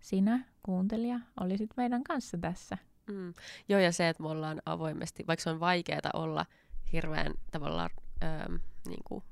sinä, 0.00 0.44
kuuntelija, 0.62 1.20
olisit 1.40 1.70
meidän 1.76 2.04
kanssa 2.04 2.38
tässä. 2.38 2.78
Mm. 3.06 3.34
Joo, 3.68 3.80
ja 3.80 3.92
se, 3.92 4.08
että 4.08 4.22
me 4.22 4.28
ollaan 4.28 4.62
avoimesti, 4.66 5.24
vaikka 5.26 5.42
se 5.42 5.50
on 5.50 5.60
vaikeaa 5.60 6.10
olla 6.14 6.46
hirveän 6.92 7.32
tavallaan 7.50 7.90
ähm, 8.24 8.54
niin 8.88 9.02
kuin, 9.04 9.24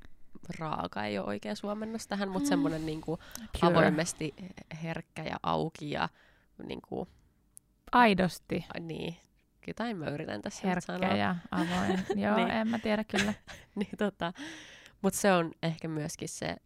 raaka, 0.58 1.04
ei 1.04 1.18
ole 1.18 1.26
oikea 1.26 1.54
suomennos 1.54 2.06
tähän, 2.06 2.28
mutta 2.28 2.46
Mm. 2.46 2.48
semmoinen 2.48 2.86
niin 2.86 3.00
kuin, 3.00 3.20
avoimesti 3.62 4.34
herkkä 4.82 5.22
ja 5.24 5.36
auki 5.42 5.90
ja 5.90 6.08
niin 6.66 6.82
kuin, 6.88 7.08
Aidosti 7.92 8.64
niin, 8.80 9.16
jotain 9.66 9.96
mä 9.96 10.06
yritän 10.06 10.42
tässä 10.42 10.68
herkkä 10.68 10.80
sanoa. 10.80 11.16
ja 11.16 11.36
avoin. 11.50 11.98
Joo, 12.22 12.36
Niin. 12.36 12.48
niin. 12.48 12.56
en 12.56 12.68
mä 12.68 12.78
tiedä 12.78 13.04
kyllä. 13.04 13.34
niin, 13.76 13.88
tota, 13.98 14.32
mutta 15.02 15.18
se 15.18 15.32
on 15.32 15.52
ehkä 15.62 15.88
myöskin 15.88 16.28
se, 16.28 16.56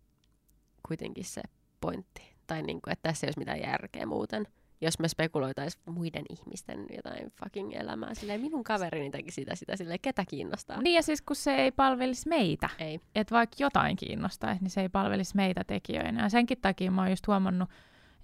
kuitenkin 0.89 1.25
se 1.25 1.43
pointti. 1.81 2.35
Tai 2.47 2.63
niin 2.63 2.83
kuin, 2.83 2.93
että 2.93 3.09
tässä 3.09 3.27
ei 3.27 3.29
olisi 3.29 3.39
mitään 3.39 3.61
järkeä 3.61 4.07
muuten. 4.07 4.47
Jos 4.81 4.99
me 4.99 5.09
spekuloitaisiin 5.09 5.83
muiden 5.87 6.25
ihmisten 6.31 6.87
jotain 6.97 7.33
fucking 7.41 7.73
elämää, 7.75 8.15
silleen 8.15 8.41
minun 8.41 8.65
kaverini 8.65 9.11
teki 9.11 9.31
sitä, 9.31 9.55
sitä, 9.55 9.77
silleen 9.77 9.99
ketä 10.03 10.25
kiinnostaa. 10.29 10.83
Niin 10.83 10.95
ja 10.95 11.03
siis 11.03 11.23
kun 11.23 11.37
se 11.37 11.55
ei 11.55 11.71
palvelisi 11.73 12.29
meitä, 12.29 12.71
Ei. 12.79 13.01
että 13.15 13.35
vaikka 13.35 13.57
jotain 13.61 13.97
kiinnostaisi, 13.97 14.63
niin 14.63 14.71
se 14.71 14.81
ei 14.81 14.89
palvelisi 14.89 15.37
meitä 15.37 15.65
tekijöinä. 15.67 16.23
Ja 16.23 16.29
senkin 16.29 16.61
takia 16.61 16.91
mä 16.91 17.01
oon 17.01 17.11
just 17.11 17.27
huomannut, 17.27 17.71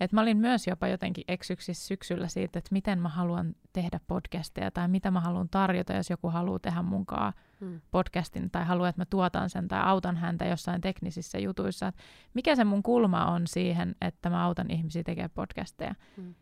että 0.01 0.17
mä 0.17 0.21
olin 0.21 0.37
myös 0.37 0.67
jopa 0.67 0.89
jotenkin 0.89 1.25
eksyksissä 1.29 1.87
syksyllä 1.87 2.29
siitä, 2.29 2.59
että 2.59 2.69
miten 2.73 2.99
mä 3.01 3.09
haluan 3.09 3.55
tehdä 3.73 4.01
podcasteja 4.07 4.71
tai 4.71 4.89
mitä 4.89 5.11
mä 5.11 5.21
haluan 5.21 5.49
tarjota, 5.49 5.93
jos 5.93 6.11
joku 6.11 6.31
haluaa 6.31 6.59
tehdä 6.59 6.83
munkaan 6.83 7.33
Mm. 7.61 7.81
podcastin 7.91 8.51
tai 8.51 8.65
haluaa, 8.65 8.89
että 8.89 9.01
mä 9.01 9.05
tuotan 9.05 9.51
sen 9.51 9.69
tai 9.69 9.81
autan 9.83 10.17
häntä 10.17 10.45
jossain 10.45 10.81
teknisissä 10.81 11.39
jutuissa. 11.39 11.87
Että 11.87 12.03
mikä 12.35 12.57
se 12.57 12.65
mun 12.65 12.83
kulma 12.83 13.27
on 13.27 13.47
siihen, 13.47 13.95
että 14.01 14.31
mä 14.31 14.45
autan 14.45 14.71
ihmisiä 14.71 15.03
tekemään 15.03 15.31
podcasteja. 15.35 15.95
Mm. 16.17 16.35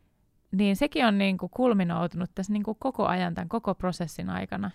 Niin 0.53 0.77
sekin 0.77 1.07
on 1.07 1.19
niin 1.19 1.39
kuin 1.39 1.51
kulminoutunut 1.51 2.31
tässä 2.35 2.53
niin 2.53 2.63
kuin 2.63 2.77
koko 2.81 3.07
ajan, 3.07 3.35
tämän 3.35 3.49
koko 3.49 3.75
prosessin 3.75 4.31
aikana, 4.31 4.71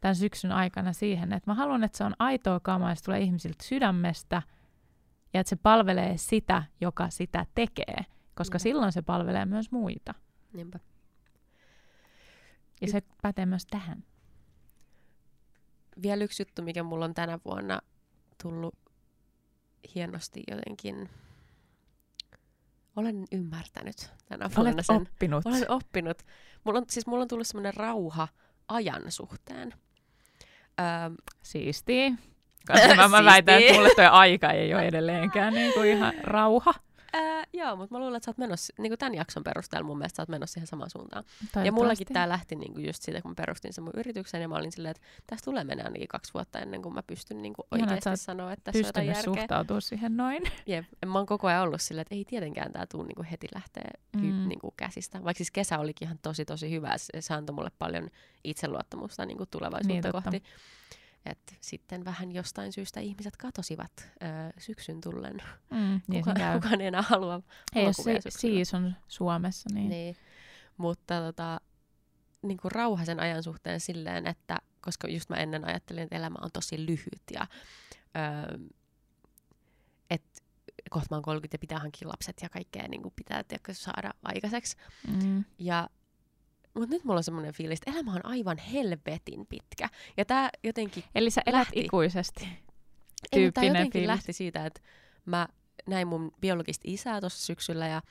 tämän 0.00 0.16
syksyn 0.16 0.52
aikana 0.52 0.92
siihen, 0.92 1.32
että 1.32 1.50
mä 1.50 1.54
haluan, 1.54 1.84
että 1.84 1.98
se 1.98 2.04
on 2.04 2.14
aitoa 2.18 2.60
kamaa 2.60 2.90
ja 2.90 2.94
se 2.94 3.04
tulee 3.04 3.20
ihmisiltä 3.20 3.64
sydämestä 3.64 4.42
ja 5.34 5.40
että 5.40 5.48
se 5.48 5.56
palvelee 5.56 6.16
sitä, 6.16 6.62
joka 6.80 7.10
sitä 7.10 7.46
tekee, 7.54 8.04
koska 8.34 8.56
Niinpä. 8.56 8.62
silloin 8.62 8.92
se 8.92 9.02
palvelee 9.02 9.44
myös 9.46 9.70
muita. 9.70 10.14
Niinpä. 10.52 10.78
Ja 12.80 12.88
se 12.88 13.02
pätee 13.22 13.46
myös 13.46 13.66
tähän. 13.66 14.04
vielä 16.02 16.24
yksi 16.24 16.42
juttu, 16.42 16.62
mikä 16.62 16.82
mulla 16.82 17.04
on 17.04 17.14
tänä 17.14 17.38
vuonna 17.44 17.80
tullut 18.42 18.74
hienosti 19.94 20.42
jotenkin 20.50 21.08
olen 22.96 23.24
ymmärtänyt 23.32 24.10
tänä 24.28 24.50
vuonna 24.56 24.72
Olet 24.72 24.86
sen. 24.86 24.96
oppinut. 24.96 25.46
Olen 25.46 25.70
oppinut. 25.70 26.22
Mulla 26.64 26.78
on, 26.78 26.84
siis 26.88 27.06
mulla 27.06 27.22
on 27.22 27.28
tullut 27.28 27.46
semmoinen 27.46 27.74
rauha 27.74 28.28
ajan 28.68 29.02
suhteen. 29.12 29.74
Öö, 30.80 30.86
Siistiä. 31.42 32.10
Koska 32.66 32.94
mä, 32.96 33.08
mä 33.08 33.24
väitän, 33.24 33.60
että 33.62 33.72
mulle 33.74 33.90
toi 33.96 34.06
aika 34.06 34.50
ei 34.50 34.74
ole 34.74 34.82
edelleenkään 34.86 35.54
niin 35.54 35.72
kuin 35.72 35.88
ihan 35.88 36.12
rauha. 36.22 36.74
ää, 37.12 37.44
joo, 37.52 37.76
mutta 37.76 37.94
mä 37.94 37.98
luulen, 37.98 38.16
että 38.16 38.24
sä 38.24 38.30
oot 38.30 38.38
menossa, 38.38 38.72
niin 38.78 38.90
kuin 38.90 38.98
tämän 38.98 39.14
jakson 39.14 39.44
perusteella 39.44 39.86
mun 39.86 39.98
mielestä 39.98 40.16
sä 40.16 40.22
oot 40.22 40.28
menossa 40.28 40.52
siihen 40.54 40.66
samaan 40.66 40.90
suuntaan. 40.90 41.24
Ja 41.64 41.72
mullakin 41.72 42.06
tämä 42.12 42.28
lähti 42.28 42.56
niin 42.56 42.72
kuin 42.74 42.86
just 42.86 43.02
siitä, 43.02 43.22
kun 43.22 43.30
mä 43.30 43.34
perustin 43.34 43.72
sen 43.72 43.84
mun 43.84 43.92
yrityksen, 43.96 44.42
ja 44.42 44.48
mä 44.48 44.54
olin 44.56 44.72
silleen, 44.72 44.90
että 44.90 45.02
tästä 45.26 45.44
tulee 45.44 45.64
mennä 45.64 45.84
ainakin 45.84 46.08
kaksi 46.08 46.34
vuotta 46.34 46.58
ennen 46.58 46.82
kuin 46.82 46.94
mä 46.94 47.02
pystyn 47.02 47.42
niin 47.42 47.52
kuin 47.54 47.66
oikeasti 47.70 48.08
oot 48.08 48.20
sanoa, 48.20 48.52
että 48.52 48.72
tässä 48.72 48.78
on 49.00 49.06
jotain 49.06 49.24
suhtautua 49.24 49.80
siihen 49.80 50.16
noin. 50.16 50.42
Jep. 50.66 50.84
Mä 51.06 51.18
oon 51.18 51.26
koko 51.26 51.46
ajan 51.48 51.62
ollut 51.62 51.80
silleen, 51.80 52.02
että 52.02 52.14
ei 52.14 52.24
tietenkään 52.24 52.72
tää 52.72 52.86
tuu 52.86 53.02
niinku 53.02 53.24
heti 53.30 53.46
lähtee 53.54 53.90
hy- 54.16 54.20
Mm. 54.20 54.48
niinku 54.48 54.74
käsistä. 54.76 55.24
Vaikka 55.24 55.38
siis 55.38 55.50
kesä 55.50 55.78
olikin 55.78 56.06
ihan 56.06 56.18
tosi 56.22 56.44
tosi 56.44 56.70
hyvä. 56.70 56.94
Se, 57.20 57.34
antoi 57.34 57.54
mulle 57.54 57.70
paljon 57.78 58.10
itseluottamusta 58.44 59.26
niinku 59.26 59.46
tulevaisuutta 59.46 59.92
Niin, 59.92 60.02
totta. 60.02 60.30
Et 61.26 61.56
sitten 61.60 62.04
vähän 62.04 62.32
jostain 62.32 62.72
syystä 62.72 63.00
ihmiset 63.00 63.36
katosivat 63.36 63.92
ö, 63.98 64.16
syksyn 64.58 65.00
tullen. 65.00 65.42
Mm, 65.70 66.00
niin 66.08 66.24
Kuka, 66.24 66.34
käy. 66.34 66.60
kukaan 66.60 66.80
ei 66.80 66.86
enää 66.86 67.02
halua 67.02 67.40
Ei 67.74 67.84
jos 67.84 67.96
se 67.96 68.02
syksyllä. 68.20 68.54
season 68.54 68.94
Suomessa, 69.08 69.68
niin, 69.74 69.88
Niin. 69.88 70.16
Mutta 70.76 71.20
tota, 71.20 71.60
niin 72.42 72.58
kuin 72.58 72.72
rauhasen 72.72 73.20
ajan 73.20 73.42
suhteen 73.42 73.80
silleen, 73.80 74.26
että 74.26 74.58
koska 74.80 75.08
just 75.08 75.28
mä 75.28 75.36
ennen 75.36 75.64
ajattelin, 75.64 76.02
että 76.02 76.16
elämä 76.16 76.38
on 76.42 76.50
tosi 76.52 76.86
lyhyt 76.86 77.22
ja 77.32 77.46
öö, 78.16 78.58
että 80.10 80.40
kohta 80.90 81.06
mä 81.10 81.16
oon 81.16 81.22
30 81.22 81.54
ja 81.54 81.58
pitää 81.58 81.78
hankkia 81.78 82.08
lapset 82.08 82.36
ja 82.42 82.48
kaikkea 82.48 82.88
niin 82.88 83.02
kuin 83.02 83.12
pitää 83.16 83.44
tiedätkö, 83.44 83.74
saada 83.74 84.10
aikaiseksi. 84.22 84.76
mm, 85.08 85.44
Ja, 85.58 85.88
mutta 86.74 86.90
nyt 86.90 87.04
mulla 87.04 87.18
on 87.18 87.24
semmoinen 87.24 87.54
fiilis, 87.54 87.78
että 87.78 87.90
elämä 87.90 88.12
on 88.12 88.26
aivan 88.26 88.58
helvetin 88.58 89.46
pitkä. 89.46 89.88
Ja 90.16 90.24
tää 90.24 90.50
jotenkin, 90.62 91.04
Eli 91.14 91.30
sä 91.30 91.42
elät 91.46 91.58
Lähti. 91.58 91.80
ikuisesti. 91.80 92.44
ei, 92.44 93.40
Tyyppinen 93.40 93.68
jotenkin 93.68 93.92
fiilis. 93.92 94.06
lähti 94.06 94.32
siitä, 94.32 94.66
että 94.66 94.80
mä 95.24 95.48
näin 95.86 96.08
mun 96.08 96.32
biologista 96.40 96.82
isää 96.86 97.20
tuossa 97.20 97.46
syksyllä 97.46 97.86
ja 97.86 98.02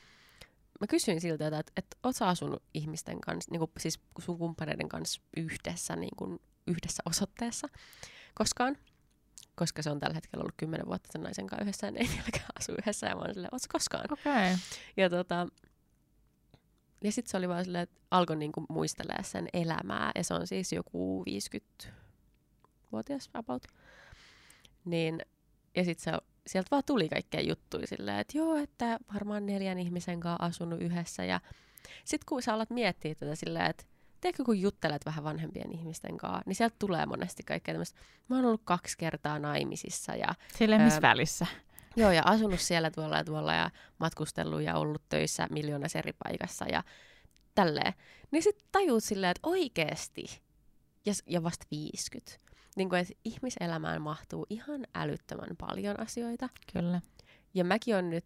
mä 0.81 0.87
kysyin 0.87 1.21
siltä, 1.21 1.47
että, 1.47 1.59
että, 1.59 1.71
että 1.75 1.97
oot 2.03 2.15
sä 2.15 2.27
asunut 2.27 2.63
ihmisten 2.73 3.21
kanssa, 3.21 3.51
niin 3.51 3.59
kuin, 3.59 3.71
siis 3.79 3.99
sun 4.19 4.37
kumppaneiden 4.37 4.89
kanssa 4.89 5.21
yhdessä, 5.37 5.95
niin 5.95 6.15
kuin, 6.17 6.39
yhdessä 6.67 7.03
osoitteessa 7.05 7.67
koskaan? 8.33 8.77
Koska 9.55 9.81
se 9.81 9.89
on 9.89 9.99
tällä 9.99 10.13
hetkellä 10.13 10.41
ollut 10.41 10.55
kymmenen 10.57 10.87
vuotta 10.87 11.09
sen 11.11 11.23
naisen 11.23 11.47
kanssa 11.47 11.63
yhdessä, 11.63 11.87
ja 11.87 11.91
ne 11.91 11.99
ei 11.99 12.07
vieläkään 12.07 12.49
asu 12.59 12.71
yhdessä, 12.71 13.07
ja 13.07 13.15
mä 13.15 13.21
oon 13.21 13.33
silleen, 13.33 13.53
oot 13.53 13.61
sä 13.61 13.67
koskaan? 13.71 14.05
Okei. 14.11 14.31
Okay. 14.31 14.57
Ja, 14.97 15.09
tota, 15.09 15.47
ja 17.03 17.11
sitten 17.11 17.31
se 17.31 17.37
oli 17.37 17.49
vaan 17.49 17.63
silleen, 17.63 17.83
että 17.83 17.99
alkoi 18.11 18.35
niinku 18.35 18.65
muistelemaan 18.69 19.23
sen 19.23 19.47
elämää, 19.53 20.11
ja 20.15 20.23
se 20.23 20.33
on 20.33 20.47
siis 20.47 20.73
joku 20.73 21.25
50-vuotias 21.29 23.29
about. 23.33 23.63
Niin, 24.85 25.21
ja 25.75 25.85
sitten 25.85 26.13
se, 26.13 26.19
sieltä 26.47 26.67
vaan 26.71 26.83
tuli 26.85 27.09
kaikkea 27.09 27.41
juttuja 27.41 27.87
silleen, 27.87 28.19
että 28.19 28.37
joo, 28.37 28.55
että 28.55 28.99
varmaan 29.13 29.45
neljän 29.45 29.79
ihmisen 29.79 30.19
kanssa 30.19 30.45
asunut 30.45 30.81
yhdessä. 30.81 31.23
Ja 31.23 31.41
sitten 32.05 32.25
kun 32.25 32.41
sä 32.41 32.53
alat 32.53 32.69
miettiä 32.69 33.15
tätä 33.15 33.35
silleen, 33.35 33.65
että 33.65 33.83
tiedätkö, 34.21 34.43
kun 34.43 34.61
juttelet 34.61 35.05
vähän 35.05 35.23
vanhempien 35.23 35.71
ihmisten 35.71 36.17
kanssa, 36.17 36.43
niin 36.45 36.55
sieltä 36.55 36.75
tulee 36.79 37.05
monesti 37.05 37.43
kaikkea 37.43 37.73
tämmöistä. 37.73 37.99
Mä 38.29 38.35
oon 38.35 38.45
ollut 38.45 38.61
kaksi 38.63 38.97
kertaa 38.97 39.39
naimisissa 39.39 40.15
ja 40.15 40.35
Silleen 40.57 40.81
missä 40.81 40.97
Öö, 40.97 41.01
välissä? 41.01 41.47
Joo, 41.95 42.11
ja 42.11 42.21
asunut 42.25 42.59
siellä 42.59 42.91
tuolla 42.91 43.17
ja 43.17 43.23
tuolla 43.23 43.53
ja 43.53 43.69
matkustellut 43.97 44.61
ja 44.61 44.75
ollut 44.77 45.01
töissä 45.09 45.47
miljoonassa 45.51 45.99
eri 45.99 46.13
paikassa 46.23 46.65
ja 46.65 46.83
tälleen. 47.55 47.93
Niin 48.31 48.43
sitten 48.43 48.67
tajuut 48.71 49.03
silleen, 49.03 49.31
että 49.31 49.49
oikeesti, 49.49 50.41
ja, 51.05 51.13
ja 51.25 51.43
vasta 51.43 51.65
50, 51.71 52.31
niin 52.75 52.89
kuin, 52.89 53.01
että 53.01 53.13
ihmiselämään 53.25 54.01
mahtuu 54.01 54.45
ihan 54.49 54.81
älyttömän 54.95 55.57
paljon 55.57 55.99
asioita. 55.99 56.49
Kyllä. 56.73 57.01
Ja 57.53 57.63
mäkin 57.63 57.95
on 57.95 58.09
nyt, 58.09 58.25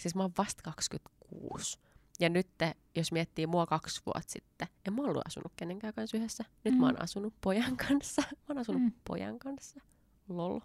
siis 0.00 0.14
mä 0.14 0.22
oon 0.22 0.32
vasta 0.38 0.62
26. 0.62 1.78
Ja 2.20 2.28
nyt, 2.28 2.48
jos 2.96 3.12
miettii 3.12 3.46
mua 3.46 3.66
kaksi 3.66 4.00
vuotta 4.06 4.32
sitten, 4.32 4.68
en 4.86 4.94
mä 4.94 5.02
ollut 5.02 5.26
asunut 5.26 5.52
kenenkään 5.56 5.94
kanssa 5.94 6.16
yhdessä. 6.16 6.44
Nyt 6.64 6.74
Mm. 6.74 6.80
mä 6.80 6.86
oon 6.86 7.02
asunut 7.02 7.34
pojan 7.40 7.76
kanssa. 7.76 8.22
Mä 8.30 8.36
oon 8.48 8.58
asunut 8.58 8.82
Mm. 8.82 8.92
pojan 9.08 9.38
kanssa. 9.38 9.80
Lol. 10.28 10.60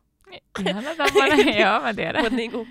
Ihana 0.68 0.90
tommonen, 0.98 1.60
joo 1.60 1.82
mä 1.82 1.94
tiedän. 1.94 2.24
Mut 2.24 2.34
niinku, 2.34 2.68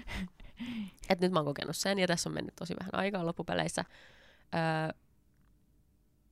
et 1.11 1.21
nyt 1.21 1.33
mä 1.33 1.39
oon 1.39 1.47
kokenut 1.47 1.77
sen 1.77 1.99
ja 1.99 2.07
tässä 2.07 2.29
on 2.29 2.35
mennyt 2.35 2.55
tosi 2.57 2.75
vähän 2.81 2.95
aikaa 2.95 3.27
loppupeleissä. 3.27 3.85
Öö, 4.55 4.95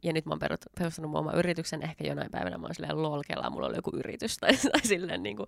ja 0.02 0.12
nyt 0.12 0.26
mä 0.26 0.32
oon 0.32 0.38
perustanut 0.78 1.10
mun 1.10 1.20
oman 1.20 1.34
yrityksen. 1.38 1.82
Ehkä 1.82 2.04
jonain 2.04 2.30
päivänä 2.30 2.58
mä 2.58 2.66
oon 2.66 2.74
silleen 2.74 3.02
lol, 3.02 3.22
kelaa, 3.26 3.50
mulla 3.50 3.66
oli 3.66 3.76
joku 3.76 3.90
yritys 3.96 4.36
tai, 4.38 4.56
tai 4.72 4.80
silleen 4.82 5.22
niinku. 5.22 5.46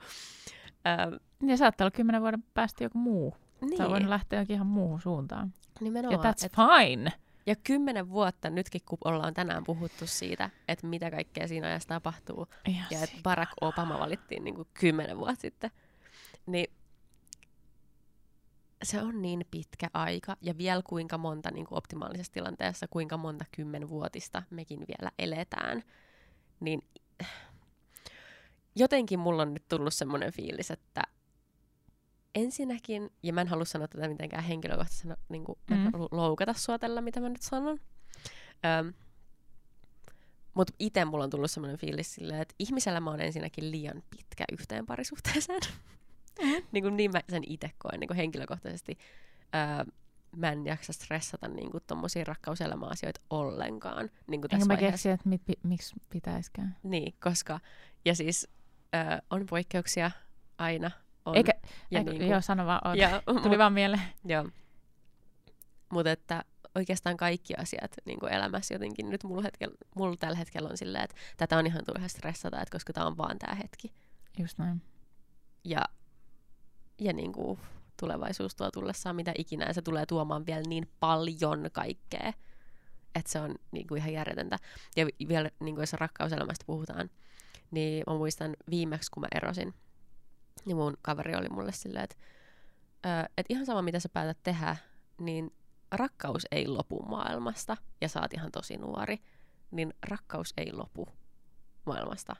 Öö, 0.86 1.18
Ja 1.46 1.56
saattaa 1.56 1.84
olla 1.84 1.96
kymmenen 1.96 2.22
vuoden 2.22 2.44
päästä 2.54 2.84
joku 2.84 2.98
muu. 2.98 3.34
niin, 3.60 3.76
Sä 3.76 3.88
voinut 3.88 4.08
lähteä 4.08 4.36
johonkin 4.36 4.54
ihan 4.54 4.66
muuhun 4.66 5.00
suuntaan. 5.00 5.54
nimenomaan. 5.80 6.24
Ja 6.26 6.32
that's 6.32 6.46
et, 6.46 6.52
fine. 6.52 7.12
Ja 7.46 7.56
kymmenen 7.56 8.10
vuotta 8.10 8.50
nytkin, 8.50 8.80
kun 8.86 8.98
ollaan 9.04 9.34
tänään 9.34 9.64
puhuttu 9.64 10.06
siitä, 10.06 10.50
että 10.68 10.86
mitä 10.86 11.10
kaikkea 11.10 11.48
siinä 11.48 11.66
ajassa 11.66 11.88
tapahtuu, 11.88 12.46
Ihan 12.68 12.86
ja 12.90 13.02
että 13.02 13.16
Barack 13.22 13.52
Obama 13.60 13.98
valittiin 13.98 14.44
niin 14.44 14.54
kuin 14.54 14.68
kymmenen 14.74 15.18
vuotta 15.18 15.40
sitten, 15.40 15.70
niin 16.46 16.66
se 18.82 19.02
on 19.02 19.22
niin 19.22 19.44
pitkä 19.50 19.90
aika, 19.94 20.36
ja 20.40 20.58
vielä 20.58 20.82
kuinka 20.84 21.18
monta 21.18 21.50
niin 21.50 21.66
kuin 21.66 21.78
optimaalisessa 21.78 22.32
tilanteessa, 22.32 22.88
kuinka 22.88 23.16
monta 23.16 23.44
kymmenvuotista 23.52 24.42
mekin 24.50 24.78
vielä 24.78 25.10
eletään, 25.18 25.82
niin 26.60 26.82
jotenkin 28.76 29.18
mulla 29.18 29.42
on 29.42 29.54
nyt 29.54 29.68
tullut 29.68 29.94
semmoinen 29.94 30.32
fiilis, 30.32 30.70
että 30.70 31.02
ensinnäkin, 32.34 33.10
ja 33.22 33.32
mä 33.32 33.40
en 33.40 33.48
halua 33.48 33.64
sanoa 33.64 33.88
tätä 33.88 34.08
mitenkään 34.08 34.44
henkilökohtaisena, 34.44 35.16
niin 35.28 35.44
kuin, 35.44 35.58
mä 35.70 35.76
en 35.76 35.82
Mm. 35.82 35.90
halua 35.92 36.08
loukata 36.10 36.52
sua 36.54 36.78
tällä, 36.78 37.00
mitä 37.00 37.20
mä 37.20 37.28
nyt 37.28 37.42
sanon. 37.42 37.78
Öm, 38.80 38.92
mutta 40.54 40.72
itse 40.78 41.04
mulla 41.04 41.24
on 41.24 41.30
tullut 41.30 41.50
semmoinen 41.50 41.78
fiilis 41.78 42.14
silleen, 42.14 42.40
että 42.42 42.54
ihmiselämä 42.58 43.10
on 43.10 43.20
ensinnäkin 43.20 43.70
liian 43.70 44.02
pitkä 44.10 44.44
yhteen 44.52 44.86
parisuhteeseen. 44.86 45.60
Mm. 46.42 46.62
niin, 46.72 46.84
kuin 46.84 46.96
niin 46.96 47.12
mä 47.12 47.20
sen 47.28 47.42
itse 47.46 47.70
koen 47.78 48.00
niin 48.00 48.08
kuin 48.08 48.16
henkilökohtaisesti. 48.16 48.98
Öö, 49.54 49.92
mä 50.36 50.48
en 50.52 50.66
jaksa 50.66 50.92
stressata 50.92 51.48
niin 51.48 51.70
kuin 51.70 51.82
tommosia 51.86 52.24
rakkauselämäasioita 52.24 53.20
ollenkaan. 53.30 54.10
Niin 54.26 54.40
kuin 54.40 54.46
Enkä 54.46 54.48
tässä 54.48 54.66
mä 54.66 54.74
vaiheessa. 54.74 54.92
keksi, 54.92 55.08
että 55.08 55.28
mit, 55.28 55.42
pi, 55.46 55.52
miksi 55.62 55.94
pitäiskään. 56.10 56.76
Niin, 56.82 57.14
koska, 57.24 57.60
ja 58.04 58.14
siis 58.14 58.48
öö, 58.94 59.00
on 59.30 59.46
poikkeuksia 59.50 60.10
aina. 60.58 60.90
On, 61.26 61.36
Eikä, 61.36 61.52
ja 61.90 61.98
eikä 61.98 62.10
niin 62.10 62.20
kuin, 62.20 62.30
joo, 62.30 62.40
sano 62.40 62.66
vaan. 62.66 62.80
on. 62.84 62.98
ja, 62.98 63.22
Tuli 63.42 63.58
vaan 63.58 63.72
mieleen. 63.72 64.02
Joo. 64.24 64.48
Mutta 65.92 66.10
että 66.10 66.44
oikeastaan 66.74 67.16
kaikki 67.16 67.54
asiat 67.54 67.96
niin 68.04 68.20
kuin 68.20 68.32
elämässä 68.32 68.74
jotenkin 68.74 69.10
nyt 69.10 69.24
mulla, 69.24 69.42
hetkellä, 69.42 69.74
mulla 69.96 70.16
tällä 70.16 70.36
hetkellä 70.36 70.68
on 70.68 70.76
silleen, 70.76 71.04
että 71.04 71.16
tätä 71.36 71.58
on 71.58 71.66
ihan 71.66 71.84
turha 71.86 72.08
stressata, 72.08 72.60
että 72.60 72.72
koska 72.72 72.92
tämä 72.92 73.06
on 73.06 73.16
vaan 73.16 73.38
tämä 73.38 73.54
hetki. 73.54 73.92
Just 74.38 74.58
näin. 74.58 74.82
Ja, 75.64 75.84
ja 76.98 77.12
niin 77.12 77.32
kuin 77.32 77.58
tulevaisuus 78.00 78.54
tuo 78.54 78.70
tullessaan 78.70 79.16
mitä 79.16 79.32
ikinä, 79.38 79.64
ja 79.66 79.74
se 79.74 79.82
tulee 79.82 80.06
tuomaan 80.06 80.46
vielä 80.46 80.62
niin 80.68 80.90
paljon 81.00 81.68
kaikkea, 81.72 82.32
että 83.14 83.32
se 83.32 83.40
on 83.40 83.54
niin 83.70 83.86
kuin 83.86 83.98
ihan 83.98 84.12
järjetöntä. 84.12 84.58
Ja 84.96 85.06
vi- 85.06 85.28
vielä, 85.28 85.50
niin 85.60 85.74
kuin 85.74 85.82
jos 85.82 85.92
rakkauselämästä 85.92 86.64
puhutaan, 86.66 87.10
niin 87.70 88.04
mä 88.06 88.14
muistan 88.14 88.56
viimeksi, 88.70 89.10
kun 89.10 89.20
mä 89.20 89.28
erosin, 89.34 89.74
niin 90.64 90.76
mun 90.76 90.96
kaveri 91.02 91.36
oli 91.36 91.48
mulle 91.48 91.72
silleen, 91.72 92.04
että, 92.04 92.16
että 93.36 93.52
ihan 93.52 93.66
sama 93.66 93.82
mitä 93.82 94.00
sä 94.00 94.08
päätät 94.08 94.38
tehdä, 94.42 94.76
niin 95.18 95.52
rakkaus 95.92 96.46
ei 96.50 96.68
lopu 96.68 97.02
maailmasta, 97.02 97.76
ja 98.00 98.08
sä 98.08 98.20
oot 98.20 98.34
ihan 98.34 98.52
tosi 98.52 98.76
nuori, 98.76 99.18
niin 99.70 99.94
rakkaus 100.08 100.54
ei 100.56 100.72
lopu 100.72 101.08
maailmasta. 101.86 102.36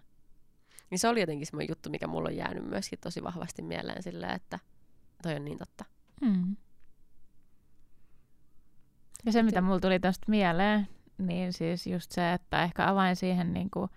Niin 0.91 0.99
se 0.99 1.09
oli 1.09 1.21
jotenkin 1.21 1.47
semmoinen 1.47 1.69
juttu, 1.69 1.91
mikä 1.91 2.07
mulla 2.07 2.29
on 2.29 2.37
jäänyt 2.37 2.65
myöskin 2.65 2.99
tosi 2.99 3.23
vahvasti 3.23 3.63
mieleen 3.63 4.03
silleen, 4.03 4.37
että 4.37 4.59
toi 5.23 5.35
on 5.35 5.45
niin 5.45 5.59
totta. 5.59 5.85
Mm. 6.21 6.57
Ja 9.27 9.33
se, 9.33 9.43
mitä 9.43 9.61
mulla 9.61 9.81
tuli 9.81 10.01
tästä 10.01 10.25
mieleen, 10.29 10.89
niin 11.19 11.53
siis 11.53 11.87
just 11.87 12.13
se, 12.13 12.33
että 12.33 12.63
ehkä 12.63 12.89
avain 12.89 13.17
siihen 13.17 13.53
niin 13.53 13.71
kuin, 13.71 13.91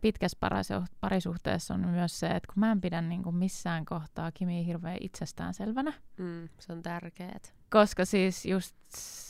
pitkässä 0.00 0.38
parisuh- 0.40 0.86
parisuhteessa 1.00 1.74
on 1.74 1.80
myös 1.88 2.20
se, 2.20 2.26
että 2.26 2.52
kun 2.54 2.60
mä 2.60 2.72
en 2.72 2.80
pidä 2.80 3.00
niin 3.02 3.22
kuin 3.22 3.36
missään 3.36 3.84
kohtaa 3.84 4.32
Kimiä 4.32 4.62
hirveän 4.64 4.96
itsestäänselvänä, 5.00 5.92
Mm, 6.18 6.48
se 6.58 6.72
on 6.72 6.82
tärkeet. 6.82 7.54
koska 7.70 8.04
siis 8.04 8.46
just 8.46 8.76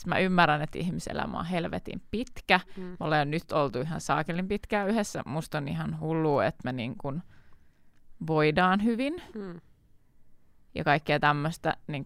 mä 0.05 0.19
ymmärrän, 0.19 0.61
että 0.61 0.79
ihmiselämä 0.79 1.39
on 1.39 1.45
helvetin 1.45 2.01
pitkä. 2.11 2.59
Mm. 2.77 2.83
Me 2.83 2.97
ollaan 2.99 3.31
nyt 3.31 3.51
oltu 3.51 3.81
ihan 3.81 4.01
saakelin 4.01 4.47
pitkään 4.47 4.89
yhdessä. 4.89 5.21
Musta 5.25 5.57
on 5.57 5.67
ihan 5.67 5.99
hullu, 5.99 6.39
että 6.39 6.61
me 6.63 6.71
niin 6.71 6.95
kun 6.97 7.23
voidaan 8.27 8.83
hyvin 8.83 9.21
Mm. 9.35 9.61
ja 10.75 10.83
kaikkea 10.83 11.19
tämmöistä. 11.19 11.77
Niin 11.87 12.03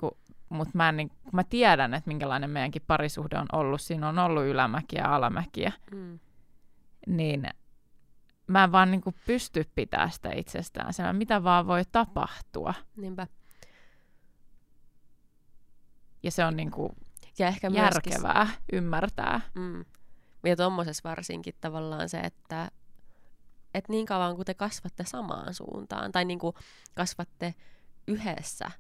mutta 0.50 0.72
mä, 0.78 0.92
niin, 0.92 1.12
mä 1.34 1.44
tiedän, 1.44 1.94
että 1.94 2.08
minkälainen 2.08 2.50
meidänkin 2.50 2.82
parisuhde 2.88 3.38
on 3.38 3.48
ollut. 3.52 3.82
Siinä 3.82 4.10
on 4.10 4.20
ollut 4.20 4.44
ylämäkiä 4.46 5.02
ja 5.02 5.16
alamäkiä. 5.16 5.72
Mm. 5.92 6.20
Niin 7.08 7.48
mä 8.52 8.64
en 8.64 8.72
vaan 8.72 8.92
niin 8.92 9.02
kuin 9.02 9.16
pysty 9.26 9.72
pitää 9.76 10.10
sitä 10.10 10.32
itsestään. 10.32 10.94
Sen, 10.94 11.16
mitä 11.16 11.44
vaan 11.44 11.68
voi 11.68 11.84
tapahtua. 11.92 12.74
Niinpä. 12.96 13.28
Ja 16.24 16.32
se 16.32 16.46
on 16.46 16.58
niin 16.58 16.72
kuin 16.72 16.90
Ja 17.40 17.48
ehkä 17.48 17.70
myöskin 17.70 18.12
järkevää 18.14 18.48
ymmärtää. 18.74 19.42
Mm. 19.56 19.86
Ja 20.46 20.56
tuommoisessa 20.56 21.10
varsinkin 21.10 21.54
tavallaan 21.62 22.10
se, 22.10 22.20
että 22.20 22.72
et 23.74 23.90
niin 23.90 24.06
kauan 24.06 24.36
kun 24.36 24.46
te 24.46 24.54
kasvatte 24.54 25.04
samaan 25.06 25.54
suuntaan, 25.54 26.12
tai 26.12 26.26
niin 26.26 26.40
kuin 26.40 26.56
kasvatte 26.96 27.56
yhdessä 28.08 28.72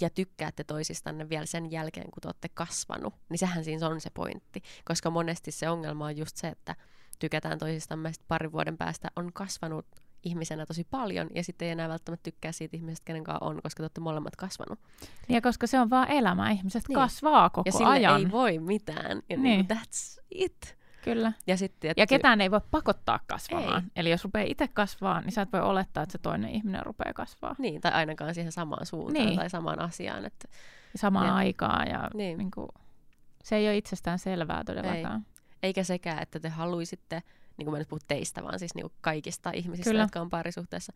ja 0.00 0.10
tykkäätte 0.10 0.64
toisistanne 0.64 1.28
vielä 1.28 1.46
sen 1.46 1.70
jälkeen, 1.70 2.10
kun 2.10 2.20
te 2.20 2.28
olette 2.28 2.48
kasvanut, 2.48 3.14
niin 3.28 3.38
sehän 3.38 3.64
siinä 3.64 3.88
on 3.88 4.00
se 4.00 4.10
pointti. 4.10 4.62
Koska 4.84 5.10
monesti 5.10 5.50
se 5.50 5.68
ongelma 5.68 6.04
on 6.04 6.16
just 6.16 6.36
se, 6.36 6.48
että 6.48 6.76
tykätään 7.18 7.58
toisistamme 7.58 8.12
parin 8.28 8.52
vuoden 8.52 8.76
päästä 8.76 9.08
on 9.16 9.32
kasvanut 9.32 9.86
ihmisenä 10.22 10.66
tosi 10.66 10.84
paljon, 10.90 11.28
ja 11.34 11.44
sitten 11.44 11.66
ei 11.66 11.72
enää 11.72 11.88
välttämättä 11.88 12.22
tykkää 12.30 12.52
siitä 12.52 12.76
ihmisestä, 12.76 13.04
kenen 13.04 13.24
kanssa 13.24 13.44
on, 13.44 13.60
koska 13.62 13.76
te 13.76 13.82
olette 13.82 14.00
molemmat 14.00 14.36
kasvanut. 14.36 14.78
Ja 15.28 15.40
koska 15.40 15.66
se 15.66 15.80
on 15.80 15.90
vaan 15.90 16.10
elämä, 16.10 16.50
ihmiset 16.50 16.82
Niin. 16.88 16.94
niin. 16.96 17.02
kasvaa 17.04 17.50
koko 17.50 17.68
ja 17.68 17.72
sille 17.72 17.86
ajan. 17.90 18.20
ei 18.20 18.30
voi 18.30 18.58
mitään. 18.58 19.22
Ja 19.30 19.36
niin. 19.36 19.42
Niin. 19.42 19.66
Niin, 19.68 19.78
that's 19.78 20.22
it. 20.30 20.76
Kyllä. 21.04 21.32
Ja, 21.46 21.56
sitten, 21.56 21.94
Ja 21.96 22.06
ketään 22.06 22.40
ei 22.40 22.50
voi 22.50 22.60
pakottaa 22.70 23.20
kasvamaan. 23.26 23.82
Ei. 23.84 23.90
Eli 23.96 24.10
jos 24.10 24.24
rupeaa 24.24 24.44
itse 24.48 24.68
kasvaa, 24.68 25.20
niin 25.20 25.32
sä 25.32 25.42
et 25.42 25.52
voi 25.52 25.60
olettaa, 25.60 26.02
että 26.02 26.12
se 26.12 26.18
toinen 26.18 26.50
ihminen 26.50 26.86
rupeaa 26.86 27.12
kasvaa 27.12 27.54
Niin, 27.58 27.80
tai 27.80 27.92
ainakaan 27.92 28.34
siihen 28.34 28.52
samaan 28.52 28.86
suuntaan 28.86 29.26
Niin. 29.26 29.38
tai 29.38 29.50
samaan 29.50 29.80
asiaan. 29.80 30.24
Että, 30.24 30.48
samaan 30.96 31.26
Jep. 31.26 31.34
aikaan. 31.34 31.88
Ja 31.88 32.10
Niin. 32.14 32.38
niin 32.38 32.50
kuin, 32.50 32.68
se 33.44 33.56
ei 33.56 33.66
ole 33.68 33.76
itsestään 33.76 34.18
selvää 34.18 34.64
todellakaan. 34.64 35.26
Eikä 35.64 35.84
sekään, 35.84 36.22
että 36.22 36.40
te 36.40 36.48
haluaisitte, 36.48 37.22
niin 37.56 37.66
kuin 37.66 37.72
mä 37.72 37.78
nyt 37.78 37.88
puhun 37.88 38.00
teistä, 38.08 38.42
vaan 38.42 38.58
siis 38.58 38.74
niin 38.74 38.82
kuin 38.82 38.92
kaikista 39.00 39.50
ihmisistä, 39.50 39.90
Kyllä. 39.90 40.02
jotka 40.02 40.20
on 40.20 40.30
parisuhteessa. 40.30 40.92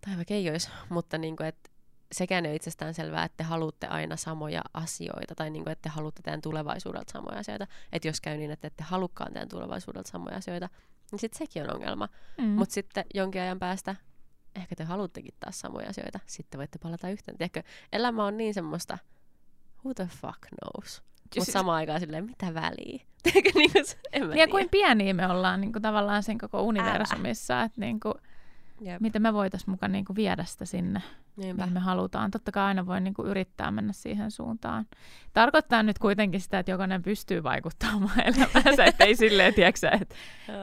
Tai 0.00 0.16
vaikka 0.16 0.34
ei 0.34 0.50
olisi, 0.50 0.70
mutta 0.88 1.18
niin 1.18 1.36
kuin, 1.36 1.46
että 1.46 1.70
sekään 2.12 2.44
ei 2.44 2.50
ole 2.50 2.56
itsestään 2.56 2.94
selvää, 2.94 3.24
että 3.24 3.36
te 3.36 3.44
haluatte 3.44 3.86
aina 3.86 4.16
samoja 4.16 4.62
asioita, 4.74 5.34
tai 5.34 5.50
niin 5.50 5.64
kuin, 5.64 5.72
että 5.72 5.82
te 5.82 5.88
haluatte 5.88 6.22
teidän 6.22 6.40
tulevaisuudelta 6.40 7.12
samoja 7.12 7.38
asioita. 7.38 7.66
Että 7.92 8.08
jos 8.08 8.20
käy 8.20 8.36
niin, 8.36 8.50
että 8.50 8.66
ette 8.66 8.82
halukkaan 8.82 9.32
teidän 9.32 9.48
tulevaisuudelta 9.48 10.10
samoja 10.10 10.36
asioita, 10.36 10.68
niin 11.12 11.20
sitten 11.20 11.38
sekin 11.38 11.62
on 11.62 11.74
ongelma. 11.74 12.08
Mm. 12.38 12.44
Mutta 12.44 12.72
sitten 12.72 13.04
jonkin 13.14 13.40
ajan 13.40 13.58
päästä 13.58 13.96
ehkä 14.54 14.76
te 14.76 14.84
haluattekin 14.84 15.34
taas 15.40 15.60
samoja 15.60 15.88
asioita. 15.88 16.20
Sitten 16.26 16.58
voitte 16.58 16.78
palata 16.78 17.08
yhteen. 17.08 17.38
Tiedätkö, 17.38 17.62
elämä 17.92 18.24
on 18.24 18.36
niin 18.36 18.54
semmoista, 18.54 18.98
who 19.84 19.94
the 19.94 20.08
fuck 20.20 20.38
knows? 20.48 21.02
Mutta 21.24 21.44
Siis- 21.44 21.52
samaan 21.52 21.76
aikaan 21.76 22.00
silleen, 22.00 22.24
mitä 22.24 22.54
väliä? 22.54 23.00
Niin 23.34 23.52
kuin, 23.52 23.84
en 24.12 24.22
mä 24.22 24.28
ja 24.28 24.32
tiedä. 24.34 24.50
kuin 24.50 24.68
pieniä 24.68 25.14
me 25.14 25.26
ollaan 25.28 25.60
niin 25.60 25.72
kuin, 25.72 25.82
tavallaan 25.82 26.22
sen 26.22 26.38
koko 26.38 26.62
universumissa, 26.62 27.62
että 27.62 27.80
niin 27.80 28.00
kuin, 28.00 28.14
Jep. 28.80 29.00
miten 29.00 29.22
me 29.22 29.34
voitaisiin 29.34 29.70
mukaan 29.70 29.92
niin 29.92 30.04
kuin, 30.04 30.16
viedä 30.16 30.44
sitä 30.44 30.64
sinne, 30.64 31.02
Niinpä. 31.36 31.62
mihin 31.62 31.74
me 31.74 31.80
halutaan. 31.80 32.30
Totta 32.30 32.52
kai 32.52 32.64
aina 32.64 32.86
voi 32.86 33.00
niin 33.00 33.14
kuin, 33.14 33.28
yrittää 33.28 33.70
mennä 33.70 33.92
siihen 33.92 34.30
suuntaan. 34.30 34.86
Tarkoittaa 35.32 35.82
nyt 35.82 35.98
kuitenkin 35.98 36.40
sitä, 36.40 36.58
että 36.58 36.70
jokainen 36.72 37.02
pystyy 37.02 37.42
vaikuttamaan 37.42 38.20
elämäänsä, 38.36 38.84
ettei 38.84 39.16
silleen, 39.16 39.54
tiedätkö, 39.54 39.88
että 40.00 40.14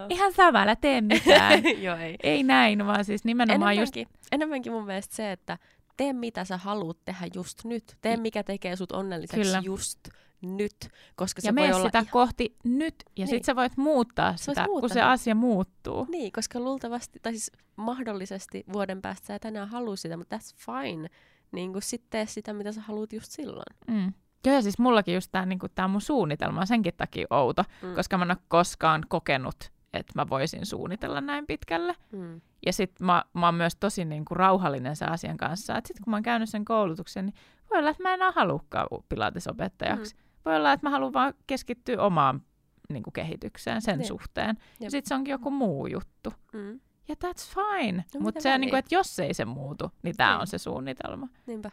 ihan 0.09 0.33
sama, 0.33 0.61
älä 0.61 0.75
tee 0.75 1.01
mitään. 1.01 1.63
Joo, 1.83 1.95
ei. 1.97 2.15
ei 2.23 2.43
näin, 2.43 2.85
vaan 2.87 3.05
siis 3.05 3.23
nimenomaan 3.23 3.77
just 3.77 3.97
Enemmänkin, 3.97 4.19
enemmänkin 4.31 4.71
mun 4.71 4.85
mielestä 4.85 5.15
se, 5.15 5.31
että 5.31 5.57
tee 5.97 6.13
mitä 6.13 6.45
sä 6.45 6.57
haluat 6.57 6.97
tehdä 7.05 7.27
just 7.35 7.63
nyt. 7.65 7.97
Tee 8.01 8.17
mikä 8.17 8.43
tekee 8.43 8.75
sut 8.75 8.91
onnelliseksi 8.91 9.41
Kyllä. 9.41 9.61
just 9.65 9.99
nyt. 10.41 10.75
Koska 11.15 11.41
se 11.41 11.47
ja 11.47 11.55
voi 11.55 11.61
mene 11.63 11.75
olla 11.75 11.85
sitä 11.85 11.99
ihan- 11.99 12.11
kohti 12.11 12.55
nyt, 12.63 12.95
ja 13.17 13.25
Niin. 13.25 13.27
sit 13.27 13.45
sä 13.45 13.55
voit 13.55 13.77
muuttaa 13.77 14.37
Sä 14.37 14.45
sitä, 14.45 14.65
kun 14.65 14.89
se 14.89 15.01
asia 15.01 15.35
muuttuu. 15.35 16.05
Niin, 16.09 16.31
koska 16.31 16.59
luultavasti, 16.59 17.19
tai 17.21 17.31
siis 17.31 17.51
mahdollisesti 17.75 18.63
vuoden 18.73 19.01
päästä 19.01 19.27
sä 19.27 19.35
et 19.35 19.45
enää 19.45 19.65
halua 19.65 19.95
sitä, 19.95 20.17
mutta 20.17 20.37
that's 20.37 20.55
fine. 20.65 21.09
Niin 21.51 21.71
kuin 21.71 21.81
sit 21.83 22.03
tee 22.09 22.25
sitä, 22.25 22.53
mitä 22.53 22.71
sä 22.71 22.81
haluat 22.81 23.13
just 23.13 23.31
silloin. 23.31 23.77
Mm. 23.87 24.13
Joo, 24.45 24.55
ja 24.55 24.61
siis 24.61 24.79
mullakin 24.79 25.13
just 25.15 25.29
tämä 25.31 25.45
niinku, 25.45 25.67
tää 25.75 25.87
mun 25.87 26.01
suunnitelma 26.01 26.61
on 26.61 26.67
senkin 26.67 26.93
takia 26.97 27.27
outo, 27.29 27.63
Mm. 27.81 27.95
koska 27.95 28.17
mä 28.17 28.23
en 28.25 28.31
ole 28.31 28.37
koskaan 28.47 29.03
kokenut, 29.07 29.55
että 29.93 30.13
mä 30.15 30.29
voisin 30.29 30.65
suunnitella 30.65 31.21
näin 31.21 31.47
pitkälle. 31.47 31.95
Mm. 32.11 32.41
Ja 32.65 32.73
sit 32.73 32.91
mä, 32.99 33.23
mä 33.33 33.45
oon 33.45 33.55
myös 33.55 33.75
tosi 33.75 34.05
niinku, 34.05 34.33
rauhallinen 34.35 34.95
sen 34.95 35.11
asian 35.11 35.37
kanssa, 35.37 35.77
että 35.77 35.87
sit 35.87 35.99
kun 35.99 36.11
mä 36.11 36.15
oon 36.15 36.23
käynyt 36.23 36.49
sen 36.49 36.65
koulutuksen, 36.65 37.25
niin 37.25 37.35
voi 37.71 37.79
olla, 37.79 37.89
että 37.89 38.03
mä 38.03 38.09
en 38.09 38.13
enää 38.13 38.31
halukkaan 38.31 38.87
pilatesopettajaksi. 39.09 40.15
Mm. 40.15 40.21
Voi 40.45 40.55
olla, 40.55 40.73
että 40.73 40.85
mä 40.85 40.89
haluan 40.89 41.13
vaan 41.13 41.33
keskittyä 41.47 42.01
omaan 42.01 42.41
niinku, 42.89 43.11
kehitykseen 43.11 43.81
sen 43.81 43.97
Niin. 43.97 44.07
suhteen. 44.07 44.47
Jep. 44.49 44.57
Ja 44.79 44.91
sit 44.91 45.05
se 45.05 45.15
onkin 45.15 45.31
joku 45.31 45.51
muu 45.51 45.87
juttu. 45.87 46.33
Mm. 46.53 46.79
Ja 47.07 47.15
that's 47.25 47.55
fine. 47.55 48.05
No 48.13 48.19
Mutta 48.19 48.41
se, 48.41 48.49
väliä? 48.49 48.57
niinku, 48.57 48.75
että 48.75 48.95
jos 48.95 49.19
ei 49.19 49.33
se 49.33 49.45
muutu, 49.45 49.91
niin 50.03 50.17
tämä 50.17 50.31
Niin. 50.31 50.41
on 50.41 50.47
se 50.47 50.57
suunnitelma. 50.57 51.27
Niinpä. 51.45 51.71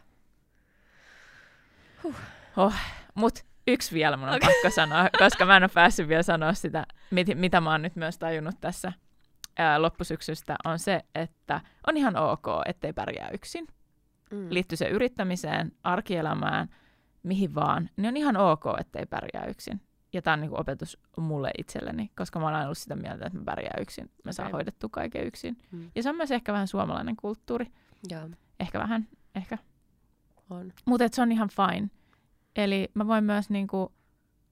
Mutta 3.15 3.41
yksi 3.67 3.95
vielä 3.95 4.17
mun 4.17 4.29
on 4.29 4.35
okay. 4.35 4.49
pakko 4.53 4.69
sanoa, 4.75 5.09
koska 5.23 5.45
mä 5.45 5.57
en 5.57 5.63
ole 5.63 5.71
päässyt 5.73 6.07
vielä 6.07 6.23
sanoa 6.23 6.53
sitä, 6.53 6.85
mit, 7.11 7.27
mitä 7.35 7.61
mä 7.61 7.71
oon 7.71 7.81
nyt 7.81 7.95
myös 7.95 8.17
tajunnut 8.17 8.55
tässä 8.61 8.93
ää, 9.57 9.81
loppusyksystä, 9.81 10.55
on 10.65 10.79
se, 10.79 11.01
että 11.15 11.61
on 11.87 11.97
ihan 11.97 12.15
ok, 12.15 12.47
ettei 12.65 12.93
pärjää 12.93 13.29
yksin. 13.29 13.67
Mm. 14.31 14.47
Liittyy 14.49 14.75
se 14.77 14.87
yrittämiseen, 14.89 15.71
arkielämään, 15.83 16.69
mihin 17.23 17.55
vaan, 17.55 17.89
niin 17.97 18.07
on 18.07 18.17
ihan 18.17 18.37
ok, 18.37 18.63
ettei 18.79 19.05
pärjää 19.05 19.45
yksin. 19.45 19.81
Ja 20.13 20.21
tämä 20.21 20.33
on 20.33 20.41
niinku 20.41 20.59
opetus 20.59 20.97
mulle 21.17 21.51
itselleni, 21.57 22.11
koska 22.17 22.39
mä 22.39 22.45
oon 22.45 22.53
aina 22.53 22.65
ollut 22.65 22.77
sitä 22.77 22.95
mieltä, 22.95 23.25
että 23.25 23.39
mä 23.39 23.45
pärjään 23.45 23.81
yksin. 23.81 24.11
Mä 24.23 24.31
saan 24.31 24.45
Okei. 24.47 24.53
hoidettua 24.53 24.89
kaiken 24.93 25.27
yksin. 25.27 25.57
Mm. 25.71 25.91
Ja 25.95 26.03
se 26.03 26.09
on 26.09 26.15
myös 26.15 26.31
ehkä 26.31 26.53
vähän 26.53 26.67
suomalainen 26.67 27.15
kulttuuri. 27.15 27.71
Joo, 28.09 28.29
Ehkä 28.59 28.79
vähän, 28.79 29.07
ehkä 29.35 29.57
on. 30.49 30.73
mutta 30.85 31.07
se 31.11 31.21
on 31.21 31.31
ihan 31.31 31.49
fine. 31.49 31.89
Eli 32.55 32.91
mä 32.93 33.07
voin 33.07 33.23
myös 33.23 33.49
niinku 33.49 33.93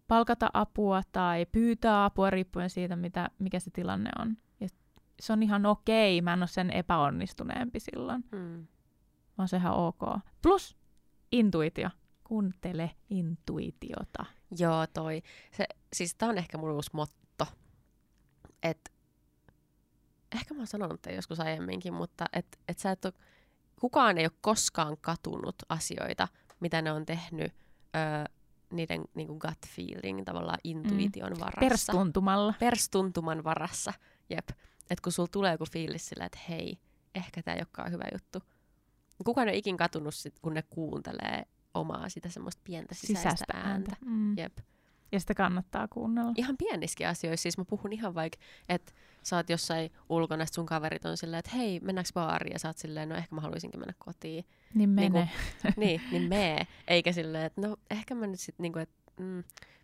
palkata 0.08 0.50
apua 0.54 1.02
tai 1.12 1.46
pyytää 1.52 2.06
apua 2.06 2.30
riippuen 2.30 2.70
siitä, 2.70 2.96
mitä, 2.96 3.30
mikä 3.40 3.60
se 3.60 3.72
tilanne 3.72 4.10
on. 4.20 4.38
Ja 4.60 4.68
se 5.20 5.34
on 5.34 5.44
ihan 5.44 5.66
okei, 5.66 6.22
mä 6.22 6.34
en 6.34 6.40
ole 6.40 6.48
sen 6.48 6.72
epäonnistuneempi 6.72 7.80
silloin, 7.80 8.24
Mm. 8.32 8.68
vaan 9.38 9.48
se 9.48 9.56
on 9.56 9.62
ihan 9.62 9.74
ok. 9.74 10.02
Plus 10.42 10.78
intuitio. 11.32 11.90
Kuuntele 12.28 12.92
intuitiota. 13.10 14.26
Joo, 14.60 14.88
toi. 14.88 15.22
Se, 15.52 15.66
siis 15.94 16.16
tää 16.16 16.30
on 16.30 16.38
ehkä 16.38 16.58
mun 16.58 16.72
uusi 16.72 16.90
motto. 16.94 17.46
Et, 18.64 18.92
ehkä 20.36 20.54
mä 20.54 20.60
oon 20.60 20.68
sanonut 20.68 21.02
tämän 21.02 21.16
joskus 21.16 21.40
aiemminkin, 21.40 21.94
mutta 21.94 22.26
et, 22.34 22.60
et 22.68 22.80
sä 22.80 22.92
et 22.92 23.06
oo, 23.06 23.12
kukaan 23.82 24.18
ei 24.18 24.26
ole 24.26 24.32
koskaan 24.42 24.98
katunut 25.02 25.56
asioita, 25.70 26.28
mitä 26.60 26.82
ne 26.82 26.92
on 26.92 27.06
tehnyt 27.06 27.54
öö, 27.96 28.24
niiden 28.72 29.06
niinku 29.16 29.40
gut 29.40 29.68
feeling, 29.68 30.24
tavallaan 30.26 30.60
intuition 30.64 31.34
mm. 31.34 31.40
varassa. 31.40 31.60
Perstuntumalla. 31.60 32.54
Perstuntuman 32.60 33.44
varassa. 33.44 33.94
Jep. 34.30 34.50
Et 34.90 35.02
kun 35.02 35.12
sulla 35.12 35.30
tulee 35.32 35.52
joku 35.52 35.66
fiilis 35.72 36.06
sillä, 36.06 36.26
että 36.26 36.40
hei, 36.50 36.78
ehkä 37.16 37.44
tämä 37.44 37.56
ei 37.56 37.60
olekaan 37.60 37.92
hyvä 37.92 38.06
juttu. 38.14 38.40
Kukaan 39.26 39.48
ei 39.48 39.52
ole 39.52 39.58
ikin 39.58 39.78
katunut 39.78 40.16
sit, 40.16 40.40
kun 40.40 40.54
ne 40.54 40.62
kuuntelee 40.62 41.44
omaa 41.80 42.10
sitä 42.10 42.30
semmoista 42.30 42.62
pientä 42.64 42.96
sisäistä, 42.96 43.20
Sisäistä 43.30 43.54
ääntä. 43.54 43.70
ääntä. 43.70 43.96
Mm. 44.06 44.38
Jep. 44.38 44.58
Ja 45.12 45.20
sitä 45.20 45.34
kannattaa 45.34 45.88
kuunnella. 45.88 46.32
Ihan 46.38 46.58
pienissäkin 46.58 47.08
asioissa. 47.08 47.44
Siis 47.44 47.58
mä 47.58 47.66
puhun 47.66 47.94
ihan 47.94 48.16
vaikka, 48.16 48.38
että 48.70 48.92
sä 49.24 49.36
oot 49.36 49.50
jossain 49.50 49.92
ulkona, 50.10 50.46
sit 50.46 50.54
sun 50.54 50.66
kaverit 50.66 51.06
on 51.06 51.18
silleen, 51.18 51.40
että 51.40 51.52
hei, 51.56 51.80
mennäänkö 51.80 52.10
baariin? 52.14 52.54
Ja 52.54 52.60
sä 52.60 52.70
oot 52.70 52.78
silleen, 52.78 53.10
no 53.10 53.16
ehkä 53.16 53.36
mä 53.36 53.42
haluaisinkin 53.42 53.80
mennä 53.80 53.94
kotiin. 54.00 54.46
Niin 54.74 54.90
mene. 54.90 55.10
Niinku- 55.10 55.80
niin, 55.82 56.02
niin 56.12 56.30
mee. 56.30 56.68
Eikä 56.88 57.12
silleen, 57.12 57.44
että 57.46 57.62
no 57.62 57.78
ehkä 57.92 58.16
mä 58.16 58.28
nyt 58.28 58.40
sit 58.40 58.60
niinku, 58.60 58.80
että 58.80 58.96
mm, 59.20 59.44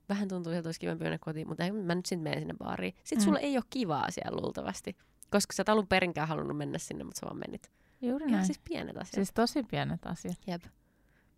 vähän 0.10 0.28
tuntuu, 0.28 0.54
että 0.54 0.68
olisi 0.68 0.80
kivempi 0.80 1.04
mennä 1.04 1.18
kotiin, 1.22 1.48
mutta 1.48 1.64
ehkä 1.64 1.78
mä 1.78 1.96
nyt 1.96 2.06
sitten 2.06 2.24
menen 2.24 2.40
sinne 2.40 2.54
baariin. 2.54 2.94
Sitten 3.04 3.18
Mm. 3.18 3.24
sulla 3.26 3.40
ei 3.40 3.58
ole 3.58 3.64
kivaa 3.70 4.12
siellä 4.12 4.42
luultavasti. 4.42 4.96
Koska 5.32 5.54
sä 5.54 5.62
et 5.62 5.70
alun 5.70 5.88
perinkään 5.88 6.28
halunnut 6.28 6.58
mennä 6.58 6.78
sinne, 6.78 7.04
mutta 7.04 7.20
sä 7.20 7.26
vaan 7.26 7.38
menit. 7.38 7.72
Juuri 8.02 8.24
Ihan 8.26 8.32
näin. 8.32 8.46
siis 8.46 8.60
pienet 8.70 8.98
asiat. 8.98 9.14
Siis 9.14 9.32
tosi 9.34 9.64
pienet 9.64 10.06
asiat. 10.06 10.38
Jep. 10.48 10.62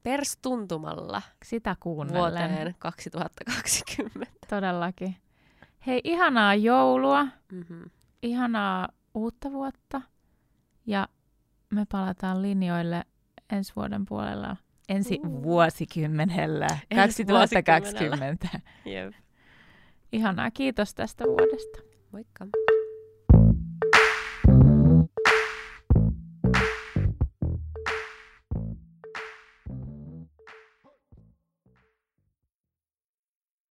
Perstuntumalla 0.06 1.22
Sitä 1.46 1.76
kuunnellen. 1.80 2.22
vuoteen 2.52 2.76
2020. 2.80 4.32
Todellakin. 4.50 5.16
Hei, 5.88 6.02
ihanaa 6.04 6.56
joulua, 6.56 7.28
Mm-hmm. 7.52 7.90
ihanaa 8.24 8.90
uutta 9.14 9.52
vuotta 9.52 10.02
ja 10.86 11.08
me 11.70 11.86
palataan 11.92 12.42
linjoille 12.42 13.04
ensi 13.52 13.74
vuoden 13.76 14.06
puolella 14.06 14.56
ensi 14.90 15.20
Mm. 15.24 15.44
vuosikymmenellä, 15.44 16.68
Ensi 16.92 17.26
2020. 17.26 18.48
Jep. 18.86 19.14
Ihanaa, 20.12 20.52
kiitos 20.52 20.94
tästä 20.94 21.24
vuodesta. 21.24 21.80
Moikka. 22.12 22.46